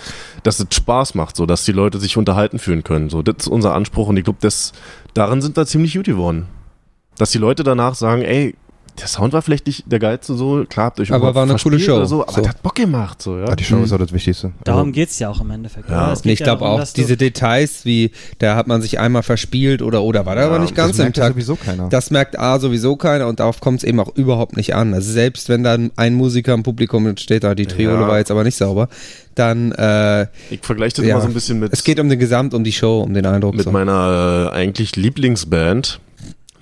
dass 0.44 0.60
es 0.60 0.68
Spaß 0.74 1.16
macht, 1.16 1.38
so 1.38 1.46
dass 1.46 1.64
die 1.64 1.72
Leute 1.72 2.00
sich 2.00 2.18
unterhalten 2.18 2.60
fühlen 2.60 2.84
können. 2.84 3.10
So, 3.10 3.22
das 3.22 3.36
ist 3.40 3.48
unser 3.48 3.74
Anspruch 3.74 4.10
und 4.10 4.18
ich 4.18 4.25
glaube, 4.26 4.40
das 4.42 4.74
darin 5.14 5.42
sind 5.42 5.56
wir 5.56 5.66
ziemlich 5.66 5.96
gut 5.96 6.06
geworden. 6.06 6.48
Dass 7.18 7.32
die 7.32 7.38
Leute 7.38 7.64
danach 7.64 7.96
sagen, 7.96 8.22
ey, 8.24 8.56
der 9.00 9.08
Sound 9.08 9.34
war 9.34 9.42
vielleicht 9.42 9.68
nicht 9.68 9.84
der 9.92 10.00
geilste 10.00 10.36
so, 10.36 10.64
klar, 10.70 10.86
habt 10.88 11.00
ihr 11.00 11.04
euch 11.04 11.12
Aber 11.12 11.36
war 11.36 11.44
eine 11.44 11.56
coole 11.56 11.80
Show, 11.80 11.96
Oder 11.98 12.06
so, 12.06 12.22
aber 12.24 12.32
so. 12.32 12.42
das 12.42 12.50
hat 12.50 12.64
Bock 12.64 12.76
gemacht, 12.76 13.22
so, 13.22 13.38
ja. 13.38 13.54
Die 13.56 13.64
Show 13.64 13.76
Mhm. 13.78 13.84
ist 13.84 13.94
auch 13.94 13.98
das 13.98 14.14
Wichtigste. 14.14 14.52
Darum 14.64 14.82
Also, 14.82 14.92
geht's 14.94 15.20
ja 15.20 15.30
auch 15.30 15.42
im 15.42 15.52
Endeffekt. 15.52 15.90
Ja. 15.90 16.14
Es 16.14 16.22
geht 16.22 16.34
Ich 16.34 16.40
ja 16.40 16.46
glaube 16.46 16.66
auch, 16.66 16.84
diese 16.96 17.18
Details, 17.18 17.86
wie 17.86 18.12
da 18.40 18.56
hat 18.56 18.68
man 18.68 18.82
sich 18.82 19.00
einmal 19.00 19.24
verspielt 19.24 19.82
oder 19.82 20.02
oder 20.04 20.26
war 20.26 20.36
da 20.36 20.42
Ja, 20.42 20.48
aber 20.48 20.60
nicht 20.60 20.72
das 20.72 20.86
ganz 20.86 20.98
im 20.98 21.04
merkt 21.04 21.18
ja 21.18 21.24
Takt. 21.24 21.36
sowieso 21.36 21.56
keiner. 21.56 21.90
Das 21.90 22.10
merkt 22.12 22.40
A 22.40 22.60
sowieso 22.60 22.96
keiner 22.96 23.28
und 23.28 23.40
darauf 23.40 23.60
kommt 23.60 23.80
es 23.80 23.84
eben 23.84 24.00
auch 24.00 24.16
überhaupt 24.16 24.56
nicht 24.56 24.76
an. 24.76 24.94
Also 24.94 25.12
selbst 25.12 25.50
wenn 25.50 25.64
dann 25.64 25.92
ein 25.98 26.14
Musiker 26.14 26.54
im 26.54 26.64
Publikum 26.64 27.16
steht, 27.18 27.44
da 27.44 27.54
die 27.56 27.66
Triole 27.66 27.94
Ja. 28.02 28.08
war 28.08 28.18
jetzt 28.20 28.32
aber 28.32 28.44
nicht 28.44 28.56
sauber, 28.58 28.88
dann 29.36 29.74
äh, 29.74 30.28
Ich 30.50 30.62
vergleiche 30.62 30.96
das 30.98 31.06
Ja. 31.06 31.12
immer 31.16 31.22
so 31.22 31.28
ein 31.28 31.34
bisschen 31.34 31.60
mit 31.60 31.74
es 31.74 31.84
geht 31.84 32.00
um 32.00 32.08
den 32.08 32.18
Gesamt, 32.20 32.54
um 32.54 32.64
die 32.64 32.72
Show, 32.72 33.02
um 33.02 33.14
den 33.14 33.26
Eindruck. 33.26 33.56
mit 33.56 33.66
so. 33.66 33.72
meiner 33.72 34.52
äh, 34.54 34.56
eigentlich 34.56 34.96
Lieblingsband 34.96 36.00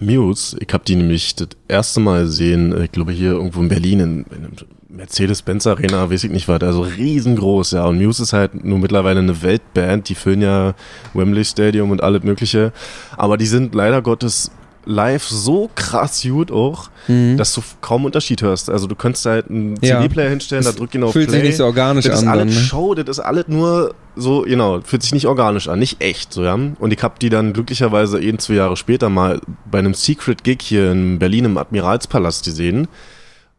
Muse. 0.06 0.58
Ich 0.60 0.74
habe 0.74 0.84
die 0.86 0.96
nämlich 0.96 1.36
das 1.36 1.50
erste 1.68 2.00
Mal 2.00 2.24
gesehen, 2.24 2.74
äh, 2.74 2.86
ich 2.86 2.92
glaube 2.92 3.12
hier 3.12 3.32
irgendwo 3.32 3.62
in 3.62 3.70
Berlin 3.70 4.00
in, 4.00 4.18
in 4.36 4.48
Mercedes-Benz 4.90 5.66
Arena, 5.66 6.10
weiß 6.12 6.24
ich 6.26 6.32
nicht 6.32 6.48
was, 6.48 6.62
also 6.62 6.82
riesengroß, 6.82 7.72
ja. 7.72 7.86
Und 7.86 7.98
Muse 8.02 8.24
ist 8.24 8.34
halt 8.34 8.64
nur 8.64 8.78
mittlerweile 8.80 9.20
eine 9.20 9.42
Weltband, 9.42 10.08
die 10.10 10.16
füllen 10.16 10.42
ja 10.42 10.76
Wembley 11.14 11.44
Stadium 11.46 11.90
und 11.92 12.04
alles 12.04 12.24
mögliche. 12.24 12.72
Aber 13.18 13.38
die 13.38 13.48
sind 13.48 13.74
leider 13.74 14.02
Gottes 14.04 14.52
live 14.86 15.24
so 15.24 15.70
krass 15.76 16.22
gut 16.24 16.52
auch, 16.52 16.90
Mhm. 17.08 17.38
dass 17.38 17.54
du 17.54 17.62
kaum 17.82 18.06
Unterschied 18.06 18.42
hörst. 18.42 18.70
Also 18.70 18.86
du 18.86 18.96
könntest 18.96 19.26
halt 19.26 19.50
einen 19.50 19.76
Ja. 19.82 20.00
CD-Player 20.02 20.30
hinstellen, 20.30 20.64
Das 20.64 20.74
da 20.74 20.78
drück 20.80 20.94
ihn 20.94 21.04
auf 21.04 21.14
Fühlt 21.14 21.28
Play. 21.30 21.38
sich 21.40 21.48
nicht 21.48 21.58
so 21.58 21.66
organisch 21.66 22.06
Das 22.06 22.16
ist 22.20 22.22
an. 22.24 22.28
alles 22.30 22.54
Dann, 22.54 22.62
ne? 22.64 22.68
Show, 22.68 22.94
das 22.94 23.08
ist 23.18 23.20
alles 23.24 23.48
nur 23.48 23.96
so, 24.16 24.42
genau, 24.42 24.82
fühlt 24.82 25.04
sich 25.04 25.14
nicht 25.14 25.28
organisch 25.28 25.68
an, 25.68 25.80
nicht 25.80 26.02
echt, 26.02 26.34
so, 26.34 26.44
ja. 26.44 26.54
Und 26.54 26.94
ich 26.94 27.02
hab 27.04 27.20
die 27.20 27.30
dann 27.30 27.54
glücklicherweise 27.54 28.18
ein, 28.18 28.40
zwei 28.40 28.56
Jahre 28.56 28.78
später 28.78 29.10
mal 29.10 29.42
bei 29.70 29.80
einem 29.80 29.94
Secret 29.94 30.44
Gig 30.44 30.62
hier 30.62 30.92
in 30.92 31.20
Berlin 31.20 31.46
im 31.46 31.58
Admiralspalast 31.58 32.46
gesehen. 32.46 32.88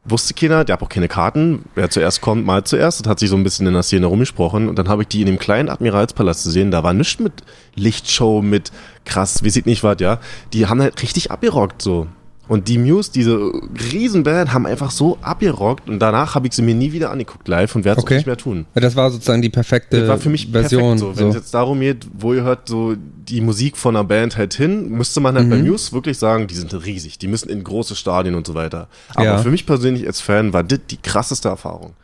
Wusste 0.07 0.35
keiner, 0.35 0.65
der 0.65 0.75
hat 0.75 0.83
auch 0.83 0.91
keine 0.91 1.09
Karten. 1.09 1.65
Wer 1.75 1.89
zuerst 1.89 2.21
kommt, 2.21 2.45
mal 2.45 2.63
zuerst. 2.65 3.01
Das 3.01 3.09
hat 3.09 3.19
sich 3.19 3.31
so 3.31 3.37
ein 3.37 3.43
bisschen 3.43 3.67
in 3.67 3.73
der 3.73 3.83
Szene 3.83 4.05
rumgesprochen. 4.05 4.69
Und 4.69 4.79
dann 4.79 4.89
habe 4.89 5.03
ich 5.03 5.09
die 5.09 5.23
in 5.23 5.27
dem 5.27 5.39
kleinen 5.39 5.71
Admiralspalast 5.71 6.45
gesehen. 6.45 6.71
Da 6.71 6.83
war 6.83 6.93
nichts 6.93 7.21
mit 7.21 7.33
Lichtshow, 7.75 8.43
mit 8.43 8.71
krass, 9.07 9.43
wie 9.45 9.51
sieht 9.51 9.65
nicht 9.65 9.83
was, 9.83 9.97
ja. 10.01 10.21
Die 10.53 10.67
haben 10.67 10.83
halt 10.83 11.01
richtig 11.01 11.31
abgerockt, 11.31 11.81
so. 11.81 12.07
Und 12.47 12.69
die 12.69 12.77
Muse, 12.77 13.11
diese 13.11 13.51
Riesenband, 13.93 14.53
haben 14.53 14.67
einfach 14.67 14.91
so 14.91 15.17
abgerockt. 15.23 15.89
Und 15.89 15.99
danach 15.99 16.35
habe 16.35 16.47
ich 16.47 16.53
sie 16.53 16.61
mir 16.61 16.75
nie 16.75 16.93
wieder 16.93 17.11
angeguckt 17.11 17.49
live 17.49 17.75
und 17.75 17.85
werde 17.87 17.99
es 18.01 18.05
Okay. 18.05 18.15
auch 18.15 18.19
nicht 18.19 18.27
mehr 18.27 18.37
tun. 18.37 18.67
Das 18.75 18.95
war 18.97 19.11
sozusagen 19.11 19.41
die 19.41 19.49
perfekte 19.49 20.01
Das 20.01 20.09
war 20.09 20.19
für 20.19 20.29
mich 20.29 20.49
Version. 20.51 20.99
perfekt 20.99 21.01
so. 21.01 21.17
Wenn 21.17 21.29
es 21.29 21.35
jetzt 21.37 21.55
darum 21.55 21.81
geht, 21.81 22.07
wo 22.13 22.35
ihr 22.35 22.43
hört 22.43 22.69
so 22.69 22.95
die 22.97 23.41
Musik 23.41 23.79
von 23.79 23.97
einer 23.97 24.05
Band 24.05 24.37
halt 24.37 24.53
hin, 24.53 24.91
müsste 24.91 25.21
man 25.21 25.37
halt 25.37 25.49
bei 25.49 25.57
Mhm. 25.57 25.69
Muse 25.69 25.93
wirklich 25.93 26.19
sagen, 26.19 26.47
die 26.47 26.55
sind 26.55 26.75
riesig, 26.85 27.19
die 27.19 27.29
müssen 27.29 27.49
in 27.49 27.65
große 27.65 27.97
Stadien 27.97 28.35
und 28.35 28.47
so 28.47 28.55
weiter. 28.55 28.89
Aber 29.15 29.25
Ja. 29.25 29.39
für 29.39 29.51
mich 29.51 29.65
persönlich 29.65 30.07
als 30.07 30.21
Fan 30.21 30.53
war 30.53 30.63
das 30.65 30.81
die 30.91 30.99
krasseste 30.99 31.49
Erfahrung. 31.49 31.95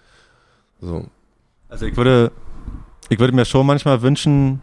So. 0.81 1.05
Also 1.69 1.85
ich 1.85 1.97
würde, 1.97 2.33
ich 3.11 3.19
würde 3.19 3.35
mir 3.35 3.45
schon 3.45 3.67
manchmal 3.67 4.01
wünschen, 4.01 4.63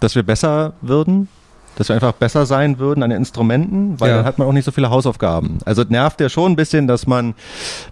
dass 0.00 0.14
wir 0.14 0.22
besser 0.22 0.72
würden, 0.80 1.28
dass 1.80 1.88
wir 1.88 1.94
einfach 1.94 2.12
besser 2.12 2.44
sein 2.44 2.78
würden 2.78 3.02
an 3.02 3.08
den 3.08 3.18
Instrumenten, 3.18 3.98
weil 3.98 4.10
Ja. 4.10 4.16
dann 4.18 4.26
hat 4.26 4.36
man 4.38 4.46
auch 4.46 4.52
nicht 4.52 4.66
so 4.66 4.70
viele 4.70 4.90
Hausaufgaben. 4.90 5.58
Also 5.64 5.80
es 5.80 5.88
nervt 5.88 6.20
ja 6.20 6.28
schon 6.28 6.52
ein 6.52 6.56
bisschen, 6.56 6.86
dass 6.86 7.06
man, 7.06 7.32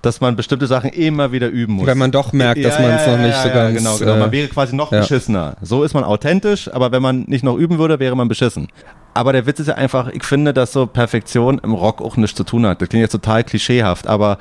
dass 0.02 0.20
man 0.20 0.36
bestimmte 0.36 0.66
Sachen 0.66 0.90
immer 0.90 1.32
wieder 1.32 1.48
üben 1.48 1.72
muss. 1.72 1.86
Wenn 1.86 1.96
man 1.96 2.10
doch 2.10 2.34
merkt, 2.34 2.62
dass 2.62 2.74
Ja, 2.74 2.82
man 2.82 2.90
ja, 2.90 2.96
es 2.98 3.06
noch 3.06 3.12
ja, 3.14 3.18
nicht 3.22 3.36
ja, 3.36 3.42
so 3.42 3.48
ganz. 3.48 3.78
Genau, 3.78 3.96
genau. 3.96 4.12
äh, 4.14 4.18
Man 4.18 4.32
wäre 4.32 4.48
quasi 4.48 4.76
noch 4.76 4.90
beschissener. 4.90 5.56
So 5.62 5.84
ist 5.84 5.94
man 5.94 6.04
authentisch, 6.04 6.70
aber 6.72 6.92
wenn 6.92 7.00
man 7.00 7.20
nicht 7.28 7.42
noch 7.44 7.56
üben 7.56 7.78
würde, 7.78 7.98
wäre 7.98 8.14
man 8.14 8.28
beschissen. 8.28 8.68
Aber 9.14 9.32
der 9.32 9.46
Witz 9.46 9.58
ist 9.60 9.68
ja 9.68 9.74
einfach, 9.76 10.08
ich 10.08 10.22
finde, 10.22 10.52
dass 10.52 10.72
so 10.72 10.86
Perfektion 10.86 11.58
im 11.64 11.72
Rock 11.72 12.02
auch 12.02 12.18
nichts 12.18 12.36
zu 12.36 12.44
tun 12.44 12.66
hat. 12.66 12.82
Das 12.82 12.90
klingt 12.90 13.00
jetzt 13.02 13.12
total 13.12 13.42
klischeehaft, 13.42 14.06
aber 14.06 14.36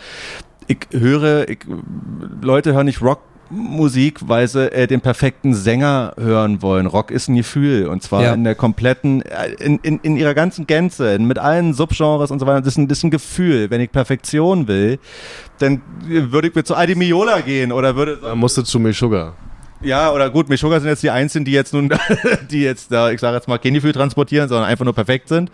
ich 0.68 0.80
höre, 0.92 1.48
ich, 1.48 1.60
Leute 2.42 2.74
hören 2.74 2.86
nicht 2.88 3.02
Rockmusik, 3.02 3.27
weil 4.28 4.48
sie 4.48 4.72
äh, 4.72 4.88
den 4.88 5.02
perfekten 5.02 5.54
Sänger 5.54 6.14
hören 6.18 6.62
wollen. 6.62 6.86
Rock 6.86 7.12
ist 7.12 7.28
ein 7.28 7.36
Gefühl 7.36 7.88
und 7.88 8.04
zwar 8.04 8.24
Ja. 8.24 8.34
in 8.34 8.44
der 8.44 8.56
kompletten, 8.56 9.22
äh, 9.22 9.52
in, 9.60 9.78
in, 9.80 10.00
in 10.00 10.18
ihrer 10.18 10.34
ganzen 10.34 10.68
Gänze, 10.68 11.18
mit 11.20 11.40
allen 11.40 11.74
Subgenres 11.74 12.32
und 12.32 12.40
so 12.40 12.46
weiter. 12.48 12.62
Das 12.62 12.74
ist 12.74 12.78
ein, 12.78 12.88
das 12.88 13.00
ist 13.00 13.04
ein 13.06 13.12
Gefühl. 13.12 13.70
Wenn 13.70 13.82
ich 13.82 13.92
Perfektion 13.92 14.68
will, 14.68 15.00
dann 15.60 15.82
würde 16.06 16.50
ich 16.50 16.56
mir 16.56 16.64
zu 16.64 16.76
Adi 16.76 16.96
Miola 16.96 17.40
gehen 17.42 17.72
oder 17.72 17.96
würde 17.96 18.18
Da 18.22 18.36
musste 18.36 18.64
zu 18.64 18.80
mir 18.80 18.94
Sugar. 18.94 19.34
Ja, 19.82 20.12
oder 20.12 20.30
gut, 20.32 20.50
Meshuggah 20.50 20.80
sind 20.80 20.90
jetzt 20.90 21.04
die 21.04 21.12
Einzigen, 21.12 21.46
die 21.46 21.52
jetzt 21.52 21.72
nun, 21.74 21.90
die 22.52 22.62
jetzt 22.62 22.92
da, 22.92 23.12
ich 23.12 23.20
sage 23.20 23.36
jetzt 23.36 23.48
mal, 23.48 23.60
kein 23.60 23.76
Gefühl 23.76 23.94
transportieren, 23.94 24.50
sondern 24.50 24.68
einfach 24.68 24.86
nur 24.86 24.96
perfekt 24.96 25.30
sind. 25.30 25.52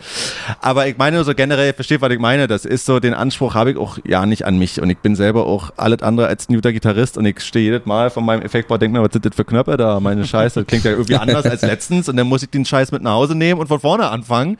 Aber 0.60 0.86
ich 0.86 0.96
meine 0.96 1.22
so 1.24 1.34
generell, 1.34 1.74
versteht, 1.74 2.00
was 2.00 2.10
ich 2.10 2.18
meine, 2.18 2.46
das 2.46 2.64
ist 2.64 2.86
so, 2.86 3.00
den 3.00 3.12
Anspruch 3.12 3.54
habe 3.54 3.72
ich 3.72 3.76
auch 3.76 3.98
ja 4.06 4.24
nicht 4.24 4.46
an 4.46 4.58
mich 4.58 4.80
und 4.80 4.88
ich 4.88 4.98
bin 4.98 5.14
selber 5.14 5.46
auch 5.46 5.72
alles 5.76 6.02
andere 6.02 6.26
als 6.26 6.48
ein 6.48 6.54
guter 6.54 6.72
Gitarrist 6.72 7.18
und 7.18 7.26
ich 7.26 7.40
stehe 7.40 7.64
jedes 7.66 7.86
Mal 7.86 8.08
von 8.08 8.24
meinem 8.24 8.42
Effektboard, 8.42 8.80
denke 8.80 8.98
mir, 8.98 9.04
was 9.04 9.12
sind 9.12 9.26
das 9.26 9.34
für 9.34 9.44
Knöpfe 9.44 9.76
da, 9.76 10.00
meine 10.00 10.24
Scheiße, 10.24 10.60
das 10.60 10.66
klingt 10.66 10.84
ja 10.84 10.92
irgendwie 10.92 11.16
anders 11.16 11.44
als 11.44 11.62
letztens 11.62 12.08
und 12.08 12.16
dann 12.16 12.26
muss 12.26 12.42
ich 12.42 12.50
den 12.50 12.64
Scheiß 12.64 12.92
mit 12.92 13.02
nach 13.02 13.12
Hause 13.12 13.34
nehmen 13.34 13.60
und 13.60 13.66
von 13.66 13.80
vorne 13.80 14.08
anfangen. 14.08 14.56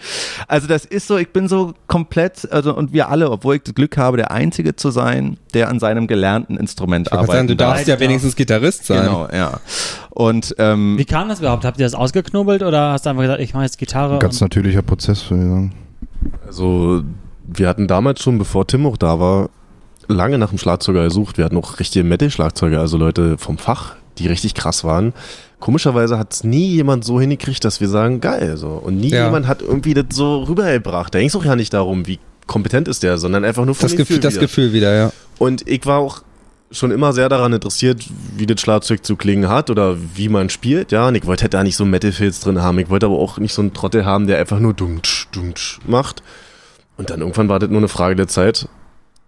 Also 0.46 0.66
das 0.66 0.84
ist 0.84 1.06
so, 1.06 1.16
ich 1.16 1.32
bin 1.32 1.48
so 1.48 1.72
komplett, 1.86 2.50
also 2.52 2.74
und 2.76 2.92
wir 2.92 3.08
alle, 3.08 3.30
obwohl 3.30 3.56
ich 3.56 3.62
das 3.62 3.74
Glück 3.74 3.96
habe, 3.96 4.18
der 4.18 4.30
Einzige 4.30 4.76
zu 4.76 4.90
sein, 4.90 5.38
der 5.54 5.68
an 5.68 5.78
seinem 5.78 6.06
gelernten 6.06 6.56
Instrument 6.58 7.12
arbeitet. 7.12 7.50
du 7.50 7.56
darfst 7.56 7.88
ja 7.88 7.98
wenigstens 7.98 8.36
Gitarrist 8.36 8.84
sein. 8.86 9.04
Genau, 9.04 9.28
ja. 9.54 9.60
Und 10.10 10.54
ähm, 10.58 10.96
Wie 10.98 11.04
kam 11.04 11.28
das 11.28 11.40
überhaupt? 11.40 11.64
Habt 11.64 11.78
ihr 11.78 11.86
das 11.86 11.94
ausgeknobelt 11.94 12.62
oder 12.62 12.92
hast 12.92 13.06
du 13.06 13.10
einfach 13.10 13.22
gesagt, 13.22 13.40
ich 13.40 13.54
mache 13.54 13.64
jetzt 13.64 13.78
Gitarre? 13.78 14.18
Ganz 14.18 14.40
natürlicher 14.40 14.82
Prozess, 14.82 15.28
würde 15.30 15.42
ich 15.42 15.48
sagen. 15.48 15.74
Also, 16.46 17.02
wir 17.46 17.68
hatten 17.68 17.86
damals 17.88 18.22
schon, 18.22 18.38
bevor 18.38 18.66
Tim 18.66 18.86
auch 18.86 18.96
da 18.96 19.18
war, 19.20 19.50
lange 20.08 20.38
nach 20.38 20.50
einem 20.50 20.58
Schlagzeuger 20.58 21.04
gesucht. 21.04 21.38
Wir 21.38 21.44
hatten 21.44 21.56
auch 21.56 21.78
richtige 21.80 22.04
Metal-Schlagzeuger, 22.04 22.78
also 22.80 22.96
Leute 22.96 23.38
vom 23.38 23.58
Fach, 23.58 23.94
die 24.18 24.26
richtig 24.28 24.54
krass 24.54 24.84
waren. 24.84 25.12
Komischerweise 25.60 26.18
hat 26.18 26.32
es 26.32 26.44
nie 26.44 26.68
jemand 26.68 27.04
so 27.04 27.20
hingekriegt, 27.20 27.64
dass 27.64 27.80
wir 27.80 27.88
sagen, 27.88 28.20
geil. 28.20 28.56
So. 28.56 28.68
Und 28.68 28.98
nie 28.98 29.10
Ja. 29.10 29.24
jemand 29.26 29.46
hat 29.48 29.62
irgendwie 29.62 29.94
das 29.94 30.06
so 30.12 30.42
rübergebracht. 30.44 31.14
Da 31.14 31.18
ging 31.18 31.28
es 31.28 31.36
auch 31.36 31.44
ja 31.44 31.56
nicht 31.56 31.72
darum, 31.72 32.06
wie 32.06 32.18
kompetent 32.46 32.86
ist 32.88 33.02
der, 33.02 33.16
sondern 33.16 33.44
einfach 33.44 33.64
nur 33.64 33.74
von 33.74 33.84
Das, 33.86 33.92
dem 33.92 33.98
Gefühl, 33.98 34.20
das 34.20 34.34
wieder. 34.34 34.42
Gefühl 34.42 34.72
wieder, 34.74 34.94
ja. 34.94 35.12
Und 35.38 35.66
ich 35.66 35.86
war 35.86 35.98
auch 35.98 36.22
schon 36.70 36.90
immer 36.90 37.12
sehr 37.12 37.28
daran 37.28 37.52
interessiert, 37.52 38.04
wie 38.36 38.46
das 38.46 38.60
Schlagzeug 38.60 39.04
zu 39.04 39.16
klingen 39.16 39.48
hat 39.48 39.70
oder 39.70 39.96
wie 40.16 40.28
man 40.28 40.50
spielt, 40.50 40.92
ja. 40.92 41.08
Und 41.08 41.14
ich 41.14 41.26
wollte 41.26 41.42
halt 41.42 41.54
da 41.54 41.62
nicht 41.62 41.76
so 41.76 41.84
Metal-Filz 41.84 42.40
drin 42.40 42.60
haben. 42.62 42.78
Ich 42.78 42.90
wollte 42.90 43.06
aber 43.06 43.18
auch 43.18 43.38
nicht 43.38 43.52
so 43.52 43.62
einen 43.62 43.74
Trottel 43.74 44.04
haben, 44.04 44.26
der 44.26 44.38
einfach 44.38 44.58
nur 44.58 44.74
dumtsch, 44.74 45.28
dumtsch 45.32 45.78
macht. 45.86 46.22
Und 46.96 47.10
dann 47.10 47.20
irgendwann 47.20 47.48
war 47.48 47.58
das 47.58 47.70
nur 47.70 47.78
eine 47.78 47.88
Frage 47.88 48.16
der 48.16 48.28
Zeit. 48.28 48.68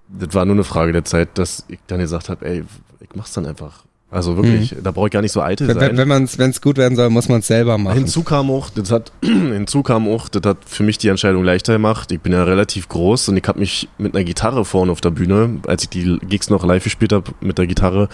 Das 0.08 0.34
war 0.34 0.44
nur 0.44 0.54
eine 0.54 0.64
Frage 0.64 0.92
der 0.92 1.04
Zeit, 1.04 1.36
dass 1.38 1.64
ich 1.68 1.78
dann 1.86 1.98
gesagt 1.98 2.28
habe, 2.28 2.46
ey, 2.46 2.64
ich 3.00 3.08
mach's 3.14 3.32
dann 3.32 3.46
einfach. 3.46 3.84
Also 4.08 4.36
wirklich, 4.36 4.74
da 4.84 4.92
brauche 4.92 5.08
ich 5.08 5.12
gar 5.12 5.20
nicht 5.20 5.32
so 5.32 5.42
eitel 5.42 5.66
Wenn, 5.66 5.80
sein. 5.80 5.96
wenn 5.96 6.28
wenn's 6.38 6.60
gut 6.60 6.78
werden 6.78 6.94
soll, 6.94 7.10
muss 7.10 7.28
man 7.28 7.40
es 7.40 7.48
selber 7.48 7.76
machen. 7.76 7.98
Hinzu 7.98 8.22
kam 8.22 8.50
auch, 8.50 8.70
das 8.70 8.92
hat, 8.92 9.10
hinzu 9.20 9.82
kam 9.82 10.08
auch, 10.08 10.28
das 10.28 10.42
hat 10.44 10.58
für 10.64 10.84
mich 10.84 10.96
die 10.98 11.08
Entscheidung 11.08 11.42
leichter 11.42 11.72
gemacht. 11.72 12.12
Ich 12.12 12.20
bin 12.20 12.32
ja 12.32 12.44
relativ 12.44 12.88
groß 12.88 13.30
und 13.30 13.36
ich 13.36 13.44
habe 13.48 13.58
mich 13.58 13.88
mit 13.98 14.14
einer 14.14 14.24
Gitarre 14.24 14.64
vorne 14.64 14.92
auf 14.92 15.00
der 15.00 15.10
Bühne, 15.10 15.58
als 15.66 15.82
ich 15.82 15.88
die 15.88 16.18
Gigs 16.20 16.50
noch 16.50 16.64
live 16.64 16.84
gespielt 16.84 17.12
habe 17.12 17.32
mit 17.40 17.58
der 17.58 17.66
Gitarre, 17.66 18.08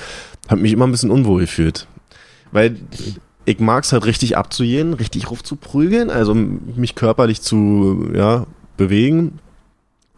habe 0.49 0.63
mich 0.63 0.73
immer 0.73 0.87
ein 0.87 0.91
bisschen 0.93 1.11
unwohl 1.11 1.43
gefühlt. 1.43 1.87
Weil 2.53 2.77
ich 3.45 3.61
mag 3.61 3.85
es 3.85 3.93
halt 3.93 4.07
richtig 4.07 4.37
abzujehen, 4.37 4.95
richtig 4.95 5.31
raufzuprügeln, 5.31 6.09
also 6.09 6.35
mich 6.35 6.95
körperlich 6.95 7.43
zu 7.43 8.09
ja, 8.15 8.47
bewegen. 8.79 9.41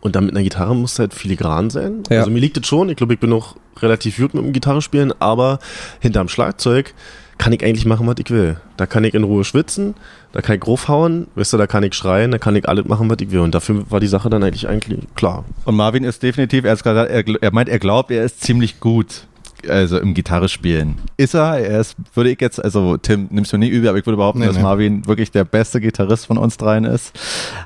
Und 0.04 0.14
dann 0.14 0.26
mit 0.26 0.34
einer 0.34 0.44
Gitarre 0.44 0.76
muss 0.76 0.92
es 0.92 0.98
halt 0.98 1.14
filigran 1.14 1.70
sein. 1.70 2.02
Ja. 2.10 2.18
Also 2.18 2.30
mir 2.30 2.38
liegt 2.38 2.58
es 2.58 2.66
schon. 2.66 2.90
Ich 2.90 2.96
glaube, 2.96 3.14
ich 3.14 3.20
bin 3.20 3.30
noch 3.30 3.56
relativ 3.80 4.18
gut 4.18 4.34
mit 4.34 4.44
dem 4.44 4.52
Gitarre 4.52 4.82
spielen, 4.82 5.14
aber 5.18 5.58
hinterm 5.98 6.28
Schlagzeug 6.28 6.92
kann 7.38 7.54
ich 7.54 7.64
eigentlich 7.64 7.86
machen, 7.86 8.06
was 8.06 8.16
ich 8.18 8.30
will. 8.30 8.58
Da 8.76 8.84
kann 8.84 9.02
ich 9.04 9.14
in 9.14 9.24
Ruhe 9.24 9.44
schwitzen, 9.44 9.94
da 10.32 10.42
kann 10.42 10.56
ich 10.56 10.60
grof 10.60 10.88
hauen, 10.88 11.26
weißt 11.36 11.54
du, 11.54 11.56
da 11.56 11.66
kann 11.66 11.82
ich 11.84 11.94
schreien, 11.94 12.30
da 12.30 12.38
kann 12.38 12.54
ich 12.54 12.68
alles 12.68 12.84
machen, 12.84 13.08
was 13.08 13.16
ich 13.20 13.30
will. 13.30 13.40
Und 13.40 13.54
dafür 13.54 13.90
war 13.90 13.98
die 13.98 14.06
Sache 14.06 14.28
dann 14.28 14.42
eigentlich 14.42 14.68
eigentlich 14.68 15.00
klar. 15.14 15.46
Und 15.64 15.74
Marvin 15.74 16.04
ist 16.04 16.22
definitiv, 16.22 16.64
er, 16.64 16.72
hat 16.72 16.82
gesagt, 16.82 17.10
er, 17.10 17.42
er 17.42 17.52
meint, 17.52 17.70
er 17.70 17.78
glaubt, 17.78 18.10
er 18.10 18.24
ist 18.24 18.42
ziemlich 18.42 18.80
gut. 18.80 19.26
Also 19.68 19.98
im 19.98 20.14
Gitarre 20.14 20.48
spielen. 20.48 20.96
Ist 21.16 21.34
er? 21.34 21.58
Er 21.58 21.80
ist, 21.80 21.96
würde 22.14 22.30
ich 22.30 22.40
jetzt, 22.40 22.62
also 22.62 22.96
Tim, 22.96 23.28
nimmst 23.30 23.52
du 23.52 23.56
nie 23.56 23.68
übel, 23.68 23.88
aber 23.88 23.98
ich 23.98 24.06
würde 24.06 24.16
behaupten, 24.16 24.40
Nee, 24.40 24.46
dass 24.46 24.56
nee. 24.56 24.62
Marvin 24.62 25.06
wirklich 25.06 25.30
der 25.30 25.44
beste 25.44 25.80
Gitarrist 25.80 26.26
von 26.26 26.38
uns 26.38 26.56
dreien 26.56 26.84
ist. 26.84 27.18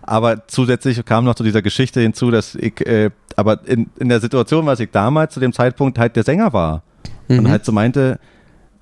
Aber 0.02 0.46
zusätzlich 0.46 1.04
kam 1.04 1.24
noch 1.24 1.34
zu 1.34 1.44
dieser 1.44 1.62
Geschichte 1.62 2.00
hinzu, 2.00 2.30
dass 2.30 2.54
ich, 2.54 2.86
äh, 2.86 3.10
aber 3.36 3.60
in, 3.66 3.90
in 3.98 4.08
der 4.08 4.20
Situation, 4.20 4.66
was 4.66 4.80
ich 4.80 4.90
damals 4.90 5.34
zu 5.34 5.40
dem 5.40 5.52
Zeitpunkt 5.52 5.98
halt 5.98 6.16
der 6.16 6.24
Sänger 6.24 6.52
war. 6.52 6.82
Mhm. 7.28 7.40
Und 7.40 7.50
halt 7.50 7.64
so 7.64 7.72
meinte, 7.72 8.18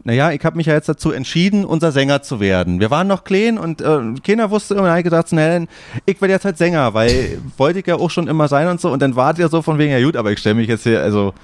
naja, 0.06 0.30
ich 0.30 0.44
habe 0.44 0.56
mich 0.56 0.66
ja 0.66 0.74
jetzt 0.74 0.88
dazu 0.88 1.10
entschieden, 1.10 1.64
unser 1.64 1.90
Sänger 1.90 2.22
zu 2.22 2.38
werden. 2.38 2.78
Wir 2.78 2.92
waren 2.92 3.08
noch 3.08 3.24
klein 3.24 3.58
und 3.58 3.80
äh, 3.80 3.98
keiner 4.24 4.52
wusste 4.52 4.74
immer, 4.74 4.96
ich 4.96 5.02
gedacht, 5.02 5.32
dann, 5.32 5.66
ich 6.04 6.20
werde 6.20 6.32
jetzt 6.32 6.44
halt 6.44 6.58
Sänger, 6.58 6.94
weil 6.94 7.42
wollte 7.56 7.80
ich 7.80 7.86
ja 7.88 7.96
auch 7.96 8.10
schon 8.10 8.28
immer 8.28 8.46
sein 8.46 8.68
und 8.68 8.80
so. 8.80 8.92
Und 8.92 9.02
dann 9.02 9.16
war 9.16 9.34
der 9.34 9.48
so 9.48 9.62
von 9.62 9.78
wegen, 9.78 9.90
ja 9.90 10.00
gut, 10.00 10.14
aber 10.14 10.30
ich 10.30 10.38
stelle 10.38 10.54
mich 10.54 10.68
jetzt 10.68 10.84
hier, 10.84 11.02
also 11.02 11.34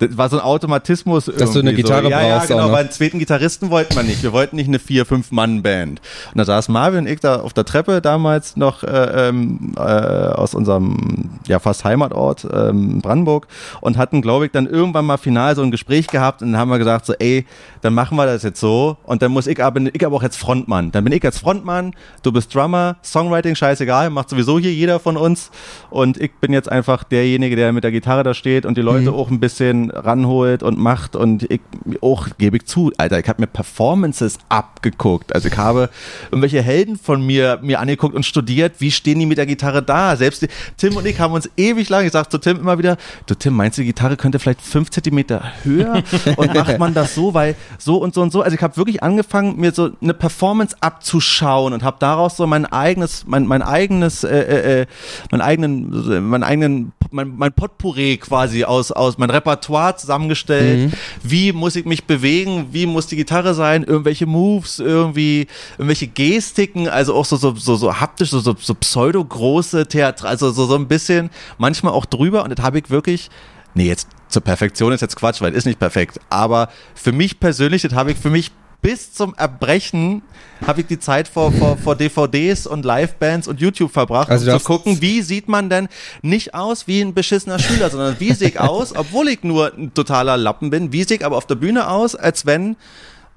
das 0.00 0.16
war 0.16 0.28
so 0.30 0.38
ein 0.38 0.42
Automatismus. 0.42 1.26
Dass 1.26 1.52
du 1.52 1.60
eine 1.60 1.74
Gitarre 1.74 2.04
so. 2.04 2.10
ja, 2.10 2.18
brauchst 2.18 2.48
Ja, 2.50 2.56
auch 2.56 2.60
genau, 2.60 2.72
weil 2.72 2.80
einen 2.80 2.90
zweiten 2.90 3.18
Gitarristen 3.18 3.70
wollten 3.70 3.94
wir 3.94 4.02
nicht. 4.02 4.22
Wir 4.22 4.32
wollten 4.32 4.56
nicht 4.56 4.68
eine 4.68 4.78
vier, 4.78 5.04
fünf 5.04 5.30
Mann-Band. 5.30 6.00
Und 6.32 6.38
da 6.38 6.44
saß 6.44 6.68
Marvin 6.68 7.00
und 7.00 7.06
ich 7.06 7.20
da 7.20 7.40
auf 7.40 7.52
der 7.52 7.66
Treppe 7.66 8.00
damals 8.00 8.56
noch 8.56 8.82
äh, 8.82 9.28
ähm, 9.28 9.74
äh, 9.76 9.80
aus 9.80 10.54
unserem 10.54 11.30
ja 11.46 11.58
fast 11.58 11.84
Heimatort 11.84 12.46
ähm, 12.50 13.00
Brandenburg 13.00 13.46
und 13.80 13.98
hatten, 13.98 14.22
glaube 14.22 14.46
ich, 14.46 14.52
dann 14.52 14.66
irgendwann 14.66 15.04
mal 15.04 15.18
final 15.18 15.54
so 15.54 15.62
ein 15.62 15.70
Gespräch 15.70 16.06
gehabt 16.06 16.42
und 16.42 16.52
dann 16.52 16.60
haben 16.60 16.70
wir 16.70 16.78
gesagt 16.78 17.04
so, 17.06 17.12
ey, 17.18 17.44
dann 17.82 17.92
machen 17.94 18.16
wir 18.16 18.26
das 18.26 18.42
jetzt 18.42 18.60
so 18.60 18.96
und 19.04 19.20
dann 19.22 19.32
muss 19.32 19.46
ich 19.46 19.62
aber, 19.62 19.80
ich 19.92 20.04
aber 20.04 20.16
auch 20.16 20.22
jetzt 20.22 20.36
Frontmann. 20.36 20.92
Dann 20.92 21.04
bin 21.04 21.12
ich 21.12 21.22
jetzt 21.22 21.40
Frontmann, 21.40 21.94
du 22.22 22.32
bist 22.32 22.54
Drummer, 22.54 22.96
Songwriting, 23.02 23.54
scheißegal, 23.54 24.10
macht 24.10 24.30
sowieso 24.30 24.58
hier 24.58 24.72
jeder 24.72 24.98
von 24.98 25.16
uns 25.16 25.50
und 25.90 26.16
ich 26.18 26.32
bin 26.40 26.52
jetzt 26.52 26.70
einfach 26.70 27.04
derjenige, 27.04 27.56
der 27.56 27.72
mit 27.72 27.84
der 27.84 27.92
Gitarre 27.92 28.22
da 28.22 28.34
steht 28.34 28.64
und 28.64 28.78
die 28.78 28.82
Leute 28.82 29.12
auch 29.12 29.30
ein 29.30 29.40
bisschen 29.40 29.89
ranholt 29.94 30.62
und 30.62 30.78
macht 30.78 31.16
und 31.16 31.50
ich 31.50 31.60
auch, 32.00 32.28
gebe 32.38 32.56
ich 32.56 32.66
zu, 32.66 32.92
Alter, 32.96 33.18
ich 33.18 33.28
habe 33.28 33.42
mir 33.42 33.46
Performances 33.46 34.38
abgeguckt. 34.48 35.34
Also 35.34 35.48
ich 35.48 35.56
habe 35.56 35.90
irgendwelche 36.30 36.62
Helden 36.62 36.96
von 36.96 37.24
mir 37.24 37.58
mir 37.62 37.80
angeguckt 37.80 38.14
und 38.14 38.24
studiert, 38.24 38.74
wie 38.78 38.90
stehen 38.90 39.18
die 39.18 39.26
mit 39.26 39.38
der 39.38 39.46
Gitarre 39.46 39.82
da. 39.82 40.16
Selbst 40.16 40.42
die, 40.42 40.48
Tim 40.76 40.96
und 40.96 41.06
ich 41.06 41.18
haben 41.20 41.34
uns 41.34 41.48
ewig 41.56 41.88
lang 41.88 42.04
gesagt 42.04 42.30
zu 42.32 42.38
Tim 42.38 42.58
immer 42.58 42.78
wieder, 42.78 42.96
du 43.26 43.34
Tim, 43.34 43.54
meinst 43.54 43.78
du, 43.78 43.82
die 43.82 43.88
Gitarre 43.88 44.16
könnte 44.16 44.38
vielleicht 44.38 44.62
fünf 44.62 44.90
Zentimeter 44.90 45.42
höher 45.62 46.02
und 46.36 46.54
macht 46.54 46.78
man 46.78 46.94
das 46.94 47.14
so, 47.14 47.34
weil 47.34 47.56
so 47.78 47.96
und 47.96 48.14
so 48.14 48.22
und 48.22 48.32
so. 48.32 48.42
Also 48.42 48.56
ich 48.56 48.62
habe 48.62 48.76
wirklich 48.76 49.02
angefangen, 49.02 49.56
mir 49.56 49.72
so 49.72 49.90
eine 50.00 50.14
Performance 50.14 50.76
abzuschauen 50.80 51.72
und 51.72 51.82
habe 51.82 51.96
daraus 52.00 52.36
so 52.36 52.46
mein 52.46 52.66
eigenes, 52.66 53.24
mein, 53.26 53.46
mein 53.46 53.62
eigenes, 53.62 54.24
äh, 54.24 54.38
äh, 54.38 54.80
äh, 54.82 54.86
mein 55.30 55.40
eigenen, 55.40 56.28
mein 56.28 56.42
eigenen, 56.42 56.92
mein, 57.10 57.36
mein 57.36 57.52
Potpourri 57.52 58.18
quasi 58.18 58.64
aus, 58.64 58.92
aus 58.92 59.18
mein 59.18 59.30
Repertoire 59.30 59.79
zusammengestellt. 59.96 60.92
Wie 61.22 61.52
muss 61.52 61.76
ich 61.76 61.84
mich 61.84 62.04
bewegen? 62.04 62.68
Wie 62.72 62.86
muss 62.86 63.06
die 63.06 63.16
Gitarre 63.16 63.54
sein? 63.54 63.84
Irgendwelche 63.84 64.26
Moves, 64.26 64.78
irgendwie, 64.78 65.46
irgendwelche 65.78 66.06
Gestiken, 66.08 66.88
also 66.88 67.14
auch 67.14 67.24
so, 67.24 67.36
so, 67.36 67.54
so, 67.54 67.76
so 67.76 68.00
haptisch, 68.00 68.30
so, 68.30 68.40
so, 68.40 68.54
so 68.58 68.74
pseudo-große 68.74 69.86
Theater, 69.86 70.28
also 70.28 70.50
so, 70.50 70.66
so 70.66 70.76
ein 70.76 70.88
bisschen, 70.88 71.30
manchmal 71.58 71.92
auch 71.92 72.06
drüber 72.06 72.44
und 72.44 72.56
das 72.56 72.64
habe 72.64 72.78
ich 72.78 72.90
wirklich, 72.90 73.30
nee, 73.74 73.86
jetzt 73.86 74.08
zur 74.28 74.42
Perfektion 74.42 74.92
ist 74.92 75.00
jetzt 75.00 75.16
Quatsch, 75.16 75.40
weil 75.40 75.54
ist 75.54 75.66
nicht 75.66 75.78
perfekt, 75.78 76.20
aber 76.30 76.68
für 76.94 77.12
mich 77.12 77.40
persönlich, 77.40 77.82
das 77.82 77.94
habe 77.94 78.12
ich 78.12 78.18
für 78.18 78.30
mich 78.30 78.52
bis 78.82 79.12
zum 79.12 79.34
Erbrechen 79.34 80.22
habe 80.66 80.80
ich 80.82 80.86
die 80.86 80.98
Zeit 80.98 81.28
vor, 81.28 81.52
vor, 81.52 81.76
vor 81.76 81.96
DVDs 81.96 82.66
und 82.66 82.84
Livebands 82.84 83.48
und 83.48 83.60
YouTube 83.60 83.92
verbracht, 83.92 84.28
Also 84.30 84.50
um 84.52 84.58
zu 84.58 84.64
gucken, 84.64 85.00
wie 85.00 85.22
sieht 85.22 85.48
man 85.48 85.70
denn 85.70 85.88
nicht 86.22 86.54
aus 86.54 86.86
wie 86.86 87.00
ein 87.00 87.14
beschissener 87.14 87.58
Schüler, 87.58 87.90
sondern 87.90 88.18
wie 88.20 88.32
sehe 88.32 88.48
ich 88.48 88.60
aus, 88.60 88.94
obwohl 88.96 89.28
ich 89.28 89.42
nur 89.42 89.72
ein 89.74 89.92
totaler 89.94 90.36
Lappen 90.36 90.70
bin, 90.70 90.92
wie 90.92 91.04
sehe 91.04 91.16
ich 91.18 91.24
aber 91.24 91.36
auf 91.36 91.46
der 91.46 91.54
Bühne 91.56 91.88
aus, 91.88 92.14
als 92.14 92.44
wenn, 92.46 92.76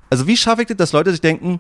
also 0.10 0.28
wie 0.28 0.36
schaffe 0.38 0.62
ich 0.64 0.68
das, 0.68 0.78
dass 0.78 0.92
Leute 0.92 1.12
sich 1.12 1.22
denken, 1.22 1.60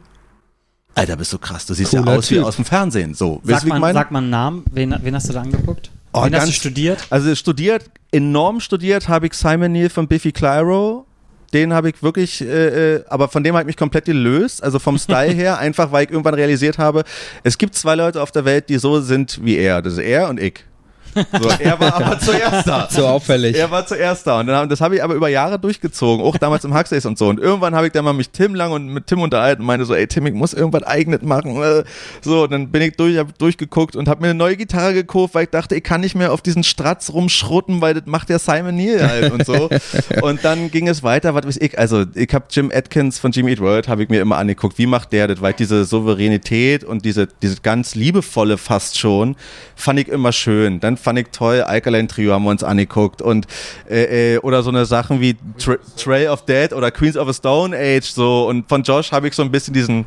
Alter, 0.95 1.15
bist 1.15 1.33
du 1.33 1.39
krass, 1.39 1.65
du 1.65 1.73
siehst 1.73 1.91
ja 1.93 2.01
Cooler 2.01 2.19
aus 2.19 2.29
wie 2.29 2.35
Typ. 2.35 2.43
aus 2.45 2.55
dem 2.57 2.65
Fernsehen. 2.65 3.15
So, 3.15 3.41
Sag 3.43 3.61
du, 3.61 3.65
wie 3.65 3.67
ich 3.69 3.73
mal, 3.73 3.79
meine? 3.79 3.93
sag 3.97 4.11
mal 4.11 4.19
einen 4.19 4.29
Namen. 4.29 4.63
Wen, 4.71 4.95
wen 5.01 5.15
hast 5.15 5.27
du 5.27 5.33
da 5.33 5.41
angeguckt? 5.41 5.89
Oh, 6.13 6.19
wen 6.23 6.35
hast 6.35 6.43
du 6.43 6.47
ganz- 6.49 6.53
studiert? 6.55 7.07
Also 7.09 7.33
studiert, 7.33 7.89
enorm 8.11 8.59
studiert 8.59 9.07
habe 9.07 9.25
ich 9.25 9.33
Simon 9.33 9.71
Neil 9.71 9.89
von 9.89 10.07
Biffy 10.07 10.31
Clyro. 10.31 11.07
Den 11.53 11.73
habe 11.73 11.89
ich 11.89 12.01
wirklich, 12.01 12.41
äh, 12.41 12.95
äh, 12.95 13.03
aber 13.07 13.29
von 13.29 13.43
dem 13.43 13.53
habe 13.53 13.63
ich 13.63 13.67
mich 13.67 13.77
komplett 13.77 14.05
gelöst, 14.05 14.63
also 14.63 14.79
vom 14.79 14.97
Style 14.99 15.31
her, 15.31 15.59
einfach 15.59 15.91
weil 15.91 16.05
ich 16.05 16.11
irgendwann 16.11 16.33
realisiert 16.33 16.77
habe, 16.77 17.03
es 17.43 17.57
gibt 17.57 17.75
zwei 17.75 17.95
Leute 17.95 18.21
auf 18.21 18.31
der 18.31 18.45
Welt, 18.45 18.69
die 18.69 18.77
so 18.77 19.01
sind 19.01 19.39
wie 19.43 19.57
er. 19.57 19.81
Das 19.81 19.93
ist 19.93 19.99
er 19.99 20.29
und 20.29 20.39
ich. 20.39 20.65
So, 21.13 21.49
er 21.59 21.79
war 21.79 21.95
aber 21.95 22.19
zuerst 22.19 22.67
da. 22.67 22.87
So 22.89 23.07
auffällig. 23.07 23.57
Er 23.57 23.71
war 23.71 23.85
zuerst 23.85 24.25
da 24.27 24.39
und 24.39 24.47
dann, 24.47 24.69
das 24.69 24.81
habe 24.81 24.95
ich 24.95 25.03
aber 25.03 25.13
über 25.13 25.29
Jahre 25.29 25.59
durchgezogen, 25.59 26.25
auch 26.25 26.37
damals 26.37 26.63
im 26.63 26.77
Huxleys 26.77 27.05
und 27.05 27.17
so. 27.17 27.27
Und 27.27 27.39
irgendwann 27.39 27.75
habe 27.75 27.87
ich 27.87 27.93
dann 27.93 28.05
mal 28.05 28.13
mich 28.13 28.29
Tim 28.29 28.55
lang 28.55 28.71
und 28.71 28.87
mit 28.87 29.07
Tim 29.07 29.21
unterhalten 29.21 29.61
und 29.61 29.67
meinte 29.67 29.85
so, 29.85 29.93
ey 29.93 30.07
Tim, 30.07 30.25
ich 30.25 30.33
muss 30.33 30.53
irgendwas 30.53 30.83
eigenes 30.83 31.21
machen. 31.21 31.61
äh. 31.61 31.83
So, 32.21 32.43
und 32.43 32.51
dann 32.51 32.69
bin 32.69 32.81
ich 32.81 32.95
durch, 32.95 33.17
hab 33.17 33.37
durchgeguckt 33.37 33.95
und 33.95 34.07
habe 34.07 34.21
mir 34.21 34.29
eine 34.29 34.37
neue 34.37 34.57
Gitarre 34.57 34.93
gekauft, 34.93 35.35
weil 35.35 35.45
ich 35.45 35.49
dachte, 35.49 35.75
ich 35.75 35.83
kann 35.83 36.01
nicht 36.01 36.15
mehr 36.15 36.31
auf 36.31 36.41
diesen 36.41 36.63
Stratz 36.63 37.11
rumschrotten, 37.11 37.81
weil 37.81 37.93
das 37.93 38.03
macht 38.05 38.29
ja 38.29 38.39
Simon 38.39 38.75
Neil 38.75 39.07
halt 39.07 39.31
und 39.31 39.45
so. 39.45 39.69
und 40.21 40.43
dann 40.43 40.71
ging 40.71 40.87
es 40.87 41.03
weiter, 41.03 41.35
was 41.35 41.45
weiß 41.45 41.57
ich, 41.57 41.77
also 41.77 42.05
ich 42.15 42.33
habe 42.33 42.45
Jim 42.49 42.71
Atkins 42.73 43.19
von 43.19 43.31
Jimmy 43.31 43.51
Eat 43.51 43.59
World, 43.59 43.87
habe 43.87 44.03
ich 44.03 44.09
mir 44.09 44.21
immer 44.21 44.37
angeguckt, 44.37 44.77
wie 44.77 44.85
macht 44.85 45.11
der 45.11 45.27
das, 45.27 45.41
weil 45.41 45.53
diese 45.53 45.85
Souveränität 45.85 46.83
und 46.83 47.05
diese, 47.05 47.27
diese 47.41 47.57
ganz 47.61 47.95
liebevolle 47.95 48.57
fast 48.57 48.97
schon, 48.97 49.35
fand 49.75 49.99
ich 49.99 50.07
immer 50.07 50.31
schön. 50.31 50.79
Dann 50.79 50.97
fand 51.03 51.19
ich 51.19 51.27
toll, 51.31 51.61
Alkaline 51.61 52.07
Trio 52.07 52.33
haben 52.33 52.43
wir 52.43 52.49
uns 52.51 52.63
angeguckt. 52.63 53.21
Und 53.21 53.45
äh, 53.89 54.35
äh, 54.35 54.37
oder 54.39 54.63
so 54.63 54.69
eine 54.69 54.85
Sachen 54.85 55.21
wie 55.21 55.35
Tra 55.57 55.75
Trail 55.97 56.29
of 56.29 56.45
Dead 56.45 56.73
oder 56.73 56.91
Queens 56.91 57.17
of 57.17 57.27
a 57.27 57.33
Stone 57.33 57.75
Age 57.77 58.05
so. 58.11 58.47
Und 58.47 58.67
von 58.69 58.83
Josh 58.83 59.11
habe 59.11 59.27
ich 59.27 59.33
so 59.35 59.43
ein 59.43 59.51
bisschen 59.51 59.73
diesen 59.73 60.05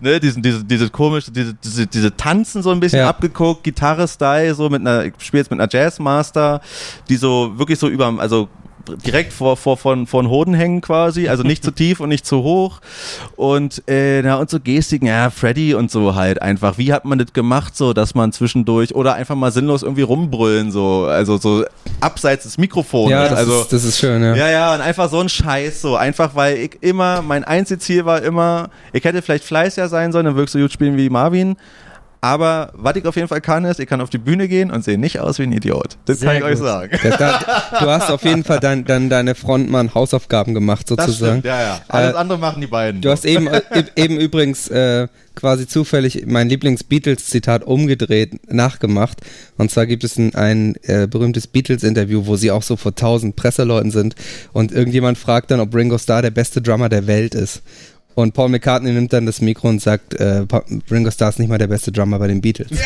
ne, 0.00 0.18
diesen, 0.20 0.42
diese, 0.42 0.64
diese 0.64 0.88
komische, 0.90 1.30
diese, 1.30 1.54
diese, 1.54 1.86
diese 1.86 2.16
Tanzen 2.16 2.62
so 2.62 2.70
ein 2.70 2.80
bisschen 2.80 3.00
Ja. 3.00 3.08
abgeguckt, 3.10 3.64
Gitarre-Style, 3.64 4.54
so 4.54 4.68
mit 4.70 4.80
einer, 4.80 5.04
ich 5.04 5.12
spiele 5.18 5.40
jetzt 5.42 5.50
mit 5.50 5.60
einer 5.60 5.68
Jazzmaster, 5.70 6.60
die 7.08 7.16
so 7.16 7.58
wirklich 7.58 7.78
so 7.78 7.88
über, 7.88 8.14
also 8.18 8.48
direkt 8.96 9.32
vor, 9.32 9.56
vor, 9.56 9.76
von, 9.76 10.06
von 10.06 10.28
Hoden 10.28 10.54
hängen 10.54 10.80
quasi, 10.80 11.28
also 11.28 11.42
nicht 11.42 11.64
zu 11.64 11.70
tief 11.70 12.00
und 12.00 12.08
nicht 12.08 12.26
zu 12.26 12.42
hoch. 12.42 12.80
Und, 13.36 13.82
äh, 13.88 14.22
na, 14.22 14.36
und 14.36 14.50
so 14.50 14.58
Gestiken, 14.60 15.06
ja, 15.06 15.30
Freddy 15.30 15.74
und 15.74 15.90
so 15.90 16.14
halt 16.14 16.42
einfach. 16.42 16.78
Wie 16.78 16.92
hat 16.92 17.04
man 17.04 17.18
das 17.18 17.32
gemacht, 17.32 17.76
so, 17.76 17.92
dass 17.92 18.14
man 18.14 18.32
zwischendurch 18.32 18.94
oder 18.94 19.14
einfach 19.14 19.36
mal 19.36 19.52
sinnlos 19.52 19.82
irgendwie 19.82 20.02
rumbrüllen, 20.02 20.72
so, 20.72 21.06
also 21.06 21.38
so 21.38 21.64
abseits 22.00 22.44
des 22.44 22.58
Mikrofons. 22.58 23.10
Ja, 23.10 23.28
das, 23.28 23.38
also, 23.38 23.60
ist, 23.60 23.72
das 23.72 23.84
ist 23.84 23.98
schön, 23.98 24.22
ja. 24.22 24.34
ja, 24.34 24.50
ja, 24.50 24.74
und 24.74 24.80
einfach 24.80 25.10
so 25.10 25.20
ein 25.20 25.28
Scheiß, 25.28 25.80
so. 25.80 25.96
Einfach, 25.96 26.34
weil 26.34 26.56
ich 26.56 26.78
immer, 26.82 27.22
mein 27.22 27.44
Einzelziel 27.44 28.04
war 28.04 28.22
immer, 28.22 28.70
ich 28.92 29.04
hätte 29.04 29.22
vielleicht 29.22 29.44
fleißiger 29.44 29.88
sein 29.88 30.12
sollen, 30.12 30.26
dann 30.26 30.36
wirkst 30.36 30.54
du 30.54 30.60
gut 30.60 30.72
spielen 30.72 30.96
wie 30.96 31.10
Marvin. 31.10 31.56
Aber 32.22 32.70
was 32.74 32.96
ich 32.96 33.06
auf 33.06 33.16
jeden 33.16 33.28
Fall 33.28 33.40
kann, 33.40 33.64
ist, 33.64 33.80
ich 33.80 33.88
kann 33.88 34.00
auf 34.02 34.10
die 34.10 34.18
Bühne 34.18 34.46
gehen 34.46 34.70
und 34.70 34.84
sehe 34.84 34.98
nicht 34.98 35.20
aus 35.20 35.38
wie 35.38 35.44
ein 35.44 35.52
Idiot. 35.52 35.96
Das 36.04 36.20
Sehr 36.20 36.28
kann 36.28 36.36
ich 36.38 36.44
euch 36.44 36.58
gut. 36.58 36.66
sagen. 36.66 36.98
Da, 37.02 37.16
da, 37.16 37.38
du 37.80 37.86
hast 37.86 38.10
auf 38.10 38.22
jeden 38.24 38.44
Fall 38.44 38.60
dein, 38.60 38.84
dann 38.84 39.08
deine 39.08 39.34
Frontmann-Hausaufgaben 39.34 40.52
gemacht, 40.52 40.90
Das 40.90 41.06
sozusagen. 41.06 41.40
stimmt, 41.40 41.44
ja, 41.46 41.62
ja. 41.62 41.80
Alles 41.88 42.14
Äh, 42.14 42.18
andere 42.18 42.38
machen 42.38 42.60
die 42.60 42.66
beiden. 42.66 43.00
Du 43.00 43.10
hast 43.10 43.24
eben, 43.24 43.46
äh, 43.46 43.62
eben 43.96 44.18
übrigens 44.18 44.68
äh, 44.68 45.08
quasi 45.34 45.66
zufällig 45.66 46.24
mein 46.26 46.50
Lieblings-Beatles-Zitat 46.50 47.64
umgedreht, 47.64 48.52
nachgemacht. 48.52 49.20
Und 49.56 49.70
zwar 49.70 49.86
gibt 49.86 50.04
es 50.04 50.18
ein, 50.18 50.34
ein 50.34 50.74
äh, 50.82 51.06
berühmtes 51.06 51.46
Beatles-Interview, 51.46 52.26
wo 52.26 52.36
sie 52.36 52.50
auch 52.50 52.62
so 52.62 52.76
vor 52.76 52.94
tausend 52.94 53.36
Presseleuten 53.36 53.90
sind. 53.90 54.14
Und 54.52 54.72
irgendjemand 54.72 55.16
fragt 55.16 55.50
dann, 55.50 55.60
ob 55.60 55.74
Ringo 55.74 55.96
Starr 55.96 56.20
der 56.20 56.30
beste 56.30 56.60
Drummer 56.60 56.90
der 56.90 57.06
Welt 57.06 57.34
ist. 57.34 57.62
Und 58.14 58.34
Paul 58.34 58.48
McCartney 58.48 58.92
nimmt 58.92 59.12
dann 59.12 59.24
das 59.24 59.40
Mikro 59.40 59.68
und 59.68 59.80
sagt, 59.80 60.14
äh, 60.14 60.44
Ringo 60.90 61.10
Starr 61.10 61.30
ist 61.30 61.38
nicht 61.38 61.48
mal 61.48 61.58
der 61.58 61.68
beste 61.68 61.92
Drummer 61.92 62.18
bei 62.18 62.26
den 62.26 62.40
Beatles. 62.40 62.68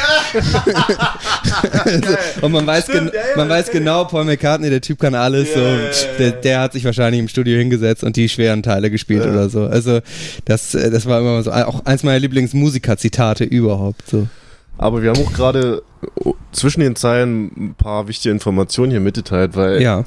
und 2.41 2.53
man 2.53 2.67
weiß, 2.67 2.85
Stimmt, 2.85 3.15
ja, 3.15 3.21
ja, 3.21 3.37
man 3.37 3.49
weiß 3.49 3.71
genau, 3.71 4.05
Paul 4.05 4.25
McCartney, 4.25 4.71
der 4.71 4.81
Typ 4.81 5.01
kann 5.01 5.15
alles. 5.15 5.49
Ja, 5.49 5.55
so, 5.55 5.61
ja, 5.61 5.77
ja, 5.77 5.91
der, 6.19 6.27
ja. 6.29 6.33
der 6.33 6.61
hat 6.61 6.73
sich 6.75 6.85
wahrscheinlich 6.85 7.21
im 7.21 7.29
Studio 7.29 7.57
hingesetzt 7.59 8.05
und 8.05 8.17
die 8.17 8.29
schweren 8.29 8.63
Teile 8.63 8.91
gespielt 8.91 9.25
Ja. 9.25 9.31
oder 9.31 9.49
so. 9.49 9.65
Also 9.65 10.01
das, 10.45 10.75
äh, 10.75 10.91
das 10.91 11.07
war 11.07 11.21
immer 11.21 11.43
so 11.43 11.53
auch 11.53 11.85
eins 11.87 12.03
meiner 12.03 12.19
Lieblingsmusiker-Zitate 12.19 13.45
überhaupt. 13.45 14.09
So. 14.09 14.29
Aber 14.77 15.03
wir 15.03 15.11
haben 15.11 15.25
auch 15.25 15.33
gerade 15.33 15.83
oh, 16.17 16.35
zwischen 16.53 16.81
den 16.81 16.97
Zeilen 16.97 17.47
ein 17.57 17.75
paar 17.77 18.09
wichtige 18.09 18.33
Informationen 18.33 18.91
hier 18.91 19.01
mitgeteilt, 19.01 19.57
weil 19.57 19.81
Ja, 19.81 20.05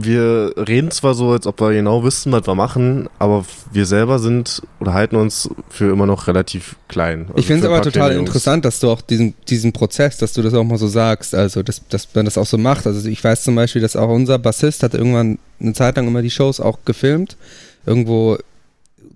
wir 0.00 0.52
reden 0.56 0.92
zwar 0.92 1.14
so, 1.14 1.32
als 1.32 1.44
ob 1.46 1.60
wir 1.60 1.72
genau 1.72 2.04
wissen, 2.04 2.30
was 2.30 2.46
wir 2.46 2.54
machen, 2.54 3.08
aber 3.18 3.44
wir 3.72 3.84
selber 3.84 4.20
sind 4.20 4.62
oder 4.78 4.92
halten 4.92 5.16
uns 5.16 5.50
für 5.68 5.90
immer 5.90 6.06
noch 6.06 6.28
relativ 6.28 6.76
klein. 6.86 7.26
Also 7.28 7.38
ich 7.38 7.46
finde 7.46 7.66
es 7.66 7.72
aber 7.72 7.82
total 7.82 8.12
interessant, 8.12 8.64
dass 8.64 8.78
du 8.78 8.90
auch 8.90 9.00
diesen, 9.00 9.34
diesen 9.48 9.72
Prozess, 9.72 10.16
dass 10.16 10.32
du 10.34 10.42
das 10.42 10.54
auch 10.54 10.62
mal 10.62 10.78
so 10.78 10.86
sagst, 10.86 11.34
also 11.34 11.64
dass, 11.64 11.82
dass 11.88 12.08
man 12.14 12.26
das 12.26 12.38
auch 12.38 12.46
so 12.46 12.58
macht. 12.58 12.86
Also 12.86 13.08
ich 13.08 13.22
weiß 13.22 13.42
zum 13.42 13.56
Beispiel, 13.56 13.82
dass 13.82 13.96
auch 13.96 14.08
unser 14.08 14.38
Bassist 14.38 14.84
hat 14.84 14.94
irgendwann 14.94 15.38
eine 15.60 15.72
Zeit 15.72 15.96
lang 15.96 16.06
immer 16.06 16.22
die 16.22 16.30
Shows 16.30 16.60
auch 16.60 16.78
gefilmt, 16.84 17.36
irgendwo 17.84 18.38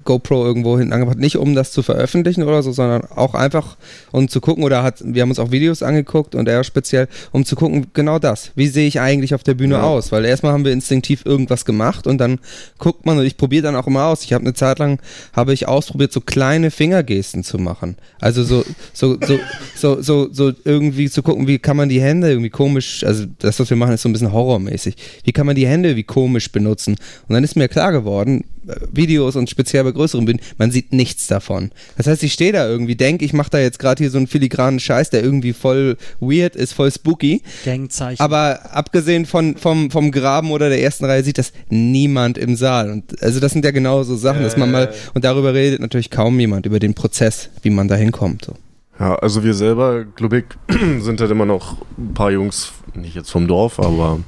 GoPro 0.05 0.45
irgendwo 0.45 0.79
hinten 0.79 0.93
angebracht, 0.93 1.19
nicht 1.19 1.37
um 1.37 1.55
das 1.55 1.73
zu 1.73 1.83
veröffentlichen 1.83 2.43
oder 2.43 2.63
so, 2.63 2.73
sondern 2.73 3.05
auch 3.15 3.35
einfach 3.35 3.77
um 4.11 4.29
zu 4.29 4.41
gucken 4.41 4.65
oder 4.65 4.83
hat, 4.83 5.03
wir 5.05 5.23
haben 5.23 5.31
uns 5.31 5.39
auch 5.39 5.51
Videos 5.51 5.83
angeguckt 5.83 6.35
und 6.35 6.49
er 6.49 6.65
speziell, 6.65 7.09
um 7.31 7.45
zu 7.45 7.57
gucken, 7.57 7.87
genau 7.95 8.19
das, 8.19 8.53
wie 8.55 8.69
sehe 8.69 8.87
ich 8.87 9.01
eigentlich 9.01 9.35
auf 9.35 9.43
der 9.43 9.55
Bühne 9.55 9.75
Ja. 9.77 9.83
aus, 9.83 10.13
weil 10.13 10.25
erstmal 10.25 10.53
haben 10.53 10.65
wir 10.65 10.73
instinktiv 10.73 11.23
irgendwas 11.25 11.65
gemacht 11.65 12.07
und 12.07 12.19
dann 12.19 12.39
guckt 12.79 13.07
man 13.07 13.19
und 13.19 13.25
ich 13.25 13.37
probiere 13.37 13.63
dann 13.63 13.77
auch 13.77 13.87
immer 13.87 14.05
aus, 14.07 14.25
ich 14.25 14.33
habe 14.33 14.45
eine 14.45 14.55
Zeit 14.55 14.79
lang, 14.79 15.01
habe 15.33 15.53
ich 15.53 15.69
ausprobiert, 15.69 16.13
so 16.13 16.21
kleine 16.21 16.71
Fingergesten 16.71 17.45
zu 17.45 17.59
machen, 17.59 17.97
also 18.21 18.43
so, 18.45 18.65
so, 18.93 19.17
so, 19.25 19.39
so, 19.75 20.03
so, 20.03 20.29
so 20.33 20.53
irgendwie 20.65 21.09
zu 21.11 21.23
gucken, 21.23 21.47
wie 21.47 21.59
kann 21.59 21.77
man 21.77 21.89
die 21.89 22.01
Hände 22.01 22.29
irgendwie 22.29 22.51
komisch, 22.51 23.05
also 23.05 23.25
das, 23.39 23.59
was 23.61 23.71
wir 23.71 23.77
machen, 23.77 23.95
ist 23.95 24.03
so 24.03 24.09
ein 24.09 24.13
bisschen 24.13 24.33
horrormäßig, 24.33 24.97
wie 25.25 25.33
kann 25.33 25.47
man 25.47 25.57
die 25.57 25.67
Hände 25.67 25.97
wie 25.97 26.03
komisch 26.03 26.51
benutzen? 26.51 26.97
Und 27.29 27.35
dann 27.35 27.45
ist 27.45 27.57
mir 27.57 27.69
klar 27.69 27.93
geworden, 27.93 28.45
Videos 28.91 29.37
und 29.37 29.51
speziell 29.51 29.85
bei 29.85 29.93
größeren 29.93 30.25
Bühnen, 30.25 30.41
man 30.59 30.71
sieht 30.71 30.93
nichts 30.93 31.27
davon. 31.27 31.71
Das 31.97 32.07
heißt, 32.07 32.23
ich 32.23 32.33
stehe 32.33 32.53
da 32.53 32.69
irgendwie, 32.69 32.97
denke, 32.97 33.25
ich 33.25 33.33
mache 33.33 33.51
da 33.51 33.59
jetzt 33.59 33.79
gerade 33.79 34.03
hier 34.03 34.11
so 34.11 34.19
einen 34.19 34.27
filigranen 34.27 34.81
Scheiß, 34.81 35.11
der 35.11 35.23
irgendwie 35.23 35.53
voll 35.53 35.97
weird 36.21 36.57
ist, 36.57 36.73
voll 36.73 36.91
spooky. 36.91 37.43
Gangzeichen. 37.65 38.21
Aber 38.21 38.75
abgesehen 38.75 39.27
von, 39.27 39.57
vom, 39.57 39.91
vom 39.91 40.11
Graben 40.11 40.51
oder 40.51 40.69
der 40.69 40.83
ersten 40.83 41.05
Reihe 41.05 41.23
sieht 41.25 41.39
das 41.39 41.53
niemand 41.69 42.39
im 42.39 42.57
Saal. 42.57 42.91
Und 42.91 43.23
also 43.23 43.41
das 43.41 43.53
sind 43.53 43.65
ja 43.65 43.71
genau 43.71 44.03
so 44.03 44.17
Sachen, 44.17 44.43
dass 44.43 44.57
man 44.57 44.71
mal, 44.71 44.93
und 45.15 45.25
darüber 45.25 45.55
redet 45.55 45.81
natürlich 45.81 46.11
kaum 46.11 46.39
jemand, 46.39 46.67
über 46.67 46.79
den 46.79 46.95
Prozess, 46.95 47.51
wie 47.63 47.71
man 47.71 47.89
da 47.89 47.97
hinkommt. 47.97 48.45
So. 48.45 48.55
Ja, 48.99 49.17
also 49.17 49.43
wir 49.43 49.55
selber, 49.55 50.05
glaube 50.05 50.39
ich, 50.69 50.75
sind 51.03 51.21
halt 51.21 51.31
immer 51.31 51.47
noch 51.47 51.79
ein 51.99 52.15
paar 52.15 52.31
Jungs, 52.31 52.73
nicht 52.95 53.15
jetzt 53.17 53.31
vom 53.31 53.49
Dorf, 53.49 53.81
aber 53.81 54.21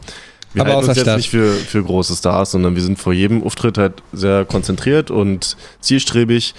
wir 0.55 0.63
Aber 0.63 0.77
halten 0.77 0.89
uns 0.89 0.99
jetzt 0.99 1.17
nicht 1.17 1.31
für, 1.31 1.53
für 1.53 1.83
große 1.83 2.15
Stars, 2.15 2.53
sondern 2.53 2.75
wir 2.75 2.83
sind 2.83 2.99
vor 2.99 3.13
jedem 3.13 3.43
Auftritt 3.43 3.77
halt 3.77 4.03
sehr 4.13 4.45
konzentriert 4.45 5.11
und 5.11 5.57
zielstrebig. 5.81 6.55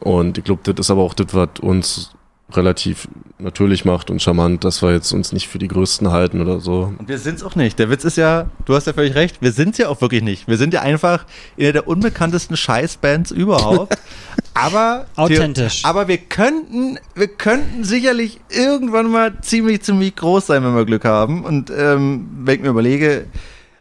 Und 0.00 0.38
ich 0.38 0.44
glaube, 0.44 0.60
das 0.64 0.86
ist 0.86 0.90
aber 0.90 1.02
auch 1.02 1.14
das, 1.14 1.28
was 1.32 1.48
uns 1.60 2.10
relativ 2.52 3.08
natürlich 3.38 3.84
macht 3.84 4.10
und 4.10 4.22
charmant, 4.22 4.64
dass 4.64 4.82
wir 4.82 4.92
jetzt 4.92 5.12
uns 5.12 5.32
nicht 5.32 5.48
für 5.48 5.58
die 5.58 5.68
Größten 5.68 6.10
halten 6.10 6.40
oder 6.40 6.60
so. 6.60 6.92
Und 6.98 7.08
wir 7.08 7.18
sind's 7.18 7.42
auch 7.42 7.54
nicht. 7.54 7.78
Der 7.78 7.90
Witz 7.90 8.04
ist 8.04 8.16
ja, 8.16 8.46
du 8.64 8.74
hast 8.74 8.86
ja 8.86 8.94
völlig 8.94 9.14
recht, 9.14 9.42
wir 9.42 9.52
sind's 9.52 9.78
ja 9.78 9.88
auch 9.88 10.00
wirklich 10.00 10.22
nicht. 10.22 10.48
Wir 10.48 10.56
sind 10.56 10.72
ja 10.72 10.80
einfach 10.80 11.26
eine 11.58 11.72
der 11.72 11.86
unbekanntesten 11.86 12.56
Scheißbands 12.56 13.30
überhaupt. 13.32 13.98
aber 14.58 15.06
Authentisch. 15.16 15.84
Aber 15.84 16.08
wir 16.08 16.18
könnten, 16.18 16.98
wir 17.14 17.28
könnten 17.28 17.84
sicherlich 17.84 18.40
irgendwann 18.50 19.10
mal 19.10 19.40
ziemlich, 19.40 19.82
ziemlich 19.82 20.16
groß 20.16 20.46
sein, 20.46 20.64
wenn 20.64 20.74
wir 20.74 20.84
Glück 20.84 21.04
haben. 21.04 21.44
Und 21.44 21.70
ähm, 21.70 22.28
wenn 22.40 22.56
ich 22.56 22.62
mir 22.62 22.68
überlege, 22.68 23.26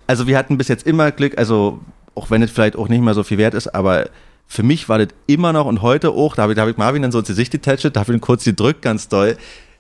also 0.07 0.27
wir 0.27 0.37
hatten 0.37 0.57
bis 0.57 0.67
jetzt 0.67 0.85
immer 0.85 1.11
Glück, 1.11 1.37
also 1.37 1.79
auch 2.15 2.29
wenn 2.31 2.41
es 2.41 2.51
vielleicht 2.51 2.75
auch 2.75 2.89
nicht 2.89 3.01
mehr 3.01 3.13
so 3.13 3.23
viel 3.23 3.37
wert 3.37 3.53
ist, 3.53 3.67
aber 3.67 4.09
für 4.47 4.63
mich 4.63 4.87
war 4.87 4.97
das 4.97 5.09
immer 5.27 5.51
noch 5.53 5.65
und 5.65 5.81
heute 5.81 6.11
auch, 6.11 6.35
da 6.35 6.43
habe 6.43 6.53
ich, 6.53 6.55
da 6.55 6.63
hab 6.63 6.69
ich 6.69 6.77
Marvin 6.77 7.01
dann 7.01 7.11
so 7.11 7.19
ins 7.19 7.27
Gesicht 7.27 7.51
getouchet, 7.51 7.95
da 7.95 7.99
habe 7.99 8.11
ich 8.11 8.17
ihn 8.17 8.21
kurz 8.21 8.43
gedrückt, 8.45 8.81
ganz 8.81 9.09
doll. 9.09 9.37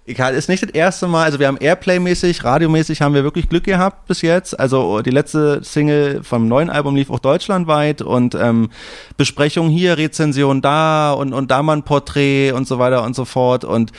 Halt, 0.07 0.37
ist 0.37 0.47
nicht 0.47 0.63
das 0.63 0.69
erste 0.69 1.07
Mal, 1.07 1.25
also 1.25 1.37
wir 1.37 1.47
haben 1.47 1.57
Airplay-mäßig, 1.57 2.41
radiomäßig 2.43 3.01
haben 3.01 3.13
wir 3.13 3.25
wirklich 3.25 3.49
Glück 3.49 3.65
gehabt 3.65 4.07
bis 4.07 4.21
jetzt. 4.21 4.57
Also 4.57 5.01
die 5.01 5.09
letzte 5.09 5.61
Single 5.63 6.23
vom 6.23 6.47
neuen 6.47 6.69
Album 6.69 6.95
lief 6.95 7.09
auch 7.09 7.19
deutschlandweit 7.19 8.01
und 8.01 8.33
ähm, 8.33 8.69
Besprechung 9.17 9.69
hier, 9.69 9.97
Rezension 9.97 10.61
da 10.61 11.11
und, 11.11 11.33
und 11.33 11.51
da 11.51 11.61
mal 11.61 11.75
ein 11.75 11.83
Porträt 11.83 12.53
und 12.53 12.67
so 12.67 12.79
weiter 12.79 13.03
und 13.03 13.17
so 13.17 13.25
fort. 13.25 13.65
Und 13.65 13.91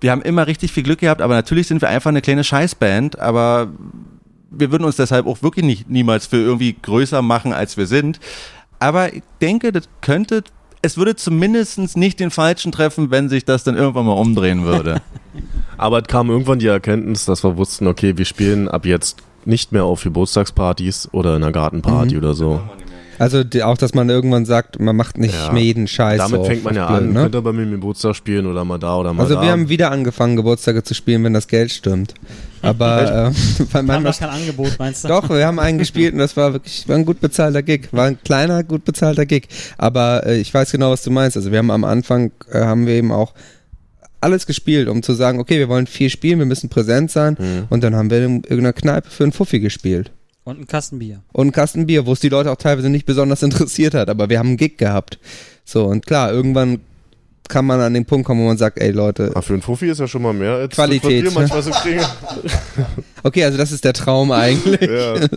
wir 0.00 0.12
haben 0.12 0.22
immer 0.22 0.46
richtig 0.46 0.70
viel 0.70 0.84
Glück 0.84 1.00
gehabt, 1.00 1.20
aber 1.20 1.34
natürlich 1.34 1.66
sind 1.66 1.82
wir 1.82 1.88
einfach 1.88 2.10
eine 2.10 2.22
kleine 2.22 2.44
Scheißband, 2.44 3.18
aber 3.18 3.68
wir 4.50 4.70
würden 4.70 4.84
uns 4.84 4.94
deshalb 4.94 5.26
auch 5.26 5.42
wirklich 5.42 5.64
nicht 5.64 5.90
niemals 5.90 6.26
für 6.26 6.36
irgendwie 6.36 6.76
größer 6.80 7.22
machen, 7.22 7.52
als 7.52 7.76
wir 7.76 7.86
sind. 7.86 8.20
Aber 8.78 9.14
ich 9.14 9.22
denke, 9.40 9.72
das 9.72 9.88
könnte, 10.00 10.44
es 10.86 10.96
würde 10.96 11.16
zumindest 11.16 11.96
nicht 11.96 12.18
den 12.20 12.30
Falschen 12.30 12.72
treffen, 12.72 13.10
wenn 13.10 13.28
sich 13.28 13.44
das 13.44 13.64
dann 13.64 13.76
irgendwann 13.76 14.06
mal 14.06 14.12
umdrehen 14.12 14.64
würde. 14.64 15.02
Aber 15.76 15.98
es 16.00 16.08
kam 16.08 16.30
irgendwann 16.30 16.58
die 16.58 16.66
Erkenntnis, 16.68 17.26
dass 17.26 17.44
wir 17.44 17.56
wussten, 17.56 17.86
okay, 17.86 18.16
wir 18.16 18.24
spielen 18.24 18.68
ab 18.68 18.86
jetzt 18.86 19.18
nicht 19.44 19.72
mehr 19.72 19.84
auf 19.84 20.02
Geburtstagspartys 20.02 21.10
oder 21.12 21.36
in 21.36 21.42
einer 21.42 21.52
Gartenparty 21.52 22.14
Mhm. 22.14 22.18
oder 22.18 22.34
so. 22.34 22.60
Also 23.18 23.44
die, 23.44 23.62
auch, 23.62 23.78
dass 23.78 23.94
man 23.94 24.10
irgendwann 24.10 24.44
sagt, 24.44 24.78
man 24.78 24.94
macht 24.96 25.16
nicht 25.18 25.34
Ja. 25.34 25.52
mehr 25.52 25.62
jeden 25.62 25.86
Scheiß. 25.88 26.18
Damit 26.18 26.40
so 26.40 26.44
fängt 26.44 26.64
man 26.64 26.72
auf 26.72 26.76
ja 26.76 26.86
blöd, 26.88 26.98
an. 26.98 27.12
Ne? 27.12 27.20
Könnt 27.22 27.34
ihr 27.34 27.42
bei 27.42 27.52
mir 27.52 27.62
im 27.62 27.70
Geburtstag 27.72 28.14
spielen 28.16 28.46
oder 28.46 28.64
mal 28.64 28.78
da 28.78 28.96
oder 28.96 29.12
mal 29.14 29.22
Also 29.22 29.36
da. 29.36 29.42
wir 29.42 29.50
haben 29.50 29.68
wieder 29.68 29.90
angefangen, 29.90 30.36
Geburtstage 30.36 30.82
zu 30.82 30.94
spielen, 30.94 31.24
wenn 31.24 31.32
das 31.32 31.48
Geld 31.48 31.70
stimmt. 31.70 32.14
Aber 32.62 33.02
äh, 33.02 33.34
weil 33.72 33.88
War 33.88 34.00
manchmal 34.00 34.02
noch 34.02 34.18
kein 34.18 34.28
Angebot, 34.30 34.76
meinst 34.78 35.04
du? 35.04 35.08
Doch, 35.08 35.28
wir 35.28 35.46
haben 35.46 35.58
einen 35.58 35.78
gespielt 35.78 36.12
und 36.12 36.18
das 36.18 36.36
war 36.36 36.52
wirklich 36.52 36.88
war 36.88 36.96
ein 36.96 37.04
gut 37.04 37.20
bezahlter 37.20 37.62
Gig. 37.62 37.88
War 37.92 38.06
ein 38.06 38.18
kleiner, 38.22 38.64
gut 38.64 38.84
bezahlter 38.84 39.26
Gig. 39.26 39.48
Aber 39.78 40.26
äh, 40.26 40.38
ich 40.38 40.52
weiß 40.52 40.72
genau, 40.72 40.90
was 40.90 41.02
du 41.02 41.10
meinst. 41.10 41.36
Also 41.36 41.52
wir 41.52 41.58
haben 41.58 41.70
am 41.70 41.84
Anfang, 41.84 42.32
äh, 42.50 42.60
haben 42.60 42.86
wir 42.86 42.94
eben 42.94 43.12
auch 43.12 43.34
alles 44.20 44.46
gespielt, 44.46 44.88
um 44.88 45.02
zu 45.02 45.14
sagen, 45.14 45.38
okay, 45.38 45.58
wir 45.58 45.68
wollen 45.68 45.86
viel 45.86 46.10
spielen, 46.10 46.38
wir 46.38 46.46
müssen 46.46 46.68
präsent 46.68 47.10
sein. 47.10 47.36
Mhm. 47.38 47.66
Und 47.70 47.84
dann 47.84 47.94
haben 47.94 48.10
wir 48.10 48.24
in 48.24 48.42
irgendeiner 48.42 48.72
Kneipe 48.72 49.10
für 49.10 49.24
einen 49.24 49.32
Fuffi 49.32 49.60
gespielt. 49.60 50.10
Und 50.44 50.60
ein 50.60 50.66
Kasten 50.66 50.98
Bier. 50.98 51.22
Und 51.32 51.42
einen 51.42 51.52
Kasten 51.52 51.86
Bier, 51.86 52.06
wo 52.06 52.12
es 52.12 52.20
die 52.20 52.28
Leute 52.28 52.50
auch 52.50 52.56
teilweise 52.56 52.88
nicht 52.88 53.06
besonders 53.06 53.42
interessiert 53.44 53.94
hat. 53.94 54.08
Aber 54.08 54.28
wir 54.28 54.38
haben 54.38 54.48
einen 54.48 54.56
Gig 54.56 54.78
gehabt. 54.78 55.18
So, 55.64 55.84
und 55.84 56.06
klar, 56.06 56.32
irgendwann 56.32 56.80
kann 57.48 57.64
man 57.66 57.80
an 57.80 57.94
den 57.94 58.04
Punkt 58.04 58.26
kommen, 58.26 58.40
wo 58.42 58.46
man 58.46 58.56
sagt, 58.58 58.78
ey 58.80 58.90
Leute, 58.90 59.32
Ah, 59.34 59.40
für 59.42 59.52
einen 59.54 59.62
Fuffi 59.62 59.88
ist 59.88 60.00
ja 60.00 60.06
schon 60.08 60.22
mal 60.22 60.32
mehr 60.32 60.52
als 60.54 60.74
Qualität, 60.74 61.24
ne? 61.24 61.30
manchmal 61.34 61.62
so 61.62 61.70
kriegen. 61.70 62.00
okay, 63.22 63.44
also 63.44 63.58
das 63.58 63.72
ist 63.72 63.84
der 63.84 63.92
Traum 63.92 64.30
eigentlich. 64.32 64.80
Ja. 64.80 65.14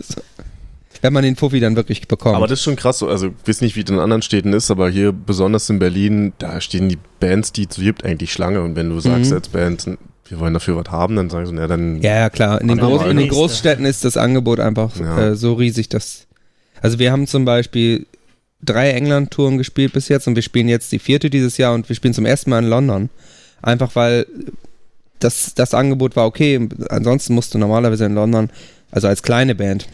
Wenn 1.02 1.14
man 1.14 1.22
den 1.22 1.34
Fuffi 1.34 1.60
dann 1.60 1.76
wirklich 1.76 2.06
bekommt. 2.08 2.36
Aber 2.36 2.46
das 2.46 2.58
ist 2.58 2.64
schon 2.64 2.76
krass. 2.76 2.98
so. 2.98 3.08
Also, 3.08 3.28
ich 3.28 3.48
weiß 3.48 3.62
nicht, 3.62 3.74
wie 3.74 3.80
es 3.82 3.88
in 3.88 3.98
anderen 3.98 4.20
Städten 4.20 4.52
ist, 4.52 4.70
aber 4.70 4.90
hier, 4.90 5.12
besonders 5.12 5.70
in 5.70 5.78
Berlin, 5.78 6.34
da 6.36 6.60
stehen 6.60 6.90
die 6.90 6.98
Bands, 7.20 7.52
die 7.52 7.66
es 7.70 7.76
gibt, 7.76 8.04
eigentlich 8.04 8.30
Schlange. 8.32 8.60
Und 8.60 8.76
wenn 8.76 8.90
du 8.90 9.00
sagst 9.00 9.30
Mhm. 9.30 9.36
als 9.36 9.48
Band, 9.48 9.88
wir 10.28 10.38
wollen 10.40 10.52
dafür 10.52 10.76
was 10.76 10.90
haben, 10.92 11.16
dann 11.16 11.30
sagen 11.30 11.46
sie, 11.46 11.54
na 11.54 11.66
dann 11.66 12.02
Ja, 12.02 12.16
ja, 12.16 12.28
klar. 12.28 12.60
In 12.60 12.68
den, 12.68 12.76
Groß, 12.78 13.06
in 13.06 13.16
den. 13.16 13.28
Großstädten 13.28 13.86
ist 13.86 14.04
das 14.04 14.18
Angebot 14.18 14.60
einfach 14.60 14.94
Ja. 15.00 15.28
äh, 15.30 15.36
so 15.36 15.54
riesig, 15.54 15.88
dass. 15.88 16.26
Also 16.82 16.98
wir 16.98 17.12
haben 17.12 17.26
zum 17.26 17.46
Beispiel 17.46 18.06
drei 18.64 18.90
England-Touren 18.90 19.58
gespielt 19.58 19.92
bis 19.92 20.08
jetzt 20.08 20.26
und 20.26 20.34
wir 20.36 20.42
spielen 20.42 20.68
jetzt 20.68 20.92
die 20.92 20.98
vierte 20.98 21.30
dieses 21.30 21.56
Jahr 21.56 21.74
und 21.74 21.88
wir 21.88 21.96
spielen 21.96 22.14
zum 22.14 22.26
ersten 22.26 22.50
Mal 22.50 22.62
in 22.62 22.68
London. 22.68 23.10
Einfach 23.62 23.94
weil 23.96 24.26
das, 25.18 25.54
das 25.54 25.74
Angebot 25.74 26.16
war 26.16 26.26
okay. 26.26 26.68
Ansonsten 26.88 27.34
musst 27.34 27.52
du 27.54 27.58
normalerweise 27.58 28.06
in 28.06 28.14
London, 28.14 28.50
also 28.90 29.08
als 29.08 29.22
kleine 29.22 29.54
Band, 29.54 29.86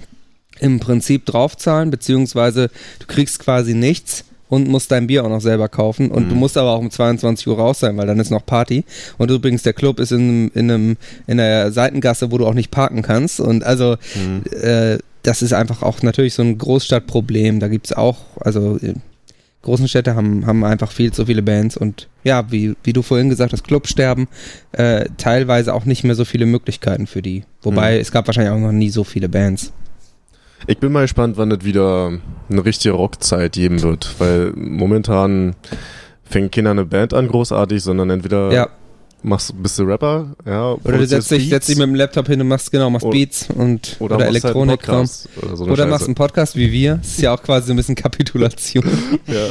im 0.61 0.81
Prinzip 0.81 1.27
draufzahlen, 1.27 1.91
beziehungsweise 1.91 2.71
du 3.01 3.07
kriegst 3.07 3.39
quasi 3.41 3.75
nichts 3.75 4.25
und 4.49 4.69
musst 4.69 4.93
dein 4.93 5.09
Bier 5.09 5.25
auch 5.25 5.29
noch 5.29 5.41
selber 5.41 5.69
kaufen 5.69 6.11
und 6.11 6.27
Mhm. 6.27 6.29
du 6.31 6.35
musst 6.37 6.57
aber 6.57 6.71
auch 6.71 6.79
um 6.79 6.91
22 6.91 7.49
Uhr 7.49 7.57
raus 7.59 7.81
sein, 7.81 7.97
weil 7.97 8.07
dann 8.07 8.21
ist 8.21 8.31
noch 8.31 8.47
Party. 8.47 8.85
Und 9.19 9.31
übrigens, 9.31 9.65
der 9.65 9.73
Club 9.73 9.99
ist 9.99 10.13
in, 10.13 10.49
in, 10.51 10.71
einem, 10.71 10.97
in 11.27 11.39
der 11.39 11.73
Seitengasse, 11.73 12.31
wo 12.31 12.39
du 12.39 12.47
auch 12.47 12.55
nicht 12.55 12.71
parken 12.71 13.03
kannst. 13.03 13.41
Und 13.41 13.65
also, 13.65 13.97
Mhm. 14.15 14.45
äh, 14.63 14.99
das 15.27 15.43
ist 15.43 15.53
einfach 15.53 15.83
auch 15.83 16.03
natürlich 16.03 16.35
so 16.35 16.43
ein 16.43 16.57
Großstadtproblem. 16.57 17.59
Da 17.61 17.69
gibt's 17.69 17.93
auch, 17.93 18.19
also 18.41 18.77
äh, 18.77 18.95
großen 19.63 19.89
Städte 19.89 20.15
haben, 20.15 20.47
haben 20.47 20.63
einfach 20.65 20.93
viel 20.93 21.13
zu 21.13 21.27
viele 21.27 21.43
Bands 21.43 21.77
und 21.77 22.09
ja, 22.23 22.51
wie, 22.53 22.77
wie 22.85 22.93
du 22.93 23.03
vorhin 23.03 23.29
gesagt 23.29 23.53
hast, 23.53 23.65
Clubsterben, 23.65 24.29
äh, 24.73 25.07
teilweise 25.17 25.75
auch 25.75 25.85
nicht 25.85 26.05
mehr 26.05 26.15
so 26.15 26.25
viele 26.25 26.47
Möglichkeiten 26.47 27.07
für 27.09 27.23
die. 27.23 27.43
Wobei, 27.63 27.95
Mhm. 27.97 28.01
es 28.01 28.13
gab 28.13 28.29
wahrscheinlich 28.29 28.53
auch 28.53 28.61
noch 28.61 28.71
nie 28.73 28.91
so 28.91 29.03
viele 29.03 29.29
Bands. 29.29 29.73
Ich 30.69 30.79
bin 30.79 30.93
mal 30.93 31.03
gespannt, 31.03 31.37
wann 31.37 31.51
das 31.51 31.65
wieder 31.65 32.13
eine 32.49 32.65
richtige 32.65 32.95
Rockzeit 32.95 33.53
geben 33.53 33.83
wird, 33.83 34.15
weil 34.19 34.53
momentan 34.55 35.55
fängt 36.25 36.53
keiner 36.53 36.71
eine 36.71 36.85
Band 36.85 37.13
an 37.15 37.29
großartig, 37.29 37.83
sondern 37.83 38.11
entweder 38.11 38.53
ja, 38.53 38.69
machst 39.23 39.53
bist 39.63 39.79
du 39.79 39.85
Rapper, 39.85 40.37
ja, 40.45 40.73
oder 40.73 40.99
du 40.99 41.07
setzt 41.07 41.31
dich, 41.31 41.49
setzt 41.49 41.69
dich 41.69 41.77
mit 41.77 41.87
dem 41.87 41.95
Laptop 41.95 42.27
hin 42.29 42.41
und 42.41 42.49
machst, 42.49 42.71
genau, 42.71 42.91
machst 42.91 43.05
Oder- 43.07 43.17
Beats 43.17 43.49
und 43.51 43.97
oder, 43.99 44.17
oder, 44.17 44.25
halt 44.27 44.37
Elektronik. 44.37 44.81
Podcast 44.83 45.29
oder 45.43 45.57
so 45.57 45.65
oder 45.65 45.77
Scheiße. 45.77 45.89
machst 45.89 46.07
einen 46.07 46.15
Podcast 46.15 46.57
wie 46.57 46.71
wir. 46.73 46.97
Das 46.97 47.09
ist 47.09 47.23
ja 47.23 47.35
auch 47.35 47.43
quasi 47.43 47.67
so 47.69 47.73
ein 47.73 47.77
bisschen 47.77 47.95
Kapitulation. 47.95 48.85
ja. 49.27 49.49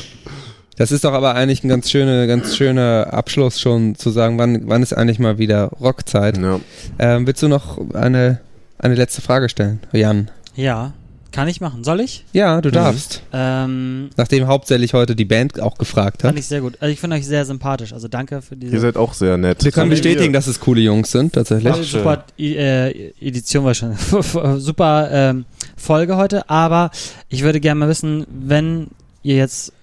Das 0.77 0.91
ist 0.91 1.03
doch 1.05 1.13
aber 1.13 1.35
eigentlich 1.35 1.63
ein 1.63 1.69
ganz 1.69 1.89
schöner, 1.89 2.27
ganz 2.27 2.55
schöner 2.55 3.07
Abschluss 3.11 3.59
schon 3.61 3.95
zu 3.95 4.09
sagen, 4.09 4.37
wann, 4.37 4.67
wann 4.67 4.83
ist 4.83 4.93
eigentlich 4.93 5.19
mal 5.19 5.37
wieder 5.37 5.67
Rockzeit. 5.79 6.37
ja. 6.37 6.59
Ähm, 6.99 7.25
willst 7.27 7.41
du 7.43 7.47
noch 7.47 7.79
eine, 7.93 8.41
eine 8.77 8.95
letzte 8.95 9.21
Frage 9.21 9.47
stellen, 9.49 9.79
Jan? 9.93 10.31
Ja, 10.55 10.93
kann 11.35 11.49
ich 11.49 11.59
machen. 11.59 11.83
Soll 11.83 11.99
ich? 11.99 12.23
Ja, 12.31 12.55
Mhm. 12.55 12.61
du 12.61 12.71
darfst. 12.71 13.21
Ähm, 13.33 14.09
Nachdem 14.15 14.47
hauptsächlich 14.47 14.93
heute 14.93 15.17
die 15.17 15.25
Band 15.25 15.59
auch 15.59 15.77
gefragt 15.77 16.21
fand 16.21 16.31
hat. 16.33 16.39
ich 16.39 16.47
sehr 16.47 16.61
gut. 16.61 16.77
Also 16.79 16.93
ich 16.93 16.99
finde 17.01 17.17
euch 17.17 17.25
sehr 17.27 17.43
sympathisch. 17.43 17.91
Also 17.91 18.07
danke 18.07 18.41
für 18.41 18.55
diese 18.55 18.73
Ihr 18.73 18.79
seid 18.79 18.95
auch 18.95 19.13
sehr 19.13 19.35
nett. 19.35 19.61
Wir 19.63 19.71
können 19.73 19.89
bestätigen, 19.89 20.31
dass 20.31 20.47
es 20.47 20.61
coole 20.61 20.79
Jungs 20.79 21.11
sind, 21.11 21.33
tatsächlich. 21.33 21.73
Voll 21.73 21.83
super 21.83 22.23
äh, 22.39 23.09
Edition 23.19 23.65
wahrscheinlich. 23.65 23.99
super 24.59 25.09
ähm, 25.11 25.43
Folge 25.75 26.15
heute. 26.15 26.49
Aber 26.49 26.89
ich 27.27 27.43
würde 27.43 27.59
gerne 27.59 27.79
mal 27.81 27.89
wissen, 27.89 28.25
wenn 28.29 28.87
ihr 29.21 29.35
jetzt 29.35 29.73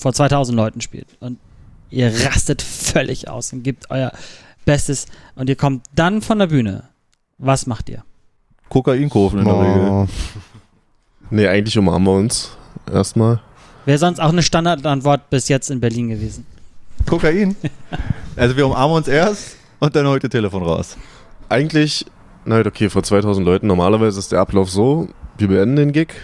vor 0.00 0.12
2000 0.12 0.56
Leuten 0.56 0.80
spielt 0.80 1.08
und 1.18 1.38
ihr 1.90 2.06
rastet 2.26 2.62
völlig 2.62 3.28
aus 3.28 3.52
und 3.52 3.64
gebt 3.64 3.90
euer 3.90 4.12
Bestes 4.64 5.06
und 5.34 5.48
ihr 5.48 5.56
kommt 5.56 5.86
dann 5.96 6.22
von 6.22 6.38
der 6.38 6.46
Bühne. 6.46 6.84
Was 7.38 7.66
macht 7.66 7.88
ihr? 7.88 8.04
Kokainkurven 8.68 9.40
in 9.40 9.44
der 9.44 9.60
Regel. 9.60 10.08
Nee, 11.32 11.48
eigentlich 11.48 11.78
umarmen 11.78 12.06
wir 12.06 12.12
uns 12.12 12.50
erstmal. 12.92 13.40
Wäre 13.86 13.96
sonst 13.96 14.20
auch 14.20 14.28
eine 14.28 14.42
Standardantwort 14.42 15.30
bis 15.30 15.48
jetzt 15.48 15.70
in 15.70 15.80
Berlin 15.80 16.10
gewesen. 16.10 16.46
Kokain. 17.08 17.56
Also 18.34 18.56
wir 18.56 18.64
umarmen 18.64 18.96
uns 18.96 19.08
erst 19.08 19.56
und 19.78 19.94
dann 19.94 20.06
heute 20.06 20.30
Telefon 20.30 20.62
raus. 20.62 20.96
Eigentlich, 21.50 22.06
na 22.46 22.56
gut, 22.56 22.66
okay, 22.66 22.88
vor 22.88 23.02
2000 23.02 23.44
Leuten, 23.44 23.66
normalerweise 23.66 24.18
ist 24.18 24.32
der 24.32 24.40
Ablauf 24.40 24.70
so, 24.70 25.08
wir 25.36 25.48
beenden 25.48 25.76
den 25.76 25.92
Gig, 25.92 26.14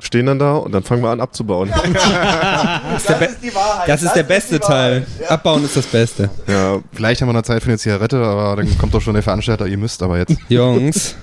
stehen 0.00 0.26
dann 0.26 0.40
da 0.40 0.56
und 0.56 0.72
dann 0.72 0.82
fangen 0.82 1.02
wir 1.04 1.10
an 1.10 1.20
abzubauen. 1.20 1.72
Das 1.82 3.02
ist 3.02 3.08
der, 3.08 3.14
Be 3.14 3.28
die 3.40 3.54
Wahrheit. 3.54 3.88
das 3.88 4.02
ist 4.02 4.14
der 4.14 4.22
beste 4.24 4.58
Teil. 4.58 5.06
Abbauen 5.28 5.64
ist 5.64 5.76
das 5.76 5.86
Beste. 5.86 6.28
ja, 6.48 6.80
vielleicht 6.92 7.20
haben 7.22 7.28
wir 7.28 7.34
noch 7.34 7.42
Zeit 7.42 7.62
für 7.62 7.68
eine 7.68 7.78
Zigarette, 7.78 8.16
aber 8.16 8.56
dann 8.56 8.78
kommt 8.78 8.92
doch 8.92 9.00
schon 9.00 9.14
der 9.14 9.22
Veranstalter, 9.22 9.66
ihr 9.68 9.78
müsst 9.78 10.02
aber 10.02 10.18
jetzt. 10.18 10.36
Jungs, 10.48 11.14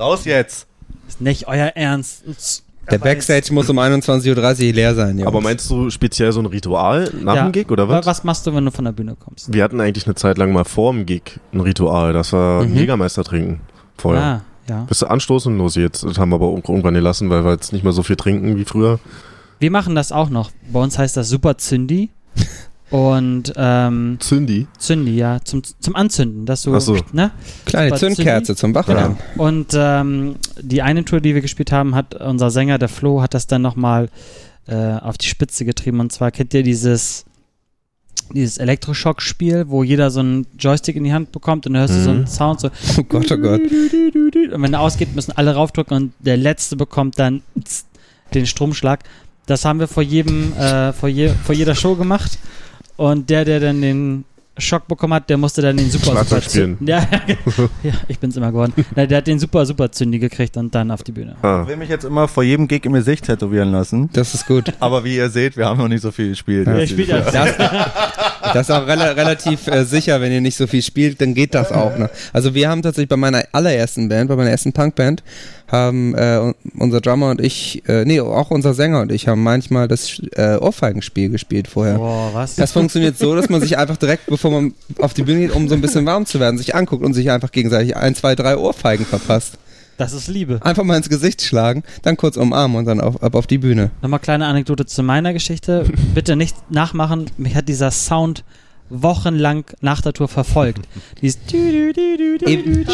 Raus 0.00 0.24
jetzt. 0.24 0.66
Ist 1.08 1.20
nicht 1.20 1.48
euer 1.48 1.72
Ernst. 1.74 2.62
der 2.90 2.98
Backstage 2.98 3.52
muss 3.52 3.68
um 3.68 3.78
21.30 3.78 4.28
Uhr 4.68 4.74
leer 4.74 4.94
sein, 4.94 5.16
Jungs. 5.18 5.26
aber 5.26 5.40
meinst 5.40 5.68
du 5.70 5.90
speziell 5.90 6.32
so 6.32 6.40
ein 6.40 6.46
Ritual 6.46 7.12
nach 7.22 7.34
Ja. 7.36 7.42
dem 7.44 7.52
Gig 7.52 7.70
oder 7.70 7.88
Wa- 7.88 7.98
was? 7.98 8.06
Was 8.06 8.24
machst 8.24 8.46
du, 8.46 8.54
wenn 8.54 8.64
du 8.64 8.70
von 8.70 8.84
der 8.84 8.92
Bühne 8.92 9.14
kommst? 9.18 9.52
Wir 9.52 9.62
hatten 9.64 9.80
eigentlich 9.80 10.06
eine 10.06 10.14
Zeit 10.14 10.38
lang 10.38 10.52
mal 10.52 10.64
vor 10.64 10.92
dem 10.92 11.04
Gig 11.06 11.38
ein 11.52 11.60
Ritual, 11.60 12.12
dass 12.12 12.32
wir 12.32 12.64
Mhm. 12.66 12.74
Jägermeister 12.76 13.24
trinken. 13.24 13.60
Vorher. 13.98 14.22
Ah, 14.22 14.40
ja. 14.68 14.84
Bist 14.88 15.02
du 15.02 15.06
anstoßen 15.06 15.56
los 15.58 15.74
jetzt? 15.74 16.04
Das 16.04 16.18
haben 16.18 16.30
wir 16.30 16.36
aber 16.36 16.46
irgendwann 16.48 16.94
gelassen, 16.94 17.28
weil 17.30 17.44
wir 17.44 17.52
jetzt 17.52 17.72
nicht 17.72 17.82
mehr 17.84 17.92
so 17.92 18.02
viel 18.02 18.16
trinken 18.16 18.56
wie 18.56 18.64
früher. 18.64 18.98
Wir 19.58 19.70
machen 19.70 19.94
das 19.94 20.12
auch 20.12 20.30
noch. 20.30 20.50
Bei 20.72 20.80
uns 20.80 20.98
heißt 20.98 21.16
das 21.16 21.28
Super 21.28 21.58
Zündi. 21.58 22.10
Und 22.90 23.52
ähm, 23.56 24.16
Zündi. 24.20 24.66
Zündi, 24.78 25.16
ja, 25.16 25.40
zum, 25.44 25.62
zum 25.78 25.94
Anzünden, 25.94 26.46
dass 26.46 26.62
du, 26.62 26.78
so. 26.80 26.96
ne? 27.12 27.32
Kleine 27.66 27.94
Zündkerze 27.96 28.56
zum 28.56 28.74
Wachwerden. 28.74 29.16
Und 29.36 29.74
ähm, 29.74 30.36
die 30.60 30.80
eine 30.80 31.04
Tour, 31.04 31.20
die 31.20 31.34
wir 31.34 31.42
gespielt 31.42 31.70
haben, 31.70 31.94
hat 31.94 32.14
unser 32.14 32.50
Sänger, 32.50 32.78
der 32.78 32.88
Flo, 32.88 33.20
hat 33.20 33.34
das 33.34 33.46
dann 33.46 33.60
nochmal 33.62 34.08
äh, 34.66 34.74
auf 34.94 35.18
die 35.18 35.26
Spitze 35.26 35.64
getrieben. 35.66 36.00
Und 36.00 36.12
zwar 36.12 36.30
kennt 36.30 36.54
ihr 36.54 36.62
dieses, 36.62 37.26
dieses 38.32 38.56
Elektroschock-Spiel, 38.56 39.66
wo 39.68 39.82
jeder 39.82 40.10
so 40.10 40.20
einen 40.20 40.46
Joystick 40.58 40.96
in 40.96 41.04
die 41.04 41.12
Hand 41.12 41.30
bekommt 41.32 41.66
und 41.66 41.74
dann 41.74 41.80
hörst 41.82 41.94
du 41.94 42.00
so 42.02 42.10
Mhm. 42.10 42.16
einen 42.16 42.26
Sound 42.26 42.60
so. 42.60 42.70
Oh 42.98 43.02
Gott, 43.02 43.30
oh 43.30 43.36
Gott. 43.36 43.60
Und 44.52 44.62
wenn 44.62 44.72
er 44.72 44.80
ausgeht, 44.80 45.14
müssen 45.14 45.32
alle 45.32 45.54
raufdrücken 45.54 45.94
und 45.94 46.12
der 46.20 46.36
Letzte 46.38 46.74
bekommt 46.76 47.18
dann 47.18 47.42
den 48.32 48.46
Stromschlag. 48.46 49.00
Das 49.46 49.64
haben 49.66 49.78
wir 49.80 49.88
vor 49.88 50.02
jedem, 50.02 50.52
äh, 50.54 50.92
vor, 50.94 51.08
je, 51.10 51.28
vor 51.44 51.54
jeder 51.54 51.74
Show 51.74 51.96
gemacht. 51.96 52.38
Und 52.98 53.30
der, 53.30 53.44
der 53.44 53.60
dann 53.60 53.80
den 53.80 54.24
Schock 54.58 54.88
bekommen 54.88 55.14
hat, 55.14 55.30
der 55.30 55.36
musste 55.36 55.62
dann 55.62 55.76
den 55.76 55.88
super 55.88 56.06
Schlagzeug 56.10 56.42
super 56.42 56.50
spielen. 56.50 56.78
Ja, 56.80 57.06
ja, 57.84 57.92
ich 58.08 58.18
bin's 58.18 58.36
immer 58.36 58.50
geworden. 58.50 58.72
Na, 58.96 59.06
der 59.06 59.18
hat 59.18 59.28
den 59.28 59.38
super 59.38 59.64
super 59.64 59.92
Zündi 59.92 60.18
gekriegt 60.18 60.56
und 60.56 60.74
dann 60.74 60.90
auf 60.90 61.04
die 61.04 61.12
Bühne. 61.12 61.36
Ah. 61.42 61.60
Ich 61.62 61.68
will 61.68 61.76
mich 61.76 61.88
jetzt 61.88 62.04
immer 62.04 62.26
vor 62.26 62.42
jedem 62.42 62.66
Gig 62.66 62.84
im 62.84 62.92
Gesicht 62.92 63.24
tätowieren 63.26 63.70
lassen. 63.70 64.10
Das 64.12 64.34
ist 64.34 64.48
gut. 64.48 64.72
Aber 64.80 65.04
wie 65.04 65.14
ihr 65.14 65.30
seht, 65.30 65.56
wir 65.56 65.66
haben 65.66 65.78
noch 65.78 65.86
nicht 65.86 66.02
so 66.02 66.10
viel 66.10 66.30
gespielt. 66.30 66.66
Ja, 66.66 66.76
ich 66.76 66.90
spiel 66.90 67.08
ja- 67.08 67.20
Das, 67.20 67.56
das 68.52 68.68
ist 68.68 68.70
auch 68.74 68.84
rela 68.84 69.12
relativ 69.12 69.68
äh, 69.68 69.84
sicher, 69.84 70.20
wenn 70.20 70.32
ihr 70.32 70.40
nicht 70.40 70.56
so 70.56 70.66
viel 70.66 70.82
spielt, 70.82 71.20
dann 71.20 71.34
geht 71.34 71.54
das 71.54 71.70
auch. 71.70 71.96
Ne? 71.96 72.10
Also 72.32 72.52
wir 72.52 72.68
haben 72.68 72.82
tatsächlich 72.82 73.08
bei 73.10 73.16
meiner 73.16 73.44
allerersten 73.52 74.08
Band, 74.08 74.28
bei 74.28 74.34
meiner 74.34 74.50
ersten 74.50 74.72
Punkband, 74.72 75.22
haben 75.70 76.14
äh, 76.14 76.38
un- 76.40 76.54
unser 76.78 77.00
Drummer 77.00 77.30
und 77.30 77.40
ich, 77.40 77.82
äh, 77.88 78.04
nee, 78.04 78.20
auch 78.20 78.50
unser 78.50 78.74
Sänger 78.74 79.02
und 79.02 79.12
ich 79.12 79.28
haben 79.28 79.42
manchmal 79.42 79.86
das 79.88 80.20
äh, 80.36 80.56
Ohrfeigenspiel 80.56 81.28
gespielt 81.28 81.68
vorher. 81.68 81.96
Boah, 81.96 82.30
was? 82.32 82.56
Das 82.56 82.72
funktioniert 82.72 83.18
so, 83.18 83.34
dass 83.36 83.48
man 83.48 83.60
sich 83.60 83.78
einfach 83.78 83.96
direkt, 83.96 84.26
bevor 84.26 84.50
man 84.50 84.74
auf 84.98 85.14
die 85.14 85.22
Bühne 85.22 85.40
geht, 85.40 85.52
um 85.54 85.68
so 85.68 85.74
ein 85.74 85.80
bisschen 85.80 86.06
warm 86.06 86.26
zu 86.26 86.40
werden, 86.40 86.58
sich 86.58 86.74
anguckt 86.74 87.04
und 87.04 87.14
sich 87.14 87.30
einfach 87.30 87.52
gegenseitig 87.52 87.96
ein, 87.96 88.14
zwei, 88.14 88.34
drei 88.34 88.56
Ohrfeigen 88.56 89.04
verpasst. 89.04 89.58
Das 89.98 90.12
ist 90.12 90.28
Liebe. 90.28 90.60
Einfach 90.62 90.84
mal 90.84 90.96
ins 90.96 91.08
Gesicht 91.08 91.42
schlagen, 91.42 91.82
dann 92.02 92.16
kurz 92.16 92.36
umarmen 92.36 92.76
und 92.76 92.84
dann 92.84 93.00
auf, 93.00 93.20
ab 93.20 93.34
auf 93.34 93.48
die 93.48 93.58
Bühne. 93.58 93.90
Nochmal 94.00 94.20
kleine 94.20 94.46
Anekdote 94.46 94.86
zu 94.86 95.02
meiner 95.02 95.32
Geschichte. 95.32 95.84
Bitte 96.14 96.36
nicht 96.36 96.54
nachmachen. 96.70 97.26
Mich 97.36 97.56
hat 97.56 97.68
dieser 97.68 97.90
Sound 97.90 98.44
wochenlang 98.90 99.64
nach 99.80 100.00
der 100.00 100.12
Tour 100.12 100.28
verfolgt. 100.28 100.80
Dieses 101.22 101.38
Eben, 102.46 102.86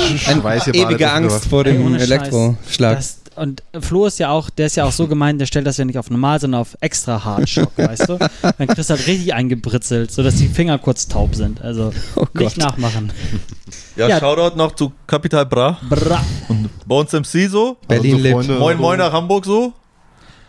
ewige 0.72 1.10
Angst 1.12 1.46
vor 1.46 1.64
dem. 1.64 1.94
Elektroschlag. 1.96 2.96
Das, 2.96 3.20
und 3.36 3.64
Flo 3.80 4.06
ist 4.06 4.20
ja 4.20 4.30
auch, 4.30 4.48
der 4.48 4.66
ist 4.66 4.76
ja 4.76 4.84
auch 4.84 4.92
so 4.92 5.08
gemein, 5.08 5.38
der 5.38 5.46
stellt 5.46 5.66
das 5.66 5.76
ja 5.76 5.84
nicht 5.84 5.98
auf 5.98 6.08
normal, 6.08 6.40
sondern 6.40 6.60
auf 6.60 6.76
extra 6.80 7.24
hart 7.24 7.48
Schock, 7.48 7.72
weißt 7.76 8.08
du? 8.08 8.16
Dann 8.58 8.68
kriegst 8.68 8.90
du 8.90 8.94
halt 8.94 9.06
richtig 9.08 9.34
eingebritzelt, 9.34 10.12
sodass 10.12 10.36
die 10.36 10.46
Finger 10.46 10.78
kurz 10.78 11.08
taub 11.08 11.34
sind. 11.34 11.60
Also 11.60 11.92
Oh 12.14 12.26
nicht 12.34 12.56
nachmachen. 12.58 13.12
Ja, 13.96 14.08
Ja. 14.08 14.20
Shoutout 14.20 14.56
noch 14.56 14.72
zu 14.76 14.92
Capital 15.08 15.46
Bra 15.46 15.78
Bra. 15.88 16.24
und 16.48 16.68
Bones 16.86 17.12
MC 17.12 17.48
so. 17.50 17.76
Berlin 17.88 18.18
lebt. 18.20 18.34
Freunde- 18.36 18.58
Moin 18.58 18.78
Moin 18.78 18.98
nach 18.98 19.12
Hamburg 19.12 19.44
so. 19.46 19.72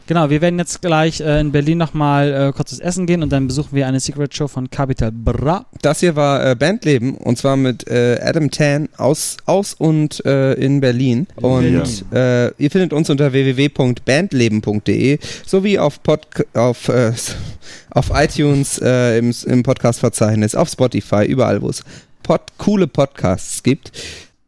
Genau, 0.08 0.30
wir 0.30 0.40
werden 0.40 0.60
jetzt 0.60 0.84
gleich 0.84 1.20
äh, 1.20 1.40
in 1.40 1.52
Berlin 1.52 1.80
nochmal 1.80 2.32
äh, 2.32 2.52
kurzes 2.52 2.80
Essen 2.80 3.08
gehen 3.08 3.24
und 3.24 3.32
dann 3.32 3.48
besuchen 3.48 3.70
wir 3.74 3.88
eine 3.88 4.00
Secret 4.00 4.36
Show 4.36 4.48
von 4.48 4.70
Capital 4.70 5.12
Bra. 5.12 5.66
Das 5.82 6.00
hier 6.00 6.16
war 6.16 6.46
äh, 6.46 6.56
Bandleben 6.56 7.16
und 7.16 7.40
zwar 7.40 7.58
mit 7.58 7.88
äh, 7.88 8.20
Adam 8.22 8.52
Tan 8.52 8.88
aus, 8.98 9.38
aus 9.46 9.74
und 9.74 10.24
äh, 10.24 10.54
in 10.54 10.80
Berlin. 10.80 11.26
Und 11.38 12.06
äh, 12.14 12.50
ihr 12.62 12.70
findet 12.70 12.94
uns 12.94 13.10
unter 13.10 13.34
www.bandleben.de 13.34 15.18
sowie 15.44 15.80
auf, 15.80 16.04
Pod 16.04 16.28
auf, 16.54 16.88
äh, 16.90 17.12
auf 17.90 18.12
iTunes 18.14 18.80
äh, 18.80 19.18
im, 19.18 19.34
im 19.48 19.64
Podcast-Verzeichnis, 19.64 20.54
auf 20.54 20.70
Spotify, 20.70 21.26
überall, 21.26 21.64
wo 21.64 21.70
es 21.70 21.84
Pod 22.22 22.42
coole 22.60 22.86
Podcasts 22.86 23.64
gibt. 23.64 23.92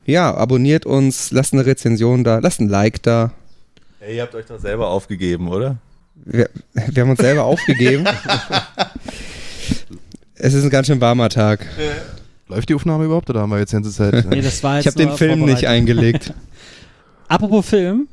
Ja, 0.05 0.35
abonniert 0.35 0.85
uns, 0.85 1.31
lasst 1.31 1.53
eine 1.53 1.65
Rezension 1.65 2.23
da, 2.23 2.37
lasst 2.37 2.61
ein 2.61 2.69
Like 2.69 3.01
da. 3.01 3.31
Ey, 4.07 4.15
ihr 4.15 4.21
habt 4.21 4.35
euch 4.35 4.45
doch 4.45 4.57
selber 4.57 4.87
aufgegeben, 4.87 5.49
oder? 5.49 5.75
Wir, 6.15 6.49
wir 6.73 7.03
haben 7.03 7.09
uns 7.09 7.19
selber 7.19 7.43
aufgegeben. 7.43 8.05
Es 10.39 10.53
ist 10.53 10.63
ein 10.63 10.69
ganz 10.69 10.85
schön 10.85 11.01
warmer 11.01 11.29
Tag. 11.29 11.65
Läuft 12.47 12.69
die 12.69 12.75
Aufnahme 12.75 13.05
überhaupt 13.05 13.27
oder 13.31 13.41
haben 13.41 13.49
wir 13.49 13.57
jetzt 13.57 13.71
die 13.71 13.77
ganze 13.77 13.91
Zeit? 13.91 14.23
Nee, 14.29 14.41
das 14.41 14.61
war 14.63 14.75
jetzt 14.75 14.85
Ich 14.85 14.93
habe 14.93 15.03
den 15.03 15.17
Film 15.17 15.45
nicht 15.45 15.65
eingelegt. 15.65 16.31
Apropos 17.27 17.67
Film, 17.67 18.07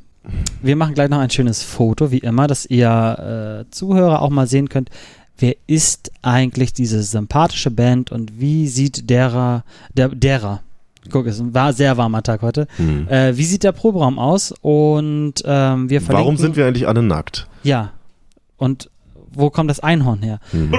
wir 0.63 0.75
machen 0.75 0.95
gleich 0.95 1.07
noch 1.07 1.19
ein 1.19 1.29
schönes 1.29 1.61
Foto, 1.61 2.09
wie 2.09 2.17
immer, 2.17 2.47
dass 2.47 2.65
ihr 2.65 3.65
äh, 3.67 3.71
Zuhörer 3.71 4.23
auch 4.23 4.31
mal 4.31 4.47
sehen 4.47 4.69
könnt, 4.69 4.89
wer 5.37 5.55
ist 5.67 6.11
eigentlich 6.23 6.73
diese 6.73 7.03
sympathische 7.03 7.69
Band 7.69 8.11
und 8.11 8.39
wie 8.39 8.67
sieht 8.67 9.07
derer, 9.11 9.63
der, 9.93 10.09
derer, 10.09 10.63
guck, 11.11 11.25
es 11.27 11.41
war 11.53 11.67
ein 11.67 11.73
sehr 11.73 11.97
warmer 11.97 12.23
Tag 12.23 12.41
heute, 12.41 12.67
Hm. 12.77 13.07
äh, 13.09 13.35
wie 13.37 13.43
sieht 13.45 13.63
der 13.63 13.71
Proberaum 13.71 14.19
aus 14.19 14.53
und 14.61 15.35
ähm, 15.45 15.89
wir 15.89 16.01
verlinken, 16.01 16.13
Warum 16.25 16.37
sind 16.37 16.55
wir 16.55 16.65
eigentlich 16.67 16.87
alle 16.87 17.01
nackt? 17.03 17.47
ja, 17.63 17.91
und 18.57 18.89
wo 19.37 19.49
kommt 19.49 19.69
das 19.69 19.81
Einhorn 19.81 20.21
her? 20.23 20.39
Hm. 20.51 20.71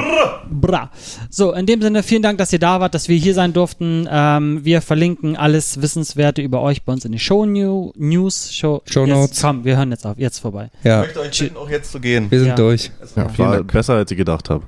Bra. 0.50 0.90
So, 1.28 1.52
in 1.52 1.66
dem 1.66 1.82
Sinne, 1.82 2.02
vielen 2.02 2.22
Dank, 2.22 2.38
dass 2.38 2.52
ihr 2.54 2.58
da 2.58 2.80
wart, 2.80 2.94
dass 2.94 3.06
wir 3.08 3.16
hier 3.18 3.34
sein 3.34 3.52
durften. 3.52 4.08
Ähm, 4.10 4.64
wir 4.64 4.80
verlinken 4.80 5.36
alles 5.36 5.82
Wissenswerte 5.82 6.40
über 6.40 6.62
euch 6.62 6.82
bei 6.84 6.92
uns 6.94 7.04
in 7.04 7.12
die 7.12 7.18
Show 7.18 7.44
New, 7.44 7.92
News. 7.96 8.50
Show, 8.54 8.80
Show 8.86 9.04
jetzt, 9.04 9.14
Notes. 9.14 9.42
Komm, 9.42 9.64
wir 9.66 9.76
hören 9.76 9.90
jetzt 9.90 10.06
auf. 10.06 10.16
Jetzt 10.18 10.38
vorbei. 10.38 10.70
Ja, 10.84 11.00
Ich 11.02 11.08
möchte 11.08 11.20
euch 11.20 11.38
bitten, 11.38 11.56
auch 11.58 11.68
jetzt 11.68 11.92
zu 11.92 12.00
gehen. 12.00 12.30
wir 12.30 12.38
sind 12.38 12.48
Ja. 12.48 12.54
durch. 12.54 12.90
Ja, 13.14 13.38
War 13.38 13.62
besser, 13.64 13.94
als 13.94 14.10
ich 14.10 14.16
gedacht 14.16 14.48
habe. 14.48 14.64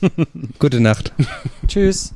Gute 0.58 0.80
Nacht. 0.80 1.12
Tschüss. 1.68 2.12